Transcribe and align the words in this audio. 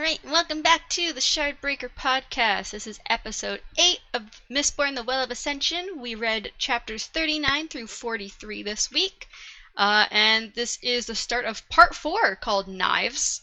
All 0.00 0.06
right, 0.06 0.24
welcome 0.24 0.62
back 0.62 0.88
to 0.88 1.12
the 1.12 1.20
Shardbreaker 1.20 1.90
podcast. 1.94 2.70
This 2.70 2.86
is 2.86 2.98
episode 3.10 3.60
8 3.76 3.98
of 4.14 4.22
Mistborn 4.50 4.94
the 4.94 5.02
Well 5.02 5.22
of 5.22 5.30
Ascension. 5.30 6.00
We 6.00 6.14
read 6.14 6.52
chapters 6.56 7.04
39 7.04 7.68
through 7.68 7.86
43 7.86 8.62
this 8.62 8.90
week. 8.90 9.28
Uh, 9.76 10.06
and 10.10 10.54
this 10.54 10.78
is 10.80 11.04
the 11.04 11.14
start 11.14 11.44
of 11.44 11.68
part 11.68 11.94
4 11.94 12.36
called 12.36 12.66
Knives, 12.66 13.42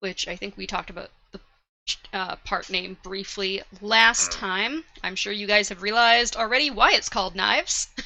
which 0.00 0.26
I 0.26 0.34
think 0.34 0.56
we 0.56 0.66
talked 0.66 0.90
about 0.90 1.10
the 1.30 1.38
uh, 2.12 2.34
part 2.34 2.68
name 2.68 2.98
briefly 3.04 3.62
last 3.80 4.32
time. 4.32 4.82
I'm 5.04 5.14
sure 5.14 5.32
you 5.32 5.46
guys 5.46 5.68
have 5.68 5.82
realized 5.82 6.34
already 6.34 6.68
why 6.68 6.94
it's 6.94 7.08
called 7.08 7.36
Knives. 7.36 7.86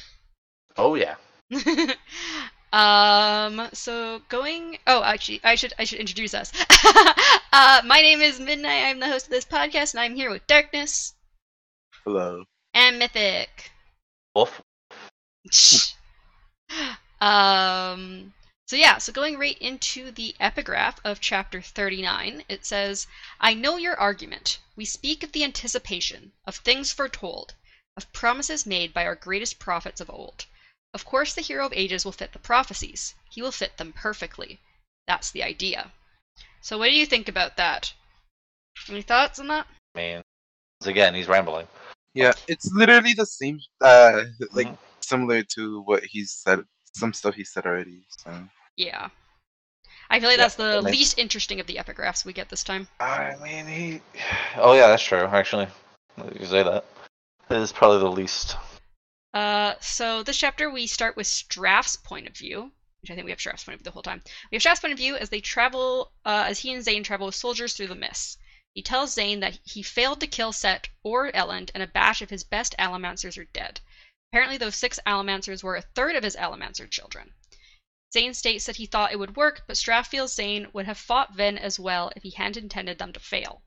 Oh 0.79 0.93
yeah. 0.93 1.15
um 2.73 3.69
so 3.71 4.21
going 4.27 4.77
oh 4.87 5.01
actually 5.01 5.39
i 5.43 5.55
should 5.55 5.73
i 5.79 5.85
should 5.85 5.99
introduce 5.99 6.33
us. 6.33 6.51
Uh 7.53 7.81
my 7.85 8.01
name 8.01 8.21
is 8.21 8.39
midnight. 8.41 8.83
I'm 8.83 8.99
the 8.99 9.07
host 9.07 9.27
of 9.27 9.31
this 9.31 9.45
podcast 9.45 9.93
and 9.93 10.01
i'm 10.01 10.15
here 10.15 10.29
with 10.29 10.45
darkness 10.47 11.15
Hello. 12.03 12.43
and 12.73 12.99
mythic. 12.99 13.71
Wolf. 14.35 14.61
um 17.21 18.33
so 18.67 18.75
yeah 18.75 18.97
so 18.97 19.13
going 19.13 19.39
right 19.39 19.57
into 19.59 20.11
the 20.11 20.35
epigraph 20.39 20.99
of 21.05 21.21
chapter 21.21 21.61
39 21.61 22.43
it 22.49 22.65
says 22.65 23.07
i 23.39 23.53
know 23.53 23.77
your 23.77 23.95
argument. 23.95 24.59
We 24.75 24.83
speak 24.85 25.23
of 25.23 25.31
the 25.31 25.45
anticipation 25.45 26.33
of 26.45 26.57
things 26.57 26.91
foretold 26.91 27.53
of 27.95 28.11
promises 28.11 28.65
made 28.65 28.93
by 28.93 29.05
our 29.05 29.15
greatest 29.15 29.57
prophets 29.57 30.01
of 30.01 30.09
old 30.09 30.45
of 30.93 31.05
course, 31.05 31.33
the 31.33 31.41
hero 31.41 31.65
of 31.65 31.73
ages 31.73 32.05
will 32.05 32.11
fit 32.11 32.33
the 32.33 32.39
prophecies. 32.39 33.15
He 33.29 33.41
will 33.41 33.51
fit 33.51 33.77
them 33.77 33.93
perfectly. 33.93 34.59
That's 35.07 35.31
the 35.31 35.43
idea. 35.43 35.91
So, 36.61 36.77
what 36.77 36.87
do 36.89 36.95
you 36.95 37.05
think 37.05 37.27
about 37.29 37.57
that? 37.57 37.93
Any 38.89 39.01
thoughts 39.01 39.39
on 39.39 39.47
that? 39.47 39.67
I 39.95 39.97
mean, 39.97 40.15
once 40.81 40.87
again, 40.87 41.13
he's 41.15 41.27
rambling. 41.27 41.67
Yeah, 42.13 42.33
it's 42.47 42.71
literally 42.73 43.13
the 43.13 43.25
same, 43.25 43.59
uh, 43.81 44.23
like 44.53 44.67
Mhm. 44.67 44.77
similar 45.01 45.43
to 45.43 45.81
what 45.81 46.03
he 46.03 46.25
said, 46.25 46.65
some 46.93 47.13
stuff 47.13 47.35
he 47.35 47.43
said 47.43 47.65
already. 47.65 48.05
So 48.09 48.47
Yeah. 48.75 49.09
I 50.09 50.19
feel 50.19 50.29
like 50.29 50.37
Yeah, 50.37 50.43
that's 50.45 50.55
the 50.55 50.81
makes- 50.81 50.97
least 50.97 51.19
interesting 51.19 51.59
of 51.59 51.67
the 51.67 51.75
epigraphs 51.77 52.23
we 52.25 52.33
get 52.33 52.49
this 52.49 52.63
time. 52.63 52.87
I 52.99 53.35
mean, 53.37 53.67
he. 53.67 54.01
Oh 54.55 54.73
yeah, 54.73 54.87
that's 54.87 55.03
true. 55.03 55.25
Actually, 55.25 55.67
you 56.39 56.45
say 56.45 56.63
that. 56.63 56.85
It 57.49 57.57
is 57.57 57.71
probably 57.71 57.99
the 57.99 58.11
least. 58.11 58.55
Uh, 59.37 59.75
so 59.79 60.23
this 60.23 60.35
chapter 60.35 60.67
we 60.67 60.87
start 60.87 61.15
with 61.15 61.27
Straff's 61.27 61.95
point 61.95 62.25
of 62.25 62.35
view, 62.35 62.71
which 63.01 63.11
I 63.11 63.13
think 63.13 63.25
we 63.25 63.29
have 63.29 63.39
Straff's 63.39 63.63
point 63.63 63.75
of 63.75 63.81
view 63.81 63.83
the 63.83 63.91
whole 63.91 64.01
time. 64.01 64.23
We 64.49 64.55
have 64.55 64.63
Straff's 64.63 64.79
point 64.79 64.93
of 64.93 64.97
view 64.97 65.15
as 65.15 65.29
they 65.29 65.41
travel, 65.41 66.11
uh, 66.25 66.45
as 66.47 66.57
he 66.57 66.73
and 66.73 66.83
Zane 66.83 67.03
travel 67.03 67.27
with 67.27 67.35
soldiers 67.35 67.73
through 67.73 67.89
the 67.89 67.93
mists. 67.93 68.39
He 68.73 68.81
tells 68.81 69.13
Zane 69.13 69.39
that 69.41 69.59
he 69.63 69.83
failed 69.83 70.21
to 70.21 70.27
kill 70.27 70.53
Cett 70.53 70.89
or 71.03 71.31
Elend, 71.33 71.69
and 71.75 71.83
a 71.83 71.87
batch 71.87 72.23
of 72.23 72.31
his 72.31 72.43
best 72.43 72.73
Allomancers 72.79 73.37
are 73.37 73.45
dead. 73.45 73.79
Apparently, 74.31 74.57
those 74.57 74.75
six 74.75 74.99
Allomancers 75.05 75.61
were 75.61 75.75
a 75.75 75.83
third 75.83 76.15
of 76.15 76.23
his 76.23 76.35
Allomancer 76.35 76.89
children. 76.89 77.35
Zane 78.11 78.33
states 78.33 78.65
that 78.65 78.77
he 78.77 78.87
thought 78.87 79.11
it 79.11 79.19
would 79.19 79.35
work, 79.35 79.65
but 79.67 79.77
Straff 79.77 80.07
feels 80.07 80.33
Zane 80.33 80.67
would 80.73 80.87
have 80.87 80.97
fought 80.97 81.35
Vin 81.35 81.59
as 81.59 81.79
well 81.79 82.11
if 82.15 82.23
he 82.23 82.31
hadn't 82.31 82.57
intended 82.57 82.97
them 82.97 83.13
to 83.13 83.19
fail. 83.19 83.61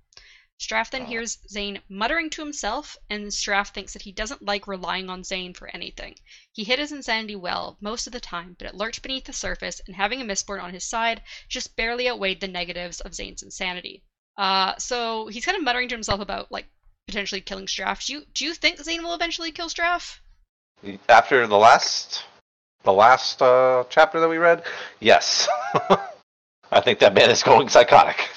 Straff 0.61 0.91
then 0.91 1.03
Oh. 1.03 1.06
hears 1.06 1.39
Zane 1.48 1.80
muttering 1.89 2.28
to 2.30 2.42
himself, 2.42 2.97
and 3.08 3.28
Straff 3.28 3.69
thinks 3.72 3.94
that 3.94 4.03
he 4.03 4.12
doesn't 4.12 4.42
like 4.42 4.66
relying 4.66 5.08
on 5.08 5.25
Zane 5.25 5.55
for 5.55 5.69
anything. 5.69 6.16
He 6.53 6.64
hid 6.64 6.78
his 6.78 6.92
insanity 6.92 7.34
well 7.34 7.78
most 7.80 8.06
of 8.06 8.12
the 8.12 8.20
time, 8.20 8.56
but 8.58 8.66
it 8.69 8.75
lurked 8.75 9.00
beneath 9.00 9.25
the 9.25 9.33
surface, 9.33 9.81
and 9.86 9.97
having 9.97 10.20
a 10.20 10.25
Mistborn 10.25 10.62
on 10.62 10.75
his 10.75 10.84
side 10.84 11.22
just 11.48 11.77
barely 11.77 12.08
outweighed 12.11 12.41
the 12.41 12.48
negatives 12.48 13.00
of 13.00 13.14
Zane's 13.14 13.42
insanity. 13.42 14.03
Uh, 14.36 14.77
so 14.77 15.28
he's 15.28 15.47
kind 15.47 15.56
of 15.56 15.64
muttering 15.64 15.88
to 15.88 15.94
himself 15.94 16.20
about 16.20 16.53
like 16.53 16.66
potentially 17.06 17.41
killing 17.41 17.66
Straff. 17.66 18.05
Do 18.05 18.12
you 18.12 18.25
do 18.34 18.44
you 18.44 18.53
think 18.55 18.78
Zane 18.83 19.03
will 19.03 19.14
eventually 19.14 19.53
kill 19.53 19.70
Straff? 19.70 20.19
After 21.08 21.47
the 21.47 21.56
last, 21.58 22.25
the 22.84 22.93
last 22.93 23.41
uh, 23.41 23.84
chapter 23.88 24.20
that 24.20 24.28
we 24.28 24.37
read, 24.38 24.62
yes. 25.00 25.49
I 26.70 26.81
think 26.81 26.99
that 26.99 27.15
man 27.15 27.31
is 27.31 27.43
going 27.43 27.69
psychotic. 27.70 28.28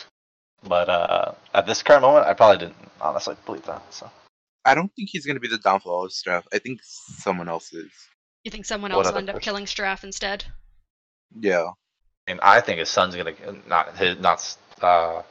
But 0.67 0.89
uh, 0.89 1.33
at 1.53 1.65
this 1.65 1.83
current 1.83 2.01
moment, 2.01 2.25
I 2.25 2.33
probably 2.33 2.57
didn't 2.57 2.91
honestly 3.01 3.35
believe 3.45 3.65
that. 3.65 3.81
So 3.93 4.09
I 4.65 4.75
don't 4.75 4.93
think 4.95 5.09
he's 5.11 5.25
gonna 5.25 5.39
be 5.39 5.49
the 5.49 5.57
downfall 5.57 6.05
of 6.05 6.11
Straff. 6.11 6.43
I 6.53 6.59
think 6.59 6.79
someone 6.83 7.49
else 7.49 7.73
is. 7.73 7.91
You 8.43 8.51
think 8.51 8.65
someone 8.65 8.91
else 8.91 9.03
will 9.03 9.09
other 9.09 9.17
end 9.19 9.29
up 9.29 9.35
person? 9.35 9.43
killing 9.43 9.65
Straff 9.65 10.03
instead? 10.03 10.45
Yeah. 11.37 11.69
And 12.27 12.39
I 12.41 12.61
think 12.61 12.79
his 12.79 12.89
son's 12.89 13.15
gonna 13.15 13.33
not 13.67 13.97
his 13.97 14.17
not. 14.19 14.57
Uh, 14.81 15.21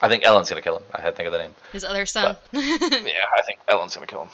I 0.00 0.08
think 0.08 0.24
Elend's 0.24 0.48
gonna 0.48 0.62
kill 0.62 0.78
him. 0.78 0.84
I 0.94 1.00
had 1.00 1.10
to 1.10 1.16
think 1.16 1.26
of 1.26 1.32
the 1.32 1.38
name. 1.38 1.54
His 1.72 1.84
other 1.84 2.06
son. 2.06 2.36
Yeah, 2.52 3.26
I 3.36 3.42
think 3.42 3.58
Elend's 3.68 3.94
gonna 3.94 4.06
kill 4.06 4.22
him. 4.22 4.30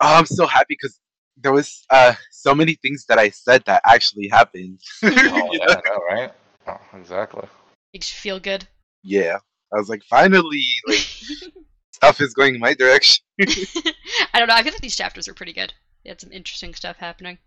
Oh, 0.00 0.14
I'm 0.14 0.26
so 0.26 0.46
happy 0.46 0.76
because 0.80 1.00
there 1.36 1.52
was 1.52 1.84
uh 1.90 2.14
so 2.30 2.54
many 2.54 2.74
things 2.74 3.04
that 3.06 3.18
I 3.18 3.30
said 3.30 3.64
that 3.66 3.82
actually 3.84 4.28
happened. 4.28 4.80
Oh, 5.02 5.08
yeah. 5.52 5.66
I 5.68 5.88
know, 5.88 6.00
right? 6.08 6.32
Oh, 6.68 6.80
exactly. 6.94 7.48
Makes 7.92 8.12
you 8.12 8.18
feel 8.18 8.40
good. 8.40 8.68
Yeah. 9.02 9.38
I 9.72 9.78
was 9.78 9.88
like, 9.88 10.02
finally, 10.04 10.66
like 10.86 10.98
stuff 11.92 12.20
is 12.20 12.34
going 12.34 12.58
my 12.58 12.74
direction. 12.74 13.24
I 13.40 14.38
don't 14.38 14.48
know. 14.48 14.54
I 14.54 14.62
feel 14.62 14.72
like 14.72 14.80
these 14.80 14.96
chapters 14.96 15.28
are 15.28 15.34
pretty 15.34 15.52
good. 15.52 15.74
They 16.04 16.10
had 16.10 16.20
some 16.20 16.32
interesting 16.32 16.74
stuff 16.74 16.96
happening. 16.96 17.38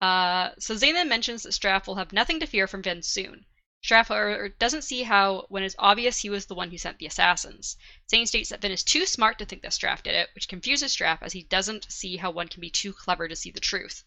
Uh, 0.00 0.50
so 0.58 0.76
Zane 0.76 0.94
then 0.94 1.08
mentions 1.08 1.42
that 1.42 1.52
Straff 1.52 1.86
will 1.86 1.96
have 1.96 2.12
nothing 2.12 2.40
to 2.40 2.46
fear 2.46 2.66
from 2.66 2.82
Vin 2.82 3.02
soon. 3.02 3.44
Straff 3.84 4.58
doesn't 4.58 4.82
see 4.82 5.02
how, 5.02 5.46
when 5.48 5.62
it's 5.62 5.76
obvious 5.78 6.18
he 6.18 6.30
was 6.30 6.46
the 6.46 6.54
one 6.54 6.70
who 6.70 6.78
sent 6.78 6.98
the 6.98 7.06
assassins. 7.06 7.76
Zane 8.10 8.26
states 8.26 8.50
that 8.50 8.60
Vin 8.60 8.72
is 8.72 8.82
too 8.82 9.06
smart 9.06 9.38
to 9.38 9.44
think 9.44 9.62
that 9.62 9.72
Straff 9.72 10.02
did 10.02 10.14
it, 10.14 10.30
which 10.34 10.48
confuses 10.48 10.96
Straff 10.96 11.18
as 11.22 11.32
he 11.32 11.42
doesn't 11.44 11.90
see 11.90 12.16
how 12.16 12.30
one 12.30 12.48
can 12.48 12.60
be 12.60 12.70
too 12.70 12.92
clever 12.92 13.28
to 13.28 13.36
see 13.36 13.50
the 13.50 13.60
truth. 13.60 14.04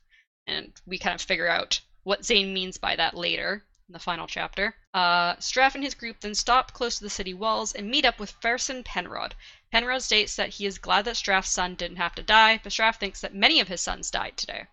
And 0.47 0.73
we 0.85 0.97
kind 0.97 1.15
of 1.15 1.21
figure 1.21 1.47
out 1.47 1.81
what 2.03 2.25
Zane 2.25 2.53
means 2.53 2.77
by 2.77 2.95
that 2.95 3.13
later 3.13 3.65
in 3.89 3.93
the 3.93 3.99
final 3.99 4.27
chapter. 4.27 4.75
Uh, 4.93 5.35
Straff 5.35 5.75
and 5.75 5.83
his 5.83 5.95
group 5.95 6.21
then 6.21 6.35
stop 6.35 6.73
close 6.73 6.97
to 6.97 7.03
the 7.03 7.09
city 7.09 7.33
walls 7.33 7.73
and 7.73 7.89
meet 7.89 8.05
up 8.05 8.19
with 8.19 8.35
Ferson 8.39 8.83
Penrod, 8.83 9.35
Penrod 9.71 10.01
states 10.01 10.35
that 10.35 10.49
he 10.49 10.65
is 10.65 10.79
glad 10.79 11.05
that 11.05 11.15
Straff's 11.15 11.51
son 11.51 11.75
didn't 11.75 11.97
have 11.97 12.15
to 12.15 12.23
die, 12.23 12.59
but 12.63 12.71
Straff 12.71 12.95
thinks 12.95 13.21
that 13.21 13.35
many 13.35 13.59
of 13.59 13.67
his 13.67 13.81
sons 13.81 14.09
died 14.09 14.35
today. 14.35 14.65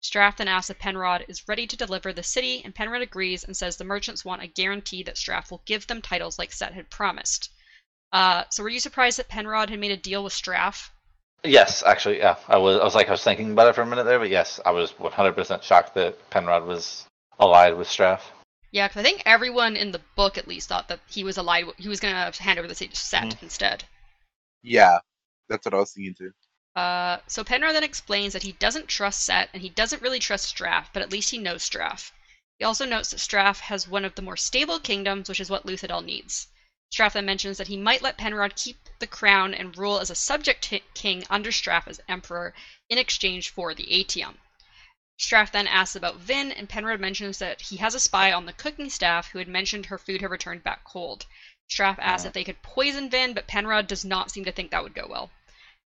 Straff 0.00 0.36
then 0.36 0.46
asks 0.46 0.70
if 0.70 0.78
Penrod 0.78 1.24
is 1.26 1.48
ready 1.48 1.66
to 1.66 1.76
deliver 1.76 2.12
the 2.12 2.22
city, 2.22 2.62
and 2.64 2.74
Penrod 2.74 3.02
agrees 3.02 3.42
and 3.42 3.56
says 3.56 3.76
the 3.76 3.84
merchants 3.84 4.24
want 4.24 4.42
a 4.42 4.46
guarantee 4.46 5.02
that 5.02 5.16
Straff 5.16 5.50
will 5.50 5.62
give 5.64 5.88
them 5.88 6.00
titles 6.00 6.38
like 6.38 6.52
Cett 6.52 6.74
had 6.74 6.90
promised. 6.90 7.50
Uh, 8.12 8.44
so 8.50 8.62
were 8.62 8.68
you 8.68 8.78
surprised 8.78 9.18
that 9.18 9.28
Penrod 9.28 9.70
had 9.70 9.80
made 9.80 9.90
a 9.90 9.96
deal 9.96 10.22
with 10.22 10.32
Straff? 10.32 10.90
Yes, 11.42 11.82
actually, 11.82 12.18
yeah. 12.18 12.36
I 12.46 12.56
was. 12.56 12.78
I 12.80 12.84
was 12.84 12.94
like, 12.94 13.08
I 13.08 13.12
was 13.12 13.24
thinking 13.24 13.52
about 13.52 13.68
it 13.68 13.74
for 13.74 13.82
a 13.82 13.86
minute 13.86 14.04
there, 14.04 14.18
but 14.18 14.30
yes, 14.30 14.60
I 14.64 14.70
was 14.70 14.92
100% 14.92 15.62
shocked 15.62 15.94
that 15.94 16.30
Penrod 16.30 16.64
was 16.64 17.06
allied 17.40 17.76
with 17.76 17.88
Straff. 17.88 18.20
Yeah, 18.76 18.88
because 18.88 19.00
I 19.00 19.04
think 19.04 19.22
everyone 19.24 19.74
in 19.74 19.92
the 19.92 20.02
book 20.16 20.36
at 20.36 20.46
least 20.46 20.68
thought 20.68 20.88
that 20.88 21.00
he 21.06 21.24
was 21.24 21.38
allied. 21.38 21.64
He 21.78 21.88
was 21.88 21.98
going 21.98 22.12
to 22.12 22.42
hand 22.42 22.58
over 22.58 22.68
the 22.68 22.74
city 22.74 22.90
to 22.90 23.00
Cett 23.00 23.24
Mhm. 23.24 23.42
instead. 23.44 23.84
Yeah. 24.60 24.98
That's 25.48 25.64
what 25.64 25.72
I 25.72 25.78
was 25.78 25.94
thinking 25.94 26.14
too. 26.14 26.32
Uh, 26.78 27.16
so 27.26 27.42
Penrod 27.42 27.74
then 27.74 27.84
explains 27.84 28.34
that 28.34 28.42
he 28.42 28.52
doesn't 28.52 28.86
trust 28.88 29.24
Cett 29.24 29.48
and 29.54 29.62
he 29.62 29.70
doesn't 29.70 30.02
really 30.02 30.18
trust 30.18 30.54
Straff, 30.54 30.88
but 30.92 31.00
at 31.00 31.10
least 31.10 31.30
he 31.30 31.38
knows 31.38 31.62
Straff. 31.66 32.12
He 32.58 32.66
also 32.66 32.84
notes 32.84 33.12
that 33.12 33.20
Straff 33.20 33.60
has 33.60 33.88
one 33.88 34.04
of 34.04 34.14
the 34.14 34.20
more 34.20 34.36
stable 34.36 34.78
kingdoms, 34.78 35.30
which 35.30 35.40
is 35.40 35.48
what 35.48 35.64
Luthadel 35.64 36.04
needs. 36.04 36.48
Straff 36.92 37.14
then 37.14 37.24
mentions 37.24 37.56
that 37.56 37.68
he 37.68 37.78
might 37.78 38.02
let 38.02 38.18
Penrod 38.18 38.56
keep 38.56 38.76
the 38.98 39.06
crown 39.06 39.54
and 39.54 39.78
rule 39.78 40.00
as 40.00 40.10
a 40.10 40.14
subject 40.14 40.64
t- 40.64 40.82
king 40.92 41.24
under 41.30 41.50
Straff 41.50 41.88
as 41.88 41.98
emperor 42.08 42.52
in 42.90 42.98
exchange 42.98 43.48
for 43.48 43.72
the 43.72 43.90
Atium. 43.90 44.36
Straff 45.18 45.50
then 45.50 45.66
asks 45.66 45.96
about 45.96 46.16
Vin, 46.16 46.52
and 46.52 46.68
Penrod 46.68 47.00
mentions 47.00 47.38
that 47.38 47.62
he 47.62 47.78
has 47.78 47.94
a 47.94 48.00
spy 48.00 48.32
on 48.32 48.44
the 48.44 48.52
cooking 48.52 48.90
staff 48.90 49.28
who 49.28 49.38
had 49.38 49.48
mentioned 49.48 49.86
her 49.86 49.96
food 49.96 50.20
had 50.20 50.30
returned 50.30 50.62
back 50.62 50.84
cold. 50.84 51.24
Straff 51.70 51.98
asks 51.98 52.24
Oh. 52.24 52.28
if 52.28 52.34
they 52.34 52.44
could 52.44 52.60
poison 52.62 53.08
Vin, 53.08 53.32
but 53.32 53.46
Penrod 53.46 53.86
does 53.86 54.04
not 54.04 54.30
seem 54.30 54.44
to 54.44 54.52
think 54.52 54.70
that 54.70 54.82
would 54.82 54.94
go 54.94 55.06
well. 55.06 55.30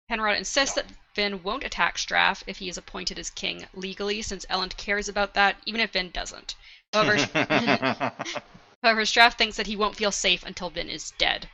Penrod 0.07 0.38
insists 0.38 0.75
that 0.75 0.92
Vin 1.16 1.42
won't 1.42 1.63
attack 1.63 1.98
Straff 1.98 2.44
if 2.45 2.60
he 2.60 2.69
is 2.69 2.77
appointed 2.77 3.18
as 3.18 3.31
king 3.31 3.68
legally, 3.74 4.22
since 4.22 4.45
Elend 4.45 4.77
cares 4.77 5.10
about 5.10 5.33
that, 5.33 5.57
even 5.66 5.81
if 5.81 5.92
Vin 5.92 6.12
doesn't. 6.12 6.54
However, 6.94 7.18
however, 8.83 9.01
Straff 9.06 9.38
thinks 9.38 9.57
that 9.57 9.66
he 9.68 9.75
won't 9.75 9.95
feel 9.98 10.12
safe 10.12 10.44
until 10.44 10.69
Vin 10.69 10.89
is 10.89 11.12
dead. 11.18 11.50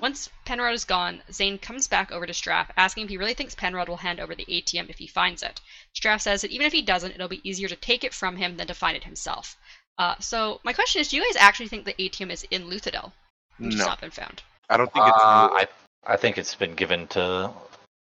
Once 0.00 0.28
Penrod 0.44 0.74
is 0.74 0.84
gone, 0.84 1.22
Zane 1.30 1.58
comes 1.58 1.86
back 1.86 2.10
over 2.10 2.26
to 2.26 2.32
Straff, 2.32 2.70
asking 2.76 3.04
if 3.04 3.10
he 3.10 3.16
really 3.16 3.34
thinks 3.34 3.54
Penrod 3.54 3.88
will 3.88 3.96
hand 3.96 4.20
over 4.20 4.34
the 4.34 4.46
atium 4.48 4.86
if 4.88 4.98
he 4.98 5.06
finds 5.06 5.42
it. 5.42 5.60
Straff 5.94 6.20
says 6.20 6.42
that 6.42 6.50
even 6.50 6.66
if 6.66 6.72
he 6.72 6.82
doesn't, 6.82 7.12
it'll 7.12 7.28
be 7.28 7.48
easier 7.48 7.68
to 7.68 7.76
take 7.76 8.02
it 8.02 8.14
from 8.14 8.36
him 8.36 8.56
than 8.56 8.66
to 8.66 8.74
find 8.74 8.96
it 8.96 9.04
himself. 9.04 9.56
Uh, 9.98 10.14
so 10.18 10.60
my 10.64 10.72
question 10.72 11.00
is, 11.00 11.08
do 11.08 11.16
you 11.16 11.24
guys 11.24 11.36
actually 11.36 11.68
think 11.68 11.84
the 11.84 12.00
atium 12.02 12.30
is 12.30 12.44
in 12.50 12.64
Luthadel, 12.64 13.12
which 13.58 13.74
has 13.74 13.86
not 13.86 14.00
been 14.00 14.10
found? 14.10 14.42
I 14.68 14.76
don't 14.76 14.92
think 14.92 15.06
it's. 15.06 15.22
Uh, 15.22 15.48
I 15.52 15.68
I 16.04 16.16
think 16.16 16.38
it's 16.38 16.54
been 16.54 16.74
given 16.74 17.06
to 17.08 17.50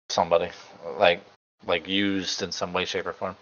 somebody, 0.10 0.50
like 0.98 1.22
like 1.66 1.88
used 1.88 2.42
in 2.42 2.52
some 2.52 2.74
way, 2.74 2.86
shape, 2.86 3.06
or 3.06 3.14
form. 3.14 3.36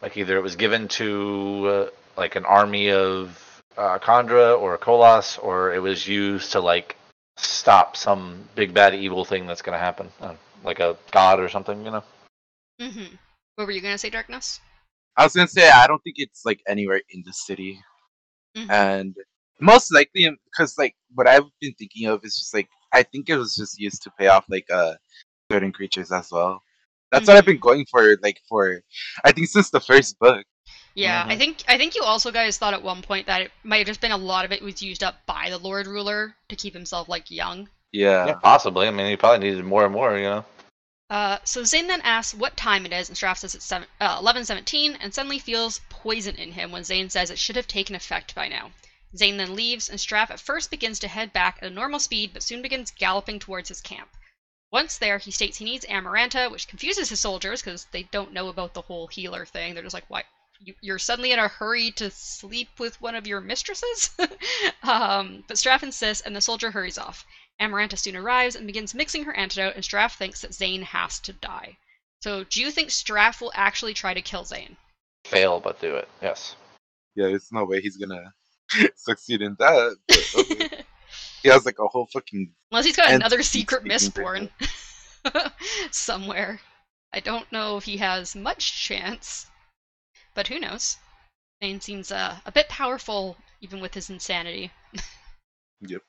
Like 0.00 0.16
either 0.16 0.36
it 0.36 0.42
was 0.42 0.56
given 0.56 0.88
to 0.88 1.66
uh, 1.68 1.90
like 2.16 2.36
an 2.36 2.44
army 2.44 2.90
of 2.90 3.62
uh, 3.76 3.98
Kandra 3.98 4.58
or 4.58 4.78
Koloss, 4.78 5.42
or 5.42 5.74
it 5.74 5.82
was 5.82 6.06
used 6.06 6.52
to 6.52 6.60
like 6.60 6.96
stop 7.44 7.96
some 7.96 8.48
big 8.54 8.72
bad 8.74 8.94
evil 8.94 9.24
thing 9.24 9.46
that's 9.46 9.62
gonna 9.62 9.78
happen, 9.78 10.10
uh, 10.20 10.34
like 10.64 10.80
a 10.80 10.96
god 11.10 11.40
or 11.40 11.48
something, 11.48 11.84
you 11.84 11.90
know. 11.90 12.04
Mm-hmm. 12.80 13.14
What 13.56 13.66
were 13.66 13.72
you 13.72 13.80
gonna 13.80 13.98
say, 13.98 14.10
Darkness? 14.10 14.60
I 15.16 15.24
was 15.24 15.34
gonna 15.34 15.48
say 15.48 15.70
I 15.70 15.86
don't 15.86 16.02
think 16.02 16.16
it's 16.18 16.44
like 16.44 16.62
anywhere 16.66 17.00
in 17.10 17.22
the 17.26 17.32
city, 17.32 17.82
Mhm. 18.56 18.70
and 18.70 19.16
most 19.60 19.92
likely 19.92 20.28
because 20.44 20.78
like 20.78 20.96
what 21.14 21.26
I've 21.28 21.44
been 21.60 21.74
thinking 21.74 22.06
of 22.06 22.24
is 22.24 22.38
just 22.38 22.54
like 22.54 22.68
I 22.92 23.02
think 23.02 23.28
it 23.28 23.36
was 23.36 23.54
just 23.54 23.78
used 23.78 24.02
to 24.02 24.10
pay 24.18 24.28
off 24.28 24.44
like 24.48 24.66
uh 24.70 24.94
certain 25.50 25.72
creatures 25.72 26.10
as 26.12 26.30
well. 26.32 26.62
That's 27.12 27.26
what 27.26 27.36
I've 27.36 27.44
been 27.44 27.58
going 27.58 27.86
for 27.86 28.16
like 28.22 28.40
for 28.48 28.82
I 29.24 29.32
think 29.32 29.48
since 29.48 29.70
the 29.70 29.80
first 29.80 30.18
book. 30.18 30.44
Yeah, 30.94 31.24
I 31.26 31.36
think 31.36 31.62
I 31.68 31.78
think 31.78 31.94
you 31.94 32.02
also 32.02 32.30
guys 32.30 32.58
thought 32.58 32.74
at 32.74 32.82
one 32.82 33.02
point 33.02 33.26
that 33.26 33.42
it 33.42 33.52
might 33.62 33.78
have 33.78 33.86
just 33.86 34.00
been 34.00 34.10
a 34.10 34.16
lot 34.16 34.44
of 34.44 34.52
it 34.52 34.62
was 34.62 34.82
used 34.82 35.02
up 35.02 35.24
by 35.26 35.48
the 35.50 35.58
Lord 35.58 35.86
Ruler 35.86 36.34
to 36.48 36.56
keep 36.56 36.74
himself 36.74 37.08
like 37.08 37.30
young. 37.30 37.68
Yeah. 37.92 38.26
Yeah, 38.26 38.34
possibly. 38.34 38.86
I 38.88 38.90
mean, 38.90 39.06
he 39.06 39.16
probably 39.16 39.48
needed 39.48 39.64
more 39.64 39.84
and 39.84 39.92
more, 39.92 40.16
you 40.16 40.24
know. 40.24 40.44
Uh, 41.10 41.38
so 41.42 41.64
Zane 41.64 41.88
then 41.88 42.00
asks 42.02 42.34
what 42.34 42.56
time 42.56 42.86
it 42.86 42.92
is, 42.92 43.08
and 43.08 43.18
Straff 43.18 43.38
says 43.38 43.56
it's 43.56 43.64
seven, 43.64 43.88
uh, 44.00 44.18
11:17, 44.20 44.96
and 45.00 45.12
suddenly 45.12 45.40
feels 45.40 45.80
poison 45.88 46.36
in 46.36 46.52
him 46.52 46.70
when 46.70 46.84
Zane 46.84 47.10
says 47.10 47.30
it 47.30 47.38
should 47.38 47.56
have 47.56 47.66
taken 47.66 47.96
effect 47.96 48.32
by 48.34 48.46
now. 48.46 48.70
Zane 49.16 49.36
then 49.36 49.56
leaves, 49.56 49.88
and 49.88 49.98
Straff 49.98 50.30
at 50.30 50.38
first 50.38 50.70
begins 50.70 51.00
to 51.00 51.08
head 51.08 51.32
back 51.32 51.58
at 51.60 51.66
a 51.66 51.74
normal 51.74 51.98
speed, 51.98 52.32
but 52.32 52.44
soon 52.44 52.62
begins 52.62 52.92
galloping 52.92 53.40
towards 53.40 53.68
his 53.68 53.80
camp. 53.80 54.10
Once 54.70 54.98
there, 54.98 55.18
he 55.18 55.32
states 55.32 55.58
he 55.58 55.64
needs 55.64 55.84
Amaranta, 55.86 56.48
which 56.48 56.68
confuses 56.68 57.08
his 57.08 57.18
soldiers 57.18 57.60
because 57.60 57.86
they 57.86 58.04
don't 58.04 58.32
know 58.32 58.46
about 58.46 58.74
the 58.74 58.82
whole 58.82 59.08
healer 59.08 59.44
thing. 59.44 59.74
They're 59.74 59.82
just 59.82 59.94
like, 59.94 60.08
"Why? 60.08 60.22
You, 60.60 60.74
you're 60.80 60.98
suddenly 60.98 61.32
in 61.32 61.38
a 61.38 61.48
hurry 61.48 61.90
to 61.92 62.10
sleep 62.10 62.68
with 62.78 63.00
one 63.00 63.14
of 63.14 63.26
your 63.26 63.40
mistresses?" 63.40 64.10
um, 64.82 65.44
but 65.48 65.56
Straff 65.56 65.82
insists, 65.82 66.24
and 66.24 66.36
the 66.36 66.40
soldier 66.40 66.70
hurries 66.70 66.98
off. 66.98 67.24
Amaranta 67.60 67.98
soon 67.98 68.16
arrives 68.16 68.56
and 68.56 68.66
begins 68.66 68.94
mixing 68.94 69.24
her 69.24 69.34
antidote, 69.34 69.74
and 69.74 69.84
Straff 69.84 70.16
thinks 70.16 70.40
that 70.40 70.54
Zane 70.54 70.82
has 70.82 71.18
to 71.20 71.32
die. 71.32 71.76
So, 72.22 72.44
do 72.44 72.60
you 72.60 72.70
think 72.70 72.90
Straff 72.90 73.40
will 73.40 73.52
actually 73.54 73.94
try 73.94 74.14
to 74.14 74.22
kill 74.22 74.44
Zane? 74.44 74.76
Fail, 75.24 75.60
but 75.60 75.80
do 75.80 75.96
it. 75.96 76.08
Yes. 76.22 76.56
Yeah, 77.14 77.28
there's 77.28 77.52
no 77.52 77.64
way 77.64 77.80
he's 77.80 77.96
gonna 77.96 78.32
succeed 78.96 79.42
in 79.42 79.56
that. 79.58 79.96
but 80.06 80.34
okay. 80.36 80.84
he 81.42 81.48
has 81.48 81.66
like 81.66 81.78
a 81.78 81.86
whole 81.86 82.06
fucking 82.06 82.52
Unless 82.70 82.86
he's 82.86 82.96
got 82.96 83.12
another 83.12 83.42
secret 83.42 83.82
speaking 83.82 84.10
for 84.10 84.38
Mistborn 85.24 85.50
somewhere. 85.90 86.60
I 87.12 87.20
don't 87.20 87.50
know 87.50 87.76
if 87.76 87.84
he 87.84 87.96
has 87.96 88.36
much 88.36 88.84
chance, 88.84 89.49
but 90.34 90.48
who 90.48 90.58
knows? 90.58 90.98
Zane 91.62 91.80
seems 91.80 92.12
uh, 92.12 92.40
a 92.46 92.52
bit 92.52 92.68
powerful, 92.68 93.36
even 93.60 93.80
with 93.80 93.94
his 93.94 94.08
insanity. 94.08 94.70
Yep. 95.82 96.02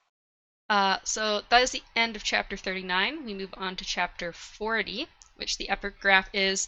Uh, 0.69 0.99
so 1.05 1.43
that 1.49 1.61
is 1.61 1.71
the 1.71 1.83
end 1.95 2.15
of 2.15 2.23
chapter 2.25 2.57
39. 2.57 3.23
We 3.23 3.33
move 3.33 3.53
on 3.55 3.77
to 3.77 3.85
chapter 3.85 4.33
40, 4.33 5.07
which 5.35 5.57
the 5.57 5.69
epigraph 5.69 6.29
is, 6.33 6.67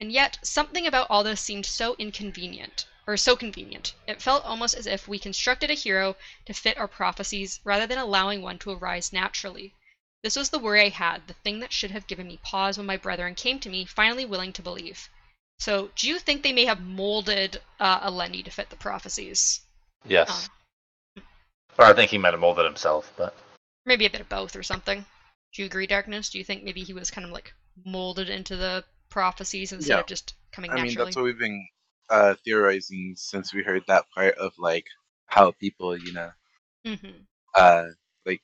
and 0.00 0.10
yet 0.10 0.38
something 0.42 0.86
about 0.86 1.06
all 1.08 1.22
this 1.22 1.40
seemed 1.40 1.66
so 1.66 1.94
inconvenient, 1.96 2.86
or 3.06 3.16
so 3.16 3.36
convenient. 3.36 3.94
It 4.06 4.20
felt 4.20 4.44
almost 4.44 4.74
as 4.74 4.86
if 4.86 5.06
we 5.06 5.18
constructed 5.18 5.70
a 5.70 5.74
hero 5.74 6.16
to 6.46 6.52
fit 6.52 6.76
our 6.76 6.88
prophecies 6.88 7.60
rather 7.62 7.86
than 7.86 7.98
allowing 7.98 8.42
one 8.42 8.58
to 8.60 8.72
arise 8.72 9.12
naturally. 9.12 9.74
This 10.22 10.36
was 10.36 10.50
the 10.50 10.58
worry 10.58 10.82
I 10.82 10.88
had, 10.88 11.28
the 11.28 11.34
thing 11.34 11.60
that 11.60 11.72
should 11.72 11.92
have 11.92 12.06
given 12.06 12.26
me 12.26 12.38
pause 12.42 12.76
when 12.76 12.86
my 12.86 12.96
brethren 12.96 13.34
came 13.34 13.60
to 13.60 13.68
me, 13.68 13.84
finally 13.84 14.24
willing 14.24 14.52
to 14.54 14.62
believe. 14.62 15.08
So, 15.60 15.90
do 15.94 16.08
you 16.08 16.18
think 16.18 16.42
they 16.42 16.52
may 16.52 16.64
have 16.64 16.80
molded 16.80 17.60
uh, 17.78 18.00
Alendi 18.10 18.42
to 18.44 18.50
fit 18.50 18.70
the 18.70 18.76
prophecies? 18.76 19.60
Yes. 20.04 20.48
Oh. 21.16 21.22
Or 21.78 21.84
I 21.84 21.92
think 21.92 22.10
he 22.10 22.18
might 22.18 22.32
have 22.32 22.40
molded 22.40 22.64
himself, 22.64 23.12
but 23.16 23.34
Maybe 23.84 24.06
a 24.06 24.10
bit 24.10 24.20
of 24.22 24.28
both 24.28 24.56
or 24.56 24.62
something. 24.62 25.04
Do 25.52 25.62
you 25.62 25.66
agree, 25.66 25.86
Darkness? 25.86 26.30
Do 26.30 26.38
you 26.38 26.44
think 26.44 26.64
maybe 26.64 26.82
he 26.82 26.94
was 26.94 27.10
kind 27.10 27.26
of 27.26 27.30
like 27.30 27.54
molded 27.84 28.30
into 28.30 28.56
the 28.56 28.84
prophecies 29.10 29.72
instead 29.72 29.96
Yeah. 29.96 30.00
of 30.00 30.06
just 30.06 30.34
coming 30.52 30.70
I 30.70 30.78
mean 30.78 30.86
naturally? 30.86 31.04
that's 31.04 31.16
what 31.16 31.24
we've 31.24 31.38
been 31.38 31.68
uh 32.08 32.34
theorizing 32.44 33.14
since 33.16 33.52
we 33.54 33.62
heard 33.62 33.84
that 33.86 34.10
part 34.14 34.34
of 34.36 34.52
like 34.58 34.86
how 35.26 35.52
people, 35.52 35.96
you 35.96 36.12
know, 36.12 36.30
hmm 36.84 37.26
uh 37.54 37.86
like 38.26 38.42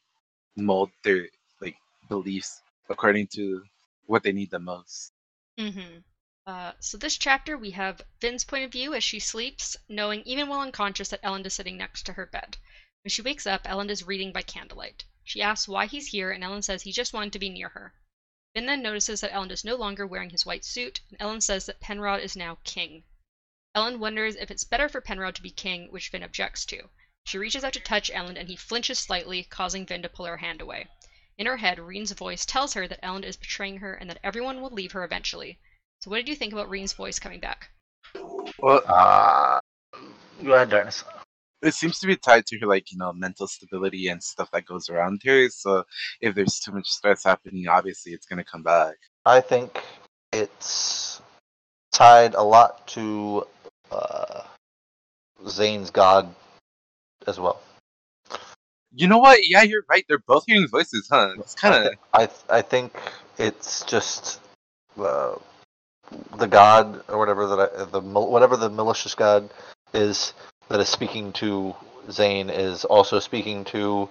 mold 0.56 0.90
their 1.04 1.28
like 1.60 1.76
beliefs 2.08 2.62
according 2.90 3.28
to 3.28 3.62
what 4.06 4.22
they 4.22 4.32
need 4.32 4.50
the 4.50 4.60
most. 4.60 5.12
Mm-hmm. 5.58 5.98
Uh, 6.46 6.72
so 6.78 6.96
this 6.96 7.18
chapter, 7.18 7.58
we 7.58 7.72
have 7.72 8.02
Vin's 8.20 8.44
point 8.44 8.62
of 8.62 8.70
view 8.70 8.94
as 8.94 9.02
she 9.02 9.18
sleeps, 9.18 9.76
knowing 9.88 10.22
even 10.22 10.46
while 10.46 10.60
unconscious 10.60 11.08
that 11.08 11.20
Elend 11.22 11.44
is 11.44 11.54
sitting 11.54 11.76
next 11.76 12.04
to 12.04 12.12
her 12.12 12.24
bed. 12.24 12.56
When 13.02 13.10
she 13.10 13.20
wakes 13.20 13.48
up, 13.48 13.64
Elend 13.64 13.90
is 13.90 14.04
reading 14.04 14.30
by 14.30 14.42
candlelight. 14.42 15.04
She 15.24 15.42
asks 15.42 15.66
why 15.66 15.86
he's 15.86 16.06
here, 16.06 16.30
and 16.30 16.44
Elend 16.44 16.62
says 16.62 16.82
he 16.82 16.92
just 16.92 17.12
wanted 17.12 17.32
to 17.32 17.40
be 17.40 17.48
near 17.48 17.70
her. 17.70 17.94
Vin 18.54 18.66
then 18.66 18.80
notices 18.80 19.20
that 19.22 19.32
Elend 19.32 19.50
is 19.50 19.64
no 19.64 19.74
longer 19.74 20.06
wearing 20.06 20.30
his 20.30 20.46
white 20.46 20.64
suit, 20.64 21.00
and 21.10 21.18
Elend 21.18 21.42
says 21.42 21.66
that 21.66 21.80
Penrod 21.80 22.20
is 22.20 22.36
now 22.36 22.58
king. 22.62 23.02
Elend 23.74 23.98
wonders 23.98 24.36
if 24.36 24.48
it's 24.48 24.62
better 24.62 24.88
for 24.88 25.00
Penrod 25.00 25.34
to 25.34 25.42
be 25.42 25.50
king, 25.50 25.90
which 25.90 26.10
Vin 26.10 26.22
objects 26.22 26.64
to. 26.66 26.90
She 27.24 27.38
reaches 27.38 27.64
out 27.64 27.72
to 27.72 27.80
touch 27.80 28.08
Elend, 28.08 28.38
and 28.38 28.48
he 28.48 28.54
flinches 28.54 29.00
slightly, 29.00 29.42
causing 29.42 29.84
Vin 29.84 30.02
to 30.02 30.08
pull 30.08 30.26
her 30.26 30.36
hand 30.36 30.60
away. 30.60 30.86
In 31.36 31.46
her 31.46 31.56
head, 31.56 31.80
Reen's 31.80 32.12
voice 32.12 32.46
tells 32.46 32.74
her 32.74 32.86
that 32.86 33.02
Elend 33.02 33.24
is 33.24 33.36
betraying 33.36 33.78
her 33.78 33.94
and 33.94 34.08
that 34.08 34.20
everyone 34.22 34.62
will 34.62 34.70
leave 34.70 34.92
her 34.92 35.02
eventually. 35.02 35.58
So, 36.00 36.10
what 36.10 36.18
did 36.18 36.28
you 36.28 36.36
think 36.36 36.52
about 36.52 36.68
Reen's 36.70 36.92
voice 36.92 37.18
coming 37.18 37.40
back? 37.40 37.70
Well, 38.58 38.82
uh, 38.86 39.60
go 40.42 40.54
ahead, 40.54 40.70
darkness. 40.70 41.04
it 41.62 41.74
seems 41.74 41.98
to 42.00 42.06
be 42.06 42.16
tied 42.16 42.46
to 42.46 42.58
her 42.58 42.66
like, 42.66 42.92
you 42.92 42.98
know, 42.98 43.12
mental 43.12 43.46
stability 43.46 44.08
and 44.08 44.22
stuff 44.22 44.50
that 44.52 44.66
goes 44.66 44.88
around 44.88 45.22
her. 45.24 45.48
So 45.48 45.84
if 46.20 46.34
there's 46.34 46.58
too 46.58 46.72
much 46.72 46.88
stress 46.88 47.24
happening, 47.24 47.66
obviously 47.68 48.12
it's 48.12 48.26
gonna 48.26 48.44
come 48.44 48.62
back. 48.62 48.94
I 49.24 49.40
think 49.40 49.82
it's 50.32 51.20
tied 51.92 52.34
a 52.34 52.42
lot 52.42 52.86
to 52.88 53.44
uh, 53.90 54.42
Zane's 55.48 55.90
god 55.90 56.34
as 57.26 57.40
well. 57.40 57.60
You 58.94 59.08
know 59.08 59.18
what? 59.18 59.40
Yeah, 59.46 59.62
you're 59.62 59.84
right. 59.88 60.04
They're 60.08 60.18
both 60.18 60.44
hearing 60.46 60.68
voices, 60.68 61.08
huh? 61.10 61.34
It's 61.38 61.54
kind 61.54 61.86
of 61.86 61.94
I 62.14 62.28
I 62.48 62.62
think 62.62 62.96
it's 63.38 63.82
just 63.84 64.40
uh, 64.98 65.34
the 66.36 66.46
god 66.46 67.02
or 67.08 67.18
whatever 67.18 67.46
that 67.48 67.60
I, 67.60 67.84
the 67.84 68.00
whatever 68.00 68.56
the 68.56 68.70
malicious 68.70 69.14
god 69.14 69.50
is 69.92 70.32
that 70.68 70.80
is 70.80 70.88
speaking 70.88 71.32
to 71.34 71.74
Zane 72.10 72.50
is 72.50 72.84
also 72.84 73.18
speaking 73.18 73.64
to 73.66 74.08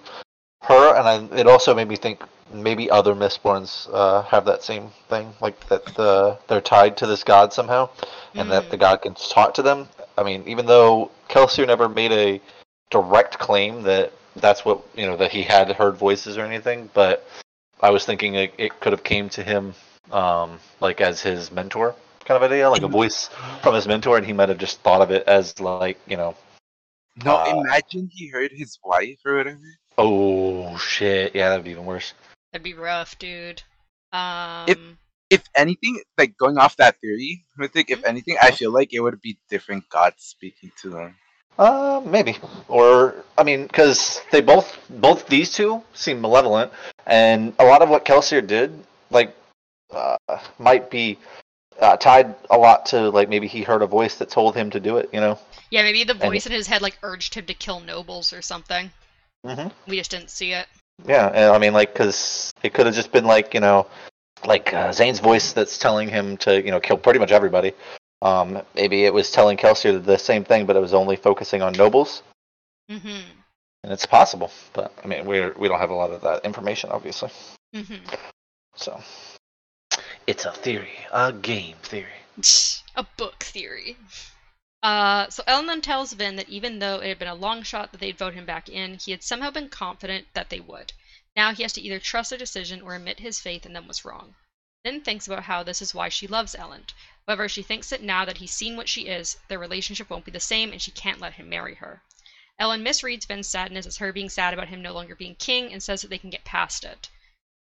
her, 0.62 0.96
and 0.96 1.08
I, 1.08 1.38
it 1.38 1.46
also 1.46 1.74
made 1.74 1.88
me 1.88 1.96
think 1.96 2.22
maybe 2.52 2.90
other 2.90 3.14
Mistborns 3.14 3.88
uh, 3.92 4.22
have 4.22 4.44
that 4.46 4.62
same 4.62 4.90
thing, 5.08 5.32
like 5.40 5.68
that 5.68 5.84
the 5.96 6.38
they're 6.48 6.60
tied 6.60 6.96
to 6.98 7.06
this 7.06 7.24
god 7.24 7.52
somehow, 7.52 7.88
and 8.34 8.50
that 8.50 8.70
the 8.70 8.76
god 8.76 9.02
can 9.02 9.14
talk 9.14 9.54
to 9.54 9.62
them. 9.62 9.88
I 10.18 10.22
mean, 10.22 10.44
even 10.46 10.66
though 10.66 11.10
Kelsier 11.28 11.66
never 11.66 11.88
made 11.88 12.12
a 12.12 12.40
direct 12.90 13.38
claim 13.38 13.82
that 13.82 14.12
that's 14.36 14.64
what 14.64 14.82
you 14.96 15.06
know 15.06 15.16
that 15.16 15.32
he 15.32 15.42
had 15.42 15.72
heard 15.72 15.96
voices 15.96 16.36
or 16.36 16.44
anything, 16.44 16.90
but 16.94 17.26
I 17.80 17.90
was 17.90 18.04
thinking 18.04 18.34
it, 18.34 18.54
it 18.58 18.80
could 18.80 18.92
have 18.92 19.04
came 19.04 19.28
to 19.30 19.42
him 19.42 19.74
um, 20.12 20.58
like 20.80 21.00
as 21.00 21.20
his 21.22 21.50
mentor 21.50 21.94
kind 22.24 22.42
of 22.42 22.50
idea, 22.50 22.68
like 22.68 22.82
a 22.82 22.88
voice 22.88 23.30
from 23.62 23.74
his 23.74 23.86
mentor, 23.86 24.16
and 24.16 24.26
he 24.26 24.32
might 24.32 24.48
have 24.48 24.58
just 24.58 24.80
thought 24.80 25.00
of 25.00 25.10
it 25.10 25.26
as 25.28 25.58
like 25.60 25.98
you 26.06 26.16
know, 26.16 26.34
no. 27.24 27.36
Uh, 27.36 27.62
imagine 27.64 28.08
he 28.12 28.28
heard 28.28 28.50
his 28.52 28.78
wife 28.84 29.18
or 29.24 29.36
whatever. 29.36 29.60
oh 29.98 30.76
shit, 30.78 31.34
yeah, 31.34 31.48
that'd 31.50 31.64
be 31.64 31.70
even 31.70 31.86
worse. 31.86 32.14
That'd 32.52 32.64
be 32.64 32.74
rough, 32.74 33.18
dude. 33.18 33.62
Um, 34.12 34.98
If 35.28 35.42
anything, 35.56 36.00
like 36.16 36.36
going 36.36 36.56
off 36.56 36.76
that 36.76 37.00
theory, 37.00 37.44
Mythic, 37.56 37.90
if 37.90 38.02
Mhm. 38.02 38.08
anything, 38.08 38.36
I 38.40 38.52
feel 38.52 38.70
like 38.72 38.92
it 38.92 39.00
would 39.00 39.20
be 39.20 39.38
different 39.50 39.88
gods 39.88 40.22
speaking 40.24 40.70
to 40.82 40.90
them. 40.90 41.16
Uh, 41.58 42.00
maybe, 42.04 42.36
or 42.68 43.24
I 43.36 43.42
mean, 43.42 43.66
because 43.66 44.20
they 44.30 44.40
both 44.40 44.78
both 44.90 45.26
these 45.26 45.52
two 45.52 45.82
seem 45.94 46.20
malevolent, 46.20 46.70
and 47.06 47.54
a 47.58 47.64
lot 47.64 47.82
of 47.82 47.88
what 47.88 48.04
Kelsier 48.04 48.46
did, 48.46 48.84
like, 49.10 49.34
uh, 49.90 50.16
might 50.58 50.90
be 50.90 51.18
uh, 51.80 51.96
tied 51.96 52.34
a 52.50 52.56
lot 52.56 52.86
to 52.86 53.10
like 53.10 53.28
maybe 53.28 53.46
he 53.46 53.62
heard 53.62 53.82
a 53.82 53.86
voice 53.86 54.16
that 54.16 54.30
told 54.30 54.56
him 54.56 54.70
to 54.70 54.80
do 54.80 54.96
it. 54.96 55.10
You 55.12 55.20
know. 55.20 55.38
yeah, 55.70 55.82
maybe 55.82 56.04
the 56.04 56.12
and- 56.12 56.20
voice 56.22 56.46
in 56.46 56.52
his 56.52 56.66
head 56.66 56.82
like 56.82 56.98
urged 57.02 57.34
him 57.34 57.46
to 57.46 57.54
kill 57.54 57.80
nobles 57.80 58.32
or 58.32 58.42
something. 58.42 58.90
Mm-hmm. 59.44 59.68
We 59.88 59.98
just 59.98 60.10
didn't 60.10 60.30
see 60.30 60.52
it. 60.52 60.66
Yeah, 61.04 61.26
and 61.28 61.52
I 61.52 61.58
mean, 61.58 61.74
like, 61.74 61.92
because 61.92 62.50
it 62.62 62.72
could 62.72 62.86
have 62.86 62.94
just 62.94 63.12
been 63.12 63.26
like, 63.26 63.52
you 63.52 63.60
know, 63.60 63.86
like 64.46 64.72
uh, 64.72 64.92
Zane's 64.92 65.20
voice 65.20 65.52
that's 65.52 65.76
telling 65.78 66.08
him 66.08 66.38
to, 66.38 66.64
you 66.64 66.70
know, 66.70 66.80
kill 66.80 66.96
pretty 66.96 67.18
much 67.18 67.32
everybody. 67.32 67.72
Um, 68.22 68.62
maybe 68.74 69.04
it 69.04 69.12
was 69.12 69.30
telling 69.30 69.58
Kelsier 69.58 70.02
the 70.02 70.16
same 70.18 70.42
thing, 70.42 70.64
but 70.64 70.74
it 70.74 70.80
was 70.80 70.94
only 70.94 71.16
focusing 71.16 71.60
on 71.62 71.74
nobles, 71.74 72.22
Mm-hmm. 72.90 73.08
and 73.84 73.92
it's 73.92 74.06
possible. 74.06 74.50
But 74.72 74.90
I 75.04 75.06
mean, 75.06 75.26
we're 75.26 75.52
we 75.58 75.68
don't 75.68 75.78
have 75.78 75.90
a 75.90 75.94
lot 75.94 76.10
of 76.10 76.22
that 76.22 76.44
information, 76.46 76.88
obviously. 76.90 77.30
Mm-hmm. 77.74 78.14
So 78.76 78.98
it's 80.26 80.44
a 80.44 80.52
theory, 80.52 80.98
a 81.12 81.32
game 81.32 81.76
theory. 81.82 82.22
a 82.96 83.04
book 83.16 83.42
theory. 83.44 83.96
Uh, 84.82 85.28
so 85.30 85.42
Elend 85.44 85.66
then 85.66 85.80
tells 85.80 86.12
Vin 86.12 86.36
that 86.36 86.48
even 86.48 86.78
though 86.78 87.00
it 87.00 87.08
had 87.08 87.18
been 87.18 87.28
a 87.28 87.34
long 87.34 87.62
shot 87.62 87.92
that 87.92 87.98
they'd 87.98 88.18
vote 88.18 88.34
him 88.34 88.44
back 88.44 88.68
in, 88.68 88.98
he 88.98 89.10
had 89.10 89.22
somehow 89.22 89.50
been 89.50 89.68
confident 89.68 90.26
that 90.34 90.50
they 90.50 90.60
would. 90.60 90.92
Now 91.34 91.52
he 91.52 91.62
has 91.62 91.72
to 91.74 91.80
either 91.80 91.98
trust 91.98 92.30
their 92.30 92.38
decision 92.38 92.82
or 92.82 92.94
admit 92.94 93.20
his 93.20 93.40
faith 93.40 93.66
in 93.66 93.72
them 93.72 93.88
was 93.88 94.04
wrong. 94.04 94.34
Vin 94.84 95.00
thinks 95.00 95.26
about 95.26 95.44
how 95.44 95.62
this 95.62 95.82
is 95.82 95.94
why 95.94 96.08
she 96.08 96.26
loves 96.26 96.54
Elend. 96.54 96.92
However, 97.26 97.48
she 97.48 97.62
thinks 97.62 97.90
that 97.90 98.02
now 98.02 98.24
that 98.24 98.38
he's 98.38 98.52
seen 98.52 98.76
what 98.76 98.88
she 98.88 99.08
is, 99.08 99.36
their 99.48 99.58
relationship 99.58 100.08
won't 100.10 100.24
be 100.24 100.30
the 100.30 100.40
same 100.40 100.72
and 100.72 100.80
she 100.80 100.90
can't 100.90 101.20
let 101.20 101.34
him 101.34 101.48
marry 101.48 101.74
her. 101.74 102.02
Elend 102.60 102.82
misreads 102.82 103.26
Vin's 103.26 103.48
sadness 103.48 103.86
as 103.86 103.98
her 103.98 104.12
being 104.12 104.28
sad 104.28 104.54
about 104.54 104.68
him 104.68 104.82
no 104.82 104.92
longer 104.92 105.14
being 105.14 105.34
king 105.34 105.72
and 105.72 105.82
says 105.82 106.02
that 106.02 106.08
they 106.08 106.18
can 106.18 106.30
get 106.30 106.44
past 106.44 106.84
it. 106.84 107.08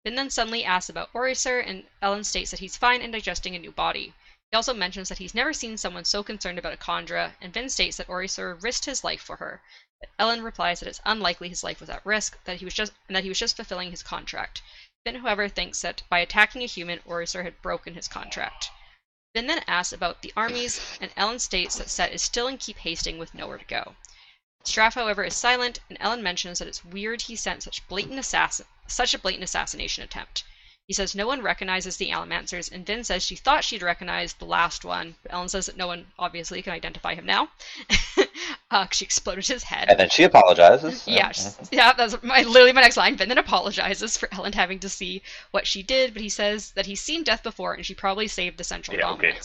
Vin 0.03 0.15
then 0.15 0.31
suddenly 0.31 0.65
asks 0.65 0.89
about 0.89 1.13
OreSeur, 1.13 1.63
and 1.63 1.85
Elend 2.01 2.25
states 2.25 2.49
that 2.49 2.59
he's 2.59 2.75
fine 2.75 3.03
and 3.03 3.13
digesting 3.13 3.55
a 3.55 3.59
new 3.59 3.71
body. 3.71 4.15
He 4.49 4.55
also 4.55 4.73
mentions 4.73 5.09
that 5.09 5.19
he's 5.19 5.35
never 5.35 5.53
seen 5.53 5.77
someone 5.77 6.05
so 6.05 6.23
concerned 6.23 6.57
about 6.57 6.73
a 6.73 6.77
Kandra, 6.77 7.35
and 7.39 7.53
Vin 7.53 7.69
states 7.69 7.97
that 7.97 8.07
OreSeur 8.07 8.55
risked 8.63 8.85
his 8.85 9.03
life 9.03 9.21
for 9.21 9.35
her. 9.35 9.61
But 9.99 10.09
Elend 10.17 10.43
replies 10.43 10.79
that 10.79 10.89
it's 10.89 11.01
unlikely 11.05 11.49
his 11.49 11.63
life 11.63 11.79
was 11.79 11.89
at 11.91 12.03
risk, 12.03 12.43
that 12.45 12.57
he 12.57 12.65
was 12.65 12.73
just 12.73 12.93
and 13.07 13.15
that 13.15 13.21
he 13.21 13.29
was 13.29 13.37
just 13.37 13.55
fulfilling 13.55 13.91
his 13.91 14.01
contract. 14.01 14.63
Vin, 15.05 15.17
however, 15.17 15.47
thinks 15.47 15.81
that 15.81 16.01
by 16.09 16.17
attacking 16.17 16.63
a 16.63 16.65
human, 16.65 16.97
OreSeur 17.01 17.43
had 17.43 17.61
broken 17.61 17.93
his 17.93 18.07
contract. 18.07 18.71
Vin 19.35 19.45
then 19.45 19.63
asks 19.67 19.93
about 19.93 20.23
the 20.23 20.33
armies, 20.35 20.81
and 20.99 21.13
Elend 21.15 21.41
states 21.41 21.75
that 21.75 21.91
Cett 21.91 22.11
is 22.11 22.23
still 22.23 22.47
in 22.47 22.57
Keep 22.57 22.79
Hasting 22.79 23.19
with 23.19 23.35
nowhere 23.35 23.59
to 23.59 23.65
go. 23.65 23.95
Straff, 24.65 24.95
however, 24.95 25.23
is 25.23 25.35
silent, 25.35 25.79
and 25.89 25.99
Elend 25.99 26.23
mentions 26.23 26.57
that 26.57 26.67
it's 26.67 26.83
weird 26.83 27.21
he 27.21 27.35
sent 27.35 27.61
such 27.61 27.87
blatant 27.87 28.17
assassin 28.17 28.65
such 28.91 29.13
a 29.13 29.19
blatant 29.19 29.43
assassination 29.43 30.03
attempt. 30.03 30.43
He 30.87 30.93
says 30.93 31.15
no 31.15 31.25
one 31.25 31.41
recognizes 31.41 31.95
the 31.95 32.09
Allomancers, 32.09 32.69
and 32.69 32.85
Vin 32.85 33.05
says 33.05 33.23
she 33.23 33.37
thought 33.37 33.63
she'd 33.63 33.81
recognized 33.81 34.39
the 34.39 34.45
last 34.45 34.83
one, 34.83 35.15
but 35.23 35.31
Elend 35.31 35.51
says 35.51 35.67
that 35.67 35.77
no 35.77 35.87
one 35.87 36.11
obviously 36.19 36.61
can 36.61 36.73
identify 36.73 37.15
him 37.15 37.25
now. 37.25 37.49
uh, 38.71 38.87
she 38.91 39.05
exploded 39.05 39.47
his 39.47 39.63
head. 39.63 39.89
And 39.89 39.97
then 39.97 40.09
she 40.09 40.23
apologizes. 40.23 41.07
Yeah, 41.07 41.31
yeah, 41.71 41.93
that's 41.93 42.21
my, 42.23 42.41
literally 42.41 42.73
my 42.73 42.81
next 42.81 42.97
line. 42.97 43.15
Vin 43.15 43.29
then 43.29 43.37
apologizes 43.37 44.17
for 44.17 44.27
Elend 44.29 44.55
having 44.55 44.79
to 44.79 44.89
see 44.89 45.21
what 45.51 45.65
she 45.65 45.81
did, 45.81 46.13
but 46.13 46.21
he 46.21 46.29
says 46.29 46.71
that 46.71 46.87
he's 46.87 46.99
seen 46.99 47.23
death 47.23 47.43
before 47.43 47.73
and 47.73 47.85
she 47.85 47.93
probably 47.93 48.27
saved 48.27 48.57
the 48.57 48.65
Central 48.65 48.97
Yeah, 48.97 49.11
okay. 49.11 49.37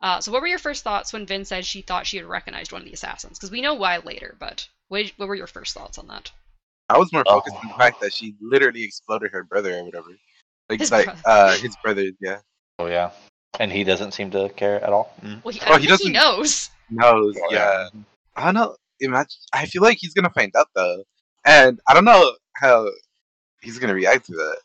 Uh, 0.00 0.20
so, 0.20 0.32
what 0.32 0.40
were 0.40 0.48
your 0.48 0.58
first 0.58 0.82
thoughts 0.82 1.12
when 1.12 1.26
Vin 1.26 1.44
said 1.44 1.64
she 1.64 1.80
thought 1.80 2.06
she 2.06 2.16
had 2.16 2.26
recognized 2.26 2.72
one 2.72 2.82
of 2.82 2.86
the 2.86 2.94
assassins? 2.94 3.38
Because 3.38 3.50
we 3.50 3.60
know 3.60 3.74
why 3.74 3.98
later, 3.98 4.34
but 4.38 4.68
what, 4.88 5.12
what 5.16 5.28
were 5.28 5.34
your 5.34 5.46
first 5.46 5.74
thoughts 5.74 5.96
on 5.96 6.08
that? 6.08 6.32
I 6.88 6.98
was 6.98 7.12
more 7.12 7.24
focused 7.26 7.56
on 7.56 7.68
the 7.68 7.74
Oh. 7.74 7.78
fact 7.78 8.00
that 8.00 8.12
she 8.12 8.34
literally 8.40 8.82
exploded 8.84 9.32
her 9.32 9.42
brother 9.42 9.76
or 9.78 9.84
whatever. 9.84 10.10
Like, 10.68 10.80
His 10.80 10.90
like 10.92 11.06
brother. 11.06 11.20
uh, 11.24 11.56
his 11.58 11.76
brother, 11.82 12.10
yeah. 12.20 12.38
Oh 12.78 12.86
yeah. 12.86 13.10
And 13.58 13.72
he 13.72 13.84
doesn't 13.84 14.12
seem 14.12 14.30
to 14.32 14.48
care 14.50 14.82
at 14.82 14.92
all. 14.92 15.14
Mm. 15.22 15.42
Well, 15.44 15.54
he, 15.54 15.60
I 15.60 15.64
Oh, 15.64 15.68
don't 15.70 15.80
he 15.80 15.86
think 15.86 15.98
doesn't- 15.98 16.12
knows. 16.12 16.70
knows, 16.90 17.36
Oh, 17.42 17.48
yeah. 17.50 17.88
I 18.36 18.44
don't 18.44 18.54
know. 18.54 18.76
Imagine. 19.00 19.38
I 19.52 19.66
feel 19.66 19.82
like 19.82 19.98
he's 19.98 20.14
gonna 20.14 20.30
find 20.30 20.54
out 20.56 20.68
though, 20.74 21.04
and 21.44 21.80
I 21.88 21.94
don't 21.94 22.04
know 22.04 22.36
how 22.56 22.90
he's 23.62 23.78
gonna 23.78 23.94
react 23.94 24.26
to 24.26 24.32
that. 24.32 24.58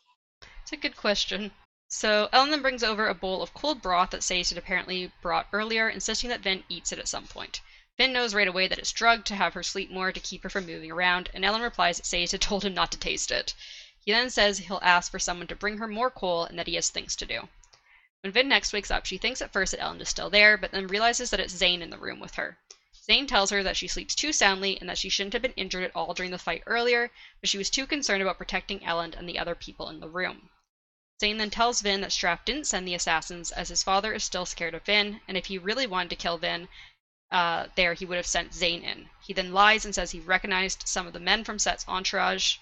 It's 0.62 0.72
a 0.72 0.76
good 0.76 0.96
question. 0.96 1.50
So 1.88 2.28
Elend 2.32 2.50
then 2.50 2.62
brings 2.62 2.82
over 2.82 3.06
a 3.08 3.14
bowl 3.14 3.42
of 3.42 3.52
cold 3.52 3.82
broth 3.82 4.10
that 4.10 4.22
Sazed 4.22 4.50
had 4.50 4.58
apparently 4.58 5.12
brought 5.20 5.46
earlier, 5.52 5.88
insisting 5.90 6.30
that 6.30 6.40
Vin 6.40 6.64
eats 6.70 6.92
it 6.92 6.98
at 6.98 7.08
some 7.08 7.26
point. 7.26 7.60
Vin 7.98 8.12
knows 8.12 8.32
right 8.32 8.48
away 8.48 8.66
that 8.66 8.78
it's 8.78 8.90
drugged 8.90 9.26
to 9.26 9.36
have 9.36 9.52
her 9.52 9.62
sleep 9.62 9.90
more 9.90 10.12
to 10.12 10.18
keep 10.18 10.42
her 10.44 10.48
from 10.48 10.64
moving 10.64 10.90
around, 10.90 11.28
and 11.34 11.44
Elend 11.44 11.62
replies 11.62 11.98
that 11.98 12.06
Sazed 12.06 12.32
had 12.32 12.40
told 12.40 12.64
him 12.64 12.72
not 12.72 12.90
to 12.92 12.98
taste 12.98 13.30
it. 13.30 13.54
He 14.02 14.12
then 14.12 14.30
says 14.30 14.60
he'll 14.60 14.80
ask 14.82 15.10
for 15.10 15.18
someone 15.18 15.46
to 15.48 15.54
bring 15.54 15.76
her 15.76 15.86
more 15.86 16.10
coal 16.10 16.44
and 16.44 16.58
that 16.58 16.66
he 16.66 16.74
has 16.76 16.88
things 16.88 17.14
to 17.16 17.26
do. 17.26 17.50
When 18.22 18.32
Vin 18.32 18.48
next 18.48 18.72
wakes 18.72 18.90
up, 18.90 19.04
she 19.04 19.18
thinks 19.18 19.42
at 19.42 19.52
first 19.52 19.72
that 19.72 19.80
Elend 19.80 20.00
is 20.00 20.08
still 20.08 20.30
there, 20.30 20.56
but 20.56 20.70
then 20.70 20.86
realizes 20.86 21.28
that 21.30 21.40
it's 21.40 21.52
Zane 21.54 21.82
in 21.82 21.90
the 21.90 21.98
room 21.98 22.18
with 22.18 22.36
her. 22.36 22.58
Zane 23.04 23.26
tells 23.26 23.50
her 23.50 23.62
that 23.62 23.76
she 23.76 23.88
sleeps 23.88 24.14
too 24.14 24.32
soundly 24.32 24.80
and 24.80 24.88
that 24.88 24.96
she 24.96 25.10
shouldn't 25.10 25.34
have 25.34 25.42
been 25.42 25.52
injured 25.52 25.84
at 25.84 25.94
all 25.94 26.14
during 26.14 26.30
the 26.30 26.38
fight 26.38 26.62
earlier, 26.64 27.10
but 27.40 27.50
she 27.50 27.58
was 27.58 27.68
too 27.68 27.86
concerned 27.86 28.22
about 28.22 28.38
protecting 28.38 28.80
Elend 28.80 29.14
and 29.14 29.28
the 29.28 29.38
other 29.38 29.54
people 29.54 29.90
in 29.90 30.00
the 30.00 30.08
room. 30.08 30.48
Zane 31.20 31.36
then 31.36 31.50
tells 31.50 31.82
Vin 31.82 32.00
that 32.00 32.10
Straff 32.10 32.44
didn't 32.44 32.66
send 32.66 32.88
the 32.88 32.94
assassins 32.94 33.52
as 33.52 33.68
his 33.68 33.82
father 33.82 34.14
is 34.14 34.24
still 34.24 34.46
scared 34.46 34.74
of 34.74 34.84
Vin, 34.86 35.20
and 35.28 35.36
if 35.36 35.46
he 35.46 35.58
really 35.58 35.86
wanted 35.86 36.10
to 36.10 36.16
kill 36.16 36.38
Vin 36.38 36.68
uh, 37.32 37.66
there, 37.74 37.94
he 37.94 38.04
would 38.04 38.16
have 38.16 38.26
sent 38.26 38.54
Zane 38.54 38.82
in. 38.82 39.08
He 39.20 39.32
then 39.32 39.52
lies 39.52 39.84
and 39.84 39.94
says 39.94 40.10
he 40.10 40.20
recognized 40.20 40.86
some 40.86 41.06
of 41.06 41.12
the 41.12 41.20
men 41.20 41.42
from 41.44 41.58
Cett's 41.58 41.84
entourage, 41.88 42.58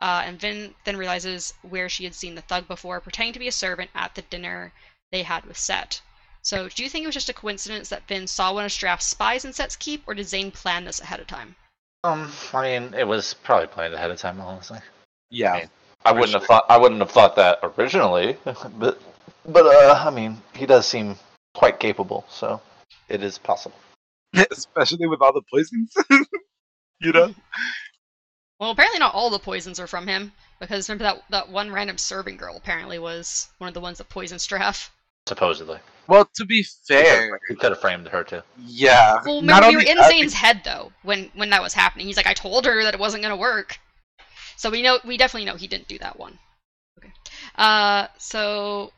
uh, 0.00 0.22
and 0.24 0.38
Vin 0.38 0.74
then 0.84 0.96
realizes 0.96 1.54
where 1.62 1.88
she 1.88 2.04
had 2.04 2.14
seen 2.14 2.34
the 2.34 2.42
thug 2.42 2.68
before, 2.68 3.00
pretending 3.00 3.32
to 3.32 3.38
be 3.38 3.48
a 3.48 3.52
servant 3.52 3.90
at 3.94 4.14
the 4.14 4.22
dinner 4.22 4.72
they 5.10 5.22
had 5.22 5.44
with 5.46 5.58
Cett. 5.58 6.00
So, 6.42 6.68
do 6.68 6.82
you 6.82 6.88
think 6.88 7.04
it 7.04 7.06
was 7.06 7.14
just 7.14 7.28
a 7.28 7.34
coincidence 7.34 7.88
that 7.88 8.06
Vin 8.06 8.26
saw 8.26 8.52
one 8.52 8.64
of 8.64 8.72
Straff's 8.72 9.06
spies 9.06 9.44
in 9.44 9.52
Cett's 9.52 9.76
keep, 9.76 10.02
or 10.06 10.14
did 10.14 10.28
Zane 10.28 10.50
plan 10.50 10.84
this 10.84 11.00
ahead 11.00 11.20
of 11.20 11.26
time? 11.26 11.56
Um, 12.04 12.30
I 12.52 12.62
mean, 12.62 12.94
it 12.94 13.06
was 13.06 13.34
probably 13.34 13.68
planned 13.68 13.94
ahead 13.94 14.10
of 14.10 14.18
time, 14.18 14.40
honestly. 14.40 14.80
Yeah, 15.30 15.52
Right. 15.52 15.70
I 16.04 16.12
wouldn't 16.12 16.32
have 16.32 16.42
sure. 16.42 16.48
thought 16.48 16.66
I 16.68 16.78
wouldn't 16.78 17.00
have 17.00 17.12
thought 17.12 17.36
that 17.36 17.60
originally, 17.62 18.36
but 18.44 19.00
but 19.46 19.66
uh, 19.66 20.04
I 20.04 20.10
mean, 20.10 20.42
he 20.52 20.66
does 20.66 20.86
seem 20.86 21.16
quite 21.54 21.78
capable, 21.78 22.24
so 22.28 22.60
it 23.08 23.22
is 23.22 23.38
possible. 23.38 23.76
especially 24.50 25.06
with 25.06 25.20
all 25.20 25.32
the 25.32 25.42
poisons. 25.50 25.92
you 27.00 27.12
know. 27.12 27.34
Well, 28.58 28.70
apparently 28.70 29.00
not 29.00 29.14
all 29.14 29.30
the 29.30 29.38
poisons 29.38 29.80
are 29.80 29.86
from 29.88 30.06
him, 30.06 30.32
because 30.60 30.88
remember 30.88 31.04
that 31.04 31.22
that 31.30 31.48
one 31.50 31.72
random 31.72 31.98
serving 31.98 32.36
girl 32.36 32.56
apparently 32.56 32.98
was 32.98 33.48
one 33.58 33.68
of 33.68 33.74
the 33.74 33.80
ones 33.80 33.98
that 33.98 34.08
poisoned 34.08 34.40
Straff. 34.40 34.90
Supposedly, 35.26 35.78
Well, 36.08 36.28
to 36.34 36.44
be 36.44 36.64
fair, 36.88 37.38
he 37.48 37.54
could 37.54 37.70
have 37.70 37.80
framed 37.80 38.08
her 38.08 38.24
too. 38.24 38.42
yeah. 38.58 39.20
Well, 39.24 39.40
not 39.40 39.62
remember 39.62 39.78
we 39.78 39.84
were 39.84 39.90
in 39.90 39.96
that, 39.96 40.10
Zane's 40.10 40.32
head 40.32 40.62
though 40.64 40.92
when 41.02 41.30
when 41.34 41.50
that 41.50 41.62
was 41.62 41.74
happening. 41.74 42.06
He's 42.06 42.16
like, 42.16 42.26
I 42.26 42.34
told 42.34 42.64
her 42.66 42.82
that 42.82 42.94
it 42.94 43.00
wasn't 43.00 43.22
gonna 43.22 43.36
work. 43.36 43.78
So 44.56 44.70
we 44.70 44.82
know 44.82 44.98
we 45.04 45.16
definitely 45.16 45.46
know 45.46 45.56
he 45.56 45.66
didn't 45.68 45.88
do 45.88 45.98
that 45.98 46.18
one. 46.18 46.38
Okay. 46.98 47.12
Uh, 47.56 48.06
so 48.18 48.92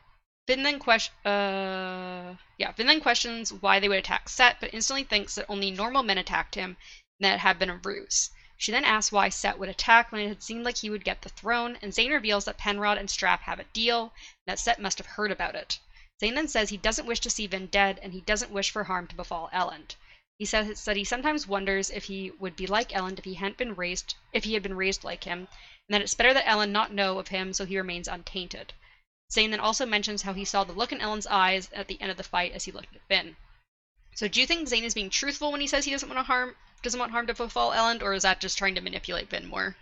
Vin 0.47 0.61
then 0.61 0.77
question 0.77 1.11
uh 1.25 2.35
yeah 2.59 2.71
Vin 2.73 2.85
then 2.85 3.01
questions 3.01 3.51
why 3.51 3.79
they 3.79 3.89
would 3.89 3.97
attack 3.97 4.29
Cett, 4.29 4.59
but 4.59 4.71
instantly 4.75 5.03
thinks 5.03 5.33
that 5.33 5.47
only 5.49 5.71
normal 5.71 6.03
men 6.03 6.19
attacked 6.19 6.53
him 6.53 6.77
and 7.19 7.25
that 7.25 7.33
it 7.33 7.39
had 7.39 7.57
been 7.57 7.71
a 7.71 7.77
ruse. 7.77 8.29
She 8.57 8.71
then 8.71 8.85
asks 8.85 9.11
why 9.11 9.29
Cett 9.29 9.57
would 9.57 9.69
attack 9.69 10.11
when 10.11 10.21
it 10.21 10.27
had 10.27 10.43
seemed 10.43 10.63
like 10.63 10.77
he 10.77 10.89
would 10.91 11.03
get 11.03 11.23
the 11.23 11.29
throne, 11.29 11.79
and 11.81 11.93
Zane 11.93 12.11
reveals 12.11 12.45
that 12.45 12.59
Penrod 12.59 12.97
and 12.99 13.09
Straff 13.09 13.39
have 13.41 13.59
a 13.59 13.63
deal, 13.73 14.03
and 14.03 14.45
that 14.45 14.59
Cett 14.59 14.79
must 14.79 14.99
have 14.99 15.07
heard 15.07 15.31
about 15.31 15.55
it. 15.55 15.79
Zane 16.19 16.35
then 16.35 16.47
says 16.47 16.69
he 16.69 16.77
doesn't 16.77 17.07
wish 17.07 17.19
to 17.21 17.29
see 17.31 17.47
Vin 17.47 17.65
dead, 17.65 17.99
and 18.03 18.13
he 18.13 18.21
doesn't 18.21 18.51
wish 18.51 18.69
for 18.69 18.83
harm 18.83 19.07
to 19.07 19.15
befall 19.15 19.49
Elend. 19.51 19.95
He 20.37 20.45
says 20.45 20.85
that 20.85 20.95
he 20.95 21.03
sometimes 21.03 21.47
wonders 21.47 21.89
if 21.89 22.03
he 22.03 22.29
would 22.29 22.55
be 22.55 22.67
like 22.67 22.91
Elend 22.91 23.17
if 23.17 23.25
he 23.25 23.33
hadn't 23.33 23.57
been 23.57 23.73
raised 23.73 24.13
if 24.31 24.43
he 24.43 24.53
had 24.53 24.61
been 24.61 24.77
raised 24.77 25.03
like 25.03 25.23
him, 25.23 25.47
and 25.87 25.95
that 25.95 26.01
it's 26.01 26.13
better 26.13 26.35
that 26.35 26.45
Elend 26.45 26.71
not 26.71 26.93
know 26.93 27.17
of 27.17 27.29
him 27.29 27.51
so 27.51 27.65
he 27.65 27.77
remains 27.77 28.07
untainted. 28.07 28.73
Zane 29.35 29.51
then 29.51 29.59
also 29.59 29.85
mentions 29.85 30.21
how 30.21 30.33
he 30.33 30.45
saw 30.45 30.63
the 30.63 30.73
look 30.73 30.93
in 30.93 30.99
Elend's 30.99 31.27
eyes 31.27 31.69
at 31.73 31.87
the 31.87 32.01
end 32.01 32.09
of 32.09 32.17
the 32.17 32.23
fight 32.23 32.53
as 32.53 32.63
he 32.63 32.71
looked 32.71 32.95
at 32.95 33.01
Vin. 33.09 33.35
So 34.15 34.29
do 34.29 34.39
you 34.39 34.47
think 34.47 34.69
Zane 34.69 34.85
is 34.85 34.93
being 34.93 35.09
truthful 35.09 35.51
when 35.51 35.59
he 35.59 35.67
says 35.67 35.83
he 35.83 35.91
doesn't 35.91 36.07
want 36.07 36.19
to 36.19 36.23
harm 36.23 36.55
doesn't 36.81 36.99
want 36.99 37.11
harm 37.11 37.27
to 37.27 37.33
befall 37.33 37.71
Elend, 37.71 38.01
or 38.01 38.13
is 38.13 38.23
that 38.23 38.39
just 38.39 38.57
trying 38.57 38.75
to 38.75 38.81
manipulate 38.81 39.29
Vin 39.29 39.47
more? 39.47 39.75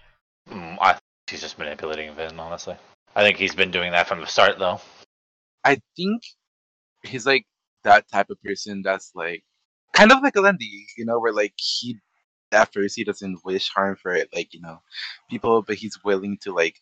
Mm, 0.49 0.77
I 0.81 0.93
think 0.93 1.03
he's 1.29 1.41
just 1.41 1.59
manipulating 1.59 2.15
Vin, 2.15 2.39
honestly. 2.39 2.75
I 3.15 3.23
think 3.23 3.37
he's 3.37 3.53
been 3.53 3.71
doing 3.71 3.91
that 3.91 4.07
from 4.07 4.21
the 4.21 4.25
start, 4.25 4.57
though. 4.57 4.81
I 5.63 5.79
think 5.95 6.23
he's 7.03 7.25
like 7.25 7.45
that 7.83 8.09
type 8.09 8.29
of 8.29 8.41
person 8.41 8.81
that's 8.81 9.11
like 9.13 9.43
kind 9.91 10.11
of 10.11 10.23
like 10.23 10.33
Alendi, 10.33 10.85
you 10.97 11.05
know, 11.05 11.19
where 11.19 11.33
like 11.33 11.53
he 11.57 11.99
at 12.51 12.73
first 12.73 12.95
he 12.95 13.03
doesn't 13.03 13.43
wish 13.45 13.69
harm 13.69 13.97
for 14.01 14.13
it, 14.13 14.29
like 14.33 14.53
you 14.53 14.61
know, 14.61 14.81
people, 15.29 15.61
but 15.61 15.75
he's 15.75 16.03
willing 16.03 16.37
to 16.41 16.53
like 16.53 16.79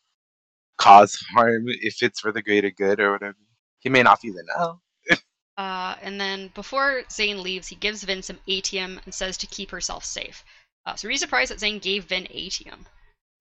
cause 0.78 1.16
harm 1.34 1.66
if 1.68 2.02
it's 2.02 2.20
for 2.20 2.32
the 2.32 2.42
greater 2.42 2.72
good 2.72 3.00
or 3.00 3.12
whatever. 3.14 3.38
He 3.80 3.90
may 3.90 4.04
not 4.04 4.20
feel 4.20 4.38
it 4.38 4.46
now. 4.58 4.82
Uh, 5.58 5.96
and 6.02 6.20
then 6.20 6.50
before 6.56 7.04
Zane 7.12 7.44
leaves, 7.44 7.68
he 7.68 7.76
gives 7.76 8.04
Vin 8.04 8.24
some 8.24 8.40
atium 8.48 9.00
and 9.06 9.14
says 9.14 9.38
to 9.38 9.48
keep 9.48 9.70
herself 9.70 10.04
safe. 10.04 10.44
Uh, 10.88 10.96
so 10.96 11.08
are 11.08 11.12
you 11.12 11.18
surprised 11.18 11.52
that 11.52 11.60
Zane 11.60 11.78
gave 11.78 12.06
Vin 12.06 12.26
atium? 12.32 12.86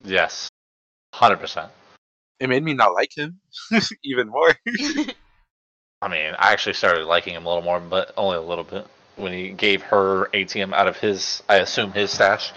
Yes, 0.05 0.51
hundred 1.15 1.39
percent. 1.39 1.71
It 2.39 2.49
made 2.49 2.63
me 2.63 2.75
not 2.75 2.93
like 2.95 3.17
him 3.17 3.41
even 4.05 4.29
more. 4.29 4.55
I 6.03 6.09
mean, 6.09 6.35
I 6.39 6.53
actually 6.53 6.75
started 6.75 7.05
liking 7.07 7.35
him 7.35 7.47
a 7.47 7.49
little 7.49 7.63
more, 7.63 7.81
but 7.81 8.13
only 8.17 8.37
a 8.37 8.43
little 8.43 8.65
bit. 8.65 8.87
When 9.17 9.33
he 9.33 9.51
gave 9.51 9.83
her 9.83 10.29
atium 10.33 10.73
out 10.73 10.89
of 10.89 10.97
his, 10.97 11.43
I 11.49 11.57
assume 11.57 11.93
his 11.93 12.11
stash. 12.11 12.53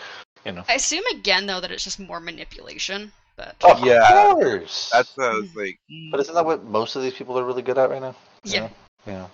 You 0.46 0.53
know. 0.53 0.63
I 0.68 0.75
assume 0.75 1.06
again 1.12 1.46
though 1.46 1.62
that 1.62 1.72
it's 1.72 1.84
just 1.84 2.00
more 2.00 2.20
manipulation, 2.20 3.12
but 3.35 3.55
Of 3.63 3.83
Yeah. 3.85 4.33
course. 4.33 4.89
That's 4.91 5.15
what 5.17 5.27
I 5.27 5.33
was 5.35 5.55
like. 5.55 5.79
But 6.11 6.19
isn't 6.21 6.33
that 6.35 6.45
what 6.45 6.63
most 6.63 6.95
of 6.95 7.01
these 7.03 7.13
people 7.13 7.37
are 7.39 7.43
really 7.45 7.61
good 7.61 7.77
at 7.77 7.89
right 7.89 8.01
now? 8.01 8.15
You 8.43 8.53
yeah. 8.53 8.59
know? 8.59 8.69
You 9.07 9.29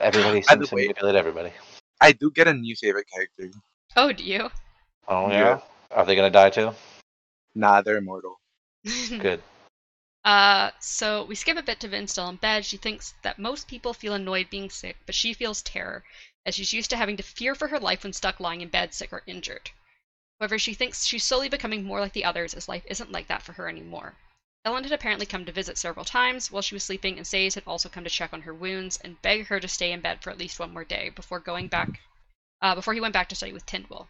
everybody 0.00 0.42
seems 0.42 0.68
to 0.68 0.74
way- 0.74 0.82
manipulate 0.82 1.14
everybody. 1.16 1.52
I 2.00 2.12
do 2.12 2.30
get 2.30 2.48
a 2.48 2.54
new 2.54 2.74
favorite 2.76 3.06
character. 3.12 3.50
Oh, 3.96 4.12
do 4.12 4.22
you? 4.24 4.50
Oh 5.08 5.28
Yeah. 5.30 5.38
yeah. 5.38 5.60
Are 5.92 6.04
they 6.04 6.16
gonna 6.16 6.30
die 6.30 6.50
too? 6.50 6.72
Nah, 7.54 7.80
they're 7.82 7.98
immortal. 7.98 8.40
Good. 9.18 9.40
Uh, 10.24 10.70
so 10.80 11.24
we 11.24 11.34
skip 11.34 11.56
a 11.56 11.62
bit 11.62 11.78
to 11.80 11.88
Vin 11.88 12.08
still 12.08 12.28
in 12.28 12.36
bed. 12.36 12.64
She 12.64 12.76
thinks 12.78 13.14
that 13.22 13.38
most 13.38 13.68
people 13.68 13.92
feel 13.92 14.14
annoyed 14.14 14.48
being 14.50 14.70
sick, 14.70 14.96
but 15.06 15.14
she 15.14 15.34
feels 15.34 15.62
terror, 15.62 16.02
as 16.46 16.54
she's 16.54 16.72
used 16.72 16.90
to 16.90 16.96
having 16.96 17.16
to 17.18 17.22
fear 17.22 17.54
for 17.54 17.68
her 17.68 17.78
life 17.78 18.02
when 18.04 18.12
stuck 18.14 18.40
lying 18.40 18.62
in 18.62 18.68
bed, 18.68 18.94
sick 18.94 19.12
or 19.12 19.22
injured. 19.26 19.70
However, 20.40 20.58
she 20.58 20.74
thinks 20.74 21.06
she's 21.06 21.24
slowly 21.24 21.48
becoming 21.48 21.84
more 21.84 22.00
like 22.00 22.12
the 22.12 22.24
others 22.24 22.54
as 22.54 22.68
life 22.68 22.84
isn't 22.86 23.12
like 23.12 23.28
that 23.28 23.42
for 23.42 23.52
her 23.52 23.68
anymore. 23.68 24.16
Elend 24.66 24.84
had 24.84 24.92
apparently 24.92 25.26
come 25.26 25.44
to 25.44 25.52
visit 25.52 25.76
several 25.76 26.04
times 26.04 26.50
while 26.50 26.62
she 26.62 26.74
was 26.74 26.82
sleeping, 26.82 27.18
and 27.18 27.26
Sazed 27.26 27.54
had 27.54 27.64
also 27.66 27.88
come 27.88 28.02
to 28.02 28.10
check 28.10 28.32
on 28.32 28.42
her 28.42 28.54
wounds 28.54 28.96
and 28.96 29.20
beg 29.20 29.46
her 29.48 29.60
to 29.60 29.68
stay 29.68 29.92
in 29.92 30.00
bed 30.00 30.22
for 30.22 30.30
at 30.30 30.38
least 30.38 30.58
one 30.58 30.72
more 30.72 30.84
day 30.84 31.10
before 31.10 31.38
going 31.38 31.68
back 31.68 32.00
uh, 32.62 32.74
before 32.74 32.94
he 32.94 33.00
went 33.00 33.12
back 33.12 33.28
to 33.28 33.34
study 33.34 33.52
with 33.52 33.66
Tindwyl. 33.66 34.08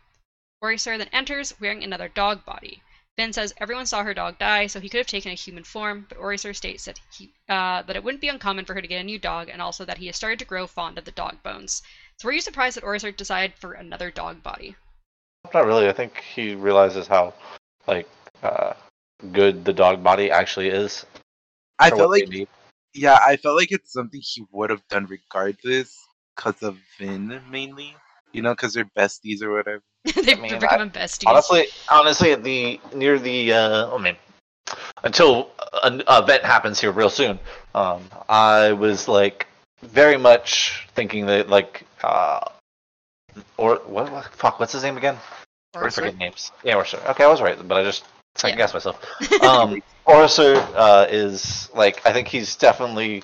OreSeur 0.62 0.96
then 0.96 1.08
enters 1.08 1.58
wearing 1.60 1.82
another 1.82 2.08
dog 2.08 2.44
body. 2.44 2.82
Vin 3.16 3.32
says 3.32 3.52
everyone 3.58 3.84
saw 3.84 4.04
her 4.04 4.14
dog 4.14 4.38
die, 4.38 4.66
so 4.66 4.80
he 4.80 4.88
could 4.88 4.98
have 4.98 5.06
taken 5.06 5.32
a 5.32 5.34
human 5.34 5.64
form, 5.64 6.06
but 6.08 6.18
OreSeur 6.18 6.54
states 6.54 6.84
that 6.84 7.00
he 7.12 7.34
uh, 7.48 7.82
that 7.82 7.96
it 7.96 8.04
wouldn't 8.04 8.20
be 8.20 8.28
uncommon 8.28 8.64
for 8.64 8.74
her 8.74 8.80
to 8.80 8.88
get 8.88 9.00
a 9.00 9.04
new 9.04 9.18
dog, 9.18 9.48
and 9.48 9.60
also 9.60 9.84
that 9.84 9.98
he 9.98 10.06
has 10.06 10.16
started 10.16 10.38
to 10.38 10.44
grow 10.44 10.66
fond 10.66 10.98
of 10.98 11.04
the 11.04 11.10
dog 11.10 11.42
bones. 11.42 11.82
So 12.18 12.28
were 12.28 12.32
you 12.32 12.40
surprised 12.40 12.76
that 12.76 12.84
OreSeur 12.84 13.16
decided 13.16 13.58
for 13.58 13.72
another 13.72 14.10
dog 14.10 14.42
body? 14.42 14.76
Not 15.52 15.66
really. 15.66 15.88
I 15.88 15.92
think 15.92 16.20
he 16.20 16.54
realizes 16.54 17.06
how 17.06 17.34
like 17.86 18.08
uh, 18.42 18.74
good 19.32 19.64
the 19.64 19.72
dog 19.72 20.02
body 20.02 20.30
actually 20.30 20.68
is. 20.68 21.04
I 21.78 21.90
for 21.90 21.96
felt 21.96 22.10
like 22.10 22.48
yeah, 22.94 23.18
I 23.26 23.36
felt 23.36 23.56
like 23.56 23.72
it's 23.72 23.92
something 23.92 24.20
he 24.22 24.44
would 24.52 24.70
have 24.70 24.86
done 24.88 25.06
regardless, 25.06 25.98
cause 26.36 26.62
of 26.62 26.78
Vin 26.98 27.40
mainly. 27.50 27.94
You 28.32 28.42
know, 28.42 28.54
cause 28.54 28.74
they're 28.74 28.84
besties 28.84 29.42
or 29.42 29.52
whatever. 29.52 29.82
They've 30.04 30.40
mean, 30.40 30.54
I- 30.54 30.58
become 30.58 30.90
besties. 30.90 31.28
honestly, 31.28 31.66
honestly, 31.88 32.32
at 32.32 32.42
the 32.42 32.80
near 32.94 33.18
the 33.18 33.52
uh, 33.52 33.94
I 33.94 33.98
mean, 33.98 34.16
until 35.04 35.50
an 35.82 36.02
event 36.08 36.44
happens 36.44 36.80
here 36.80 36.90
real 36.92 37.10
soon, 37.10 37.38
um, 37.74 38.02
I 38.28 38.72
was 38.72 39.06
like 39.08 39.46
very 39.82 40.16
much 40.16 40.86
thinking 40.94 41.26
that 41.26 41.48
like 41.48 41.84
uh, 42.02 42.40
or 43.56 43.76
what, 43.86 44.10
what 44.10 44.24
fuck 44.34 44.60
what's 44.60 44.72
his 44.72 44.82
name 44.82 44.96
again? 44.96 45.16
I 45.74 45.78
OreSeur? 45.78 45.92
forget 45.92 46.16
names. 46.16 46.52
Yeah, 46.62 46.74
Orser. 46.74 47.04
Okay, 47.10 47.24
I 47.24 47.26
was 47.28 47.40
right, 47.42 47.56
but 47.66 47.76
I 47.76 47.82
just 47.82 48.04
second 48.36 48.58
Yeah. 48.58 48.64
guessed 48.64 48.74
myself. 48.74 49.00
Um, 49.42 49.82
Orser 50.06 50.56
uh, 50.74 51.06
is 51.10 51.68
like 51.74 52.04
I 52.06 52.12
think 52.12 52.28
he's 52.28 52.56
definitely 52.56 53.22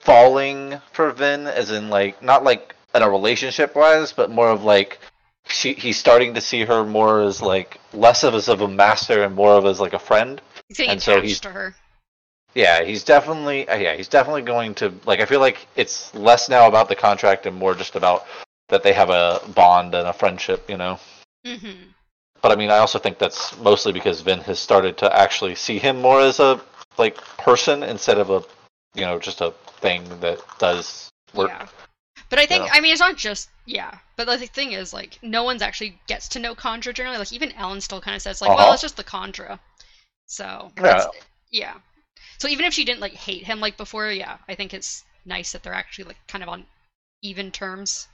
falling 0.00 0.80
for 0.92 1.10
Vin, 1.12 1.46
as 1.46 1.70
in 1.70 1.88
like 1.90 2.22
not 2.22 2.44
like 2.44 2.74
in 2.94 3.02
a 3.02 3.10
relationship 3.10 3.74
wise, 3.74 4.12
but 4.12 4.30
more 4.30 4.50
of 4.50 4.64
like 4.64 4.98
she 5.46 5.72
he's 5.74 5.96
starting 5.98 6.34
to 6.34 6.40
see 6.40 6.64
her 6.64 6.84
more 6.84 7.20
as 7.22 7.40
like 7.40 7.80
less 7.92 8.22
of 8.24 8.34
as 8.34 8.48
of 8.48 8.60
a 8.60 8.68
master 8.68 9.22
and 9.24 9.34
more 9.34 9.52
of 9.52 9.64
as 9.66 9.80
like 9.80 9.92
a 9.94 9.98
friend. 9.98 10.40
He's 10.68 10.80
and 10.80 11.00
so 11.02 11.20
he's- 11.20 11.40
to 11.40 11.50
her. 11.50 11.74
Yeah, 12.54 12.82
he's 12.82 13.04
definitely 13.04 13.68
uh, 13.68 13.76
yeah 13.76 13.94
he's 13.94 14.08
definitely 14.08 14.42
going 14.42 14.74
to 14.76 14.92
like 15.04 15.20
I 15.20 15.26
feel 15.26 15.38
like 15.40 15.66
it's 15.76 16.12
less 16.14 16.48
now 16.48 16.66
about 16.66 16.88
the 16.88 16.96
contract 16.96 17.46
and 17.46 17.54
more 17.56 17.74
just 17.74 17.94
about 17.94 18.26
that 18.68 18.82
they 18.82 18.92
have 18.92 19.10
a 19.10 19.40
bond 19.54 19.94
and 19.94 20.06
a 20.08 20.12
friendship, 20.12 20.68
you 20.70 20.76
know. 20.76 20.98
hmm 21.44 21.90
But 22.42 22.52
I 22.52 22.56
mean, 22.56 22.70
I 22.70 22.78
also 22.78 22.98
think 22.98 23.18
that's 23.18 23.56
mostly 23.58 23.92
because 23.92 24.20
Vin 24.20 24.40
has 24.42 24.58
started 24.58 24.96
to 24.98 25.16
actually 25.16 25.54
see 25.54 25.78
him 25.78 26.00
more 26.00 26.20
as 26.20 26.40
a 26.40 26.60
like 26.96 27.16
person 27.36 27.82
instead 27.82 28.18
of 28.18 28.30
a 28.30 28.42
you 28.94 29.04
know 29.04 29.18
just 29.18 29.40
a 29.40 29.52
thing 29.80 30.02
that 30.20 30.40
does 30.58 31.08
work. 31.34 31.50
Yeah. 31.50 31.66
But 32.30 32.38
I 32.38 32.46
think 32.46 32.64
Yeah. 32.64 32.70
I 32.72 32.80
mean 32.80 32.92
it's 32.92 33.00
not 33.00 33.16
just 33.16 33.48
yeah. 33.66 33.98
But 34.16 34.26
the 34.26 34.46
thing 34.46 34.72
is 34.72 34.92
like 34.92 35.18
no 35.22 35.42
one's 35.44 35.62
actually 35.62 36.00
gets 36.06 36.28
to 36.30 36.38
know 36.38 36.54
Kandra 36.54 36.92
generally. 36.94 37.18
Like 37.18 37.32
even 37.32 37.50
Elend 37.52 37.82
still 37.82 38.00
kind 38.00 38.16
of 38.16 38.22
says 38.22 38.40
like, 38.40 38.48
well, 38.50 38.60
Uh-huh. 38.60 38.72
it's 38.74 38.82
just 38.82 38.96
the 38.96 39.04
Kandra. 39.04 39.58
So 40.26 40.72
Yeah. 40.76 41.06
yeah. 41.50 41.74
So 42.38 42.48
even 42.48 42.64
if 42.66 42.74
she 42.74 42.84
didn't 42.84 43.00
like 43.00 43.14
hate 43.14 43.44
him 43.44 43.60
like 43.60 43.76
before, 43.76 44.10
yeah, 44.10 44.38
I 44.48 44.54
think 44.54 44.74
it's 44.74 45.04
nice 45.24 45.52
that 45.52 45.62
they're 45.62 45.74
actually 45.74 46.04
like 46.04 46.18
kind 46.28 46.42
of 46.42 46.48
on 46.48 46.66
even 47.22 47.50
terms 47.50 48.08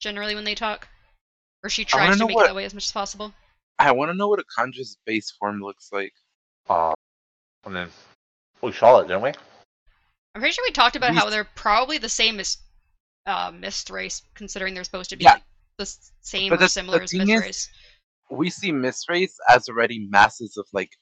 generally 0.00 0.34
when 0.34 0.44
they 0.44 0.54
talk. 0.54 0.88
Or 1.62 1.68
she 1.70 1.84
tries 1.84 2.18
to 2.18 2.26
make 2.26 2.34
what- 2.34 2.46
it 2.46 2.48
that 2.48 2.54
way 2.54 2.64
as 2.64 2.74
much 2.74 2.86
as 2.86 2.92
possible. 2.92 3.32
I 3.78 3.92
want 3.92 4.10
to 4.10 4.14
know 4.16 4.28
what 4.28 4.40
a 4.40 4.44
Kandra's 4.44 4.98
base 5.06 5.30
form 5.30 5.60
looks 5.60 5.88
like. 5.92 6.12
Uh, 6.68 6.92
I 7.64 7.68
mean, 7.68 7.88
we 8.60 8.72
saw 8.72 8.98
it, 9.00 9.08
didn't 9.08 9.22
we? 9.22 9.30
I'm 10.34 10.40
pretty 10.40 10.52
sure 10.52 10.64
we 10.66 10.72
talked 10.72 10.96
about 10.96 11.10
We 11.12 11.16
how 11.16 11.30
they're 11.30 11.44
probably 11.54 11.98
the 11.98 12.08
same 12.08 12.40
as 12.40 12.58
uh, 13.26 13.50
Mistwraiths, 13.52 14.22
considering 14.34 14.74
they're 14.74 14.84
supposed 14.84 15.10
to 15.10 15.16
be 15.16 15.24
Yeah. 15.24 15.34
like, 15.34 15.42
the 15.78 15.94
same 16.20 16.50
But 16.50 16.56
or 16.56 16.58
the- 16.62 16.68
similar 16.68 16.98
the 16.98 17.04
as 17.04 17.10
thing 17.10 17.18
Mist 17.26 17.30
is- 17.32 17.40
Race. 17.40 17.68
We 18.30 18.50
see 18.50 18.70
Mistwraiths 18.72 19.34
as 19.48 19.68
already 19.68 20.06
masses 20.08 20.56
of 20.56 20.66
like 20.72 20.96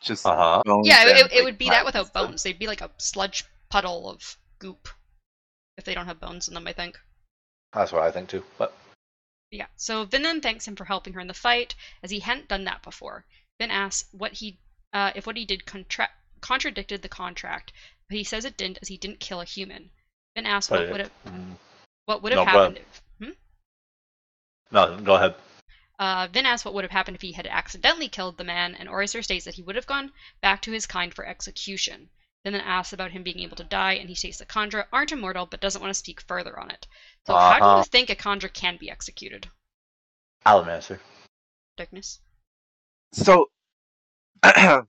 just 0.00 0.26
Uh 0.26 0.34
huh. 0.34 0.62
bones. 0.64 0.86
Yeah, 0.88 1.00
and, 1.02 1.10
it, 1.10 1.16
it 1.32 1.34
like, 1.36 1.44
would 1.44 1.58
be 1.58 1.68
that 1.70 1.84
without 1.84 2.12
bones. 2.12 2.42
They'd 2.42 2.58
be 2.58 2.66
like 2.66 2.80
a 2.80 2.90
sludge 2.98 3.44
puddle 3.68 4.08
of 4.10 4.36
goop 4.58 4.88
if 5.78 5.84
they 5.84 5.94
don't 5.94 6.06
have 6.06 6.18
bones 6.20 6.48
in 6.48 6.54
them, 6.54 6.66
I 6.66 6.72
think. 6.72 6.98
That's 7.72 7.92
what 7.92 8.02
I 8.02 8.10
think 8.10 8.28
too. 8.28 8.44
But 8.58 8.72
Yeah, 9.50 9.66
so 9.76 10.04
Vin 10.04 10.22
then 10.22 10.40
thanks 10.40 10.66
him 10.66 10.76
for 10.76 10.84
helping 10.84 11.12
her 11.14 11.20
in 11.20 11.28
the 11.28 11.34
fight, 11.34 11.74
as 12.02 12.10
he 12.10 12.20
hadn't 12.20 12.48
done 12.48 12.64
that 12.64 12.82
before. 12.82 13.24
Vin 13.58 13.70
asks 13.70 14.08
what 14.12 14.32
he, 14.32 14.58
uh, 14.92 15.12
if 15.14 15.26
what 15.26 15.36
he 15.36 15.44
did 15.44 15.66
contra- 15.66 16.10
contradicted 16.40 17.02
the 17.02 17.08
contract, 17.08 17.72
but 18.08 18.16
he 18.16 18.24
says 18.24 18.44
it 18.44 18.56
didn't, 18.56 18.78
as 18.82 18.88
he 18.88 18.96
didn't 18.96 19.20
kill 19.20 19.40
a 19.40 19.44
human. 19.44 19.90
Vin 20.34 20.46
asks 20.46 20.70
what 20.70 20.90
would 20.90 21.00
have 21.00 21.12
what 22.06 22.22
would 22.22 22.32
have 22.32 22.46
No, 22.46 22.50
happened 22.50 22.78
if. 22.78 23.02
Hmm? 23.18 23.32
no, 24.70 25.00
go 25.00 25.14
ahead. 25.14 25.34
Uh, 25.98 26.26
Vin 26.26 26.46
asks 26.46 26.64
what 26.64 26.74
would 26.74 26.84
have 26.84 26.90
happened 26.90 27.14
if 27.14 27.22
he 27.22 27.32
had 27.32 27.46
accidentally 27.46 28.08
killed 28.08 28.36
the 28.36 28.44
man, 28.44 28.74
and 28.74 28.88
OreSeur 28.88 29.22
states 29.22 29.44
that 29.44 29.54
he 29.54 29.62
would 29.62 29.76
have 29.76 29.86
gone 29.86 30.12
back 30.40 30.62
to 30.62 30.72
his 30.72 30.86
kind 30.86 31.14
for 31.14 31.24
execution. 31.24 32.10
Vin 32.44 32.52
then 32.54 32.62
asks 32.62 32.92
about 32.92 33.12
him 33.12 33.22
being 33.22 33.38
able 33.40 33.56
to 33.56 33.64
die, 33.64 33.94
and 33.94 34.08
he 34.08 34.14
states 34.14 34.38
that 34.38 34.48
Kandra 34.48 34.86
aren't 34.92 35.12
immortal, 35.12 35.46
but 35.46 35.60
doesn't 35.60 35.80
want 35.80 35.90
to 35.90 35.98
speak 35.98 36.20
further 36.22 36.58
on 36.58 36.70
it. 36.70 36.86
So, 37.26 37.36
how 37.36 37.58
do 37.58 37.64
Uh-huh. 37.64 37.78
you 37.78 37.84
think 37.84 38.10
a 38.10 38.16
Kandra 38.16 38.52
can 38.52 38.76
be 38.78 38.90
executed? 38.90 39.48
Alamaster. 40.44 40.98
Darkness. 41.76 42.20
So, 43.12 43.50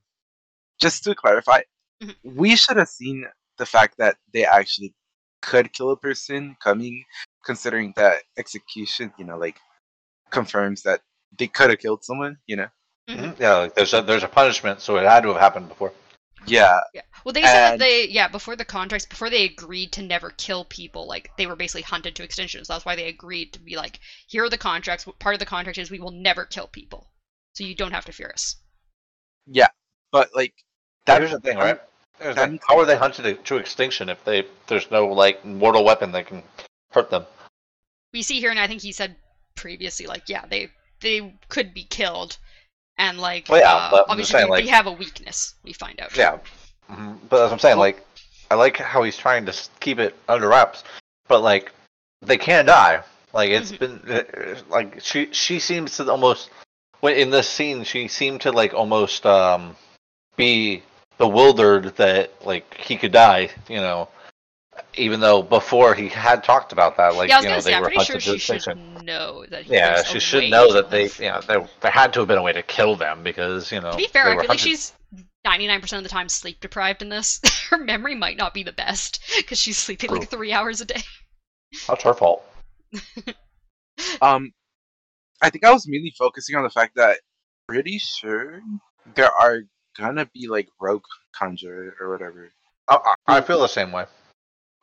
just 0.80 1.04
to 1.04 1.14
clarify, 1.14 1.62
Mhm. 2.02 2.16
we 2.24 2.56
should 2.56 2.76
have 2.76 2.88
seen 2.88 3.24
the 3.56 3.66
fact 3.66 3.98
that 3.98 4.18
they 4.32 4.44
actually 4.44 4.92
could 5.40 5.72
kill 5.72 5.90
a 5.92 5.96
person 5.96 6.56
coming, 6.60 7.04
considering 7.44 7.92
that 7.96 8.24
execution, 8.36 9.14
you 9.16 9.24
know, 9.24 9.38
like 9.38 9.60
confirms 10.30 10.82
that 10.82 11.02
they 11.38 11.46
could 11.46 11.70
have 11.70 11.78
killed 11.78 12.02
someone. 12.04 12.36
You 12.46 12.56
know. 12.56 12.70
Mhm. 13.08 13.16
Mhm. 13.16 13.38
Yeah, 13.38 13.54
like 13.58 13.74
there's 13.76 13.94
a 13.94 14.02
there's 14.02 14.24
a 14.24 14.28
punishment, 14.28 14.80
so 14.80 14.96
it 14.96 15.04
had 15.04 15.22
to 15.22 15.28
have 15.28 15.40
happened 15.40 15.68
before. 15.68 15.92
Yeah. 16.46 16.80
Yeah. 16.92 17.02
Well, 17.24 17.32
they 17.32 17.42
said 17.42 17.70
that 17.72 17.78
they, 17.78 18.08
yeah, 18.08 18.28
before 18.28 18.56
the 18.56 18.64
contracts, 18.64 19.06
before 19.06 19.30
they 19.30 19.44
agreed 19.44 19.92
to 19.92 20.02
never 20.02 20.30
kill 20.30 20.64
people, 20.64 21.06
like 21.06 21.30
they 21.36 21.46
were 21.46 21.56
basically 21.56 21.82
hunted 21.82 22.14
to 22.16 22.22
extinction. 22.22 22.64
So 22.64 22.72
that's 22.72 22.84
why 22.84 22.96
they 22.96 23.08
agreed 23.08 23.52
to 23.54 23.60
be 23.60 23.76
like, 23.76 24.00
here 24.26 24.44
are 24.44 24.50
the 24.50 24.58
contracts. 24.58 25.06
Part 25.18 25.34
of 25.34 25.38
the 25.38 25.46
contract 25.46 25.78
is 25.78 25.90
we 25.90 26.00
will 26.00 26.10
never 26.10 26.44
kill 26.44 26.66
people, 26.66 27.08
so 27.54 27.64
you 27.64 27.74
don't 27.74 27.92
have 27.92 28.04
to 28.06 28.12
fear 28.12 28.30
us. 28.32 28.56
Yeah, 29.46 29.68
but 30.12 30.34
like 30.34 30.54
That, 31.06 31.14
that 31.14 31.20
Here's 31.20 31.32
the 31.32 31.40
thing, 31.40 31.58
right? 31.58 31.80
Here's 32.18 32.36
that- 32.36 32.60
how 32.68 32.78
are 32.78 32.86
they 32.86 32.96
hunted 32.96 33.22
to- 33.22 33.34
to 33.34 33.56
extinction 33.56 34.08
if 34.08 34.22
they 34.24 34.46
there's 34.66 34.90
no 34.90 35.06
like 35.06 35.44
mortal 35.44 35.84
weapon 35.84 36.12
that 36.12 36.26
can 36.26 36.42
hurt 36.92 37.10
them? 37.10 37.26
We 38.12 38.22
see 38.22 38.38
here, 38.40 38.50
and 38.50 38.60
I 38.60 38.66
think 38.66 38.82
he 38.82 38.92
said 38.92 39.16
previously, 39.54 40.06
like, 40.06 40.28
yeah, 40.28 40.46
they 40.46 40.70
they 41.00 41.36
could 41.48 41.74
be 41.74 41.84
killed, 41.84 42.38
and 42.98 43.18
like, 43.18 43.46
Well, 43.48 43.60
yeah, 43.60 43.74
uh, 43.74 44.04
obviously 44.08 44.32
saying, 44.32 44.46
they, 44.46 44.50
like- 44.50 44.64
they 44.64 44.70
have 44.70 44.86
a 44.86 44.92
weakness. 44.92 45.54
We 45.62 45.72
find 45.72 46.00
out. 46.00 46.16
Yeah, 46.16 46.38
hmm 46.88 47.14
but 47.28 47.44
as 47.46 47.52
I'm 47.52 47.58
saying, 47.58 47.78
like 47.78 48.04
I 48.50 48.54
like 48.56 48.76
how 48.76 49.02
he's 49.02 49.16
trying 49.16 49.46
to 49.46 49.54
keep 49.80 49.98
it 49.98 50.14
under 50.28 50.48
wraps, 50.48 50.84
but 51.28 51.42
like 51.42 51.72
they 52.22 52.36
can't 52.38 52.66
die. 52.66 53.02
Like 53.32 53.50
it's 53.50 53.72
Mhm. 53.72 53.78
been 53.78 54.16
uh, 54.16 54.60
like 54.68 55.00
she 55.00 55.32
she 55.32 55.58
seems 55.58 55.96
to 55.96 56.10
almost 56.10 56.50
when 57.00 57.16
in 57.16 57.30
this 57.30 57.48
scene 57.48 57.84
she 57.84 58.06
seemed 58.08 58.40
to 58.42 58.52
like 58.52 58.74
almost 58.74 59.26
um 59.26 59.76
be 60.36 60.82
bewildered 61.18 61.96
that 61.96 62.30
like 62.46 62.74
he 62.74 62.96
could 62.96 63.12
die. 63.12 63.50
You 63.68 63.78
know. 63.78 64.08
Even 64.96 65.20
though 65.20 65.42
before 65.42 65.94
he 65.94 66.08
had 66.08 66.44
talked 66.44 66.72
about 66.72 66.96
that, 66.96 67.14
like 67.14 67.28
yeah, 67.28 67.36
I 67.36 67.38
was 67.38 67.44
you 67.44 67.48
know, 67.48 67.52
gonna 67.52 67.62
say, 67.62 67.70
they 67.70 67.76
I'm 67.76 67.82
were 67.82 67.88
pretty 67.88 68.04
sure 68.04 68.14
hunted 68.14 68.32
to 68.32 68.38
she 68.38 68.58
should 68.58 69.04
know 69.04 69.44
that. 69.50 69.66
Yeah, 69.66 69.94
there's 69.94 70.06
she 70.06 70.16
a 70.18 70.20
should 70.20 70.42
way 70.44 70.50
know 70.50 70.72
that 70.72 70.90
they, 70.90 71.04
you 71.04 71.30
know, 71.30 71.40
there, 71.40 71.68
there 71.80 71.90
had 71.90 72.12
to 72.14 72.20
have 72.20 72.28
been 72.28 72.38
a 72.38 72.42
way 72.42 72.52
to 72.52 72.62
kill 72.62 72.96
them 72.96 73.22
because, 73.22 73.72
you 73.72 73.80
know. 73.80 73.92
To 73.92 73.96
be 73.96 74.06
fair, 74.06 74.26
I 74.26 74.34
were 74.34 74.42
feel 74.42 74.48
like 74.48 74.60
hunted. 74.60 74.62
she's 74.62 74.92
99% 75.46 75.98
of 75.98 76.02
the 76.02 76.08
time 76.08 76.28
sleep 76.28 76.60
deprived 76.60 77.02
in 77.02 77.08
this. 77.08 77.40
Her 77.70 77.78
memory 77.78 78.14
might 78.14 78.36
not 78.36 78.54
be 78.54 78.62
the 78.62 78.72
best 78.72 79.22
because 79.36 79.58
she's 79.58 79.76
sleeping 79.76 80.10
like 80.10 80.30
three 80.30 80.52
hours 80.52 80.80
a 80.80 80.84
day. 80.84 81.02
That's 81.88 82.04
her 82.04 82.14
fault. 82.14 82.44
um, 84.22 84.52
I 85.42 85.50
think 85.50 85.64
I 85.64 85.72
was 85.72 85.88
mainly 85.88 86.14
focusing 86.16 86.56
on 86.56 86.62
the 86.62 86.70
fact 86.70 86.94
that 86.96 87.18
pretty 87.68 87.98
sure 87.98 88.60
there 89.14 89.32
are 89.32 89.62
gonna 89.98 90.26
be 90.32 90.46
like 90.46 90.68
rogue 90.80 91.04
Kandra 91.34 91.90
or 92.00 92.10
whatever 92.10 92.50
I, 92.88 93.14
I 93.26 93.36
I 93.38 93.40
feel 93.40 93.60
the 93.60 93.66
same 93.66 93.92
way. 93.92 94.04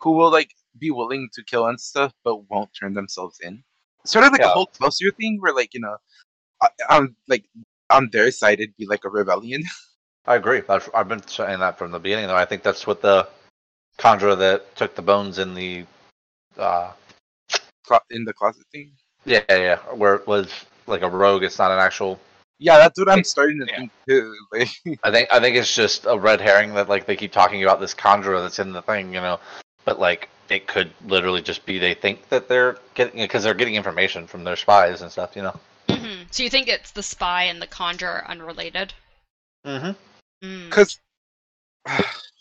Who 0.02 0.12
will 0.12 0.32
like 0.32 0.52
be 0.78 0.92
willing 0.92 1.30
to 1.34 1.44
kill 1.44 1.68
and 1.68 1.80
stuff, 1.80 2.14
but 2.24 2.50
won't 2.50 2.70
turn 2.74 2.94
themselves 2.94 3.40
in. 3.42 3.64
Sort 4.06 4.26
of 4.26 4.32
like 4.32 4.42
a 4.42 4.46
Yeah. 4.46 4.54
whole 4.54 4.68
closer 4.68 5.12
thing, 5.12 5.40
where 5.40 5.54
like 5.54 5.74
you 5.74 5.82
know, 5.82 5.98
I, 6.62 6.70
I'm 6.90 7.16
like 7.28 7.46
on 7.90 8.10
their 8.12 8.32
side, 8.32 8.60
it'd 8.60 8.78
be 8.78 8.88
like 8.88 9.06
a 9.06 9.10
rebellion. 9.10 9.64
I 10.26 10.36
agree. 10.36 10.62
I've, 10.70 10.90
I've 10.94 11.08
been 11.08 11.26
saying 11.28 11.60
that 11.60 11.78
from 11.80 11.92
the 11.92 12.00
beginning, 12.00 12.28
though. 12.28 12.36
I 12.36 12.46
think 12.46 12.62
that's 12.62 12.86
what 12.86 13.02
the 13.02 13.28
conjurer 13.98 14.36
that 14.36 14.76
took 14.76 14.96
the 14.96 15.02
bones 15.02 15.40
in 15.40 15.56
the. 15.56 15.86
Uh, 16.58 16.92
in 18.12 18.24
the 18.24 18.34
closet 18.34 18.64
thing. 18.72 18.92
yeah, 19.26 19.42
yeah, 19.50 19.58
yeah, 19.58 19.78
where 19.94 20.16
it 20.16 20.28
was 20.28 20.66
like 20.88 21.02
a 21.02 21.10
rogue. 21.10 21.44
It's 21.44 21.60
not 21.60 21.72
an 21.72 21.80
actual 21.80 22.20
Yeah, 22.60 22.78
that's 22.78 23.00
what 23.00 23.10
I'm 23.10 23.24
starting 23.24 23.60
to 23.60 23.66
Yeah. 23.68 23.76
think 23.78 23.92
too. 24.08 24.36
Like, 24.52 24.70
I 25.04 25.12
think 25.12 25.30
I 25.32 25.40
think 25.40 25.56
it's 25.58 25.74
just 25.74 26.06
a 26.06 26.18
red 26.18 26.40
herring 26.40 26.74
that 26.76 26.88
like 26.88 27.06
they 27.06 27.16
keep 27.16 27.32
talking 27.32 27.64
about 27.64 27.80
this 27.80 27.94
conjurer 27.94 28.42
that's 28.42 28.60
in 28.60 28.72
the 28.72 28.82
thing, 28.82 29.14
you 29.14 29.22
know. 29.22 29.40
But 29.86 30.00
like 30.00 30.30
it 30.50 30.68
could 30.68 30.92
literally 31.06 31.42
just 31.42 31.66
be 31.66 31.80
they 31.80 31.94
think 31.94 32.28
that 32.30 32.48
they're 32.50 32.78
getting 32.94 33.22
because 33.22 33.44
they're 33.44 33.54
getting 33.54 33.76
information 33.76 34.28
from 34.28 34.44
their 34.44 34.56
spies 34.56 35.02
and 35.02 35.12
stuff, 35.12 35.36
you 35.36 35.42
know. 35.44 35.60
hmm 35.90 36.24
So 36.32 36.44
you 36.44 36.50
think 36.50 36.68
it's 36.68 36.92
the 36.92 37.04
spy 37.04 37.44
and 37.44 37.62
the 37.62 37.68
conjurer 37.68 38.24
unrelated? 38.28 38.94
Mm-hmm. 39.66 40.46
Mm. 40.46 40.70
because 40.70 40.98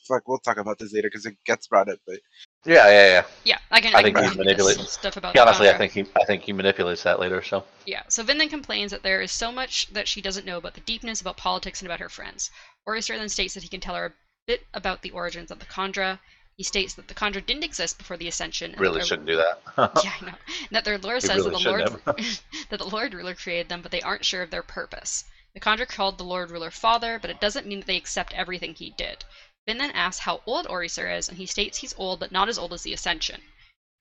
fuck, 0.09 0.27
we'll 0.27 0.39
talk 0.39 0.57
about 0.59 0.79
this 0.79 0.93
later 0.93 1.09
because 1.09 1.27
it 1.27 1.37
gets 1.45 1.67
brought 1.67 1.89
up. 1.89 1.99
But 2.07 2.19
Yeah, 2.65 2.89
yeah, 2.89 3.07
yeah. 3.07 3.25
Yeah, 3.45 3.59
I 3.71 3.81
can. 3.81 3.95
I 3.95 3.99
I, 3.99 4.03
think 4.03 4.15
bring 4.15 4.25
he's 4.25 4.35
you 4.37 4.39
this 4.39 4.47
manipulating- 4.47 4.85
stuff 4.87 5.17
about. 5.17 5.35
Yeah, 5.35 5.43
the 5.45 5.49
honestly, 5.49 5.69
I 5.71 5.79
think 5.79 5.93
he 5.93 6.01
I 6.21 6.25
think 6.25 6.43
he 6.43 6.53
manipulates 6.53 7.03
that 7.05 7.21
later. 7.21 7.43
So 7.43 7.65
Yeah, 7.87 8.03
so 8.09 8.23
Vin 8.23 8.39
then 8.39 8.49
complains 8.49 8.91
that 8.91 9.03
there 9.03 9.21
is 9.23 9.33
so 9.33 9.53
much 9.53 9.87
that 9.93 10.09
she 10.09 10.21
doesn't 10.21 10.47
know 10.47 10.59
about 10.59 10.75
the 10.75 10.81
deepness, 10.81 11.21
about 11.21 11.37
politics, 11.37 11.81
and 11.81 11.87
about 11.89 12.01
her 12.01 12.09
friends. 12.09 12.51
OreSeur 12.89 13.17
then 13.19 13.29
states 13.29 13.55
that 13.55 13.63
he 13.63 13.69
can 13.69 13.81
tell 13.81 13.95
her 13.95 14.07
a 14.07 14.13
bit 14.47 14.67
about 14.75 15.03
the 15.03 15.11
origins 15.11 15.51
of 15.51 15.59
the 15.59 15.67
Kandra. 15.67 16.19
He 16.61 16.65
states 16.65 16.93
that 16.93 17.09
the 17.09 17.15
Kandra 17.15 17.41
didn't 17.47 17.65
exist 17.65 17.97
before 17.97 18.19
the 18.19 18.29
Ascension. 18.29 18.73
and 18.73 18.81
really 18.83 18.99
that 19.01 19.07
shouldn't 19.07 19.27
do 19.27 19.37
that. 19.37 19.63
Yeah, 20.05 20.13
I 20.21 20.25
know. 20.27 20.35
And 20.47 20.69
that 20.73 20.85
their 20.85 20.99
lore 20.99 21.19
says 21.19 21.39
really 21.47 21.53
that 21.53 21.63
the 21.63 21.71
Lord 21.71 22.03
that 22.69 22.79
the 22.79 22.85
Lord 22.87 23.15
Ruler 23.15 23.35
created 23.35 23.71
them, 23.71 23.81
but 23.81 23.91
they 23.91 24.03
aren't 24.03 24.27
sure 24.27 24.43
of 24.43 24.51
their 24.51 24.63
purpose. 24.63 25.25
The 25.55 25.61
Kandra 25.61 25.89
called 25.89 26.19
the 26.19 26.25
Lord 26.25 26.51
Ruler 26.51 26.71
father, 26.71 27.19
but 27.19 27.31
it 27.31 27.41
doesn't 27.41 27.67
mean 27.67 27.81
that 27.81 27.87
they 27.87 27.97
accept 27.97 28.35
everything 28.35 28.75
he 28.75 28.91
did. 28.91 29.25
Vin 29.67 29.79
then 29.79 29.91
asks 29.93 30.21
how 30.21 30.43
old 30.45 30.67
OreSeur 30.67 31.17
is, 31.17 31.31
and 31.31 31.39
he 31.39 31.47
states 31.47 31.79
he's 31.79 31.95
old, 31.97 32.21
but 32.21 32.31
not 32.31 32.51
as 32.51 32.59
old 32.59 32.75
as 32.75 32.83
the 32.83 32.93
Ascension. 32.93 33.41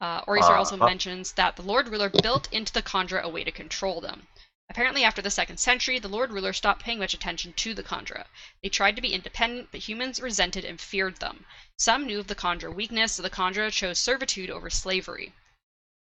Uh, 0.01 0.19
OreSeur 0.25 0.57
also 0.57 0.75
Uh-huh. 0.75 0.85
mentions 0.85 1.31
that 1.35 1.55
the 1.55 1.61
Lord 1.61 1.87
Ruler 1.87 2.09
built 2.09 2.49
into 2.51 2.73
the 2.73 2.81
Kandra 2.81 3.21
a 3.21 3.29
way 3.29 3.45
to 3.45 3.51
control 3.51 4.01
them. 4.01 4.27
Apparently, 4.71 5.03
after 5.03 5.19
the 5.19 5.31
second 5.31 5.57
century, 5.57 5.97
the 5.97 6.07
Lord 6.07 6.31
Ruler 6.31 6.53
stopped 6.53 6.83
paying 6.83 6.99
much 6.99 7.15
attention 7.15 7.53
to 7.53 7.73
the 7.73 7.81
Kandra. 7.81 8.27
They 8.61 8.69
tried 8.69 8.95
to 8.97 9.01
be 9.01 9.15
independent, 9.15 9.69
but 9.71 9.79
humans 9.79 10.21
resented 10.21 10.63
and 10.63 10.79
feared 10.79 11.17
them. 11.17 11.47
Some 11.75 12.05
knew 12.05 12.19
of 12.19 12.27
the 12.27 12.35
Kandra 12.35 12.71
weakness, 12.71 13.13
so 13.13 13.23
the 13.23 13.31
Kandra 13.31 13.71
chose 13.71 13.97
servitude 13.97 14.51
over 14.51 14.69
slavery. 14.69 15.33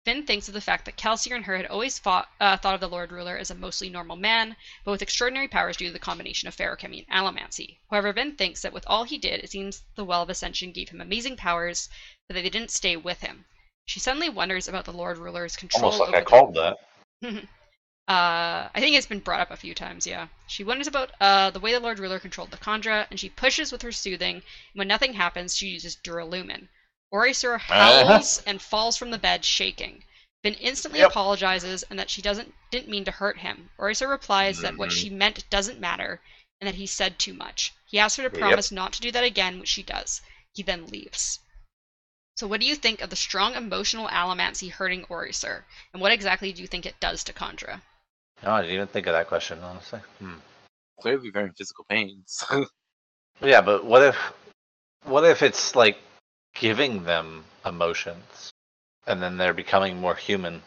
Vin 0.06 0.26
thinks 0.26 0.48
of 0.48 0.54
the 0.54 0.62
fact 0.62 0.86
that 0.86 0.96
Kelsier 0.96 1.36
and 1.36 1.44
her 1.44 1.58
had 1.58 1.66
always 1.66 1.98
fought, 1.98 2.30
uh, 2.40 2.56
thought 2.56 2.72
of 2.74 2.80
the 2.80 2.88
Lord 2.88 3.12
Ruler 3.12 3.36
as 3.36 3.50
a 3.50 3.54
mostly 3.54 3.90
normal 3.90 4.16
man, 4.16 4.56
but 4.82 4.92
with 4.92 5.02
extraordinary 5.02 5.46
powers 5.46 5.76
due 5.76 5.88
to 5.88 5.92
the 5.92 5.98
combination 5.98 6.48
of 6.48 6.56
feruchemy 6.56 7.04
and 7.06 7.08
allomancy. 7.08 7.80
However, 7.90 8.14
Vin 8.14 8.34
thinks 8.34 8.62
that 8.62 8.72
with 8.72 8.84
all 8.86 9.04
he 9.04 9.18
did, 9.18 9.44
it 9.44 9.50
seems 9.50 9.82
the 9.94 10.06
Well 10.06 10.22
of 10.22 10.30
Ascension 10.30 10.72
gave 10.72 10.88
him 10.88 11.02
amazing 11.02 11.36
powers, 11.36 11.90
but 12.28 12.34
that 12.34 12.40
they 12.40 12.48
didn't 12.48 12.70
stay 12.70 12.96
with 12.96 13.20
him. 13.20 13.44
She 13.84 14.00
suddenly 14.00 14.30
wonders 14.30 14.68
about 14.68 14.86
the 14.86 14.92
Lord 14.94 15.18
Ruler's 15.18 15.54
control 15.54 15.92
Almost 15.92 16.10
like 16.10 16.14
I 16.14 16.24
called 16.24 16.54
that. 16.54 16.78
uh, 18.06 18.68
I 18.74 18.80
think 18.80 18.96
it's 18.96 19.06
been 19.06 19.20
brought 19.20 19.40
up 19.40 19.50
a 19.50 19.56
few 19.56 19.74
times, 19.74 20.06
yeah. 20.06 20.28
She 20.46 20.62
wonders 20.62 20.86
about 20.86 21.12
uh, 21.20 21.48
the 21.50 21.60
way 21.60 21.72
the 21.72 21.80
Lord 21.80 21.98
Ruler 21.98 22.18
controlled 22.18 22.50
the 22.50 22.58
Kandra, 22.58 23.06
and 23.10 23.18
she 23.18 23.30
pushes 23.30 23.72
with 23.72 23.80
her 23.80 23.92
soothing. 23.92 24.36
And 24.36 24.44
when 24.74 24.88
nothing 24.88 25.14
happens, 25.14 25.56
she 25.56 25.68
uses 25.68 25.96
Duralumin. 25.96 26.68
OreSeur 27.12 27.58
howls 27.58 28.42
and 28.46 28.60
falls 28.60 28.98
from 28.98 29.10
the 29.10 29.18
bed, 29.18 29.42
shaking. 29.44 30.04
Vin 30.42 30.52
instantly 30.54 31.00
Yep. 31.00 31.12
apologizes 31.12 31.82
and 31.84 31.98
that 31.98 32.10
she 32.10 32.20
doesn't 32.20 32.52
didn't 32.70 32.90
mean 32.90 33.06
to 33.06 33.10
hurt 33.10 33.38
him. 33.38 33.70
OreSeur 33.78 34.10
replies 34.10 34.60
that 34.60 34.76
what 34.76 34.92
she 34.92 35.08
meant 35.08 35.48
doesn't 35.48 35.80
matter, 35.80 36.20
and 36.60 36.68
that 36.68 36.74
he 36.74 36.86
said 36.86 37.18
too 37.18 37.32
much. 37.32 37.72
He 37.86 37.98
asks 37.98 38.18
her 38.18 38.28
to 38.28 38.36
Yep. 38.36 38.38
promise 38.38 38.70
not 38.70 38.92
to 38.92 39.00
do 39.00 39.10
that 39.12 39.24
again, 39.24 39.58
which 39.58 39.70
she 39.70 39.82
does. 39.82 40.20
He 40.52 40.62
then 40.62 40.88
leaves. 40.88 41.38
So, 42.36 42.46
what 42.46 42.60
do 42.60 42.66
you 42.66 42.76
think 42.76 43.00
of 43.00 43.08
the 43.08 43.16
strong 43.16 43.54
emotional 43.54 44.08
allomancy 44.08 44.70
hurting 44.70 45.06
OreSeur, 45.06 45.64
and 45.94 46.02
what 46.02 46.12
exactly 46.12 46.52
do 46.52 46.60
you 46.60 46.68
think 46.68 46.84
it 46.84 47.00
does 47.00 47.24
to 47.24 47.32
Kandra? 47.32 47.80
No, 48.42 48.50
I 48.52 48.62
didn't 48.62 48.74
even 48.74 48.86
think 48.88 49.06
of 49.06 49.12
that 49.12 49.28
question, 49.28 49.58
honestly. 49.62 50.00
Hmm. 50.18 50.34
clearly 51.00 51.30
they're 51.30 51.46
in 51.46 51.52
physical 51.52 51.84
pain. 51.88 52.22
So 52.26 52.66
Yeah, 53.42 53.60
but 53.60 53.84
what 53.84 54.02
if 54.02 54.16
what 55.04 55.24
if 55.24 55.42
it's 55.42 55.76
like 55.76 55.98
giving 56.54 57.04
them 57.04 57.44
emotions 57.66 58.50
and 59.06 59.22
then 59.22 59.36
they're 59.36 59.54
becoming 59.54 60.00
more 60.00 60.14
human? 60.14 60.62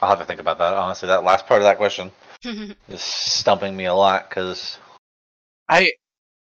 I'll 0.00 0.10
have 0.10 0.18
to 0.20 0.24
think 0.24 0.40
about 0.40 0.58
that. 0.58 0.74
Honestly, 0.74 1.08
that 1.08 1.24
last 1.24 1.46
part 1.46 1.60
of 1.60 1.64
that 1.64 1.76
question 1.76 2.10
is 2.44 3.00
stumping 3.00 3.76
me 3.76 3.84
a 3.84 3.94
lot 3.94 4.28
because 4.28 4.78
I, 5.68 5.92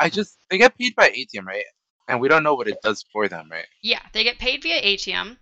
I 0.00 0.08
just 0.08 0.38
they 0.50 0.58
get 0.58 0.76
paid 0.78 0.94
by 0.96 1.10
atium, 1.10 1.46
right? 1.46 1.64
And 2.08 2.20
we 2.20 2.28
don't 2.28 2.42
know 2.42 2.54
what 2.54 2.68
it 2.68 2.78
does 2.82 3.04
for 3.12 3.28
them, 3.28 3.48
right? 3.50 3.66
Yeah, 3.82 4.00
they 4.12 4.24
get 4.24 4.38
paid 4.38 4.62
via 4.62 4.80
atium. 4.82 5.38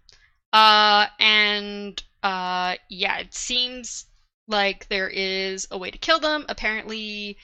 Uh, 0.52 1.06
and 1.18 2.02
uh, 2.22 2.76
yeah, 2.88 3.18
it 3.18 3.32
seems 3.32 4.06
like 4.50 4.88
there 4.88 5.08
is 5.08 5.66
a 5.70 5.78
way 5.78 5.90
to 5.90 5.98
kill 5.98 6.18
them. 6.20 6.44
Apparently, 6.48 7.36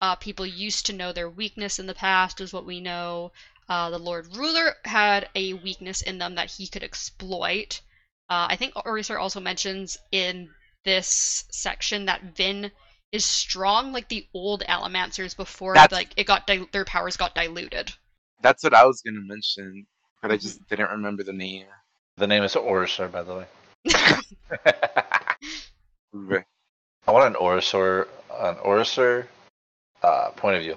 uh, 0.00 0.16
people 0.16 0.44
used 0.46 0.86
to 0.86 0.92
know 0.92 1.12
their 1.12 1.30
weakness 1.30 1.78
in 1.78 1.86
the 1.86 1.94
past, 1.94 2.40
is 2.40 2.52
what 2.52 2.66
we 2.66 2.80
know. 2.80 3.32
Uh, 3.68 3.90
the 3.90 3.98
Lord 3.98 4.36
Ruler 4.36 4.74
had 4.84 5.28
a 5.34 5.54
weakness 5.54 6.02
in 6.02 6.18
them 6.18 6.34
that 6.36 6.50
he 6.50 6.66
could 6.66 6.82
exploit. 6.82 7.80
Uh, 8.30 8.46
I 8.50 8.56
think 8.56 8.74
OreSeur 8.74 9.18
also 9.18 9.40
mentions 9.40 9.96
in 10.12 10.48
this 10.84 11.44
section 11.50 12.06
that 12.06 12.36
Vin 12.36 12.70
is 13.12 13.24
strong 13.24 13.92
like 13.92 14.08
the 14.08 14.26
old 14.34 14.62
Allomancers 14.68 15.36
before 15.36 15.74
That's- 15.74 15.92
like 15.96 16.12
it 16.16 16.24
got 16.24 16.46
dil- 16.46 16.68
their 16.72 16.84
powers 16.84 17.16
got 17.16 17.34
diluted. 17.34 17.92
That's 18.42 18.62
what 18.62 18.74
I 18.74 18.84
was 18.84 19.00
gonna 19.02 19.20
mention, 19.22 19.86
but 20.22 20.30
I 20.30 20.34
Mm-hmm. 20.34 20.42
just 20.42 20.68
didn't 20.68 20.90
remember 20.90 21.22
the 21.22 21.32
name. 21.32 21.66
the 22.16 22.26
name 22.26 22.42
is 22.42 22.54
OreSeur, 22.54 23.10
by 23.10 23.22
the 23.22 23.34
way. 23.34 23.46
Right. 26.12 26.44
I 27.08 27.10
want 27.10 27.34
an 27.34 27.40
OreSeur, 27.40 28.06
an 28.38 28.56
OreSeur 28.56 29.26
uh, 30.02 30.30
point 30.32 30.56
of 30.56 30.62
view. 30.62 30.76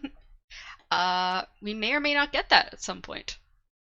Uh, 0.88 1.42
we 1.60 1.74
may 1.74 1.92
or 1.94 1.98
may 1.98 2.14
not 2.14 2.30
get 2.30 2.48
that 2.48 2.72
at 2.72 2.80
some 2.80 3.02
point. 3.02 3.38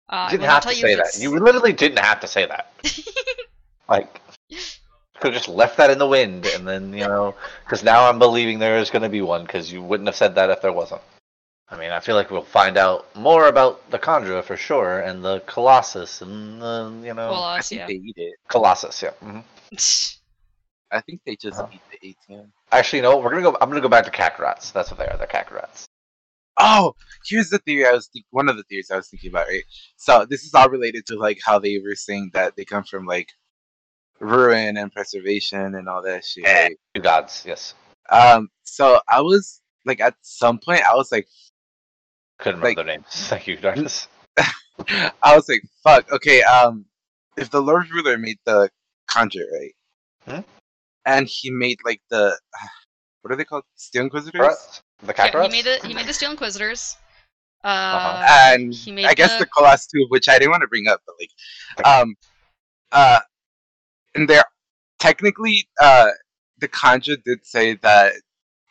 Uh, 0.08 0.30
You 0.32 0.38
didn't 0.38 0.50
have 0.50 0.64
tell 0.64 0.72
to 0.72 0.78
you 0.78 0.82
say 0.82 0.96
that. 0.96 1.02
it's- 1.08 1.22
You 1.22 1.38
literally 1.38 1.74
didn't 1.74 2.00
have 2.00 2.22
to 2.22 2.28
say 2.28 2.46
that. 2.46 2.72
Like, 3.90 4.22
could 5.20 5.34
have 5.34 5.44
just 5.44 5.50
left 5.50 5.76
that 5.78 5.90
in 5.90 5.98
the 6.00 6.08
wind, 6.08 6.46
and 6.46 6.66
then 6.66 6.94
you 6.94 7.06
know, 7.06 7.36
because 7.66 7.84
now 7.84 8.08
I'm 8.08 8.18
believing 8.20 8.58
there 8.58 8.78
is 8.78 8.90
going 8.90 9.02
to 9.04 9.10
be 9.10 9.22
one, 9.22 9.44
because 9.44 9.72
you 9.72 9.84
wouldn't 9.84 10.08
have 10.08 10.16
said 10.16 10.36
that 10.36 10.50
if 10.50 10.62
there 10.62 10.72
wasn't. 10.72 11.02
I 11.70 11.78
mean, 11.78 11.92
I 11.92 12.00
feel 12.00 12.16
like 12.16 12.32
we'll 12.32 12.42
find 12.44 12.78
out 12.78 13.14
more 13.14 13.50
about 13.50 13.92
the 13.92 14.00
Kandra 14.00 14.42
for 14.42 14.56
sure, 14.56 15.00
and 15.02 15.24
the 15.24 15.42
Colossus, 15.42 16.22
and 16.22 16.62
the 16.62 17.02
you 17.04 17.14
know, 17.14 17.32
well, 17.32 17.44
I 17.44 17.60
us, 17.60 17.68
think 17.68 17.80
yeah. 17.80 17.88
they 17.88 17.94
eat 17.96 18.16
it. 18.18 18.36
Colossus. 18.48 19.02
Yeah. 19.04 19.12
hmm 19.20 19.40
I 20.94 21.02
think 21.02 21.22
they 21.26 21.36
just 21.36 21.60
Oh. 21.60 21.70
eat 21.74 21.82
the 21.92 22.08
atium. 22.10 22.54
Actually, 22.72 23.02
no. 23.02 23.18
We're 23.18 23.32
gonna 23.32 23.42
go. 23.42 23.58
I'm 23.60 23.70
gonna 23.70 23.82
go 23.82 23.90
back 23.90 24.06
to 24.06 24.12
Kakarats. 24.12 24.72
That's 24.72 24.92
what 24.92 25.00
they 25.00 25.08
are. 25.08 25.18
They're 25.18 25.28
Kakarats. 25.28 25.86
Oh, 26.60 26.94
here's 27.28 27.50
the 27.50 27.58
theory 27.60 27.86
I 27.88 27.92
was 27.94 28.08
think- 28.08 28.26
one 28.30 28.48
of 28.48 28.58
the 28.58 28.64
theories 28.64 28.92
I 28.92 28.96
was 28.98 29.10
thinking 29.10 29.32
about, 29.32 29.48
right? 29.48 29.64
So 29.98 30.26
this 30.30 30.44
is 30.44 30.54
all 30.54 30.70
related 30.70 31.06
to 31.08 31.16
like 31.16 31.40
how 31.44 31.58
they 31.60 31.80
were 31.80 31.96
saying 31.96 32.32
that 32.36 32.56
they 32.56 32.64
come 32.66 32.84
from 32.84 33.06
like 33.06 33.30
ruin 34.20 34.78
and 34.78 34.92
preservation 34.94 35.76
and 35.76 35.90
all 35.90 36.02
that 36.04 36.24
shit. 36.24 36.46
Eh. 36.46 36.64
Right? 36.64 36.78
Two 36.94 37.02
gods. 37.02 37.44
Yes. 37.46 37.74
Um, 38.10 38.50
so 38.64 39.02
I 39.10 39.22
was 39.22 39.62
like 39.86 40.00
at 40.00 40.16
some 40.22 40.60
point 40.60 40.82
I 40.90 40.96
was 40.96 41.12
like 41.12 41.28
Couldn't 42.40 42.60
remember 42.62 42.82
Like- 42.82 42.88
their 42.88 42.98
names. 42.98 43.08
Thank 43.30 43.48
you, 43.48 43.58
Darkness. 43.58 44.08
I 44.38 45.36
was 45.36 45.48
like, 45.50 45.62
fuck, 45.84 46.12
okay, 46.12 46.42
um 46.44 46.86
if 47.38 47.50
the 47.50 47.62
Lord 47.62 47.90
Ruler 47.90 48.18
made 48.18 48.38
the 48.46 48.70
Kandra, 49.10 49.42
right? 49.60 49.76
Hmm? 50.28 50.42
And 51.06 51.28
he 51.30 51.50
made 51.52 51.78
like 51.86 52.02
the 52.10 52.38
what 53.22 53.32
are 53.34 53.36
they 53.36 53.46
called? 53.46 53.64
Steel 53.76 54.04
Inquisitors? 54.04 54.42
Kakarats? 54.42 54.82
The 55.06 55.14
Kakarats. 55.14 55.34
Yeah, 55.34 55.44
he 55.44 55.50
made 55.50 55.66
the 55.66 55.88
he 55.88 55.94
made 55.94 56.08
the 56.08 56.14
Steel 56.14 56.32
Inquisitors. 56.32 56.98
Uh, 57.64 57.68
Uh-huh. 57.68 58.26
and 58.52 58.74
he 58.74 58.92
made 58.92 59.06
I 59.06 59.14
guess 59.14 59.34
the- 59.34 59.46
the 59.46 59.50
Colossus 59.56 59.88
too, 59.88 60.06
which 60.10 60.28
I 60.28 60.38
didn't 60.38 60.52
want 60.52 60.62
to 60.62 60.68
bring 60.68 60.88
up, 60.88 61.02
but 61.06 61.16
like, 61.20 61.88
um, 61.88 62.16
uh, 62.92 63.20
and 64.16 64.28
they're 64.30 64.44
technically, 65.00 65.68
uh, 65.82 66.10
the 66.60 66.68
Kandra 66.68 67.16
did 67.24 67.46
say 67.46 67.76
that 67.76 68.14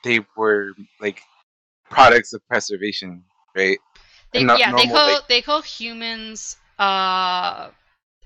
they 0.04 0.20
were 0.36 0.72
like 1.00 1.22
products 1.90 2.32
of 2.34 2.46
preservation, 2.48 3.24
right? 3.56 3.78
They, 4.32 4.40
and 4.40 4.48
not 4.48 4.58
yeah, 4.58 4.72
they 4.72 4.86
call 4.86 5.06
like- 5.12 5.28
they 5.28 5.40
call 5.42 5.62
humans. 5.62 6.56
Uh, 6.78 7.70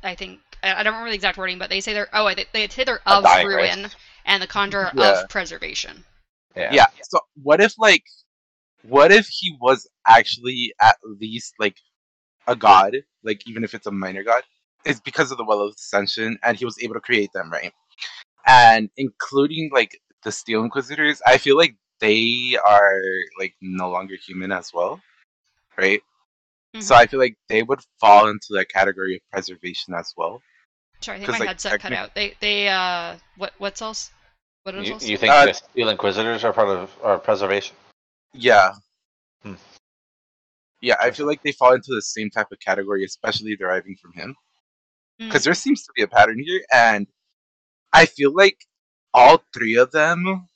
I 0.07 0.14
think 0.14 0.40
I, 0.62 0.75
I 0.75 0.83
don't 0.83 0.92
remember 0.92 1.11
the 1.11 1.16
exact 1.16 1.37
wording, 1.37 1.59
but 1.59 1.71
they 1.71 1.81
say 1.81 1.92
they're 1.92 2.09
oh 2.12 2.33
they, 2.35 2.47
they 2.53 2.69
say 2.69 2.85
they're 2.85 3.01
of 3.07 3.25
dying 3.25 3.47
ruin 3.47 3.83
race. 3.83 3.97
and 4.25 4.42
the 4.42 4.47
Kandra 4.47 4.92
Yeah. 4.95 5.23
of 5.23 5.29
preservation. 5.29 6.05
Yeah. 6.57 6.73
Yeah. 6.73 6.87
So 7.03 7.21
what 7.42 7.61
if 7.61 7.75
like, 7.79 8.05
what 8.83 9.12
if 9.12 9.27
he 9.29 9.57
was 9.61 9.87
actually 10.07 10.73
at 10.81 10.97
least 11.05 11.55
like 11.59 11.77
a 12.47 12.57
god, 12.57 12.97
like 13.23 13.47
even 13.47 13.64
if 13.64 13.75
it's 13.75 13.87
a 13.87 13.90
minor 13.90 14.23
god, 14.23 14.42
it's 14.85 15.01
because 15.01 15.31
of 15.31 15.38
the 15.38 15.45
Well 15.45 15.61
of 15.61 15.75
Ascension, 15.75 16.38
and 16.42 16.57
he 16.57 16.64
was 16.64 16.79
able 16.83 16.95
to 16.95 17.01
create 17.01 17.33
them, 17.35 17.51
right? 17.51 17.73
And 18.47 18.88
including 18.97 19.71
like 19.73 20.01
the 20.23 20.33
Steel 20.33 20.62
Inquisitors, 20.62 21.21
I 21.27 21.38
feel 21.38 21.57
like 21.57 21.77
they 22.01 22.57
are 22.66 23.01
like 23.38 23.55
no 23.61 23.90
longer 23.90 24.14
human 24.14 24.53
as 24.53 24.73
well, 24.73 25.01
right? 25.77 26.01
So 26.74 26.94
Mhm. 26.94 26.98
I 26.98 27.07
feel 27.07 27.20
like 27.20 27.37
they 27.48 27.62
would 27.62 27.81
fall 28.00 28.29
into 28.29 28.48
the 28.50 28.64
category 28.66 29.16
of 29.16 29.22
preservation 29.31 29.94
as 29.94 30.12
well. 30.16 30.42
Sorry, 31.00 31.16
I 31.16 31.18
think 31.20 31.26
'cause, 31.31 31.33
my 31.35 31.38
like, 31.40 31.48
headset 31.48 31.81
cut 31.81 31.92
out. 31.92 32.14
They 32.14 32.35
they 32.40 32.68
uh 32.68 33.18
what 33.37 33.55
what's 33.59 33.81
else? 33.83 34.11
What 34.64 34.74
is 34.74 34.88
You, 34.88 34.94
also- 34.94 35.07
you 35.07 35.16
think 35.16 35.33
Uh, 35.33 35.46
the 35.46 35.52
Steel 35.55 35.88
Inquisitors 35.90 36.44
are 36.44 36.52
part 36.52 36.68
of 36.68 36.90
our 37.02 37.18
preservation? 37.18 37.76
Yeah. 38.33 38.72
Hmm. 39.42 39.55
Yeah, 40.81 40.96
I 41.00 41.11
feel 41.12 41.26
like 41.26 41.42
they 41.42 41.52
fall 41.52 41.72
into 41.74 41.94
the 41.94 42.02
same 42.02 42.31
type 42.31 42.50
of 42.52 42.59
category, 42.61 43.05
especially 43.05 43.57
deriving 43.57 43.96
from 43.96 44.12
him. 44.12 44.35
Mm. 45.20 45.29
Because 45.29 45.44
there 45.44 45.55
seems 45.55 45.83
to 45.85 45.92
be 45.94 46.02
a 46.02 46.09
pattern 46.09 46.38
here, 46.44 46.62
and 46.72 47.07
I 47.92 48.05
feel 48.07 48.35
like 48.35 48.59
all 49.14 49.42
three 49.55 49.76
of 49.76 49.92
them 49.92 50.48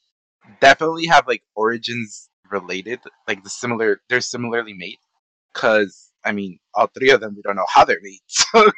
definitely 0.61 1.07
have 1.07 1.27
like 1.27 1.43
origins 1.55 2.29
related, 2.51 3.01
like 3.27 3.43
the 3.43 3.49
similar. 3.51 4.03
They're 4.09 4.21
similarly 4.21 4.75
made. 4.75 4.99
Because 5.55 6.11
I 6.25 6.33
mean, 6.33 6.59
all 6.75 6.87
three 6.89 7.11
of 7.11 7.21
them, 7.21 7.35
we 7.35 7.43
don't 7.43 7.57
know 7.57 7.67
how 7.69 7.85
they're 7.85 8.01
made. 8.03 8.21
So 8.29 8.71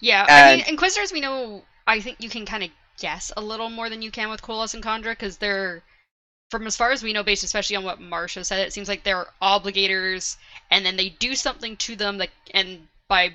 Yeah, 0.00 0.26
I 0.28 0.50
mean, 0.56 0.60
And- 0.60 0.68
Inquisitors, 0.70 1.12
we 1.12 1.20
know. 1.20 1.64
I 1.86 2.00
think 2.00 2.16
you 2.20 2.30
can 2.30 2.46
kind 2.46 2.62
of 2.64 2.70
guess 2.98 3.30
a 3.36 3.40
little 3.42 3.68
more 3.68 3.90
than 3.90 4.00
you 4.02 4.10
can 4.10 4.30
with 4.30 4.40
Koloss 4.42 4.74
and 4.74 4.82
Kandra 4.82 5.12
because 5.12 5.36
they're, 5.36 5.82
from 6.50 6.66
as 6.66 6.76
far 6.76 6.92
as 6.92 7.02
we 7.02 7.12
know, 7.12 7.22
based 7.22 7.44
especially 7.44 7.76
on 7.76 7.84
what 7.84 8.00
Marsh 8.00 8.38
said, 8.42 8.66
it 8.66 8.72
seems 8.72 8.88
like 8.88 9.04
they're 9.04 9.26
obligators, 9.42 10.36
and 10.70 10.84
then 10.84 10.96
they 10.96 11.10
do 11.10 11.34
something 11.34 11.76
to 11.78 11.96
them, 11.96 12.16
like, 12.16 12.30
and 12.52 12.88
by 13.08 13.32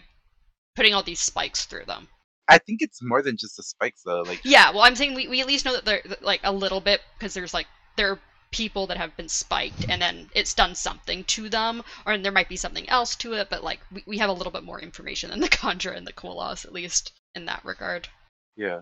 putting 0.75 0.93
all 0.93 1.03
these 1.03 1.19
spikes 1.19 1.65
through 1.65 1.85
them. 1.85 2.07
I 2.47 2.57
think 2.57 2.81
it's 2.81 3.03
more 3.03 3.21
than 3.21 3.37
just 3.37 3.57
the 3.57 3.63
spikes, 3.63 4.01
though. 4.03 4.21
Like, 4.23 4.41
Yeah, 4.43 4.71
well, 4.71 4.81
I'm 4.81 4.95
saying 4.95 5.13
we, 5.13 5.27
we 5.27 5.41
at 5.41 5.47
least 5.47 5.65
know 5.65 5.73
that 5.73 5.85
they're 5.85 6.01
like 6.21 6.41
a 6.43 6.51
little 6.51 6.81
bit 6.81 7.01
because 7.17 7.35
there's 7.35 7.53
like 7.53 7.67
there 7.97 8.11
are 8.13 8.19
people 8.51 8.87
that 8.87 8.97
have 8.97 9.15
been 9.15 9.29
spiked 9.29 9.85
and 9.89 10.01
then 10.01 10.29
it's 10.33 10.53
done 10.53 10.73
something 10.75 11.23
to 11.25 11.49
them, 11.49 11.83
or 12.05 12.17
there 12.17 12.31
might 12.31 12.49
be 12.49 12.55
something 12.57 12.87
else 12.89 13.15
to 13.17 13.33
it, 13.33 13.49
but 13.49 13.63
like 13.63 13.79
we, 13.91 14.03
we 14.07 14.17
have 14.17 14.29
a 14.29 14.33
little 14.33 14.51
bit 14.51 14.63
more 14.63 14.79
information 14.81 15.29
than 15.29 15.39
the 15.39 15.49
Kandra 15.59 15.95
and 15.95 16.05
the 16.07 16.13
Koloss, 16.13 16.65
at 16.65 16.73
least 16.73 17.13
in 17.35 17.45
that 17.45 17.63
regard. 17.63 18.07
yeah, 18.55 18.81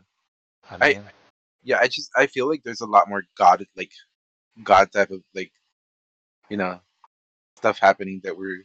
I 0.69 0.75
I- 0.75 0.93
mean, 0.93 1.03
yeah. 1.63 1.79
I 1.81 1.87
just 1.87 2.09
I 2.15 2.27
feel 2.27 2.47
like 2.47 2.63
there's 2.63 2.81
a 2.81 2.85
lot 2.85 3.09
more 3.09 3.23
god 3.37 3.65
like 3.75 3.91
god 4.63 4.91
type 4.91 5.11
of 5.11 5.21
like 5.35 5.51
you 6.49 6.57
know 6.57 6.79
stuff 7.57 7.77
happening 7.79 8.21
that 8.23 8.37
we're 8.37 8.61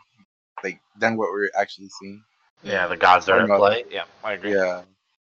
like 0.62 0.80
than 1.00 1.16
what 1.16 1.30
we're 1.30 1.50
actually 1.58 1.88
seeing. 2.00 2.22
yeah, 2.62 2.86
the 2.86 2.96
gods 2.96 3.28
are 3.28 3.40
Or 3.44 3.52
at 3.52 3.58
play. 3.58 3.84
Yeah, 3.90 4.04
I 4.22 4.34
agree. 4.34 4.54
Yeah. 4.54 4.82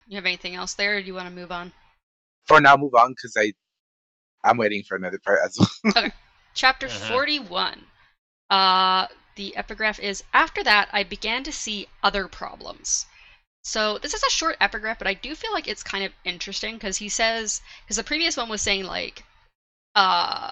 You 0.08 0.16
have 0.16 0.26
anything 0.26 0.56
else 0.56 0.74
there, 0.74 0.96
or 0.98 1.02
do 1.02 1.06
you 1.08 1.14
want 1.14 1.28
to 1.28 1.34
move 1.36 1.52
on? 1.52 1.72
For 2.46 2.60
now, 2.62 2.78
move 2.78 2.96
on 2.96 3.10
because 3.12 3.36
I 3.38 3.54
I'm 4.48 4.58
waiting 4.58 4.84
for 4.84 4.96
another 4.98 5.20
part 5.20 5.40
as 5.46 5.58
well. 5.60 5.94
Chapter 6.54 6.88
Mhm. 6.88 6.90
41. 6.90 7.88
Uh, 8.50 9.08
the 9.36 9.56
epigraph 9.56 10.00
is 10.00 10.24
After 10.34 10.64
that, 10.64 10.90
I 10.92 11.04
began 11.04 11.44
to 11.44 11.52
see 11.52 11.88
other 12.04 12.28
problems. 12.28 13.06
So, 13.64 13.98
this 14.00 14.14
is 14.14 14.24
a 14.24 14.30
short 14.30 14.58
epigraph, 14.62 14.98
but 15.00 15.08
I 15.08 15.14
do 15.14 15.36
feel 15.36 15.52
like 15.54 15.68
it's 15.68 15.84
kind 15.84 16.04
of 16.04 16.14
interesting 16.24 16.76
because 16.76 16.98
he 16.98 17.10
says, 17.10 17.62
because 17.84 17.98
the 17.98 18.04
previous 18.04 18.38
one 18.38 18.50
was 18.50 18.62
saying, 18.62 18.86
like, 18.86 19.24
uh, 19.96 20.52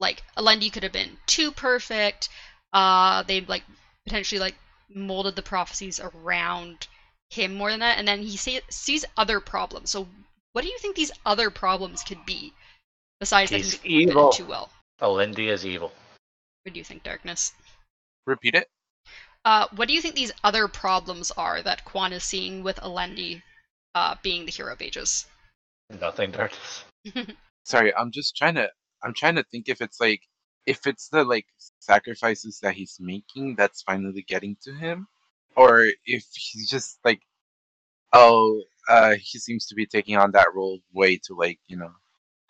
like, 0.00 0.22
Alendi 0.36 0.70
could 0.72 0.82
have 0.82 0.92
been 0.92 1.18
too 1.26 1.52
perfect. 1.52 2.28
Uh, 2.72 3.22
they, 3.24 3.40
like, 3.42 3.64
potentially, 4.04 4.40
like, 4.40 4.56
molded 4.94 5.36
the 5.36 5.42
prophecies 5.42 6.00
around 6.00 6.86
him 7.30 7.54
more 7.54 7.70
than 7.70 7.80
that. 7.80 7.98
And 7.98 8.08
then 8.08 8.22
he 8.22 8.36
see, 8.36 8.60
sees 8.70 9.04
other 9.16 9.40
problems. 9.40 9.90
So, 9.90 10.08
what 10.52 10.62
do 10.62 10.68
you 10.68 10.78
think 10.78 10.96
these 10.96 11.12
other 11.26 11.50
problems 11.50 12.02
could 12.02 12.24
be? 12.26 12.52
Besides 13.20 13.50
He's 13.50 13.72
that 13.72 13.80
he's 13.82 14.08
evil. 14.08 14.30
too 14.30 14.46
well. 14.46 14.70
Alendi 15.00 15.48
is 15.48 15.64
evil. 15.64 15.92
What 16.64 16.72
do 16.72 16.78
you 16.78 16.84
think, 16.84 17.02
Darkness? 17.02 17.52
Repeat 18.26 18.54
it. 18.54 18.68
Uh, 19.44 19.66
what 19.76 19.88
do 19.88 19.94
you 19.94 20.02
think 20.02 20.14
these 20.14 20.32
other 20.44 20.68
problems 20.68 21.30
are 21.32 21.62
that 21.62 21.84
Kwaan 21.84 22.12
is 22.12 22.24
seeing 22.24 22.62
with 22.62 22.76
Alendi 22.76 23.42
uh, 23.94 24.16
being 24.22 24.44
the 24.44 24.50
hero 24.52 24.72
of 24.72 24.82
ages? 24.82 25.26
Nothing 26.00 26.30
darkness. 26.30 26.84
Sorry, 27.64 27.94
I'm 27.94 28.10
just 28.10 28.36
trying 28.36 28.54
to 28.56 28.70
I'm 29.02 29.14
trying 29.14 29.36
to 29.36 29.44
think 29.44 29.68
if 29.68 29.80
it's 29.80 30.00
like 30.00 30.22
if 30.66 30.86
it's 30.86 31.08
the 31.08 31.24
like 31.24 31.46
sacrifices 31.78 32.60
that 32.60 32.74
he's 32.74 32.98
making 33.00 33.56
that's 33.56 33.82
finally 33.82 34.22
getting 34.22 34.56
to 34.62 34.72
him, 34.74 35.08
or 35.56 35.86
if 36.04 36.24
he's 36.34 36.68
just 36.68 36.98
like, 37.04 37.20
oh, 38.12 38.62
uh, 38.88 39.14
he 39.18 39.38
seems 39.38 39.66
to 39.66 39.74
be 39.74 39.86
taking 39.86 40.16
on 40.16 40.32
that 40.32 40.54
role 40.54 40.80
way 40.92 41.16
too 41.16 41.36
like 41.36 41.58
you 41.66 41.76
know, 41.76 41.92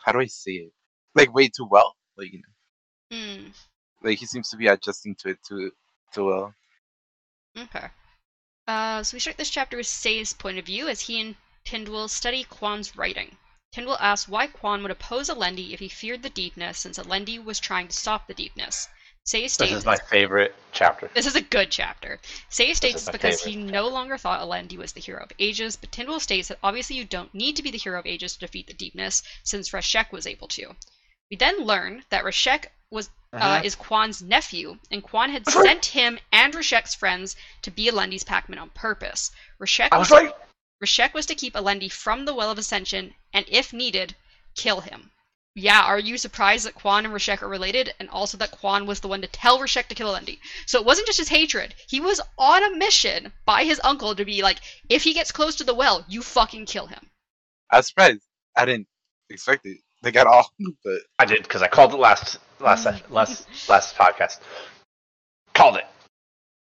how 0.05 0.13
do 0.13 0.21
I 0.21 0.27
say 0.27 0.53
it? 0.53 0.73
Like 1.15 1.35
way 1.35 1.49
too 1.49 1.67
well. 1.71 1.97
Like 2.17 2.33
you 2.33 2.41
know, 2.41 3.17
Hmm. 3.17 3.49
like 4.03 4.19
he 4.19 4.27
seems 4.27 4.49
to 4.51 4.57
be 4.57 4.69
adjusting 4.69 5.15
to 5.17 5.31
it 5.31 5.39
too 5.47 5.73
too 6.15 6.27
well. 6.27 6.55
Okay. 7.57 7.89
Uh, 8.69 9.03
so 9.03 9.17
we 9.17 9.21
start 9.21 9.37
this 9.37 9.51
chapter 9.51 9.77
with 9.77 9.87
Sazed's 9.87 10.33
point 10.33 10.59
of 10.59 10.67
view 10.67 10.89
as 10.89 11.01
he 11.01 11.21
and 11.21 11.35
Tindwyl 11.65 12.09
study 12.09 12.45
Kwaan's 12.45 12.97
writing. 12.97 13.37
Tindwyl 13.73 13.97
asks 14.01 14.29
why 14.29 14.47
Kwaan 14.47 14.83
would 14.83 14.91
oppose 14.91 15.29
Alendi 15.29 15.73
if 15.73 15.81
he 15.81 15.89
feared 15.89 16.23
the 16.23 16.31
deepness, 16.31 16.79
since 16.79 16.99
Alendi 16.99 17.43
was 17.43 17.61
trying 17.61 17.89
to 17.89 17.97
stop 17.97 18.27
the 18.27 18.35
deepness. 18.35 18.89
Sazed 19.25 19.45
This 19.45 19.53
states 19.53 19.73
is 19.73 19.85
my 19.85 19.97
favorite 19.97 20.55
chapter. 20.73 21.11
This 21.15 21.27
is 21.27 21.37
a 21.37 21.41
good 21.41 21.71
chapter. 21.71 22.19
Sazed 22.49 22.79
states 22.79 23.03
is 23.03 23.09
it's 23.09 23.13
because 23.13 23.45
he 23.45 23.55
favorite 23.55 23.71
no 23.73 23.89
longer 23.89 24.17
thought 24.19 24.41
Alendi 24.41 24.77
was 24.77 24.93
the 24.93 25.01
hero 25.01 25.23
of 25.23 25.31
ages, 25.39 25.77
but 25.77 25.93
Tindwyl 25.93 26.21
states 26.21 26.49
that 26.49 26.59
obviously 26.63 26.97
you 26.97 27.05
don't 27.05 27.33
need 27.35 27.57
to 27.57 27.63
be 27.63 27.71
the 27.71 27.79
hero 27.79 27.99
of 27.99 28.07
ages 28.07 28.35
to 28.35 28.41
defeat 28.41 28.67
the 28.67 28.73
deepness, 28.73 29.23
since 29.45 29.71
Rashek 29.71 30.11
was 30.11 30.27
able 30.27 30.49
to. 30.49 30.75
We 31.31 31.37
then 31.37 31.59
learn 31.65 32.05
that 32.11 32.25
Rashek 32.25 32.67
was 32.91 33.09
uh, 33.33 33.37
Uh-huh. 33.37 33.63
is 33.63 33.77
Kwaan's 33.77 34.21
nephew, 34.21 34.79
and 34.91 35.05
Kwaan 35.05 35.31
had 35.31 35.47
sent 35.49 35.85
him 35.87 36.19
and 36.33 36.53
Rashek's 36.53 36.97
friends 36.97 37.37
to 37.63 37.71
be 37.71 37.89
Alendi's 37.89 38.25
packman 38.25 38.59
on 38.59 38.71
purpose. 38.71 39.31
Rashek 39.61 39.97
was 39.97 40.11
right. 40.11 40.35
Rashek 40.83 41.15
was 41.15 41.27
to 41.27 41.37
keep 41.37 41.55
Alendi 41.55 41.93
from 41.93 42.25
the 42.25 42.35
Well 42.35 42.51
of 42.51 42.59
Ascension, 42.59 43.15
and 43.33 43.45
if 43.49 43.73
needed, 43.73 44.17
kill 44.57 44.81
him. 44.81 45.13
Yeah, 45.57 45.83
are 45.83 45.99
you 45.99 46.17
surprised 46.17 46.67
that 46.67 46.77
Kwaan 46.77 47.05
and 47.05 47.09
Rashek 47.13 47.43
are 47.43 47.49
related, 47.49 47.93
and 47.99 48.09
also 48.09 48.39
that 48.39 48.53
Kwaan 48.53 48.87
was 48.87 49.01
the 49.01 49.09
one 49.09 49.21
to 49.23 49.27
tell 49.27 49.59
Rashek 49.59 49.89
to 49.89 49.95
kill 49.97 50.15
Alendi? 50.15 50.39
So 50.67 50.79
it 50.79 50.87
wasn't 50.87 51.09
just 51.09 51.19
his 51.19 51.29
hatred. 51.29 51.75
He 51.89 52.01
was 52.01 52.21
on 52.39 52.63
a 52.63 52.77
mission 52.77 53.33
by 53.47 53.65
his 53.65 53.81
uncle 53.83 54.15
to 54.15 54.25
be 54.25 54.43
like, 54.43 54.61
if 54.89 55.03
he 55.03 55.13
gets 55.13 55.33
close 55.33 55.57
to 55.57 55.65
the 55.65 55.75
well, 55.75 56.05
you 56.09 56.23
fucking 56.23 56.67
kill 56.67 56.87
him. 56.87 57.01
I 57.71 57.79
was 57.79 57.89
surprised. 57.89 58.23
I 58.57 58.65
didn't 58.65 58.87
expect 59.29 59.67
it 59.67 59.79
like 60.03 60.17
at 60.17 60.27
all, 60.27 60.51
but 60.85 61.01
I 61.19 61.25
did 61.25 61.43
because 61.43 61.63
I 61.63 61.69
called 61.69 61.93
it 61.95 61.99
last 61.99 62.39
last 62.61 62.87
last 63.11 63.47
last 63.69 63.97
podcast. 63.97 64.39
Called 65.55 65.77
it. 65.77 65.87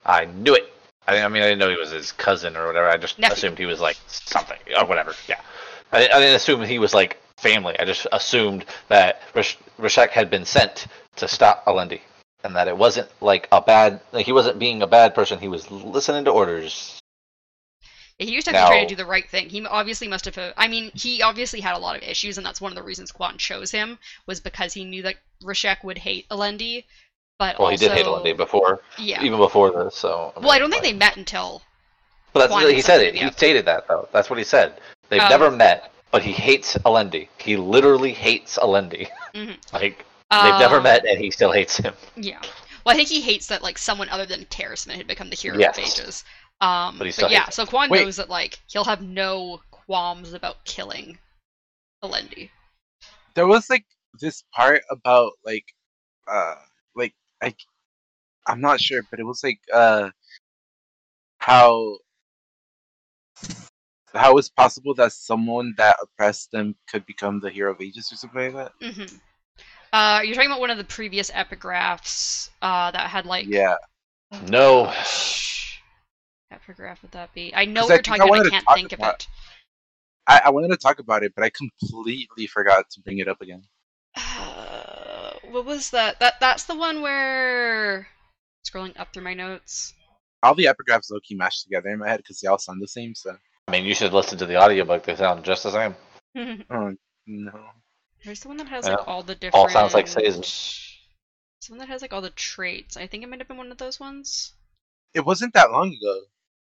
I 0.06 0.26
knew 0.26 0.54
it. 0.54 0.72
I, 1.08 1.22
I 1.22 1.28
mean, 1.28 1.42
I 1.42 1.48
didn't 1.48 1.60
know 1.60 1.70
he 1.70 1.78
was 1.78 1.92
his 1.92 2.12
cousin 2.12 2.56
or 2.56 2.68
whatever. 2.68 2.90
I 2.90 2.98
just 2.98 3.18
Nephew. 3.20 3.34
assumed 3.34 3.58
he 3.58 3.66
was 3.66 3.80
like 3.80 3.98
something 4.08 4.58
or 4.80 4.86
whatever. 4.86 5.13
Yeah, 5.28 5.40
I, 5.92 6.06
I 6.08 6.20
didn't 6.20 6.36
assume 6.36 6.62
he 6.63 6.80
was 6.80 6.94
like 6.94 7.20
family. 7.38 7.78
I 7.80 7.86
just 7.86 8.08
assumed 8.12 8.65
that 8.89 9.21
Rish- 9.34 9.58
Rashek 9.80 10.10
had 10.10 10.30
been 10.30 10.45
sent 10.45 10.88
to 11.17 11.28
stop 11.28 11.65
Alendi, 11.65 12.02
and 12.43 12.56
that 12.56 12.67
it 12.67 12.78
wasn't 12.78 13.10
like 13.21 13.47
a 13.52 13.62
bad. 13.62 14.02
Like 14.12 14.26
he 14.26 14.32
wasn't 14.34 14.60
being 14.60 14.82
a 14.82 14.88
bad 14.88 15.15
person. 15.15 15.39
He 15.39 15.47
was 15.47 15.69
listening 15.71 16.26
to 16.26 16.32
orders. 16.32 17.00
He 18.19 18.32
used 18.32 18.47
to 18.47 18.54
have 18.54 18.67
to 18.69 18.71
try 18.71 18.82
to 18.82 18.88
do 18.88 18.95
the 18.95 19.06
right 19.06 19.30
thing. 19.30 19.47
He 19.47 19.63
obviously 19.67 20.08
must 20.08 20.26
have. 20.26 20.54
I 20.58 20.67
mean, 20.67 20.91
he 20.95 21.21
obviously 21.21 21.60
had 21.62 21.76
a 21.76 21.80
lot 21.80 21.95
of 21.97 22.02
issues, 22.04 22.38
and 22.38 22.45
that's 22.45 22.60
one 22.60 22.71
of 22.71 22.76
the 22.76 22.82
reasons 22.84 23.12
Kwaan 23.12 23.38
chose 23.38 23.69
him 23.69 24.00
was 24.26 24.39
because 24.39 24.73
he 24.73 24.86
knew 24.86 25.04
that 25.04 25.17
Rashek 25.43 25.84
would 25.84 26.00
hate 26.00 26.28
Alendi. 26.30 26.84
But 27.38 27.60
Well, 27.60 27.67
also, 27.69 27.84
he 27.84 27.88
did 27.88 27.95
hate 27.95 28.08
Alendi 28.08 28.36
before, 28.36 28.82
Yeah. 28.97 29.21
even 29.21 29.38
before 29.38 29.69
this. 29.69 29.95
So. 29.95 30.34
well, 30.38 30.50
I 30.50 30.58
don't 30.58 30.71
think 30.71 30.82
like- 30.84 30.93
they 30.93 30.97
met 30.97 31.17
until. 31.17 31.62
But 32.34 32.50
that's 32.50 32.71
he 32.71 32.82
said 32.82 33.02
it. 33.02 33.13
He 33.15 33.32
stated 33.32 33.65
that 33.65 33.88
though. 33.88 34.10
That's 34.12 34.30
what 34.32 34.39
he 34.39 34.45
said. 34.45 34.80
They've 35.10 35.21
Oh. 35.21 35.30
never 35.30 35.52
met, 35.52 35.91
but 36.12 36.24
he 36.24 36.32
hates 36.32 36.76
Alendi. 36.86 37.28
He 37.39 37.58
literally 37.58 38.13
hates 38.13 38.58
Alendi. 38.58 39.10
Mhm. 39.34 39.58
like 39.74 40.06
they've 40.32 40.60
never 40.60 40.78
Um, 40.78 40.84
met, 40.84 41.06
and 41.06 41.20
he 41.20 41.32
still 41.32 41.52
hates 41.52 41.78
him. 41.78 41.93
Yeah. 42.15 42.41
Well, 42.86 42.93
I 42.93 42.98
think 42.98 43.10
he 43.10 43.22
hates 43.22 43.48
that 43.48 43.62
like 43.63 43.78
someone 43.78 44.10
other 44.10 44.26
than 44.26 44.46
Terrisman 44.46 44.96
had 44.96 45.08
become 45.08 45.30
the 45.30 45.36
hero 45.36 45.60
Yes. 45.60 45.78
of 45.78 45.84
ages. 45.84 46.24
Um, 46.62 46.98
But 46.98 47.06
he 47.06 47.12
but, 47.12 47.13
still 47.13 47.30
yeah, 47.30 47.43
hates 47.43 47.56
so 47.56 47.65
Kwaan 47.65 47.89
Wait. 47.89 48.04
knows 48.04 48.15
that 48.15 48.30
like 48.30 48.60
he'll 48.67 48.86
have 48.86 49.02
no 49.02 49.62
qualms 49.72 50.34
about 50.34 50.63
killing 50.65 51.17
Alendi. 52.04 52.50
there 53.36 53.48
was 53.48 53.70
like 53.70 53.86
this 54.20 54.43
part 54.54 54.82
about 54.89 55.34
like 55.46 55.65
uh 56.28 56.56
like 56.96 57.13
I 57.41 57.54
I'm 58.48 58.62
not 58.62 58.80
sure, 58.82 59.04
but 59.12 59.20
it 59.20 59.24
was 59.26 59.43
like 59.43 59.60
uh 59.74 60.10
how 61.39 61.98
how 64.13 64.38
it's 64.38 64.50
possible 64.50 64.93
that 64.96 65.12
someone 65.13 65.74
that 65.78 65.98
oppressed 66.02 66.52
them 66.52 66.76
could 66.88 67.06
become 67.06 67.39
the 67.39 67.50
hero 67.50 67.72
of 67.72 67.82
ages 67.82 68.12
or 68.12 68.15
something 68.15 68.54
like 68.54 68.72
that. 68.82 68.93
hmm 68.93 69.17
Uh, 69.93 70.22
you're 70.24 70.36
talking 70.36 70.50
about 70.50 70.60
one 70.60 70.70
of 70.72 70.78
the 70.78 70.84
previous 70.84 71.32
epigraphs 71.32 72.50
uh, 72.62 72.91
that 72.91 73.10
had 73.10 73.26
like 73.26 73.48
Yeah, 73.48 73.76
No, 74.50 74.86
Which 74.88 75.82
epigraph 76.52 77.02
would 77.02 77.12
that 77.12 77.34
be? 77.34 77.54
I 77.56 77.65
know 77.65 77.86
what 77.86 77.93
I 77.93 77.96
you're 77.96 78.04
talking 78.04 78.22
I 78.22 78.26
about. 78.26 78.46
I 78.46 78.50
can't 78.50 78.65
talk 78.67 78.76
think 78.76 78.93
of 78.93 79.02
it. 79.02 79.28
I, 80.28 80.41
I 80.46 80.50
wanted 80.52 80.70
to 80.70 80.78
talk 80.78 81.00
about 81.00 81.24
it, 81.24 81.34
but 81.36 81.43
I 81.43 81.50
completely 81.50 82.48
forgot 82.48 82.89
to 82.91 83.02
bring 83.02 83.17
it 83.20 83.28
up 83.28 83.41
again. 83.41 83.63
Uh, 84.15 85.34
what 85.43 85.65
was 85.65 85.89
that? 85.91 86.20
That 86.20 86.39
that's 86.39 86.63
the 86.65 86.76
one 86.76 87.02
where 87.02 88.08
scrolling 88.65 89.00
up 89.00 89.13
through 89.13 89.24
my 89.24 89.34
notes. 89.34 89.93
All 90.43 90.56
the 90.56 90.65
epigraphs 90.65 91.12
low 91.12 91.20
key 91.20 91.36
mashed 91.36 91.63
together 91.63 91.89
in 91.89 92.00
my 92.00 92.10
head 92.10 92.17
because 92.17 92.39
they 92.39 92.48
all 92.48 92.58
sound 92.58 92.82
the 92.82 92.88
same. 92.88 93.13
So 93.15 93.38
I 93.68 93.72
mean 93.72 93.86
you 93.86 93.96
should 93.96 94.14
listen 94.14 94.38
to 94.38 94.46
the 94.46 94.58
audiobook. 94.58 95.04
They 95.04 95.16
sound 95.16 95.44
just 95.44 95.64
the 95.64 95.72
same. 95.72 95.96
oh, 96.70 96.94
No. 97.26 97.70
There's 98.24 98.40
the 98.40 98.48
one 98.48 98.58
that 98.58 98.68
has 98.68 98.86
Yeah. 98.86 98.96
like 98.96 99.08
all 99.08 99.24
the 99.24 99.36
different. 99.36 99.56
All 99.56 99.70
sounds 99.70 99.94
like 99.94 100.08
Seizen. 100.08 100.40
It's 100.40 101.70
one 101.70 101.80
that 101.80 101.88
has 101.88 102.02
like 102.02 102.14
all 102.14 102.22
the 102.22 102.30
traits. 102.32 102.98
I 102.98 103.08
think 103.08 103.24
it 103.24 103.30
might 103.30 103.40
have 103.40 103.48
been 103.48 103.58
one 103.58 103.72
of 103.72 103.78
those 103.78 104.00
ones. 104.00 104.54
It 105.14 105.26
wasn't 105.26 105.54
that 105.54 105.72
long 105.72 105.94
ago. 105.94 106.22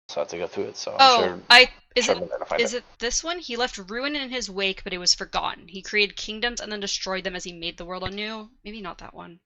So 0.10 0.22
I 0.22 0.22
have 0.22 0.30
to 0.30 0.38
go 0.38 0.48
through 0.48 0.66
it. 0.66 0.78
So 0.78 0.92
I'm 0.92 0.98
oh, 1.00 1.24
sure. 1.24 1.40
I 1.50 1.70
is 1.96 2.06
sure 2.06 2.16
it 2.16 2.22
I'm 2.22 2.28
gonna 2.30 2.46
find 2.46 2.62
is 2.62 2.74
it 2.74 2.84
this 3.00 3.24
one? 3.24 3.40
He 3.40 3.58
left 3.58 3.78
ruin 3.78 4.16
in 4.16 4.30
his 4.30 4.50
wake, 4.50 4.84
but 4.84 4.94
it 4.94 5.00
was 5.00 5.14
forgotten. 5.14 5.68
He 5.68 5.82
created 5.82 6.16
kingdoms 6.16 6.62
and 6.62 6.72
then 6.72 6.80
destroyed 6.80 7.24
them 7.24 7.36
as 7.36 7.44
he 7.44 7.52
made 7.52 7.78
the 7.78 7.86
world 7.86 8.04
anew. 8.04 8.50
Maybe 8.64 8.82
not 8.82 9.00
that 9.00 9.14
one. 9.14 9.40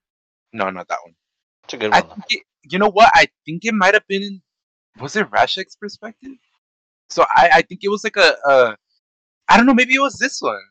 No, 0.53 0.69
not 0.69 0.87
that 0.89 0.99
one. 1.03 1.15
It's 1.63 1.73
a 1.73 1.77
good 1.77 1.91
I 1.91 2.01
one. 2.01 2.09
think 2.09 2.25
it, 2.29 2.43
you 2.71 2.77
know 2.77 2.91
what? 2.91 3.11
I 3.15 3.27
think 3.45 3.65
it 3.65 3.73
might 3.73 3.95
have 3.95 4.07
been. 4.07 4.41
Was 4.99 5.15
it 5.15 5.31
Rashek's 5.31 5.75
perspective? 5.75 6.33
So 7.11 7.23
I, 7.35 7.49
I 7.55 7.61
think 7.61 7.81
it 7.83 7.89
was 7.89 8.03
like 8.03 8.17
a, 8.17 8.35
a. 8.49 8.75
I 9.49 9.57
don't 9.57 9.65
know. 9.65 9.73
Maybe 9.73 9.95
it 9.95 10.01
was 10.01 10.17
this 10.17 10.41
one. 10.41 10.61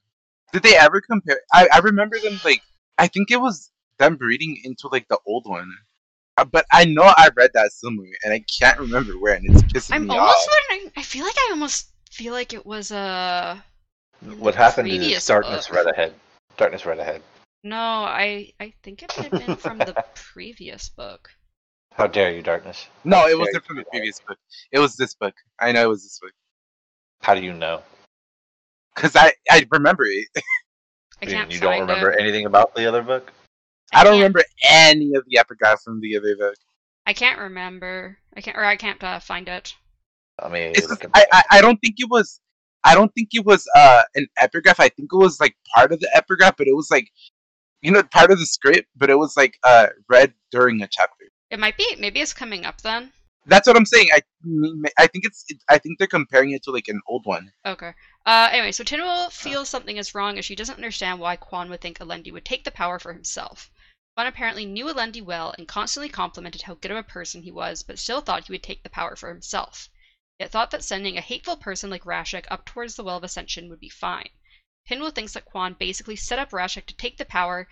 Did 0.53 0.62
they 0.62 0.76
ever 0.76 1.00
compare? 1.00 1.40
I, 1.53 1.68
I 1.72 1.79
remember 1.79 2.16
them 2.18 2.40
like. 2.44 2.62
I 2.98 3.07
think 3.09 3.31
it 3.31 3.40
was 3.40 3.70
them 3.98 4.16
breeding 4.16 4.61
into 4.64 4.88
like 4.88 5.07
the 5.09 5.18
old 5.26 5.46
one. 5.46 5.70
Uh, 6.37 6.44
But 6.44 6.64
I 6.72 6.85
know 6.85 7.03
I 7.16 7.29
read 7.37 7.50
that 7.55 7.72
somewhere, 7.72 8.12
and 8.24 8.33
I 8.33 8.44
can't 8.61 8.79
remember 8.79 9.12
where, 9.18 9.35
and 9.35 9.44
it's 9.48 9.62
pissing 9.62 9.94
I'm 9.94 10.09
me 10.09 10.16
almost 10.16 10.48
off. 10.48 10.55
wondering. 10.70 10.92
I 10.96 11.03
feel 11.03 11.24
like 11.24 11.37
I 11.38 11.48
almost 11.50 11.88
feel 12.11 12.33
like 12.33 12.53
it 12.53 12.64
was 12.66 12.90
uh 12.92 13.59
What 14.38 14.55
happened 14.55 14.88
is 14.88 14.98
previous 14.98 15.26
darkness 15.26 15.68
book. 15.68 15.76
read 15.76 15.87
ahead. 15.87 16.14
Darkness 16.57 16.87
read 16.87 16.98
ahead. 16.98 17.22
no. 17.64 17.76
I 17.76 18.53
I 18.61 18.72
think 18.83 19.03
it 19.03 19.11
might 19.16 19.24
have 19.24 19.37
been 19.37 19.57
from 19.57 19.79
the 19.79 19.94
previous 20.14 20.88
book. 20.88 21.31
How 21.94 22.07
dare 22.07 22.33
you, 22.33 22.42
darkness? 22.42 22.87
No, 23.05 23.26
it 23.26 23.38
wasn't 23.38 23.64
from 23.64 23.76
the 23.76 23.85
previous 23.85 24.20
book. 24.20 24.38
It 24.72 24.79
was 24.79 24.96
this 24.96 25.14
book. 25.14 25.35
I 25.59 25.72
know 25.72 25.83
it 25.85 25.88
was 25.88 26.03
this 26.03 26.18
book 26.20 26.33
How 27.22 27.35
do 27.35 27.42
you 27.42 27.53
know? 27.53 27.83
because 28.94 29.16
I 29.16 29.33
I 29.50 29.66
remember 29.70 30.05
it. 30.05 30.26
I 31.22 31.26
You- 31.26 31.33
can't 31.33 31.50
you 31.53 31.61
don't 31.61 31.81
remember 31.81 32.11
it. 32.11 32.20
anything 32.20 32.46
about 32.46 32.74
the 32.74 32.87
other 32.87 33.03
book? 33.03 33.33
I 33.92 34.05
don't 34.05 34.14
remember 34.14 34.42
any 34.68 35.14
of 35.14 35.24
the 35.26 35.38
epigraph 35.38 35.83
from 35.83 36.00
the 36.00 36.16
other 36.16 36.37
book. 36.37 36.55
I 37.07 37.12
can't 37.12 37.38
remember. 37.40 38.18
I 38.37 38.40
can't 38.40 38.57
or 38.57 38.64
I 38.64 38.76
can't 38.76 39.03
uh, 39.03 39.18
find 39.18 39.48
it. 39.48 39.74
I 40.38 40.48
mean, 40.48 40.74
just- 40.74 41.05
I, 41.14 41.26
I 41.33 41.42
I 41.53 41.61
don't 41.61 41.79
think 41.79 41.96
it 41.98 42.09
was 42.09 42.40
I 42.85 42.94
don't 42.94 43.12
think 43.14 43.31
it 43.33 43.44
was 43.44 43.66
uh 43.74 44.03
an 44.14 44.26
epigraph. 44.38 44.81
I 44.81 44.88
think 44.88 45.11
it 45.12 45.16
was 45.16 45.40
like 45.40 45.57
part 45.74 45.92
of 45.92 46.00
the 46.00 46.11
epigraph, 46.14 46.57
but 46.57 46.68
it 46.68 46.74
was 46.76 46.88
like 46.90 47.09
you 47.83 47.90
know 47.90 48.03
part 48.05 48.31
of 48.31 48.38
the 48.38 48.46
script, 48.46 48.88
but 48.96 49.11
it 49.11 49.18
was 49.18 49.37
like 49.37 49.59
uh 49.64 49.88
read 50.09 50.33
during 50.50 50.81
a 50.83 50.88
chapter. 50.88 51.24
It 51.51 51.59
might 51.59 51.77
be. 51.77 51.97
Maybe 51.99 52.21
it's 52.21 52.33
coming 52.33 52.65
up 52.65 52.81
then. 52.81 53.13
That's 53.47 53.67
what 53.67 53.77
I'm 53.77 53.87
saying. 53.87 54.09
I 54.13 54.21
I 54.97 55.07
think 55.09 55.25
it's 55.25 55.45
it, 55.49 55.63
I 55.69 55.79
think 55.79 55.99
they're 55.99 56.07
comparing 56.07 56.53
it 56.53 56.63
to 56.65 56.71
like 56.71 56.89
an 56.89 57.01
old 57.07 57.27
one. 57.27 57.53
Okay. 57.67 57.95
Uh, 58.25 58.49
anyway, 58.53 58.71
so 58.71 58.85
Tindwyl 58.85 59.33
feels 59.33 59.69
something 59.69 59.97
is 59.97 60.15
wrong 60.15 60.39
as 60.39 60.45
she 60.45 60.55
doesn't 60.55 60.77
understand 60.77 61.19
why 61.19 61.37
Kwaan 61.37 61.69
would 61.71 61.81
think 61.81 61.99
Alendi 61.99 62.31
would 62.33 62.45
take 62.45 62.65
the 62.65 62.71
power 62.71 62.99
for 62.99 63.13
himself. 63.13 63.71
Kwaan 64.17 64.29
apparently 64.29 64.67
knew 64.67 64.85
Alendi 64.85 65.23
well 65.23 65.55
and 65.57 65.67
constantly 65.67 66.09
complimented 66.09 66.63
how 66.63 66.75
good 66.75 66.91
of 66.91 66.99
a 66.99 67.03
person 67.03 67.43
he 67.43 67.51
was, 67.51 67.83
but 67.83 67.99
still 67.99 68.21
thought 68.21 68.47
he 68.47 68.53
would 68.53 68.63
take 68.63 68.83
the 68.83 68.91
power 68.91 69.17
for 69.17 69.31
himself. 69.31 69.89
Yet 70.39 70.51
thought 70.51 70.71
that 70.71 70.85
sending 70.85 71.17
a 71.17 71.23
hateful 71.23 71.57
person 71.57 71.91
like 71.91 72.05
Rashek 72.05 72.45
up 72.51 72.67
towards 72.67 72.95
the 72.95 73.03
Well 73.03 73.17
of 73.17 73.25
Ascension 73.25 73.69
would 73.71 73.81
be 73.81 73.89
fine. 73.89 74.29
Tindwyl 74.89 75.15
thinks 75.15 75.33
that 75.33 75.47
Kwaan 75.47 75.79
basically 75.79 76.17
set 76.17 76.39
up 76.39 76.51
Rashek 76.51 76.87
to 76.87 76.97
take 76.97 77.17
the 77.17 77.25
power, 77.25 77.69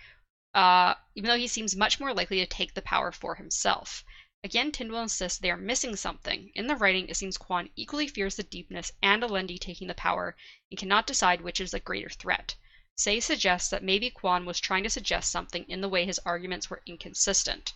uh, 0.53 0.95
even 1.15 1.29
though 1.29 1.37
he 1.37 1.47
seems 1.47 1.75
much 1.75 1.99
more 1.99 2.13
likely 2.13 2.39
to 2.39 2.45
take 2.45 2.73
the 2.73 2.81
power 2.81 3.11
for 3.11 3.35
himself. 3.35 4.03
Again, 4.43 4.71
Tindwyl 4.71 5.03
insists 5.03 5.37
they 5.37 5.51
are 5.51 5.57
missing 5.57 5.95
something. 5.95 6.51
In 6.55 6.67
the 6.67 6.75
writing, 6.75 7.09
it 7.09 7.17
seems 7.17 7.37
Kwaan 7.37 7.69
equally 7.75 8.07
fears 8.07 8.35
the 8.35 8.43
deepness 8.43 8.91
and 9.01 9.21
Alendi 9.21 9.59
taking 9.59 9.87
the 9.87 9.93
power 9.93 10.35
and 10.71 10.79
cannot 10.79 11.07
decide 11.07 11.41
which 11.41 11.59
is 11.59 11.71
the 11.71 11.79
greater 11.79 12.09
threat. 12.09 12.55
Say 12.95 13.19
suggests 13.19 13.69
that 13.69 13.83
maybe 13.83 14.09
Kwaan 14.09 14.45
was 14.45 14.59
trying 14.59 14.83
to 14.83 14.89
suggest 14.89 15.31
something 15.31 15.65
in 15.69 15.81
the 15.81 15.89
way 15.89 16.05
his 16.05 16.19
arguments 16.19 16.69
were 16.69 16.81
inconsistent. 16.85 17.73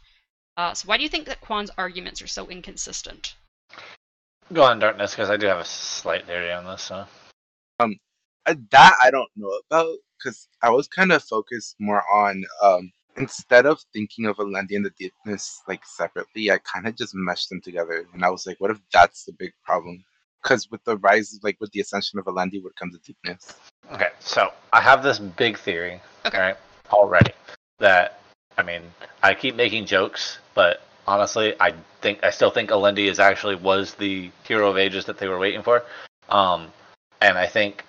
Uh, 0.55 0.73
so 0.73 0.87
why 0.87 0.97
do 0.97 1.03
you 1.03 1.09
think 1.09 1.25
that 1.27 1.41
Kwaan's 1.41 1.71
arguments 1.77 2.21
are 2.21 2.27
so 2.27 2.49
inconsistent? 2.49 3.35
Go 4.51 4.63
on, 4.63 4.79
darkness, 4.79 5.11
because 5.11 5.29
I 5.29 5.37
do 5.37 5.47
have 5.47 5.59
a 5.59 5.65
slight 5.65 6.25
theory 6.25 6.51
on 6.51 6.65
this. 6.65 6.83
So. 6.83 7.07
Um, 7.79 7.97
that 8.45 8.97
I 9.01 9.11
don't 9.11 9.29
know 9.35 9.59
about 9.69 9.97
because 10.23 10.47
I 10.61 10.69
was 10.69 10.87
kind 10.87 11.11
of 11.11 11.23
focused 11.23 11.75
more 11.79 12.03
on 12.13 12.43
um 12.61 12.91
instead 13.17 13.65
of 13.65 13.79
thinking 13.93 14.25
of 14.25 14.37
Alendi 14.37 14.75
and 14.75 14.85
the 14.85 14.89
deepness 14.97 15.61
like 15.67 15.85
separately, 15.85 16.51
I 16.51 16.57
kind 16.59 16.87
of 16.87 16.95
just 16.95 17.13
meshed 17.13 17.49
them 17.49 17.61
together, 17.61 18.07
and 18.13 18.23
I 18.23 18.29
was 18.29 18.47
like, 18.47 18.59
what 18.59 18.71
if 18.71 18.79
that's 18.91 19.25
the 19.25 19.33
big 19.33 19.53
problem? 19.63 20.03
Because 20.41 20.69
with 20.71 20.83
the 20.83 20.97
rise, 20.97 21.39
like 21.43 21.57
with 21.61 21.71
the 21.71 21.81
ascension 21.81 22.19
of 22.19 22.25
Alendi, 22.25 22.61
would 22.63 22.75
come 22.75 22.91
the 22.91 22.99
deepness. 22.99 23.53
Okay, 23.91 24.09
so 24.19 24.51
I 24.71 24.81
have 24.81 25.03
this 25.03 25.19
big 25.19 25.57
theory, 25.57 26.01
Okay. 26.25 26.39
right, 26.39 26.57
already. 26.91 27.33
That 27.79 28.19
I 28.57 28.63
mean, 28.63 28.81
I 29.21 29.33
keep 29.33 29.55
making 29.55 29.85
jokes, 29.85 30.39
but 30.53 30.81
honestly, 31.07 31.55
I 31.59 31.73
think 32.01 32.23
I 32.23 32.29
still 32.29 32.49
think 32.49 32.69
Alendi 32.71 33.09
is 33.09 33.19
actually 33.19 33.55
was 33.55 33.93
the 33.93 34.31
hero 34.43 34.69
of 34.69 34.77
ages 34.77 35.05
that 35.05 35.17
they 35.17 35.27
were 35.27 35.39
waiting 35.39 35.63
for. 35.63 35.83
Um, 36.29 36.71
and 37.21 37.37
I 37.37 37.45
think, 37.45 37.83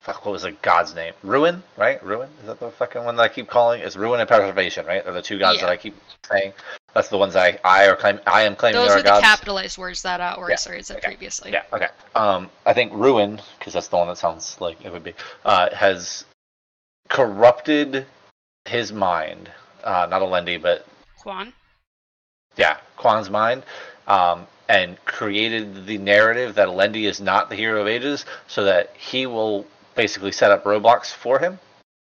fuck, 0.00 0.24
what 0.24 0.32
was 0.32 0.42
the 0.42 0.52
god's 0.52 0.94
name? 0.94 1.12
Ruin, 1.22 1.62
right? 1.76 2.02
Ruin 2.02 2.28
is 2.40 2.46
that 2.46 2.60
the 2.60 2.70
fucking 2.70 3.04
one 3.04 3.16
that 3.16 3.22
I 3.22 3.28
keep 3.28 3.48
calling? 3.48 3.80
It's 3.82 3.96
Ruin 3.96 4.20
and 4.20 4.28
Preservation, 4.28 4.86
right? 4.86 5.04
They're 5.04 5.12
the 5.12 5.22
two 5.22 5.38
gods 5.38 5.60
that 5.60 5.68
I 5.68 5.76
keep 5.76 5.94
saying? 6.30 6.52
That's 6.94 7.08
the 7.08 7.18
ones 7.18 7.36
I 7.36 7.58
I 7.64 7.86
are 7.88 7.96
claim 7.96 8.18
I 8.26 8.42
am 8.42 8.56
claiming 8.56 8.80
Those 8.80 8.90
are 8.90 8.94
are 8.98 9.02
the 9.02 9.08
gods. 9.08 9.24
capitalized 9.24 9.78
words 9.78 10.02
that 10.02 10.20
uh, 10.20 10.36
Yeah, 10.38 10.42
OreSeur 10.54 10.74
had 10.76 10.86
said 10.86 10.96
okay, 10.98 11.06
previously. 11.08 11.52
Yeah. 11.52 11.62
Okay. 11.72 11.88
Um, 12.14 12.50
I 12.64 12.72
think 12.72 12.92
Ruin, 12.94 13.40
because 13.58 13.74
that's 13.74 13.88
the 13.88 13.96
one 13.96 14.08
that 14.08 14.18
sounds 14.18 14.60
like 14.60 14.84
it 14.84 14.92
would 14.92 15.04
be, 15.04 15.14
uh, 15.44 15.74
has 15.74 16.24
corrupted 17.08 18.06
his 18.64 18.92
mind. 18.92 19.50
Uh, 19.84 20.06
not 20.10 20.22
Alendi, 20.22 20.60
but 20.60 20.86
Kwaan? 21.22 21.52
yeah, 22.56 22.78
Kwaan's 22.98 23.30
mind, 23.30 23.62
um, 24.06 24.46
and 24.68 25.02
created 25.04 25.86
the 25.86 25.98
narrative 25.98 26.56
that 26.56 26.68
Alendi 26.68 27.04
is 27.04 27.20
not 27.20 27.48
the 27.48 27.54
hero 27.56 27.80
of 27.82 27.86
ages, 27.86 28.24
so 28.48 28.64
that 28.64 28.92
he 28.96 29.26
will 29.26 29.66
basically 29.98 30.32
set 30.32 30.52
up 30.52 30.64
roadblocks 30.64 31.12
for 31.12 31.40
him. 31.40 31.58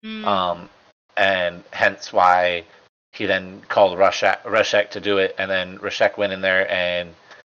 Hmm. 0.03 0.25
Um, 0.25 0.71
and 1.17 1.65
hence 1.71 2.13
why 2.13 2.65
he 3.13 3.25
then 3.25 3.63
called 3.69 3.97
Rashek, 3.97 4.43
Rashek 4.43 4.91
to 4.91 5.01
do 5.01 5.19
it, 5.19 5.35
and 5.39 5.51
then 5.51 5.79
Rashek 5.79 6.19
went 6.19 6.33
in 6.33 6.41
there 6.43 6.71
and 6.71 7.15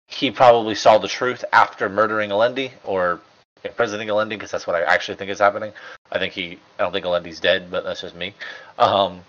he 0.08 0.30
probably 0.30 0.76
saw 0.76 0.98
the 0.98 1.08
truth 1.08 1.44
after 1.54 1.88
murdering 1.88 2.32
Alendi 2.32 2.72
or 2.84 3.22
imprisoning 3.64 4.08
Alendi, 4.10 4.30
because 4.30 4.52
that's 4.52 4.68
what 4.68 4.76
I 4.76 4.84
actually 4.84 5.18
think 5.18 5.32
is 5.32 5.40
happening. 5.40 5.72
I 6.12 6.20
think 6.20 6.34
he, 6.34 6.60
I 6.78 6.84
don't 6.84 6.92
think 6.92 7.06
Alendi's 7.06 7.40
dead, 7.40 7.72
but 7.72 7.84
that's 7.84 8.02
just 8.02 8.16
me. 8.16 8.34
Um, 8.78 9.22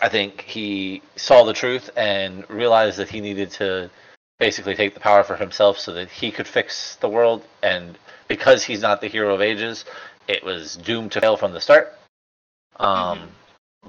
I 0.00 0.08
think 0.08 0.42
he 0.42 1.02
saw 1.16 1.44
the 1.44 1.52
truth 1.52 1.90
and 1.96 2.48
realized 2.48 2.98
that 2.98 3.08
he 3.08 3.20
needed 3.20 3.50
to 3.52 3.90
basically 4.38 4.76
take 4.76 4.94
the 4.94 5.00
power 5.00 5.24
for 5.24 5.36
himself 5.36 5.78
so 5.78 5.92
that 5.94 6.08
he 6.08 6.30
could 6.30 6.46
fix 6.46 6.96
the 6.96 7.08
world. 7.08 7.44
And 7.62 7.98
because 8.28 8.62
he's 8.64 8.82
not 8.82 9.00
the 9.00 9.08
hero 9.08 9.34
of 9.34 9.40
ages, 9.40 9.84
it 10.26 10.44
was 10.44 10.76
doomed 10.76 11.12
to 11.12 11.20
fail 11.20 11.36
from 11.36 11.52
the 11.52 11.60
start. 11.60 11.96
Um, 12.76 13.18
Mhm. 13.18 13.28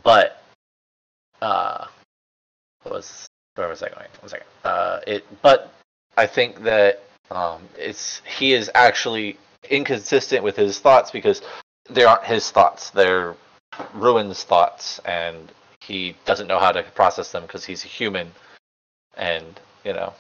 but 0.04 0.42
uh, 1.42 1.88
what 2.84 2.94
was 2.96 3.28
where 3.56 3.68
was 3.68 3.84
I 3.84 3.90
going? 3.90 4.08
One 4.22 4.30
second. 4.30 4.48
Uh, 4.64 5.00
it, 5.06 5.42
but 5.42 5.74
I 6.18 6.26
think 6.28 6.64
that 6.64 7.02
um, 7.30 7.68
it's 7.78 8.22
he 8.26 8.54
is 8.54 8.72
actually 8.74 9.38
inconsistent 9.70 10.44
with 10.44 10.56
his 10.56 10.80
thoughts 10.80 11.12
because 11.12 11.42
they 11.90 12.04
aren't 12.06 12.24
his 12.26 12.50
thoughts; 12.52 12.90
they're 12.92 13.36
Ruin's 13.94 14.44
thoughts, 14.44 15.00
and 15.06 15.52
he 15.82 16.16
doesn't 16.26 16.48
know 16.48 16.60
how 16.60 16.72
to 16.72 16.84
process 16.84 17.32
them 17.32 17.44
because 17.44 17.66
he's 17.66 17.84
a 17.84 17.88
human, 17.88 18.32
and 19.18 19.60
you 19.84 19.94
know, 19.94 20.14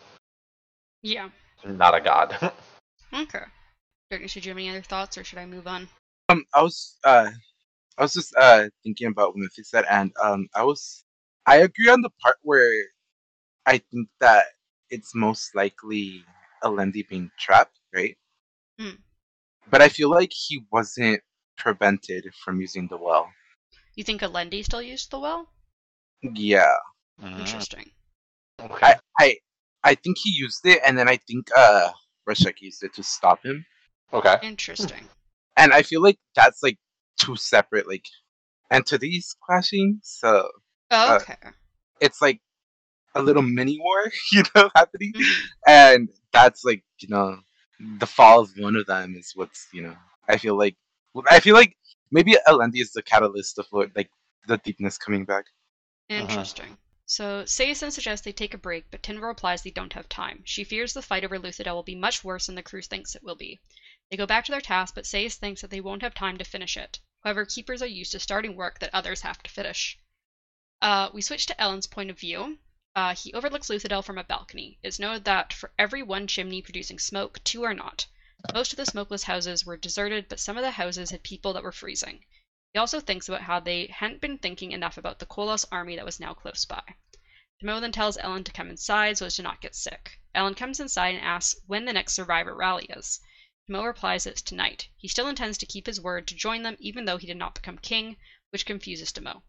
Yeah. 1.01 1.29
not 1.65 1.95
a 1.95 2.01
god. 2.01 2.51
Okay. 3.11 3.43
Darkness, 4.09 4.33
did 4.33 4.45
you 4.45 4.49
have 4.49 4.57
any 4.57 4.69
other 4.69 4.81
thoughts, 4.81 5.19
or 5.19 5.23
should 5.23 5.37
I 5.37 5.45
move 5.45 5.67
on? 5.67 5.87
Um, 6.29 6.43
I 6.55 6.63
was 6.63 6.97
uh, 7.03 7.29
I 7.95 8.01
was 8.01 8.13
just 8.13 8.33
uh 8.35 8.65
thinking 8.83 9.05
about 9.05 9.29
what 9.29 9.37
Memphis 9.37 9.69
said, 9.69 9.85
and 9.87 10.11
um, 10.19 10.47
I 10.55 10.63
was 10.63 11.05
I 11.45 11.57
agree 11.57 11.89
on 11.89 12.01
the 12.01 12.09
part 12.19 12.37
where 12.41 12.85
I 13.67 13.77
think 13.77 14.09
that 14.19 14.45
it's 14.89 15.13
most 15.13 15.53
likely 15.53 16.25
Alendi 16.63 17.07
being 17.07 17.29
trapped, 17.37 17.79
right? 17.93 18.17
Mm. 18.81 18.97
But 19.69 19.83
I 19.83 19.89
feel 19.89 20.09
like 20.09 20.31
he 20.33 20.65
wasn't 20.71 21.21
prevented 21.55 22.33
from 22.43 22.59
using 22.59 22.87
the 22.87 22.97
well. 22.97 23.29
You 23.93 24.03
think 24.03 24.21
Alendi 24.21 24.65
still 24.65 24.81
used 24.81 25.11
the 25.11 25.19
well? 25.19 25.49
Yeah. 26.23 26.73
Interesting. 27.21 27.91
Okay. 28.59 28.87
I, 28.87 28.95
I 29.19 29.37
I 29.83 29.93
think 29.93 30.17
he 30.17 30.31
used 30.31 30.65
it, 30.65 30.81
and 30.83 30.97
then 30.97 31.07
I 31.07 31.17
think 31.17 31.49
uh 31.55 31.91
Rashek 32.27 32.59
used 32.61 32.83
it 32.83 32.95
to 32.95 33.03
stop 33.03 33.45
him. 33.45 33.63
Okay. 34.13 34.35
Interesting. 34.41 35.07
And 35.57 35.73
I 35.73 35.81
feel 35.83 36.01
like 36.01 36.17
that's 36.35 36.63
like 36.63 36.77
two 37.19 37.35
separate 37.35 37.87
like 37.87 38.05
entities 38.71 39.35
clashing. 39.45 39.99
So 40.03 40.49
Oh, 40.91 41.15
Uh, 41.15 41.19
okay. 41.21 41.35
it's 41.99 42.21
like 42.21 42.41
a 43.15 43.21
little 43.21 43.41
mini 43.43 43.79
war, 43.79 44.11
you 44.31 44.43
know, 44.55 44.69
happening. 44.75 45.13
Mhm. 45.13 45.47
And 45.67 46.09
that's 46.31 46.63
like, 46.63 46.83
you 46.99 47.09
know, 47.09 47.39
the 47.99 48.07
fall 48.07 48.41
of 48.41 48.51
one 48.57 48.75
of 48.75 48.85
them 48.87 49.15
is 49.15 49.33
what's, 49.35 49.67
you 49.73 49.81
know, 49.83 49.95
I 50.27 50.37
feel 50.37 50.57
like 50.57 50.75
I 51.29 51.39
feel 51.39 51.55
like 51.55 51.75
maybe 52.11 52.35
Alendi 52.47 52.81
is 52.81 52.91
the 52.93 53.01
catalyst 53.03 53.59
of 53.59 53.67
what, 53.71 53.95
like 53.95 54.09
the 54.47 54.57
deepness 54.57 54.97
coming 54.97 55.25
back. 55.25 55.45
Interesting. 56.09 56.77
So 57.05 57.43
Seiya 57.43 57.79
then 57.79 57.91
suggests 57.91 58.23
they 58.23 58.31
take 58.31 58.53
a 58.53 58.57
break, 58.59 58.85
but 58.91 59.01
Tindwyl 59.01 59.29
replies 59.29 59.63
they 59.63 59.71
don't 59.71 59.93
have 59.93 60.07
time. 60.09 60.41
She 60.45 60.63
fears 60.63 60.93
the 60.93 61.01
fight 61.01 61.23
over 61.23 61.39
Luthadel 61.39 61.73
will 61.73 61.83
be 61.83 61.95
much 61.95 62.23
worse 62.23 62.45
than 62.45 62.55
the 62.55 62.63
crew 62.63 62.81
thinks 62.81 63.15
it 63.15 63.23
will 63.23 63.35
be. 63.35 63.59
They 64.09 64.17
go 64.17 64.25
back 64.25 64.45
to 64.45 64.51
their 64.51 64.59
task, 64.59 64.95
but 64.95 65.05
Seiya 65.05 65.31
thinks 65.31 65.61
that 65.61 65.69
they 65.69 65.81
won't 65.81 66.01
have 66.01 66.15
time 66.15 66.37
to 66.37 66.43
finish 66.43 66.75
it. 66.75 66.99
However, 67.23 67.45
keepers 67.45 67.81
are 67.83 67.85
used 67.85 68.11
to 68.13 68.19
starting 68.19 68.55
work 68.55 68.79
that 68.79 68.89
others 68.91 69.21
have 69.21 69.43
to 69.43 69.49
finish. 69.51 69.99
Uh, 70.81 71.09
we 71.13 71.21
switch 71.21 71.45
to 71.45 71.55
Elend's 71.59 71.85
point 71.85 72.09
of 72.09 72.17
view. 72.17 72.57
Uh, 72.95 73.13
he 73.13 73.31
overlooks 73.33 73.67
Luthadel 73.67 74.03
from 74.03 74.17
a 74.17 74.23
balcony. 74.23 74.79
It's 74.81 74.97
noted 74.97 75.25
that 75.25 75.53
for 75.53 75.71
every 75.77 76.01
one 76.01 76.25
chimney 76.25 76.61
producing 76.61 76.97
smoke, 76.97 77.43
two 77.43 77.63
are 77.63 77.73
not. 77.75 78.07
Most 78.51 78.73
of 78.73 78.77
the 78.77 78.85
smokeless 78.85 79.23
houses 79.23 79.63
were 79.63 79.77
deserted, 79.77 80.27
but 80.27 80.39
some 80.39 80.57
of 80.57 80.63
the 80.63 80.71
houses 80.71 81.11
had 81.11 81.21
people 81.21 81.53
that 81.53 81.61
were 81.61 81.71
freezing. 81.71 82.25
He 82.73 82.79
also 82.79 82.99
thinks 82.99 83.27
about 83.27 83.41
how 83.41 83.59
they 83.59 83.87
hadn't 83.87 84.21
been 84.21 84.39
thinking 84.39 84.71
enough 84.71 84.97
about 84.97 85.19
the 85.19 85.27
Koloss 85.27 85.65
army 85.71 85.95
that 85.97 86.05
was 86.05 86.19
now 86.19 86.33
close 86.33 86.65
by. 86.65 86.81
Demoux 87.59 87.79
then 87.79 87.91
tells 87.91 88.17
Elend 88.17 88.45
to 88.45 88.53
come 88.53 88.69
inside 88.69 89.17
so 89.17 89.27
as 89.27 89.35
to 89.35 89.43
not 89.43 89.61
get 89.61 89.75
sick. 89.75 90.19
Elend 90.33 90.57
comes 90.57 90.79
inside 90.79 91.13
and 91.15 91.23
asks 91.23 91.59
when 91.67 91.85
the 91.85 91.93
next 91.93 92.13
survivor 92.13 92.55
rally 92.55 92.85
is. 92.85 93.19
Demoux 93.69 93.85
replies 93.85 94.25
it's 94.25 94.41
tonight. 94.41 94.89
He 94.97 95.07
still 95.07 95.27
intends 95.27 95.59
to 95.59 95.67
keep 95.67 95.85
his 95.85 96.01
word 96.01 96.27
to 96.27 96.35
join 96.35 96.63
them 96.63 96.75
even 96.79 97.05
though 97.05 97.17
he 97.17 97.27
did 97.27 97.37
not 97.37 97.53
become 97.53 97.77
king, 97.77 98.17
which 98.49 98.65
confuses 98.65 99.11
Demoux. 99.11 99.43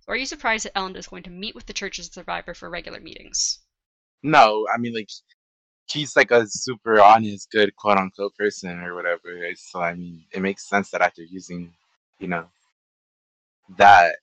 So 0.00 0.12
are 0.12 0.16
you 0.16 0.24
surprised 0.24 0.64
that 0.64 0.74
Elend 0.74 0.96
is 0.96 1.08
going 1.08 1.24
to 1.24 1.30
meet 1.30 1.54
with 1.54 1.66
the 1.66 1.74
Church's 1.74 2.10
survivor 2.10 2.54
for 2.54 2.70
regular 2.70 2.98
meetings? 2.98 3.58
No, 4.22 4.66
I 4.74 4.78
mean 4.78 4.94
like 4.94 5.10
he's 5.86 6.16
like 6.16 6.30
a 6.30 6.46
super 6.46 6.98
honest, 6.98 7.50
good 7.50 7.76
quote 7.76 7.98
unquote 7.98 8.34
person 8.36 8.80
or 8.80 8.94
whatever. 8.94 9.54
So 9.56 9.82
I 9.82 9.92
mean, 9.92 10.24
it 10.32 10.40
makes 10.40 10.66
sense 10.66 10.90
that 10.92 11.02
after 11.02 11.22
using, 11.22 11.74
you 12.20 12.28
know, 12.28 12.48
that 13.76 14.16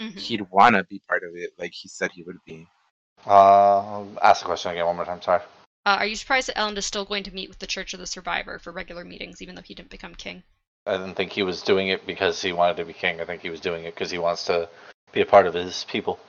Mhm. 0.00 0.18
he'd 0.18 0.50
want 0.50 0.74
to 0.74 0.82
be 0.82 0.98
part 1.06 1.22
of 1.22 1.36
it, 1.36 1.56
like 1.56 1.72
he 1.72 1.88
said 1.88 2.10
he 2.10 2.24
would 2.24 2.44
be. 2.44 2.66
Uh, 3.24 4.04
ask 4.20 4.40
the 4.40 4.46
question 4.46 4.72
again 4.72 4.86
one 4.86 4.96
more 4.96 5.04
time. 5.04 5.22
Sorry. 5.22 5.42
Uh, 5.90 5.96
are 5.96 6.06
you 6.06 6.14
surprised 6.14 6.46
that 6.46 6.56
Elend 6.56 6.76
is 6.76 6.86
still 6.86 7.04
going 7.04 7.24
to 7.24 7.34
meet 7.34 7.48
with 7.48 7.58
the 7.58 7.66
Church 7.66 7.94
of 7.94 7.98
the 7.98 8.06
Survivor 8.06 8.60
for 8.60 8.70
regular 8.70 9.04
meetings 9.04 9.42
even 9.42 9.56
though 9.56 9.62
he 9.62 9.74
didn't 9.74 9.90
become 9.90 10.14
king? 10.14 10.44
I 10.86 10.92
didn't 10.92 11.16
think 11.16 11.32
he 11.32 11.42
was 11.42 11.62
doing 11.62 11.88
it 11.88 12.06
because 12.06 12.40
he 12.40 12.52
wanted 12.52 12.76
to 12.76 12.84
be 12.84 12.92
king. 12.92 13.20
I 13.20 13.24
think 13.24 13.42
he 13.42 13.50
was 13.50 13.58
doing 13.58 13.82
it 13.82 13.96
because 13.96 14.12
he 14.12 14.18
wants 14.18 14.44
to 14.44 14.68
be 15.10 15.20
a 15.20 15.26
part 15.26 15.48
of 15.48 15.54
his 15.54 15.82
people. 15.90 16.20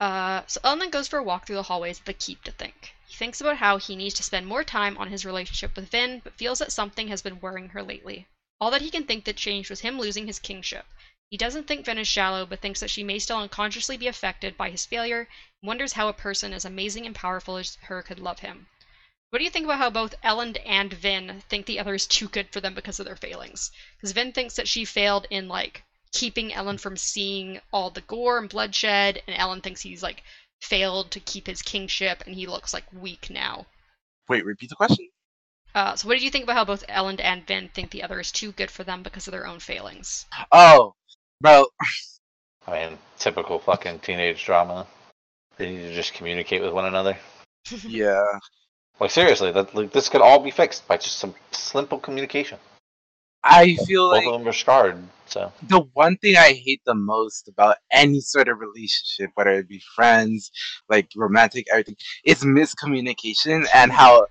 Uh, 0.00 0.42
so 0.46 0.60
Elend 0.60 0.80
then 0.80 0.90
goes 0.90 1.08
for 1.08 1.18
a 1.18 1.22
walk 1.22 1.46
through 1.46 1.56
the 1.56 1.62
hallways 1.62 1.98
of 1.98 2.04
the 2.04 2.12
keep 2.12 2.44
to 2.44 2.52
think. 2.52 2.92
He 3.06 3.16
thinks 3.16 3.40
about 3.40 3.56
how 3.56 3.78
he 3.78 3.96
needs 3.96 4.12
to 4.16 4.22
spend 4.22 4.46
more 4.46 4.62
time 4.62 4.98
on 4.98 5.08
his 5.08 5.24
relationship 5.24 5.76
with 5.76 5.88
Vin, 5.88 6.20
but 6.22 6.36
feels 6.36 6.58
that 6.58 6.70
something 6.70 7.08
has 7.08 7.22
been 7.22 7.40
worrying 7.40 7.70
her 7.70 7.82
lately. 7.82 8.26
All 8.60 8.70
that 8.70 8.82
he 8.82 8.90
can 8.90 9.04
think 9.04 9.24
that 9.24 9.36
changed 9.36 9.70
was 9.70 9.80
him 9.80 9.98
losing 9.98 10.26
his 10.26 10.38
kingship. 10.38 10.84
He 11.30 11.38
doesn't 11.38 11.66
think 11.66 11.86
Vin 11.86 11.96
is 11.96 12.06
shallow, 12.06 12.44
but 12.44 12.60
thinks 12.60 12.80
that 12.80 12.90
she 12.90 13.02
may 13.02 13.18
still 13.18 13.38
unconsciously 13.38 13.96
be 13.96 14.08
affected 14.08 14.58
by 14.58 14.68
his 14.68 14.84
failure, 14.84 15.20
and 15.62 15.68
wonders 15.68 15.94
how 15.94 16.08
a 16.08 16.12
person 16.12 16.52
as 16.52 16.66
amazing 16.66 17.06
and 17.06 17.14
powerful 17.14 17.56
as 17.56 17.76
her 17.84 18.02
could 18.02 18.18
love 18.18 18.40
him. 18.40 18.66
What 19.30 19.38
do 19.38 19.44
you 19.44 19.50
think 19.50 19.64
about 19.64 19.78
how 19.78 19.90
both 19.90 20.20
Elend 20.22 20.60
and 20.66 20.92
Vin 20.92 21.42
think 21.48 21.66
the 21.66 21.78
other 21.78 21.94
is 21.94 22.06
too 22.08 22.28
good 22.28 22.50
for 22.50 22.60
them 22.60 22.74
because 22.74 22.98
of 22.98 23.06
their 23.06 23.14
failings? 23.14 23.70
Because 23.96 24.10
Vin 24.10 24.32
thinks 24.32 24.56
that 24.56 24.66
she 24.66 24.84
failed 24.84 25.26
in 25.30 25.46
like 25.46 25.84
keeping 26.10 26.50
Elend 26.50 26.80
from 26.80 26.96
seeing 26.96 27.60
all 27.72 27.90
the 27.90 28.00
gore 28.00 28.38
and 28.38 28.48
bloodshed, 28.48 29.22
and 29.28 29.36
Elend 29.36 29.62
thinks 29.62 29.82
he's 29.82 30.02
like 30.02 30.24
failed 30.60 31.12
to 31.12 31.20
keep 31.20 31.46
his 31.46 31.62
kingship, 31.62 32.24
and 32.26 32.34
he 32.34 32.48
looks 32.48 32.74
like 32.74 32.92
weak 32.92 33.30
now. 33.30 33.66
Wait, 34.28 34.44
repeat 34.44 34.68
the 34.68 34.74
question. 34.74 35.08
Uh, 35.76 35.94
so, 35.94 36.08
what 36.08 36.14
did 36.14 36.24
you 36.24 36.30
think 36.30 36.42
about 36.42 36.56
how 36.56 36.64
both 36.64 36.84
Elend 36.88 37.20
and 37.20 37.46
Vin 37.46 37.68
think 37.68 37.92
the 37.92 38.02
other 38.02 38.18
is 38.18 38.32
too 38.32 38.50
good 38.50 38.70
for 38.70 38.82
them 38.82 39.04
because 39.04 39.28
of 39.28 39.32
their 39.32 39.46
own 39.46 39.60
failings? 39.60 40.26
Oh, 40.50 40.94
bro, 41.40 41.66
I 42.66 42.88
mean, 42.88 42.98
typical 43.20 43.60
fucking 43.60 44.00
teenage 44.00 44.44
drama. 44.44 44.88
They 45.56 45.70
need 45.70 45.82
to 45.82 45.94
just 45.94 46.14
communicate 46.14 46.62
with 46.62 46.72
one 46.72 46.86
another. 46.86 47.16
yeah. 47.86 48.24
Like 49.00 49.10
seriously, 49.10 49.50
that 49.52 49.74
like 49.74 49.92
this 49.92 50.10
could 50.10 50.20
all 50.20 50.38
be 50.38 50.50
fixed 50.50 50.86
by 50.86 50.98
just 50.98 51.18
some 51.18 51.34
simple 51.52 51.98
communication. 51.98 52.58
I 53.42 53.76
feel 53.86 54.10
Both 54.10 54.18
like 54.18 54.26
of 54.26 54.40
them 54.40 54.48
are 54.48 54.52
scarred, 54.52 54.98
so 55.24 55.50
the 55.66 55.80
one 55.94 56.18
thing 56.18 56.36
I 56.36 56.52
hate 56.52 56.82
the 56.84 56.94
most 56.94 57.48
about 57.48 57.76
any 57.90 58.20
sort 58.20 58.48
of 58.48 58.58
relationship, 58.58 59.30
whether 59.34 59.52
it 59.52 59.68
be 59.68 59.80
friends, 59.96 60.50
like 60.90 61.08
romantic, 61.16 61.64
everything, 61.72 61.96
is 62.26 62.44
miscommunication 62.44 63.66
and 63.74 63.90
how 63.90 64.26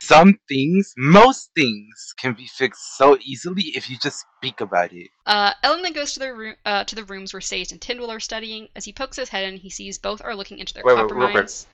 some 0.00 0.38
things, 0.48 0.94
most 0.96 1.50
things, 1.56 2.14
can 2.16 2.34
be 2.34 2.46
fixed 2.46 2.96
so 2.96 3.18
easily 3.20 3.62
if 3.74 3.90
you 3.90 3.96
just 3.98 4.24
speak 4.36 4.60
about 4.60 4.92
it. 4.92 5.08
Uh, 5.26 5.52
Elend 5.64 5.82
then 5.82 5.92
goes 5.92 6.12
to 6.12 6.20
the 6.20 6.32
room 6.32 6.54
uh, 6.64 6.84
to 6.84 6.94
the 6.94 7.04
rooms 7.04 7.32
where 7.32 7.40
Sage 7.40 7.72
and 7.72 7.80
Tindwyl 7.80 8.10
are 8.10 8.20
studying. 8.20 8.68
As 8.76 8.84
he 8.84 8.92
pokes 8.92 9.16
his 9.16 9.30
head 9.30 9.52
in, 9.52 9.58
he 9.58 9.70
sees 9.70 9.98
both 9.98 10.22
are 10.22 10.36
looking 10.36 10.60
into 10.60 10.72
their 10.72 10.84
Wait, 10.84 10.94
wait, 10.94 11.02
copper 11.02 11.14
real 11.16 11.30
quick. 11.30 11.34
mines. 11.34 11.66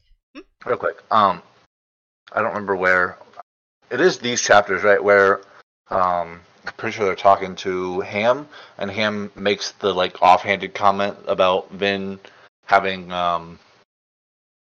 real 0.64 0.78
quick. 0.78 1.02
Um, 1.10 1.42
I 2.32 2.40
don't 2.40 2.50
remember 2.50 2.76
where. 2.76 3.18
It 3.90 4.00
is 4.00 4.18
these 4.18 4.40
chapters, 4.42 4.82
right? 4.82 5.02
Where 5.02 5.38
um, 5.88 6.40
I'm 6.66 6.72
pretty 6.76 6.96
sure 6.96 7.06
they're 7.06 7.16
talking 7.16 7.56
to 7.56 8.00
Ham, 8.00 8.48
and 8.78 8.90
Ham 8.90 9.30
makes 9.34 9.72
the 9.72 9.92
like 9.92 10.22
offhanded 10.22 10.74
comment 10.74 11.16
about 11.26 11.70
Vin 11.70 12.20
having 12.66 13.10
um, 13.10 13.58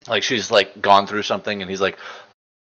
like 0.06 0.22
she's 0.22 0.50
like 0.50 0.80
gone 0.82 1.06
through 1.06 1.22
something, 1.22 1.62
and 1.62 1.70
he's 1.70 1.80
like, 1.80 1.98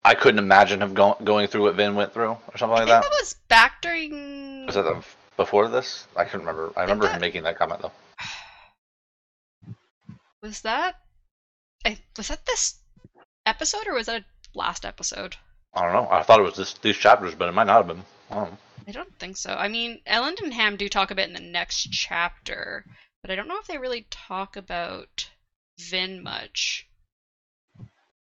I 0.04 0.14
couldn't 0.14 0.38
imagine 0.40 0.82
him 0.82 0.94
go- 0.94 1.16
going 1.22 1.46
through 1.46 1.62
what 1.62 1.74
Vin 1.76 1.94
went 1.94 2.12
through, 2.12 2.30
or 2.30 2.56
something 2.56 2.76
I 2.76 2.80
like 2.84 2.88
think 2.88 3.02
that. 3.02 3.02
that 3.02 3.16
was 3.20 3.34
back 3.48 3.80
during. 3.82 4.66
Was 4.66 4.74
that 4.74 4.82
the, 4.82 5.04
before 5.36 5.68
this? 5.68 6.06
I 6.16 6.24
couldn't 6.24 6.46
remember. 6.46 6.72
I 6.76 6.82
remember 6.82 7.06
that- 7.06 7.14
him 7.14 7.20
making 7.20 7.44
that 7.44 7.56
comment 7.58 7.82
though. 7.82 7.92
Was 10.42 10.60
that? 10.62 10.94
I, 11.84 11.98
was 12.16 12.28
that 12.28 12.44
this 12.46 12.80
episode 13.46 13.86
or 13.88 13.94
was 13.94 14.06
that 14.06 14.24
last 14.54 14.84
episode? 14.84 15.36
I 15.74 15.82
don't 15.82 15.92
know. 15.92 16.08
I 16.10 16.22
thought 16.22 16.40
it 16.40 16.44
was 16.44 16.56
this, 16.56 16.74
these 16.74 16.96
chapters, 16.96 17.34
but 17.34 17.48
it 17.48 17.52
might 17.52 17.66
not 17.66 17.86
have 17.86 17.88
been. 17.88 18.04
I 18.30 18.34
don't. 18.34 18.58
I 18.86 18.92
don't 18.92 19.18
think 19.18 19.36
so. 19.36 19.54
I 19.54 19.68
mean, 19.68 20.00
Elend 20.06 20.40
and 20.42 20.54
Ham 20.54 20.76
do 20.76 20.88
talk 20.88 21.10
about 21.10 21.28
in 21.28 21.34
the 21.34 21.40
next 21.40 21.90
chapter, 21.92 22.86
but 23.20 23.30
I 23.30 23.34
don't 23.34 23.46
know 23.46 23.58
if 23.58 23.66
they 23.66 23.76
really 23.76 24.06
talk 24.10 24.56
about 24.56 25.28
Vin 25.78 26.22
much. 26.22 26.86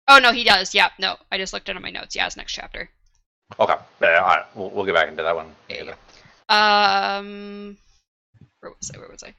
Oh 0.08 0.18
no, 0.18 0.32
he 0.32 0.42
does. 0.44 0.74
Yeah, 0.74 0.88
no, 0.98 1.16
I 1.30 1.38
just 1.38 1.52
looked 1.52 1.68
at 1.68 1.80
my 1.80 1.90
notes. 1.90 2.16
Yeah, 2.16 2.26
it's 2.26 2.36
next 2.36 2.52
chapter. 2.52 2.88
Okay. 3.60 3.74
Yeah, 4.00 4.18
all 4.20 4.26
right. 4.26 4.44
We'll, 4.54 4.70
we'll 4.70 4.84
get 4.86 4.94
back 4.94 5.08
into 5.08 5.22
that 5.22 5.36
one. 5.36 5.54
Yeah, 5.68 5.82
later. 5.82 5.96
Um, 6.48 7.76
where 8.60 8.72
was 8.72 8.90
I? 8.94 8.98
Where 8.98 9.08
was 9.08 9.22
I? 9.22 9.34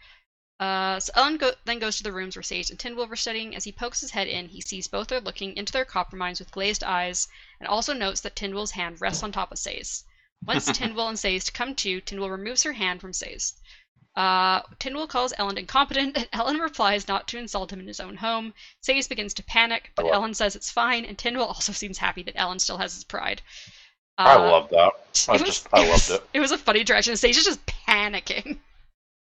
Uh, 0.60 1.00
so 1.00 1.12
Elend 1.14 1.40
go- 1.40 1.52
then 1.66 1.80
goes 1.80 1.98
to 1.98 2.04
the 2.04 2.14
rooms 2.14 2.36
where 2.36 2.44
Sage 2.44 2.70
and 2.70 2.80
Tindwyl 2.80 3.12
are 3.12 3.16
studying. 3.18 3.56
As 3.56 3.66
he 3.66 3.72
pokes 3.74 4.00
his 4.02 4.12
head 4.12 4.28
in, 4.28 4.48
he 4.48 4.62
sees 4.62 4.88
both 4.88 5.12
are 5.12 5.20
looking 5.20 5.56
into 5.58 5.74
their 5.74 5.84
copperminds 5.86 6.40
with 6.40 6.52
glazed 6.52 6.84
eyes, 6.84 7.28
and 7.60 7.68
also 7.68 7.94
notes 7.94 8.22
that 8.22 8.36
Tindwyl's 8.36 8.72
hand 8.72 9.02
rests 9.02 9.22
on 9.24 9.32
top 9.34 9.52
of 9.52 9.60
Say's. 9.60 10.06
Once 10.46 10.66
Tindwyl 10.72 11.10
and 11.10 11.20
Say's 11.20 11.50
come 11.50 11.76
to, 11.76 12.00
Tindwyl 12.02 12.30
removes 12.32 12.64
her 12.64 12.74
hand 12.74 13.02
from 13.02 13.12
Say's. 13.14 13.54
Uh, 14.16 14.62
calls 15.08 15.34
Elend 15.34 15.58
incompetent, 15.58 16.16
and 16.16 16.32
Elend 16.34 16.62
replies 16.62 17.06
not 17.10 17.28
to 17.28 17.38
insult 17.38 17.74
him 17.74 17.82
in 17.82 17.88
his 17.88 18.00
own 18.00 18.16
home. 18.16 18.54
Say's 18.80 19.10
begins 19.10 19.34
to 19.34 19.44
panic, 19.44 19.92
but 19.96 20.06
I 20.06 20.12
Elend 20.12 20.38
says 20.38 20.56
it's 20.56 20.72
fine, 20.72 21.04
and 21.04 21.18
Tindwyl 21.18 21.48
also 21.54 21.74
seems 21.74 21.98
happy 21.98 22.24
that 22.24 22.36
Elend 22.38 22.62
still 22.62 22.78
has 22.78 22.94
his 22.94 23.04
pride. 23.04 23.42
I 24.18 24.36
Uh, 24.36 24.40
love 24.52 24.70
that. 24.70 24.94
I 25.28 25.36
it 25.36 25.42
was, 25.42 25.42
just- 25.42 25.68
I 25.74 25.80
loved 25.80 25.90
was- 25.92 26.10
it. 26.12 26.30
It 26.34 26.40
was 26.40 26.52
a 26.54 26.58
funny 26.58 26.86
direction. 26.86 27.18
Sage 27.18 27.36
is 27.36 27.44
just 27.44 27.66
panicking. 27.66 28.60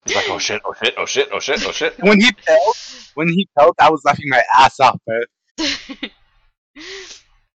He's 0.07 0.17
like, 0.17 0.29
oh 0.31 0.39
shit, 0.39 0.61
oh 0.65 0.75
shit, 0.75 0.95
oh 0.99 1.07
shit, 1.07 1.29
oh 1.33 1.39
shit, 1.39 1.65
oh 1.67 1.73
shit. 1.73 1.99
When 2.01 2.21
he 2.21 2.31
felt, 2.45 2.77
when 3.15 3.29
he 3.29 3.49
felt, 3.55 3.77
I 3.79 3.89
was 3.91 4.05
laughing 4.05 4.29
my 4.29 4.43
ass 4.57 4.81
off, 4.81 4.99
bro. 5.07 5.21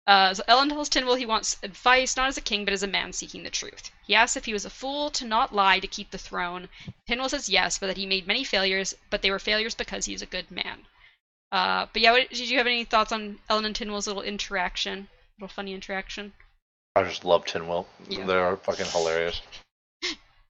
uh, 0.06 0.32
so 0.32 0.42
Elend 0.48 0.70
tells 0.70 0.88
Tindwyl 0.88 1.18
he 1.18 1.26
wants 1.26 1.58
advice 1.62 2.16
not 2.16 2.28
as 2.28 2.38
a 2.38 2.42
king 2.42 2.64
but 2.64 2.72
as 2.72 2.82
a 2.82 2.86
man 2.86 3.12
seeking 3.12 3.42
the 3.42 3.50
truth. 3.50 3.90
He 4.06 4.14
asks 4.14 4.36
if 4.36 4.46
he 4.46 4.54
was 4.54 4.64
a 4.64 4.70
fool 4.70 5.10
to 5.10 5.26
not 5.26 5.54
lie 5.54 5.78
to 5.78 5.86
keep 5.86 6.10
the 6.10 6.16
throne. 6.16 6.70
Tindwyl 7.06 7.28
says 7.28 7.50
yes, 7.50 7.78
but 7.78 7.88
that 7.88 7.98
he 7.98 8.06
made 8.06 8.26
many 8.26 8.44
failures, 8.44 8.94
but 9.10 9.20
they 9.20 9.30
were 9.30 9.38
failures 9.38 9.74
because 9.74 10.06
he's 10.06 10.22
a 10.22 10.26
good 10.26 10.50
man. 10.50 10.86
Uh, 11.52 11.86
but 11.92 12.00
yeah, 12.00 12.12
what, 12.12 12.30
did 12.30 12.48
you 12.48 12.56
have 12.56 12.66
any 12.66 12.84
thoughts 12.84 13.12
on 13.12 13.38
Elend 13.50 13.66
and 13.66 13.74
Tindwyl's 13.74 14.06
little 14.06 14.22
interaction? 14.22 15.08
Little 15.38 15.52
funny 15.54 15.74
interaction. 15.74 16.32
I 16.96 17.04
just 17.04 17.24
love 17.24 17.44
Tindwyl. 17.44 17.86
Yeah. 18.08 18.24
They're 18.24 18.56
fucking 18.56 18.86
hilarious. 18.86 19.42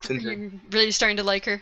Tinder. 0.01 0.32
You're 0.32 0.51
really 0.70 0.90
starting 0.92 1.16
to 1.18 1.22
like 1.24 1.44
her. 1.44 1.61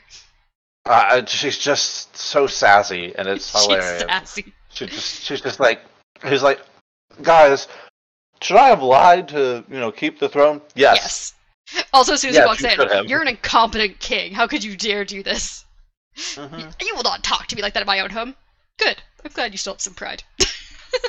Uh, 0.86 1.24
she's 1.26 1.58
just 1.58 2.16
so 2.16 2.46
sassy, 2.46 3.14
and 3.16 3.26
it's 3.28 3.50
She's 3.52 3.66
hilarious. 3.66 4.02
sassy. 4.02 4.52
She 4.70 4.86
just, 4.86 5.22
she's 5.24 5.40
just 5.40 5.58
like, 5.60 5.80
he's 6.24 6.42
like, 6.42 6.60
guys, 7.22 7.66
should 8.40 8.56
I 8.56 8.68
have 8.68 8.82
lied 8.82 9.28
to, 9.28 9.64
you 9.68 9.78
know, 9.80 9.90
keep 9.90 10.18
the 10.18 10.28
throne? 10.28 10.60
Yes. 10.74 11.32
Yes. 11.72 11.84
Also, 11.92 12.12
Yes, 12.12 12.46
walks 12.46 12.60
you 12.62 12.68
in. 12.68 13.08
You're 13.08 13.22
an 13.22 13.28
incompetent 13.28 13.98
king. 13.98 14.32
How 14.32 14.46
could 14.46 14.62
you 14.62 14.76
dare 14.76 15.04
do 15.04 15.22
this? 15.22 15.64
Mhm. 16.16 16.74
You 16.86 16.94
will 16.94 17.02
not 17.02 17.24
talk 17.24 17.46
to 17.48 17.56
me 17.56 17.62
like 17.62 17.74
that 17.74 17.80
in 17.80 17.86
my 17.86 18.00
own 18.00 18.10
home. 18.10 18.36
Good. 18.78 19.02
I'm 19.24 19.32
glad 19.32 19.52
you 19.52 19.58
still 19.58 19.74
have 19.74 19.80
some 19.80 19.94
pride. 19.94 20.22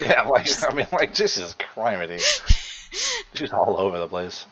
Yeah, 0.02 0.24
like 0.24 0.48
I 0.70 0.74
mean, 0.74 0.88
like 0.92 1.14
Jesus 1.14 1.56
Christ, 1.58 2.42
she's 3.34 3.54
all 3.54 3.78
over 3.80 3.98
the 3.98 4.08
place. 4.08 4.46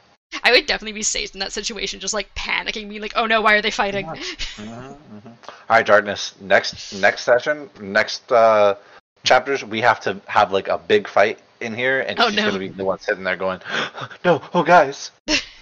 I 0.44 0.52
would 0.52 0.66
definitely 0.68 0.94
be 0.94 1.04
safe 1.04 1.34
in 1.34 1.40
that 1.40 1.52
situation, 1.54 2.00
just 2.00 2.14
like 2.14 2.34
panicking, 2.36 2.88
being 2.90 3.02
like, 3.02 3.14
"Oh 3.16 3.26
no, 3.26 3.42
why 3.42 3.56
are 3.56 3.62
they 3.62 3.72
fighting?" 3.72 4.06
Mhm, 4.58 4.98
mhm. 5.14 5.26
All 5.26 5.78
right, 5.78 5.86
darkness. 5.86 6.34
Next 6.40 6.94
next 6.94 7.24
session, 7.24 7.70
next 7.80 8.32
uh, 8.32 8.76
chapters, 9.24 9.64
we 9.64 9.82
have 9.82 10.00
to 10.02 10.20
have 10.28 10.52
like 10.52 10.68
a 10.68 10.78
big 10.78 11.08
fight 11.08 11.40
in 11.62 11.74
here, 11.74 12.02
and 12.02 12.20
Oh, 12.20 12.28
she's 12.30 12.38
no. 12.38 12.46
gonna 12.48 12.60
be 12.60 12.68
the 12.70 12.84
one 12.86 13.00
sitting 13.00 13.24
there 13.24 13.36
going, 13.38 13.62
"No, 14.26 14.42
oh 14.54 14.64
guys." 14.64 15.12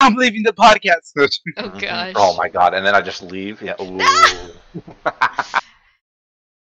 I'm 0.00 0.14
leaving 0.14 0.42
the 0.42 0.52
podcast. 0.52 1.12
oh 1.16 1.26
Mhm. 1.62 1.80
gosh. 1.80 2.12
Oh 2.16 2.36
my 2.36 2.48
god! 2.48 2.74
And 2.74 2.84
then 2.86 2.94
I 2.94 3.00
just 3.00 3.22
leave. 3.22 3.62
Yeah. 3.62 3.74
Ooh. 3.80 3.98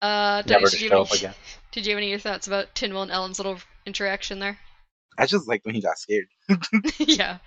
Uh, 0.01 0.43
Never 0.45 0.65
to 0.65 0.71
did 0.71 0.81
you, 0.81 0.89
show 0.89 0.97
have 0.99 1.07
up 1.07 1.11
any, 1.13 1.19
again. 1.19 1.33
did 1.71 1.85
you 1.85 1.91
have 1.93 1.97
any 1.97 2.17
thoughts 2.17 2.47
about 2.47 2.73
Tindwyl 2.75 3.03
and 3.03 3.11
Elend's 3.11 3.39
little 3.39 3.59
interaction 3.85 4.39
there? 4.39 4.59
I 5.17 5.25
just 5.25 5.47
like 5.47 5.63
when 5.65 5.75
he 5.75 5.81
got 5.81 5.97
scared. 5.99 6.27
yeah. 6.99 7.37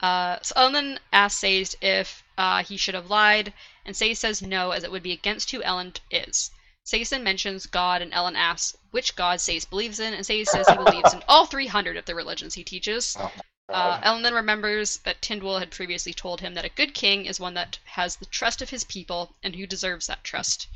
Uh, 0.00 0.38
so 0.42 0.54
Elend 0.56 0.98
asks 1.12 1.40
Sazed 1.40 1.76
if 1.80 2.24
uh, 2.36 2.64
he 2.64 2.76
should 2.76 2.94
have 2.94 3.10
lied, 3.10 3.52
and 3.84 3.96
Sazed 3.96 4.20
says 4.20 4.42
no, 4.42 4.72
as 4.72 4.82
it 4.82 4.90
would 4.90 5.02
be 5.02 5.12
against 5.12 5.50
who 5.50 5.60
Elend 5.62 6.00
is. 6.10 6.50
Sazed 6.84 7.16
mentions 7.20 7.66
God, 7.66 8.02
and 8.02 8.12
Elend 8.12 8.36
asks 8.36 8.76
which 8.90 9.14
God 9.14 9.40
Sazed 9.40 9.70
believes 9.70 10.00
in, 10.00 10.12
and 10.14 10.26
Sazed 10.26 10.50
says 10.50 10.68
he 10.68 10.76
believes 10.76 11.14
in 11.14 11.22
all 11.28 11.46
300 11.46 11.96
of 11.96 12.04
the 12.06 12.14
religions 12.14 12.54
he 12.54 12.64
teaches. 12.64 13.16
Oh, 13.18 13.30
Uh, 13.68 14.00
Elend 14.02 14.24
then 14.24 14.34
remembers 14.34 14.96
that 15.04 15.22
Tindwyl 15.22 15.60
had 15.60 15.70
previously 15.70 16.12
told 16.12 16.40
him 16.40 16.54
that 16.54 16.64
a 16.64 16.68
good 16.70 16.94
king 16.94 17.26
is 17.26 17.38
one 17.38 17.54
that 17.54 17.78
has 17.84 18.16
the 18.16 18.26
trust 18.26 18.60
of 18.60 18.70
his 18.70 18.82
people 18.84 19.36
and 19.44 19.54
who 19.54 19.66
deserves 19.66 20.08
that 20.08 20.24
trust. 20.24 20.66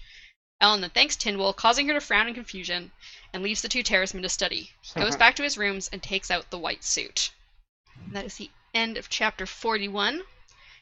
Elend 0.62 0.80
then 0.80 0.90
thanks 0.90 1.16
Tindwyl, 1.16 1.54
causing 1.54 1.86
her 1.88 1.94
to 1.94 2.00
frown 2.00 2.28
in 2.28 2.34
confusion, 2.34 2.90
and 3.32 3.42
leaves 3.42 3.61
the 3.62 3.68
two 3.68 3.82
Terrismen 3.82 4.22
to 4.22 4.28
study. 4.28 4.70
He 4.80 5.00
goes 5.00 5.16
back 5.22 5.36
to 5.36 5.42
his 5.42 5.59
rooms 5.59 5.88
and 5.92 6.02
takes 6.02 6.30
out 6.30 6.50
the 6.50 6.59
white 6.59 6.82
suit. 6.82 7.30
And 8.07 8.14
that 8.16 8.24
is 8.24 8.36
the 8.36 8.50
end 8.74 8.96
of 8.96 9.09
chapter 9.09 9.44
41. 9.46 10.22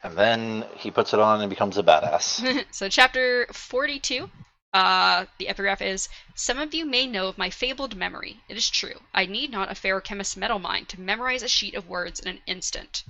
and 0.03 0.17
then 0.17 0.65
he 0.77 0.91
puts 0.91 1.13
it 1.15 1.21
on 1.21 1.41
and 1.41 1.51
becomes 1.51 1.77
a 1.79 1.83
badass. 1.83 2.65
so, 2.71 2.89
chapter 2.89 3.47
42, 3.53 4.31
uh, 4.75 5.25
the 5.39 5.49
epigraph 5.49 5.83
is 5.83 6.09
Some 6.35 6.59
of 6.59 6.73
you 6.75 6.85
may 6.85 7.07
know 7.07 7.27
of 7.29 7.39
my 7.39 7.51
fabled 7.51 7.97
memory. 7.97 8.41
It 8.49 8.57
is 8.57 8.71
true. 8.71 9.01
I 9.13 9.27
need 9.27 9.51
not 9.51 9.71
a 9.71 9.75
Feruchemist's 9.75 10.37
metalmind 10.37 10.89
to 10.89 11.01
memorize 11.01 11.43
a 11.43 11.49
sheet 11.49 11.75
of 11.75 11.89
words 11.89 12.21
in 12.21 12.29
an 12.29 12.41
instant. 12.47 13.03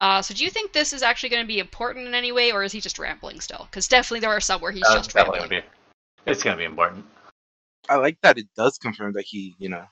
Uh, 0.00 0.22
so, 0.22 0.32
do 0.34 0.44
you 0.44 0.50
think 0.50 0.72
this 0.72 0.92
is 0.92 1.02
actually 1.02 1.28
going 1.28 1.42
to 1.42 1.46
be 1.48 1.58
important 1.58 2.06
in 2.06 2.14
any 2.14 2.32
way, 2.32 2.52
or 2.52 2.62
is 2.64 2.72
he 2.72 2.80
just 2.80 2.98
rambling 2.98 3.40
still? 3.40 3.66
Because 3.70 3.86
definitely 3.86 4.20
there 4.20 4.30
are 4.30 4.40
some 4.40 4.60
where 4.60 4.72
he's 4.72 4.82
Uh, 4.86 4.96
just 4.96 5.12
definitely 5.12 5.40
rambling. 5.40 5.62
Would 6.24 6.26
be. 6.26 6.32
It's 6.32 6.42
gonna 6.42 6.56
be 6.56 6.64
important. 6.64 7.04
I 7.88 7.96
like 7.96 8.18
that 8.22 8.38
it 8.38 8.46
does 8.56 8.78
confirm 8.78 9.12
that 9.14 9.24
he, 9.24 9.54
you 9.58 9.68
know, 9.68 9.84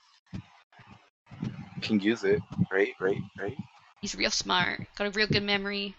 can 1.83 2.01
use 2.01 2.25
it. 2.25 2.41
Right, 2.71 2.95
right, 3.01 3.21
right. 3.39 3.57
He's 4.01 4.15
real 4.15 4.31
smart. 4.31 4.87
Got 4.97 5.09
a 5.09 5.11
real 5.11 5.27
good 5.27 5.43
memory. 5.43 5.97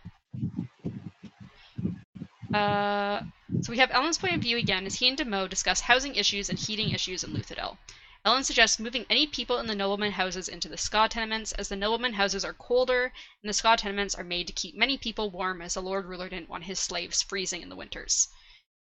Uh, 2.54 3.22
so 3.62 3.72
we 3.72 3.78
have 3.78 3.92
Elend's 3.92 4.18
point 4.18 4.36
of 4.36 4.42
view 4.42 4.58
again 4.58 4.86
as 4.86 4.96
he 4.96 5.08
and 5.08 5.18
Demoux 5.18 5.48
discuss 5.50 5.82
housing 5.82 6.16
issues 6.16 6.50
and 6.50 6.58
heating 6.58 6.92
issues 6.92 7.24
in 7.24 7.34
Luthadel. 7.34 7.78
Ellen 8.26 8.44
suggests 8.44 8.80
moving 8.80 9.06
any 9.10 9.28
people 9.28 9.60
in 9.60 9.68
the 9.68 9.76
nobleman 9.76 10.12
houses 10.12 10.48
into 10.50 10.68
the 10.68 10.76
skaa 10.76 11.08
tenements, 11.10 11.52
as 11.54 11.70
the 11.70 11.76
nobleman 11.76 12.14
houses 12.14 12.44
are 12.44 12.54
colder, 12.54 13.12
and 13.42 13.50
the 13.50 13.54
skaa 13.54 13.78
tenements 13.78 14.16
are 14.16 14.24
made 14.24 14.48
to 14.48 14.54
keep 14.54 14.76
many 14.76 14.98
people 14.98 15.30
warm, 15.30 15.62
as 15.62 15.74
the 15.74 15.82
Lord 15.82 16.06
Ruler 16.06 16.30
didn't 16.30 16.50
want 16.50 16.66
his 16.66 16.80
slaves 16.80 17.22
freezing 17.22 17.62
in 17.62 17.70
the 17.70 17.76
winters. 17.76 18.30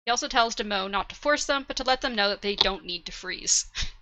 He 0.05 0.11
also 0.11 0.27
tells 0.27 0.55
Demoux 0.55 0.87
not 0.89 1.09
to 1.09 1.15
force 1.15 1.45
them, 1.45 1.65
but 1.67 1.75
to 1.77 1.83
let 1.83 2.01
them 2.01 2.15
know 2.15 2.29
that 2.29 2.41
they 2.41 2.55
don't 2.55 2.85
need 2.85 3.05
to 3.05 3.11
freeze. 3.11 3.65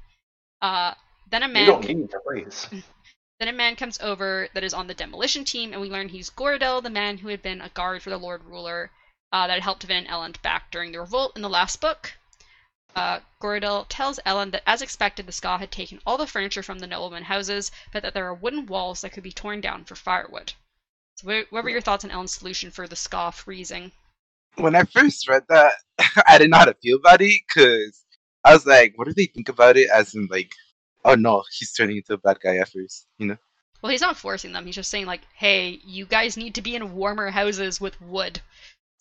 Uh, 0.59 0.95
then 1.29 1.43
a 1.43 1.47
You 1.47 1.53
man. 1.53 1.67
don't 1.67 1.87
need 1.87 2.09
to 2.09 2.19
freeze. 2.25 2.67
Then 3.39 3.47
a 3.49 3.53
man 3.53 3.75
comes 3.75 3.99
over 3.99 4.49
that 4.55 4.63
is 4.63 4.73
on 4.73 4.87
the 4.87 4.95
demolition 4.95 5.45
team, 5.45 5.71
and 5.71 5.79
we 5.79 5.89
learn 5.89 6.09
he's 6.09 6.31
Goradel, 6.31 6.81
the 6.81 6.89
man 6.89 7.19
who 7.19 7.27
had 7.27 7.43
been 7.43 7.61
a 7.61 7.69
guard 7.69 8.01
for 8.01 8.09
the 8.09 8.17
Lord 8.17 8.43
Ruler 8.43 8.89
uh, 9.31 9.45
that 9.45 9.53
had 9.53 9.61
helped 9.61 9.83
Vin 9.83 9.97
and 9.97 10.07
Elend 10.07 10.41
back 10.41 10.71
during 10.71 10.91
the 10.91 10.99
revolt 10.99 11.35
in 11.35 11.43
the 11.43 11.49
last 11.49 11.79
book. 11.79 12.13
Uh, 12.95 13.19
Goradel 13.39 13.85
tells 13.87 14.17
Elend 14.25 14.53
that, 14.53 14.63
as 14.65 14.81
expected, 14.81 15.27
the 15.27 15.31
Skaa 15.31 15.59
had 15.59 15.71
taken 15.71 16.01
all 16.07 16.17
the 16.17 16.25
furniture 16.25 16.63
from 16.63 16.79
the 16.79 16.87
nobleman 16.87 17.25
houses, 17.25 17.69
but 17.91 18.01
that 18.01 18.15
there 18.15 18.25
are 18.25 18.33
wooden 18.33 18.65
walls 18.65 19.01
that 19.01 19.11
could 19.11 19.21
be 19.21 19.31
torn 19.31 19.61
down 19.61 19.85
for 19.85 19.93
firewood. 19.95 20.53
So, 21.17 21.27
what 21.27 21.51
what 21.51 21.63
were 21.63 21.69
your 21.69 21.81
thoughts 21.81 22.03
on 22.03 22.09
Elend's 22.09 22.33
solution 22.33 22.71
for 22.71 22.87
the 22.87 22.95
Skaa 22.95 23.31
freezing? 23.31 23.91
When 24.57 24.75
I 24.75 24.83
first 24.83 25.27
read 25.27 25.43
that, 25.49 25.73
I 26.27 26.37
didn't 26.37 26.51
know 26.51 26.57
how 26.57 26.65
to 26.65 26.73
feel 26.81 26.97
about 26.97 27.21
it 27.21 27.41
because 27.47 28.03
I 28.43 28.53
was 28.53 28.65
like, 28.65 28.93
what 28.95 29.07
do 29.07 29.13
they 29.13 29.25
think 29.25 29.49
about 29.49 29.77
it? 29.77 29.89
As 29.93 30.15
in, 30.15 30.27
like, 30.31 30.51
oh 31.05 31.15
no, 31.15 31.43
he's 31.57 31.73
turning 31.73 31.97
into 31.97 32.13
a 32.13 32.17
bad 32.17 32.39
guy 32.43 32.57
at 32.57 32.69
first, 32.69 33.05
you 33.17 33.27
know? 33.27 33.37
Well, 33.81 33.91
he's 33.91 34.01
not 34.01 34.17
forcing 34.17 34.53
them. 34.53 34.65
He's 34.65 34.75
just 34.75 34.89
saying, 34.89 35.05
like, 35.05 35.21
hey, 35.35 35.79
you 35.85 36.05
guys 36.05 36.35
need 36.35 36.55
to 36.55 36.61
be 36.61 36.75
in 36.75 36.95
warmer 36.95 37.29
houses 37.29 37.79
with 37.79 38.01
wood. 38.01 38.41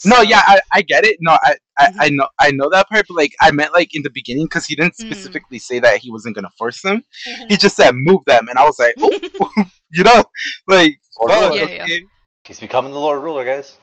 No, 0.05 0.21
yeah, 0.21 0.43
I, 0.47 0.61
I 0.75 0.83
get 0.83 1.07
it. 1.07 1.17
No, 1.21 1.39
I, 1.43 1.57
I, 1.79 1.87
Mhm. 1.87 1.95
I 2.01 2.09
know 2.11 2.29
I 2.39 2.51
know 2.51 2.69
that 2.71 2.87
part, 2.91 3.07
but 3.09 3.17
like 3.17 3.33
I 3.41 3.51
meant 3.51 3.73
like 3.73 3.95
in 3.95 4.03
the 4.03 4.11
beginning 4.11 4.45
because 4.45 4.67
he 4.67 4.77
didn't 4.77 4.93
Mm. 4.93 5.07
specifically 5.07 5.59
say 5.59 5.79
that 5.79 6.01
he 6.01 6.11
wasn't 6.11 6.35
gonna 6.35 6.51
force 6.59 6.83
them. 6.83 7.03
He 7.49 7.57
just 7.57 7.77
said 7.77 7.95
move 7.95 8.21
them, 8.27 8.49
and 8.49 8.59
I 8.59 8.65
was 8.67 8.79
like, 8.79 8.95
oh, 9.01 9.11
you 9.91 10.05
know, 10.05 10.23
like 10.69 11.01
Lord 11.19 11.33
fuck, 11.33 11.51
Ruler. 11.51 11.71
Yeah, 11.73 11.85
yeah. 11.87 11.99
He's 12.45 12.61
becoming 12.61 12.93
the 12.93 13.01
Lord 13.01 13.23
Ruler, 13.23 13.47
guys. 13.47 13.79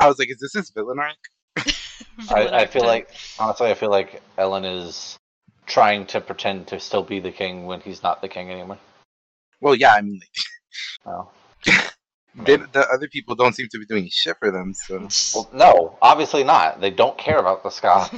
I 0.00 0.08
was 0.08 0.18
like, 0.18 0.30
is 0.30 0.38
this 0.40 0.54
his 0.54 0.70
villain 0.70 0.98
arc? 0.98 1.16
Villain 2.18 2.54
I, 2.54 2.62
I 2.62 2.66
feel 2.66 2.84
like 2.84 3.10
honestly, 3.38 3.70
I 3.70 3.74
feel 3.74 3.90
like 3.90 4.22
Elend 4.36 4.86
is 4.86 5.18
trying 5.66 6.06
to 6.06 6.20
pretend 6.20 6.66
to 6.68 6.80
still 6.80 7.02
be 7.02 7.20
the 7.20 7.30
king 7.30 7.66
when 7.66 7.80
he's 7.80 8.02
not 8.02 8.20
the 8.20 8.28
king 8.28 8.50
anymore. 8.50 8.78
Well, 9.60 9.74
yeah, 9.74 9.94
I 9.94 10.00
mean, 10.00 10.20
Oh. 11.06 11.30
they, 11.64 12.56
the 12.56 12.86
other 12.92 13.08
people 13.08 13.34
don't 13.34 13.54
seem 13.54 13.68
to 13.70 13.78
be 13.78 13.86
doing 13.86 14.08
shit 14.10 14.36
for 14.38 14.50
them, 14.50 14.72
so 14.72 15.08
Well, 15.34 15.50
no, 15.52 15.98
obviously 16.00 16.44
not. 16.44 16.80
They 16.80 16.90
don't 16.90 17.18
care 17.18 17.38
about 17.38 17.62
the 17.62 17.70
skaa. 17.70 18.10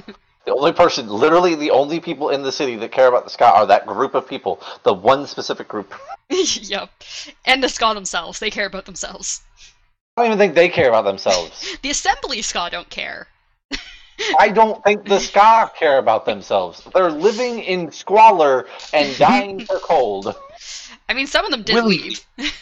the 0.45 0.55
only 0.55 0.73
person, 0.73 1.09
literally 1.09 1.55
the 1.55 1.71
only 1.71 2.01
people 2.01 2.29
in 2.31 2.43
the 2.43 2.53
city 2.53 2.77
that 2.77 2.93
care 2.93 3.09
about 3.09 3.25
the 3.25 3.31
skaa 3.31 3.53
are 3.53 3.67
that 3.67 3.87
group 3.87 4.15
of 4.15 4.29
people, 4.29 4.61
the 4.83 4.93
one 4.93 5.27
specific 5.27 5.69
group. 5.69 5.95
yep. 6.31 6.91
And 7.45 7.63
the 7.63 7.69
Skaa 7.69 7.95
themselves, 7.95 8.39
they 8.39 8.51
care 8.51 8.67
about 8.67 8.85
themselves. 8.85 9.43
I 10.17 10.23
don't 10.23 10.27
even 10.27 10.39
think 10.39 10.55
they 10.55 10.69
care 10.69 10.89
about 10.89 11.05
themselves. 11.05 11.77
The 11.83 11.91
Assembly 11.91 12.39
Skaa 12.43 12.71
don't 12.71 12.91
care. 12.91 13.29
I 14.39 14.51
don't 14.51 14.83
think 14.85 15.05
the 15.09 15.17
skaa 15.31 15.75
care 15.75 15.99
about 15.99 16.27
themselves. 16.27 16.87
They're 16.95 17.11
living 17.11 17.61
in 17.61 17.91
squalor 17.91 18.67
and 18.93 19.17
dying 19.19 19.65
for 19.65 19.79
cold. 19.79 20.35
I 21.09 21.15
mean, 21.15 21.27
some 21.27 21.45
of 21.45 21.51
them 21.51 21.63
did 21.63 21.75
Willingly. 21.77 22.17
leave. 22.39 22.53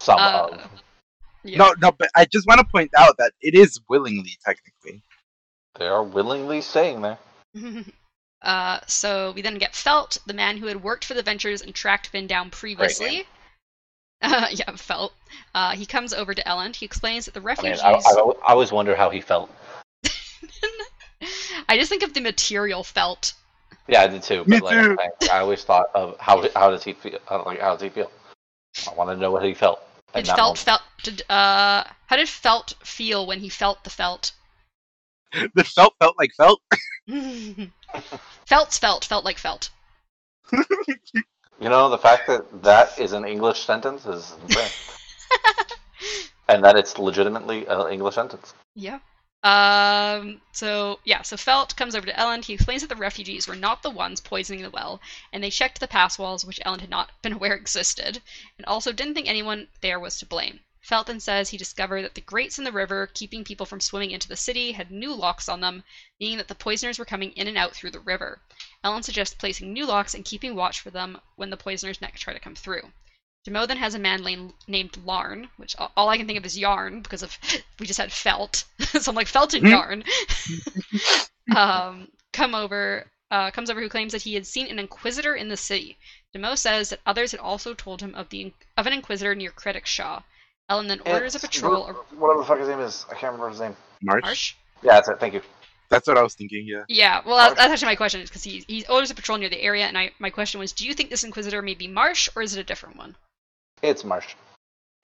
Some 0.00 0.18
Uh, 0.18 0.48
of. 0.52 0.70
Yeah. 1.44 1.58
no, 1.58 1.74
no. 1.80 1.92
But 1.92 2.10
I 2.16 2.24
just 2.24 2.46
want 2.48 2.58
to 2.60 2.66
point 2.66 2.90
out 2.98 3.16
that 3.18 3.32
it 3.40 3.54
is 3.54 3.80
willingly, 3.88 4.36
technically. 4.44 5.02
They 5.78 5.86
are 5.86 6.02
willingly 6.02 6.60
staying 6.60 7.00
there. 7.02 7.18
uh, 8.42 8.80
so 8.86 9.32
we 9.32 9.40
then 9.42 9.56
get 9.56 9.74
Felt, 9.74 10.18
the 10.26 10.34
man 10.34 10.58
who 10.58 10.66
had 10.66 10.82
worked 10.82 11.04
for 11.04 11.14
the 11.14 11.22
Ventures 11.22 11.62
and 11.62 11.74
tracked 11.74 12.08
Finn 12.08 12.26
down 12.26 12.50
previously. 12.50 13.24
Uh, 14.22 14.46
yeah, 14.52 14.70
Felt. 14.76 15.12
Uh, 15.54 15.72
he 15.72 15.86
comes 15.86 16.12
over 16.12 16.34
to 16.34 16.46
Ellen. 16.48 16.72
He 16.72 16.84
explains 16.86 17.24
that 17.26 17.34
the 17.34 17.40
I 17.40 17.44
refugees. 17.44 17.82
mean, 17.82 17.94
I, 17.94 17.98
I, 17.98 18.32
I 18.48 18.52
always 18.52 18.72
wonder 18.72 18.94
how 18.96 19.10
he 19.10 19.20
felt. 19.20 19.50
I 21.68 21.76
just 21.76 21.88
think 21.90 22.02
of 22.02 22.14
the 22.14 22.20
material 22.20 22.82
Felt. 22.84 23.34
Yeah, 23.88 24.02
I 24.02 24.06
did 24.08 24.22
too. 24.22 24.44
Me 24.44 24.58
But 24.60 24.62
like, 24.62 24.84
too. 24.84 24.98
I, 25.30 25.36
I 25.36 25.38
always 25.40 25.64
thought 25.64 25.86
of 25.94 26.16
how 26.20 26.46
how 26.54 26.70
does 26.70 26.84
he 26.84 26.92
feel? 26.92 27.18
uh, 27.30 27.42
Like 27.44 27.60
how 27.60 27.72
does 27.72 27.82
he 27.82 27.88
feel? 27.88 28.10
I 28.88 28.94
want 28.94 29.10
to 29.10 29.16
know 29.16 29.30
what 29.30 29.44
he 29.44 29.54
felt. 29.54 29.80
at 30.14 30.24
Did 30.24 30.26
Felt 30.26 30.38
moment. 30.38 30.58
felt? 30.58 30.82
Did, 31.02 31.22
uh, 31.30 31.84
how 32.06 32.16
did 32.16 32.28
Felt 32.28 32.74
feel 32.84 33.26
when 33.26 33.40
he 33.40 33.48
felt 33.48 33.82
the 33.84 33.90
Felt? 33.90 34.32
The 35.54 35.64
felt 35.64 35.94
felt 35.98 36.16
like 36.18 36.32
felt. 36.34 36.60
Felt's 38.46 38.78
felt 38.78 39.04
felt 39.04 39.24
like 39.24 39.38
felt. 39.38 39.70
You 41.60 41.68
know, 41.68 41.88
the 41.88 41.98
fact 41.98 42.26
that 42.28 42.62
that 42.62 42.98
is 42.98 43.12
an 43.12 43.24
English 43.24 43.64
sentence 43.64 44.06
is 44.06 44.34
insane. 44.42 44.70
and 46.48 46.64
that 46.64 46.76
it's 46.76 46.98
legitimately 46.98 47.66
an 47.66 47.92
English 47.92 48.14
sentence. 48.14 48.54
Yeah. 48.74 49.00
Um. 49.42 50.40
So 50.52 51.00
yeah. 51.04 51.22
So 51.22 51.36
Felt 51.36 51.76
comes 51.76 51.94
over 51.94 52.06
to 52.06 52.12
Elend. 52.12 52.44
He 52.44 52.54
explains 52.54 52.82
that 52.82 52.88
the 52.88 52.96
refugees 52.96 53.46
were 53.46 53.56
not 53.56 53.82
the 53.82 53.90
ones 53.90 54.20
poisoning 54.20 54.62
the 54.62 54.70
well, 54.70 55.00
and 55.32 55.42
they 55.42 55.50
checked 55.50 55.80
the 55.80 55.88
pass 55.88 56.18
walls, 56.18 56.44
which 56.44 56.60
Elend 56.66 56.80
had 56.80 56.90
not 56.90 57.10
been 57.22 57.32
aware 57.38 57.54
existed, 57.54 58.22
and 58.56 58.66
also 58.66 58.92
didn't 58.92 59.14
think 59.14 59.28
anyone 59.28 59.68
there 59.80 60.00
was 60.00 60.18
to 60.18 60.26
blame. 60.26 60.60
Felt 60.80 61.06
then 61.08 61.20
says 61.20 61.50
he 61.50 61.58
discovered 61.58 62.02
that 62.02 62.14
the 62.14 62.20
grates 62.20 62.56
in 62.56 62.64
the 62.64 62.72
river, 62.72 63.06
keeping 63.06 63.44
people 63.44 63.66
from 63.66 63.80
swimming 63.80 64.10
into 64.10 64.26
the 64.26 64.36
city, 64.36 64.72
had 64.72 64.90
new 64.90 65.12
locks 65.12 65.48
on 65.48 65.60
them, 65.60 65.84
meaning 66.18 66.38
that 66.38 66.48
the 66.48 66.54
poisoners 66.54 66.98
were 66.98 67.04
coming 67.04 67.32
in 67.32 67.46
and 67.46 67.58
out 67.58 67.74
through 67.74 67.90
the 67.90 68.00
river. 68.00 68.40
Elend 68.84 69.04
suggests 69.04 69.34
placing 69.34 69.72
new 69.72 69.84
locks 69.86 70.14
and 70.14 70.24
keeping 70.24 70.54
watch 70.54 70.80
for 70.80 70.90
them 70.90 71.18
when 71.36 71.50
the 71.50 71.56
poisoners 71.56 72.00
next 72.00 72.20
try 72.20 72.32
to 72.32 72.40
come 72.40 72.54
through. 72.54 72.82
Demoux 73.44 73.66
then 73.66 73.76
has 73.78 73.94
a 73.94 73.98
man 73.98 74.22
lame, 74.22 74.52
named 74.66 74.96
Larn, 75.04 75.48
which 75.56 75.74
all, 75.76 75.90
all 75.96 76.08
I 76.08 76.16
can 76.18 76.26
think 76.26 76.38
of 76.38 76.44
is 76.46 76.58
Yarn 76.58 77.00
because 77.02 77.22
of 77.22 77.36
we 77.80 77.86
just 77.86 77.98
had 77.98 78.12
Felt, 78.12 78.64
so 78.80 79.10
I'm 79.10 79.16
like 79.16 79.26
Felt 79.26 79.54
and 79.54 79.64
Hmm. 79.64 79.70
Yarn. 79.72 80.04
um, 81.56 82.08
come 82.32 82.54
over 82.54 83.06
uh, 83.30 83.50
comes 83.50 83.68
over 83.70 83.80
who 83.80 83.88
claims 83.90 84.12
that 84.12 84.22
he 84.22 84.34
had 84.34 84.46
seen 84.46 84.66
an 84.68 84.78
inquisitor 84.78 85.34
in 85.34 85.48
the 85.48 85.56
city. 85.56 85.98
Demoux 86.34 86.56
says 86.56 86.90
that 86.90 87.00
others 87.04 87.30
had 87.32 87.40
also 87.40 87.74
told 87.74 88.00
him 88.00 88.14
of 88.14 88.28
the 88.30 88.52
of 88.76 88.86
an 88.86 88.92
inquisitor 88.92 89.34
near 89.34 89.50
Kredik 89.50 89.86
Shaw. 89.86 90.22
Elend 90.70 90.88
then 90.88 91.00
orders 91.06 91.34
a 91.34 91.40
patrol. 91.40 91.86
what- 91.86 92.12
Whatever 92.18 92.40
the 92.40 92.46
fuck 92.46 92.58
his 92.58 92.68
name 92.68 92.80
is. 92.80 93.06
I 93.10 93.14
can't 93.14 93.32
remember 93.32 93.48
his 93.50 93.60
name. 93.60 93.76
March. 94.02 94.24
Marsh? 94.24 94.54
Yeah, 94.82 94.92
that's 94.94 95.08
it. 95.08 95.18
Thank 95.20 95.34
you. 95.34 95.42
That's 95.90 96.06
what 96.06 96.18
I 96.18 96.22
was 96.22 96.34
thinking. 96.34 96.66
Yeah. 96.66 96.84
Yeah, 96.88 97.22
well, 97.24 97.36
that's, 97.36 97.54
that's 97.54 97.72
actually 97.72 97.86
my 97.86 97.96
question, 97.96 98.20
because 98.22 98.42
he, 98.44 98.64
he 98.68 98.84
orders 98.86 99.10
a 99.10 99.14
patrol 99.14 99.38
near 99.38 99.48
the 99.48 99.62
area, 99.62 99.86
and 99.86 99.96
I, 99.96 100.10
my 100.18 100.30
question 100.30 100.60
was, 100.60 100.72
do 100.72 100.86
you 100.86 100.92
think 100.94 101.08
this 101.10 101.24
Inquisitor 101.24 101.62
may 101.62 101.74
be 101.74 101.88
Marsh, 101.88 102.28
or 102.36 102.42
is 102.42 102.54
it 102.56 102.60
a 102.60 102.64
different 102.64 102.96
one? 102.96 103.16
It's 103.82 104.04
Marsh. 104.04 104.34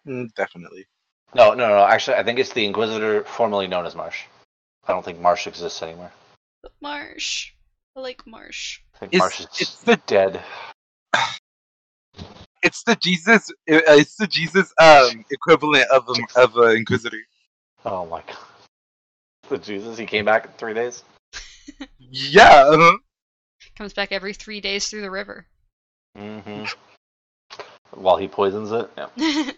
Mm, 0.07 0.35
definitely. 0.35 0.87
No, 1.35 1.55
no, 1.55 1.69
no. 1.69 1.85
Actually, 1.87 2.17
I 2.19 2.23
think 2.23 2.39
it's 2.39 2.53
the 2.53 2.65
Inquisitor 2.67 3.25
formerly 3.25 3.67
known 3.67 3.87
as 3.87 3.95
Marsh. 3.95 4.25
I 4.87 4.93
don't 4.93 5.05
think 5.05 5.19
Marsh 5.21 5.47
exists 5.47 5.83
anymore. 5.83 6.13
Marsh. 6.83 7.53
I 7.97 8.01
like 8.01 8.27
Marsh. 8.27 8.81
I 8.95 8.99
think 8.99 9.15
It's- 9.15 9.21
Marsh 9.23 9.41
is 9.41 9.47
it's 9.61 9.81
the- 9.83 9.97
dead. 10.07 10.43
It's 12.63 12.83
the 12.85 12.97
Jesus. 12.97 13.51
uh, 13.71 13.81
It's 13.89 14.17
the 14.17 14.27
Jesus 14.27 14.73
um 14.81 15.25
equivalent 15.31 15.85
of 15.91 16.09
a, 16.09 16.41
of 16.41 16.57
an 16.57 16.77
inquisitor. 16.79 17.19
Oh 17.85 18.07
my 18.07 18.23
god. 18.27 18.37
The 19.49 19.59
Jesus, 19.59 19.99
he 19.99 20.07
came 20.07 20.25
back 20.25 20.47
in 20.47 20.53
three 20.53 20.75
days. 20.75 21.03
Yeah. 21.99 22.67
Uh-huh. 22.69 22.99
Comes 23.77 23.93
back 23.93 24.13
every 24.13 24.35
three 24.35 24.61
days 24.61 24.89
through 24.89 25.01
the 25.01 25.11
river. 25.11 25.47
Mm-hmm. 26.17 26.65
While 27.91 28.19
he 28.19 28.29
poisons 28.29 28.71
it. 28.71 28.89
Yeah. 28.97 29.51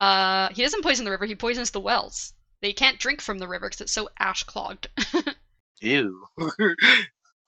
uh, 0.00 0.48
he 0.54 0.62
doesn't 0.62 0.82
poison 0.82 1.04
the 1.04 1.10
river, 1.10 1.26
he 1.26 1.34
poisons 1.34 1.70
the 1.70 1.80
wells. 1.80 2.32
They 2.62 2.72
can't 2.72 2.98
drink 2.98 3.20
from 3.20 3.38
the 3.38 3.48
river 3.48 3.66
because 3.66 3.82
it's 3.82 3.92
so 3.92 4.08
ash 4.18 4.44
clogged. 4.44 4.88
Ew. 5.82 6.26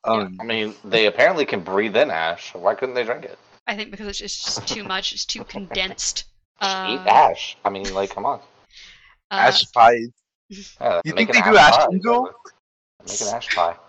um. 0.04 0.36
I 0.40 0.44
mean, 0.44 0.74
they 0.84 1.06
apparently 1.06 1.46
can 1.46 1.60
breathe 1.60 1.96
in 1.96 2.10
ash. 2.10 2.52
Why 2.54 2.74
couldn't 2.74 2.96
they 2.96 3.04
drink 3.04 3.24
it? 3.24 3.38
I 3.66 3.76
think 3.76 3.90
because 3.92 4.20
it's 4.20 4.44
just, 4.44 4.68
too 4.68 4.84
much, 4.84 5.12
it's 5.14 5.24
too 5.24 5.44
condensed. 5.44 6.24
Just 6.60 6.76
eat 6.76 6.98
Uh, 7.06 7.08
ash. 7.08 7.56
I 7.64 7.70
mean, 7.70 7.94
like, 7.94 8.10
come 8.10 8.26
on. 8.26 8.40
uh, 9.30 9.34
Ash 9.34 9.64
pies. 9.72 10.08
Yeah, 10.80 11.00
You 11.04 11.12
think 11.12 11.32
they 11.32 11.40
do 11.40 11.56
ash 11.56 11.76
pie. 11.76 11.86
Make 11.90 13.20
an 13.20 13.34
ash 13.34 13.54
pie. 13.54 13.76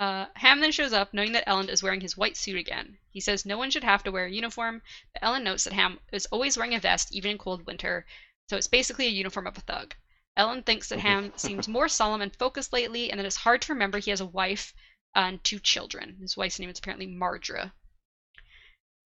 Uh, 0.00 0.26
Ham 0.36 0.60
then 0.60 0.70
shows 0.70 0.92
up, 0.92 1.12
knowing 1.12 1.32
that 1.32 1.44
Elend 1.48 1.68
is 1.68 1.82
wearing 1.82 2.00
his 2.00 2.16
white 2.16 2.36
suit 2.36 2.56
again. 2.56 2.96
He 3.10 3.20
says 3.20 3.44
no 3.44 3.58
one 3.58 3.68
should 3.68 3.82
have 3.82 4.04
to 4.04 4.12
wear 4.12 4.26
a 4.26 4.30
uniform, 4.30 4.80
but 5.12 5.22
Elend 5.22 5.42
notes 5.42 5.64
that 5.64 5.72
Ham 5.72 5.98
is 6.12 6.26
always 6.26 6.56
wearing 6.56 6.76
a 6.76 6.78
vest, 6.78 7.12
even 7.12 7.32
in 7.32 7.38
cold 7.38 7.66
winter, 7.66 8.06
so 8.48 8.56
it's 8.56 8.68
basically 8.68 9.06
a 9.06 9.10
uniform 9.10 9.48
of 9.48 9.58
a 9.58 9.60
thug. 9.60 9.96
Elend 10.38 10.66
thinks 10.66 10.88
that 10.88 11.00
Ham 11.00 11.32
seems 11.36 11.66
more 11.66 11.88
solemn 11.88 12.22
and 12.22 12.36
focused 12.36 12.72
lately, 12.72 13.10
and 13.10 13.18
that 13.18 13.26
it's 13.26 13.34
hard 13.34 13.60
to 13.62 13.72
remember 13.72 13.98
he 13.98 14.10
has 14.10 14.20
a 14.20 14.26
wife 14.26 14.72
and 15.16 15.42
two 15.42 15.58
children. 15.58 16.16
His 16.20 16.36
wife's 16.36 16.60
name 16.60 16.70
is 16.70 16.78
apparently 16.78 17.08
Mardra. 17.08 17.72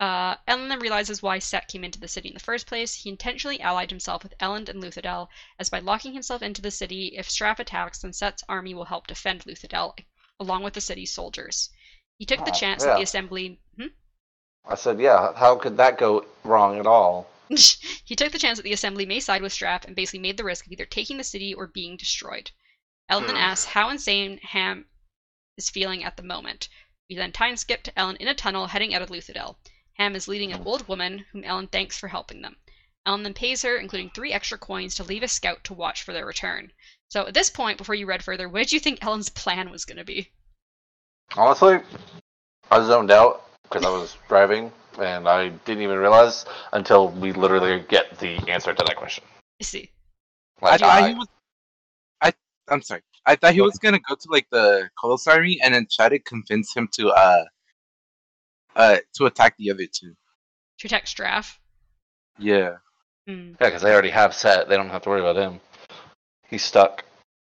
Uh, 0.03 0.35
Elend 0.49 0.69
then 0.69 0.81
realizes 0.81 1.23
why 1.23 1.39
Cett 1.39 1.69
came 1.69 1.85
into 1.85 2.01
the 2.01 2.09
city 2.09 2.27
in 2.27 2.35
the 2.35 2.41
first 2.41 2.67
place. 2.67 2.93
He 2.97 3.09
intentionally 3.09 3.61
allied 3.61 3.91
himself 3.91 4.25
with 4.25 4.35
Elend 4.41 4.69
and 4.69 4.83
Luthadel, 4.83 5.29
as 5.61 5.69
by 5.69 5.79
locking 5.79 6.13
himself 6.13 6.43
into 6.43 6.61
the 6.61 6.73
city, 6.73 7.15
if 7.17 7.29
Straff 7.29 7.61
attacks, 7.61 8.01
then 8.01 8.13
Cett's 8.13 8.43
army 8.49 8.75
will 8.75 8.87
help 8.87 9.07
defend 9.07 9.45
Luthadel, 9.45 9.95
along 10.41 10.65
with 10.65 10.75
the 10.75 10.81
city's 10.81 11.13
soldiers. 11.13 11.71
He 12.19 12.27
took 12.27 12.43
the 12.43 12.51
Oh, 12.51 12.51
chance 12.51 12.85
that 12.85 12.95
the 12.97 13.03
assembly. 13.03 13.61
Hmm? 13.77 13.87
I 14.65 14.75
said, 14.75 14.99
yeah, 14.99 15.35
how 15.35 15.55
could 15.55 15.77
that 15.77 15.99
go 15.99 16.27
wrong 16.43 16.77
at 16.81 16.87
all? 16.89 17.29
he 18.05 18.17
took 18.17 18.33
the 18.33 18.39
chance 18.41 18.59
that 18.59 18.65
the 18.65 18.73
assembly 18.73 19.07
may 19.07 19.21
side 19.21 19.43
with 19.43 19.53
Straff 19.53 19.85
and 19.85 19.95
basically 19.95 20.19
made 20.19 20.37
the 20.37 20.43
risk 20.43 20.67
of 20.67 20.73
either 20.73 20.85
taking 20.85 21.19
the 21.19 21.23
city 21.25 21.55
or 21.55 21.69
being 21.69 21.97
destroyed. 21.97 22.51
Elend 23.11 23.27
then 23.27 23.37
Hmm. 23.37 23.37
asks 23.37 23.67
how 23.73 23.91
insane 23.91 24.39
Ham 24.39 24.87
is 25.57 25.71
feeling 25.71 26.05
at 26.05 26.17
the 26.17 26.23
moment. 26.25 26.69
We 27.09 27.17
then 27.17 27.33
time 27.33 27.57
skip 27.57 27.83
to 27.85 27.93
Elend 27.93 28.17
in 28.19 28.29
a 28.29 28.35
tunnel 28.35 28.69
heading 28.69 28.95
out 28.95 29.03
of 29.03 29.11
Luthadel. 29.11 29.57
Ham 30.03 30.17
is 30.17 30.27
leading 30.27 30.53
an 30.53 30.63
old 30.67 30.89
woman, 30.89 31.25
whom 31.31 31.45
Elend 31.45 31.71
thanks 31.71 31.97
for 31.97 32.09
helping 32.09 32.43
them. 32.43 32.57
Elend 33.07 33.23
then 33.23 33.35
pays 33.35 33.63
her, 33.63 33.77
including 33.77 34.11
three 34.11 34.33
extra 34.33 34.59
coins, 34.59 34.97
to 34.97 35.05
leave 35.05 35.23
a 35.23 35.29
scout 35.29 35.63
to 35.63 35.75
watch 35.75 36.03
for 36.03 36.13
their 36.13 36.27
return. 36.27 36.73
So 37.09 37.29
at 37.29 37.35
this 37.35 37.49
point, 37.49 37.79
before 37.79 37.95
you 37.95 38.07
read 38.07 38.25
further, 38.25 38.49
what 38.49 38.59
did 38.59 38.73
you 38.73 38.81
think 38.81 38.99
Elend's 38.99 39.29
plan 39.29 39.71
was 39.71 39.85
going 39.85 39.99
to 39.99 40.05
be? 40.05 40.29
Honestly, 41.37 41.79
I 42.73 42.85
zoned 42.85 43.13
out 43.13 43.49
because 43.63 43.85
I 43.85 43.91
was 43.91 44.17
driving 44.29 44.73
and 44.99 45.29
I 45.29 45.51
didn't 45.51 45.85
even 45.85 45.99
realize 45.99 46.47
until 46.73 47.11
we 47.11 47.33
literally 47.33 47.85
get 47.89 48.19
the 48.19 48.39
answer 48.51 48.75
to 48.75 48.85
that 48.85 48.97
question. 48.97 49.23
I 49.61 49.65
see. 49.65 49.89
I 50.63 50.71
Like, 50.71 50.81
thought 50.81 50.99
I- 50.99 51.09
he 51.11 51.15
was. 51.15 51.29
I. 52.23 52.33
I'm 52.69 52.83
sorry. 52.83 53.03
I 53.25 53.37
thought 53.37 53.55
he 53.55 53.61
was 53.61 53.79
gonna 53.79 54.01
go 54.01 54.17
to 54.17 54.31
like 54.31 54.49
the 54.51 54.91
Koloss 55.01 55.29
army 55.29 55.61
and 55.63 55.73
then 55.73 55.87
try 55.89 56.09
to 56.09 56.19
convince 56.19 56.75
him 56.75 56.89
to 56.95 57.11
uh. 57.11 57.45
Uh, 58.75 58.99
to 59.14 59.27
attack 59.27 59.57
the 59.59 59.70
other 59.70 59.87
two. 59.87 60.14
To 60.79 60.87
attack 60.87 61.07
Straff. 61.07 61.59
Yeah. 62.39 62.77
Hmm. 63.27 63.51
yeah, 63.61 63.68
because 63.68 63.83
they 63.83 63.93
already 63.93 64.11
have 64.11 64.35
Cett. 64.35 64.68
They 64.68 64.77
don't 64.77 64.91
have 64.91 65.03
to 65.03 65.09
worry 65.09 65.20
about 65.20 65.37
him. 65.37 65.61
He's 66.49 66.64
stuck. 66.64 67.05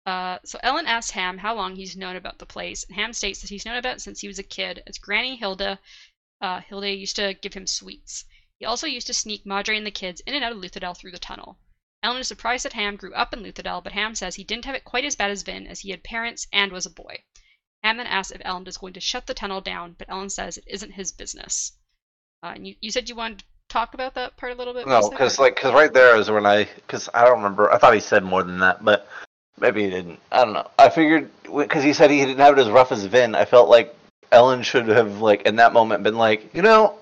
Uh, 0.06 0.38
so 0.44 0.58
Elend 0.64 0.86
asks 0.86 1.12
Ham 1.12 1.38
how 1.38 1.54
long 1.54 1.76
he's 1.76 1.96
known 1.96 2.16
about 2.16 2.38
the 2.38 2.46
place, 2.46 2.84
and 2.84 2.96
Ham 2.96 3.12
states 3.12 3.40
that 3.40 3.50
he's 3.50 3.66
known 3.66 3.76
about 3.76 3.96
it 3.96 4.00
since 4.00 4.20
he 4.20 4.28
was 4.28 4.38
a 4.38 4.42
kid, 4.42 4.82
as 4.86 4.98
Granny 4.98 5.36
Hilda, 5.36 5.78
uh, 6.40 6.60
Hilda 6.60 6.90
used 6.90 7.16
to 7.16 7.34
give 7.34 7.54
him 7.54 7.66
sweets. 7.66 8.24
He 8.58 8.64
also 8.64 8.86
used 8.86 9.06
to 9.06 9.14
sneak 9.14 9.44
Mardra 9.44 9.76
and 9.76 9.86
the 9.86 9.90
kids 9.90 10.20
in 10.26 10.34
and 10.34 10.42
out 10.42 10.52
of 10.52 10.58
Luthadel 10.58 10.96
through 10.96 11.12
the 11.12 11.18
tunnel. 11.18 11.58
Elend 12.02 12.20
is 12.20 12.28
surprised 12.28 12.64
that 12.64 12.72
Ham 12.72 12.96
grew 12.96 13.14
up 13.14 13.34
in 13.34 13.42
Luthadel, 13.42 13.84
but 13.84 13.92
Ham 13.92 14.14
says 14.14 14.34
he 14.34 14.44
didn't 14.44 14.64
have 14.64 14.74
it 14.74 14.84
quite 14.84 15.04
as 15.04 15.16
bad 15.16 15.30
as 15.30 15.42
Vin, 15.42 15.66
as 15.66 15.80
he 15.80 15.90
had 15.90 16.02
parents 16.02 16.46
and 16.52 16.72
was 16.72 16.86
a 16.86 16.90
boy. 16.90 17.22
Ham 17.82 17.96
then 17.96 18.06
asks 18.06 18.32
if 18.32 18.42
Elend 18.42 18.68
is 18.68 18.76
going 18.76 18.92
to 18.94 19.00
shut 19.00 19.26
the 19.26 19.34
tunnel 19.34 19.60
down, 19.60 19.94
but 19.98 20.08
Elend 20.08 20.30
says 20.30 20.58
it 20.58 20.64
isn't 20.66 20.92
his 20.92 21.12
business. 21.12 21.72
Uh, 22.42 22.52
and 22.54 22.66
you, 22.66 22.74
you 22.80 22.90
said 22.90 23.08
you 23.08 23.14
wanted 23.14 23.40
to 23.40 23.44
talk 23.68 23.94
about 23.94 24.14
that 24.14 24.36
part 24.36 24.52
a 24.52 24.54
little 24.54 24.74
bit? 24.74 24.86
No, 24.86 25.08
because 25.08 25.38
like, 25.38 25.56
because 25.56 25.72
right 25.72 25.92
there 25.92 26.16
is 26.16 26.30
when 26.30 26.46
I, 26.46 26.64
because 26.64 27.08
I 27.14 27.24
don't 27.24 27.38
remember. 27.38 27.72
I 27.72 27.78
thought 27.78 27.94
he 27.94 28.00
said 28.00 28.22
more 28.22 28.42
than 28.42 28.58
that, 28.58 28.84
but 28.84 29.08
maybe 29.58 29.84
he 29.84 29.90
didn't. 29.90 30.20
I 30.30 30.44
don't 30.44 30.54
know. 30.54 30.68
I 30.78 30.88
figured 30.88 31.30
because 31.44 31.82
he 31.82 31.92
said 31.92 32.10
he 32.10 32.18
didn't 32.18 32.38
have 32.38 32.58
it 32.58 32.60
as 32.60 32.70
rough 32.70 32.92
as 32.92 33.04
Vin. 33.04 33.34
I 33.34 33.44
felt 33.44 33.68
like 33.68 33.94
Ellen 34.32 34.62
should 34.62 34.88
have 34.88 35.20
like 35.20 35.42
in 35.42 35.56
that 35.56 35.72
moment 35.72 36.02
been 36.02 36.18
like, 36.18 36.54
you 36.54 36.62
know, 36.62 36.98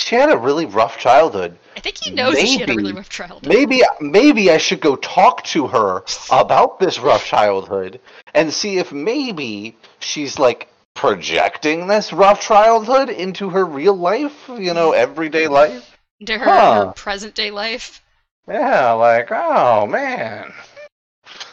she 0.00 0.16
had 0.16 0.30
a 0.30 0.36
really 0.36 0.66
rough 0.66 0.98
childhood. 0.98 1.58
I 1.76 1.80
think 1.80 1.98
he 2.02 2.10
knows 2.10 2.34
that 2.34 2.46
she 2.46 2.58
had 2.58 2.70
a 2.70 2.74
really 2.74 2.92
rough 2.92 3.08
childhood. 3.08 3.46
Maybe 3.46 3.82
maybe 4.00 4.50
I 4.50 4.58
should 4.58 4.80
go 4.80 4.96
talk 4.96 5.44
to 5.44 5.66
her 5.68 6.04
about 6.30 6.78
this 6.80 6.98
rough 6.98 7.24
childhood 7.24 8.00
and 8.34 8.52
see 8.52 8.78
if 8.78 8.92
maybe 8.92 9.76
she's 10.00 10.38
like 10.38 10.68
projecting 10.94 11.86
this 11.86 12.12
rough 12.12 12.40
childhood 12.40 13.08
into 13.08 13.50
her 13.50 13.64
real 13.64 13.94
life, 13.94 14.48
you 14.48 14.74
know, 14.74 14.92
everyday 14.92 15.48
life. 15.48 15.96
Into 16.18 16.38
her, 16.38 16.44
Huh. 16.44 16.86
her 16.86 16.92
present 16.92 17.34
day 17.34 17.50
life. 17.50 18.02
Yeah, 18.48 18.92
like 18.92 19.28
oh 19.30 19.86
man. 19.86 20.52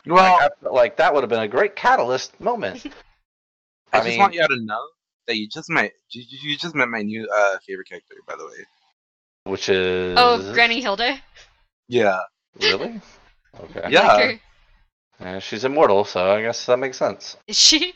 Well, 0.06 0.38
like, 0.39 0.52
I 0.66 0.70
like 0.70 0.98
that 0.98 1.14
would 1.14 1.22
have 1.24 1.30
been 1.30 1.41
a 1.41 1.48
great 1.48 1.76
catalyst 1.76 2.39
moment. 2.39 2.86
I, 3.93 3.98
I 3.98 4.00
just 4.00 4.10
mean- 4.10 4.20
want 4.20 4.34
you 4.34 4.48
to 4.48 4.58
know 4.64 4.84
that 5.28 5.38
you 5.38 5.47
just 5.47 5.69
met 5.69 5.91
you, 6.09 6.23
you 6.28 6.51
you 6.51 6.57
just 6.57 6.75
met 6.75 6.88
my 6.89 7.01
new 7.01 7.28
uh 7.28 7.57
favorite 7.65 7.88
character, 7.88 8.15
by 8.28 8.36
the 8.36 8.45
way. 8.45 8.65
Which 9.43 9.69
is 9.69 10.17
Oh, 10.17 10.53
Granny 10.53 10.82
Hilda. 10.82 11.19
Yeah. 11.88 12.19
Really? 12.59 13.01
Okay. 13.59 13.89
Yeah. 13.89 14.13
Like. 14.13 14.41
Yeah, 15.19 15.39
she's 15.39 15.63
immortal, 15.63 16.05
so 16.05 16.32
I 16.32 16.41
guess 16.43 16.67
that 16.67 16.78
makes 16.78 16.97
sense. 16.97 17.38
Is 17.47 17.57
she? 17.57 17.93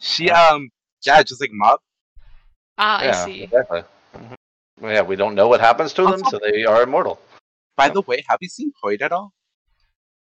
She 0.00 0.28
um 0.28 0.70
yeah, 1.06 1.22
just 1.22 1.40
like 1.40 1.50
Mob. 1.52 1.78
Ah, 2.78 3.02
yeah, 3.04 3.10
I 3.10 3.24
see. 3.24 3.42
exactly. 3.44 3.82
Mhm. 4.16 4.34
Well, 4.80 4.92
yeah, 4.92 5.02
we 5.02 5.14
don't 5.14 5.36
know 5.36 5.46
what 5.46 5.60
happens 5.60 5.92
to 5.94 6.02
them, 6.02 6.24
so 6.24 6.40
they 6.42 6.64
are 6.64 6.82
immortal. 6.82 7.20
By 7.76 7.90
the 7.90 8.02
way, 8.02 8.24
have 8.28 8.38
you 8.40 8.48
seen 8.48 8.72
Hoid 8.82 9.02
at 9.02 9.12
all? 9.12 9.32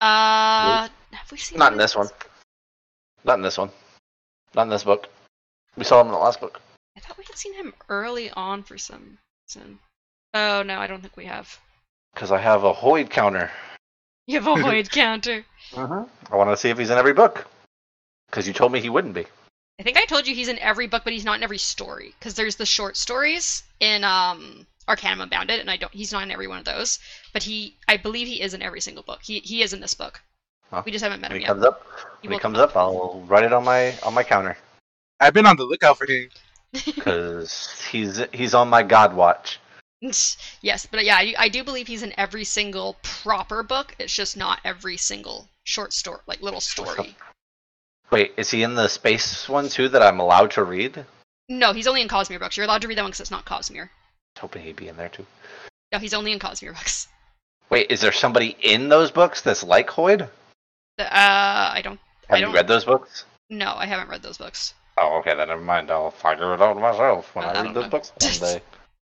Uh, 0.02 0.88
have 1.12 1.32
we 1.32 1.38
seen 1.38 1.60
Not 1.60 1.74
in 1.74 1.78
this 1.78 1.96
one. 1.96 2.08
Not 3.24 3.36
in 3.36 3.42
this 3.44 3.58
one. 3.58 3.70
Not 4.56 4.64
in 4.64 4.70
this 4.70 4.84
book. 4.84 5.08
We 5.78 5.84
saw 5.84 6.02
him 6.02 6.08
in 6.08 6.14
the 6.14 6.20
last 6.20 6.42
book. 6.42 6.60
I 6.96 7.00
thought 7.00 7.18
we 7.18 7.24
had 7.26 7.38
seen 7.38 7.54
him 7.54 7.74
early 7.88 8.32
on 8.32 8.64
for 8.64 8.78
some 8.78 9.20
reason. 9.48 9.80
Oh 10.34 10.64
no, 10.64 10.80
I 10.80 10.88
don't 10.88 11.02
think 11.02 11.16
we 11.16 11.26
have. 11.26 11.60
Because 12.14 12.32
I 12.32 12.40
have 12.40 12.64
a 12.64 12.74
Hoid 12.74 13.10
counter. 13.10 13.52
You 14.26 14.42
have 14.42 14.48
a 14.48 14.62
void 14.62 14.90
counter. 14.90 15.46
I 15.76 16.36
want 16.36 16.50
to 16.50 16.58
see 16.58 16.70
if 16.70 16.78
he's 16.78 16.90
in 16.90 16.98
every 16.98 17.14
book. 17.14 17.46
Because 18.30 18.48
you 18.48 18.54
told 18.54 18.72
me 18.72 18.82
he 18.82 18.90
wouldn't 18.90 19.14
be. 19.14 19.26
I 19.80 19.84
think 19.84 19.98
I 19.98 20.06
told 20.06 20.28
you 20.28 20.34
he's 20.34 20.48
in 20.50 20.60
every 20.60 20.88
book, 20.88 21.04
but 21.04 21.14
he's 21.14 21.24
not 21.24 21.38
in 21.38 21.44
every 21.44 21.60
story. 21.60 22.14
Because 22.20 22.34
there's 22.34 22.56
the 22.56 22.66
short 22.66 22.98
stories 22.98 23.64
in 23.80 24.04
um 24.04 24.66
Arcanum 24.88 25.22
Unbounded, 25.22 25.60
and 25.60 25.70
I 25.70 25.78
don't. 25.78 25.94
He's 25.94 26.12
not 26.12 26.24
in 26.24 26.32
every 26.32 26.48
one 26.48 26.58
of 26.58 26.66
those. 26.66 26.98
But 27.34 27.44
he, 27.44 27.76
I 27.88 27.98
believe 27.98 28.28
he 28.28 28.42
is 28.42 28.54
in 28.54 28.62
every 28.62 28.82
single 28.82 29.04
book. 29.04 29.20
He 29.24 29.40
he 29.40 29.62
is 29.62 29.74
in 29.74 29.80
this 29.80 29.94
book. 29.94 30.22
Huh. 30.72 30.82
We 30.86 30.92
just 30.92 31.04
haven't 31.04 31.22
met 31.22 31.30
When 31.30 31.38
him 31.38 31.42
he 31.42 31.44
yet. 31.44 31.48
comes 31.54 31.64
up, 31.64 31.86
He 32.22 32.28
when 32.28 32.34
he 32.34 32.36
will 32.36 32.40
comes 32.40 32.56
come 32.58 32.64
up, 32.64 32.76
I'll 32.76 33.24
write 33.28 33.44
it 33.44 33.54
on 33.54 33.64
my 33.64 33.96
on 34.00 34.14
my 34.14 34.24
counter. 34.24 34.58
I've 35.20 35.34
been 35.34 35.46
on 35.46 35.58
the 35.58 35.64
lookout 35.64 35.98
for 35.98 36.06
him. 36.06 36.30
Because 36.72 37.82
he's 37.90 38.22
he's 38.34 38.54
on 38.54 38.70
my 38.70 38.84
God 38.84 39.16
watch. 39.16 39.60
yes, 40.02 40.86
but 40.92 41.06
yeah, 41.06 41.16
I, 41.16 41.34
I 41.40 41.50
do 41.50 41.64
believe 41.64 41.88
he's 41.88 42.04
in 42.04 42.14
every 42.20 42.44
single 42.44 42.98
proper 43.02 43.64
book. 43.64 43.96
It's 44.00 44.14
just 44.14 44.38
not 44.38 44.60
every 44.64 44.98
single 44.98 45.48
short 45.64 45.94
story, 45.94 46.20
like 46.28 46.42
little 46.42 46.62
story. 46.62 47.16
Wait, 48.12 48.34
is 48.38 48.52
he 48.52 48.64
in 48.64 48.76
the 48.76 48.88
space 48.88 49.50
one 49.50 49.70
too 49.70 49.90
that 49.90 50.02
I'm 50.04 50.20
allowed 50.20 50.52
to 50.52 50.64
read? 50.64 51.04
No, 51.50 51.74
he's 51.74 51.88
only 51.88 52.02
in 52.02 52.08
Cosmere 52.10 52.40
books. 52.40 52.58
You're 52.58 52.66
allowed 52.66 52.82
to 52.82 52.88
read 52.88 52.98
that 52.98 53.02
one 53.04 53.12
because 53.12 53.22
it's 53.22 53.32
not 53.32 53.46
Cosmere. 53.46 53.84
I 53.86 53.90
was 54.36 54.42
hoping 54.42 54.62
he'd 54.64 54.76
be 54.76 54.90
in 54.90 54.98
there 54.98 55.10
too. 55.10 55.26
No, 55.92 56.00
he's 56.00 56.14
only 56.14 56.32
in 56.34 56.40
Cosmere 56.40 56.74
books. 56.74 57.08
Wait, 57.70 57.90
is 57.90 58.02
there 58.02 58.12
somebody 58.12 58.56
in 58.62 58.88
those 58.90 59.10
books 59.12 59.42
that's 59.42 59.64
like 59.64 59.90
Hoid? 59.90 60.22
Uh, 60.22 60.30
I 61.00 61.82
don't. 61.84 62.00
Have 62.28 62.36
I 62.36 62.38
you 62.38 62.46
don't- 62.46 62.54
read 62.54 62.68
those 62.68 62.86
books? 62.86 63.26
No, 63.50 63.74
I 63.76 63.86
haven't 63.86 64.10
read 64.10 64.22
those 64.22 64.38
books. 64.38 64.74
Oh, 64.98 65.18
okay, 65.20 65.36
then 65.36 65.48
never 65.48 65.62
mind. 65.62 65.92
I'll 65.92 66.12
figure 66.12 66.54
it 66.54 66.62
out 66.62 66.78
myself 66.78 67.34
when 67.36 67.46
Uh, 67.46 67.50
I 67.50 67.52
I 67.52 67.54
read 67.56 67.64
don't 67.66 67.74
those 67.74 67.84
know. 67.84 67.90
books 67.90 68.12
one. 68.42 68.62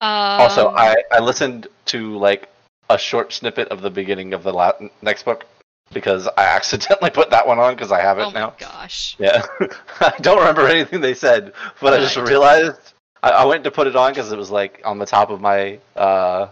Um, 0.01 0.41
also, 0.41 0.69
I, 0.75 0.97
I 1.13 1.21
listened 1.21 1.69
to 1.87 2.17
like 2.19 2.49
a 2.91 2.99
short 2.99 3.33
snippet 3.33 3.69
of 3.69 3.81
the 3.83 3.91
beginning 3.91 4.35
of 4.35 4.43
the 4.43 4.53
la- 4.53 4.73
next 5.01 5.25
book 5.25 5.45
because 5.93 6.27
I 6.37 6.43
accidentally 6.59 7.11
put 7.11 7.31
that 7.31 7.47
one 7.47 7.59
on 7.59 7.75
because 7.75 7.93
I 7.93 8.01
have 8.01 8.19
it 8.19 8.23
now. 8.23 8.27
Oh 8.29 8.33
my 8.33 8.41
now. 8.41 8.55
gosh. 8.59 9.17
Yeah, 9.19 9.43
I 10.01 10.13
don't 10.21 10.39
remember 10.39 10.67
anything 10.67 11.01
they 11.01 11.15
said, 11.15 11.53
but 11.81 11.93
I 11.95 11.99
just 11.99 12.17
Right. 12.17 12.29
realized 12.29 12.95
I, 13.23 13.31
I 13.31 13.45
went 13.45 13.65
to 13.65 13.71
put 13.71 13.87
it 13.87 13.95
on 13.97 14.13
because 14.13 14.33
it 14.33 14.39
was 14.39 14.51
like 14.51 14.81
on 14.85 14.99
the 14.99 15.07
top 15.07 15.31
of 15.31 15.41
my 15.41 15.79
uh, 15.97 16.49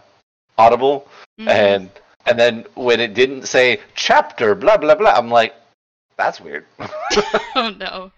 Audible, 0.59 1.09
Mhm. 1.41 1.49
and 1.49 1.91
and 2.27 2.39
then 2.39 2.67
when 2.75 3.01
it 3.01 3.15
didn't 3.15 3.47
say 3.47 3.81
chapter 3.95 4.55
blah 4.55 4.77
blah 4.77 4.95
blah, 4.95 5.13
I'm 5.13 5.31
like, 5.31 5.55
that's 6.17 6.41
weird. 6.41 6.67
oh 7.57 7.71
no. 7.77 8.13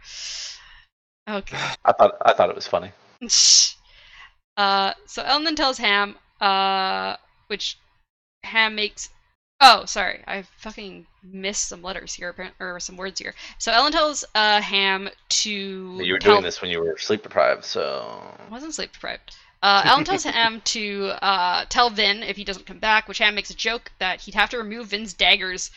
Okay. 1.28 1.56
I 1.84 1.92
thought 1.92 2.16
I 2.24 2.32
thought 2.32 2.50
it 2.50 2.56
was 2.56 2.66
funny. 2.66 2.92
uh, 4.56 4.92
so 5.06 5.22
Elend 5.22 5.44
then 5.44 5.56
tells 5.56 5.78
Ham, 5.78 6.16
uh, 6.40 7.16
which 7.48 7.78
Ham 8.44 8.74
makes. 8.74 9.10
Oh, 9.64 9.84
sorry, 9.84 10.24
I 10.26 10.42
fucking 10.58 11.06
missed 11.22 11.68
some 11.68 11.82
letters 11.82 12.12
here, 12.14 12.34
or 12.58 12.80
some 12.80 12.96
words 12.96 13.20
here. 13.20 13.32
So 13.58 13.70
Elend 13.70 13.92
tells 13.92 14.24
uh, 14.34 14.60
Ham 14.60 15.08
to. 15.28 15.50
You 15.50 16.12
were 16.14 16.18
tell- 16.18 16.32
doing 16.32 16.44
this 16.44 16.60
when 16.60 16.70
you 16.70 16.80
were 16.80 16.98
sleep 16.98 17.22
deprived, 17.22 17.64
so 17.64 18.20
I 18.46 18.50
wasn't 18.50 18.74
sleep 18.74 18.92
deprived. 18.92 19.36
Uh, 19.62 19.82
Elend 19.84 20.06
tells 20.06 20.24
Ham 20.24 20.60
to 20.64 21.12
uh, 21.22 21.64
tell 21.68 21.90
Vin 21.90 22.24
if 22.24 22.36
he 22.36 22.42
doesn't 22.42 22.66
come 22.66 22.80
back, 22.80 23.06
which 23.06 23.18
Ham 23.18 23.36
makes 23.36 23.50
a 23.50 23.54
joke 23.54 23.92
that 24.00 24.20
he'd 24.20 24.34
have 24.34 24.50
to 24.50 24.58
remove 24.58 24.88
Vin's 24.88 25.14
daggers 25.14 25.70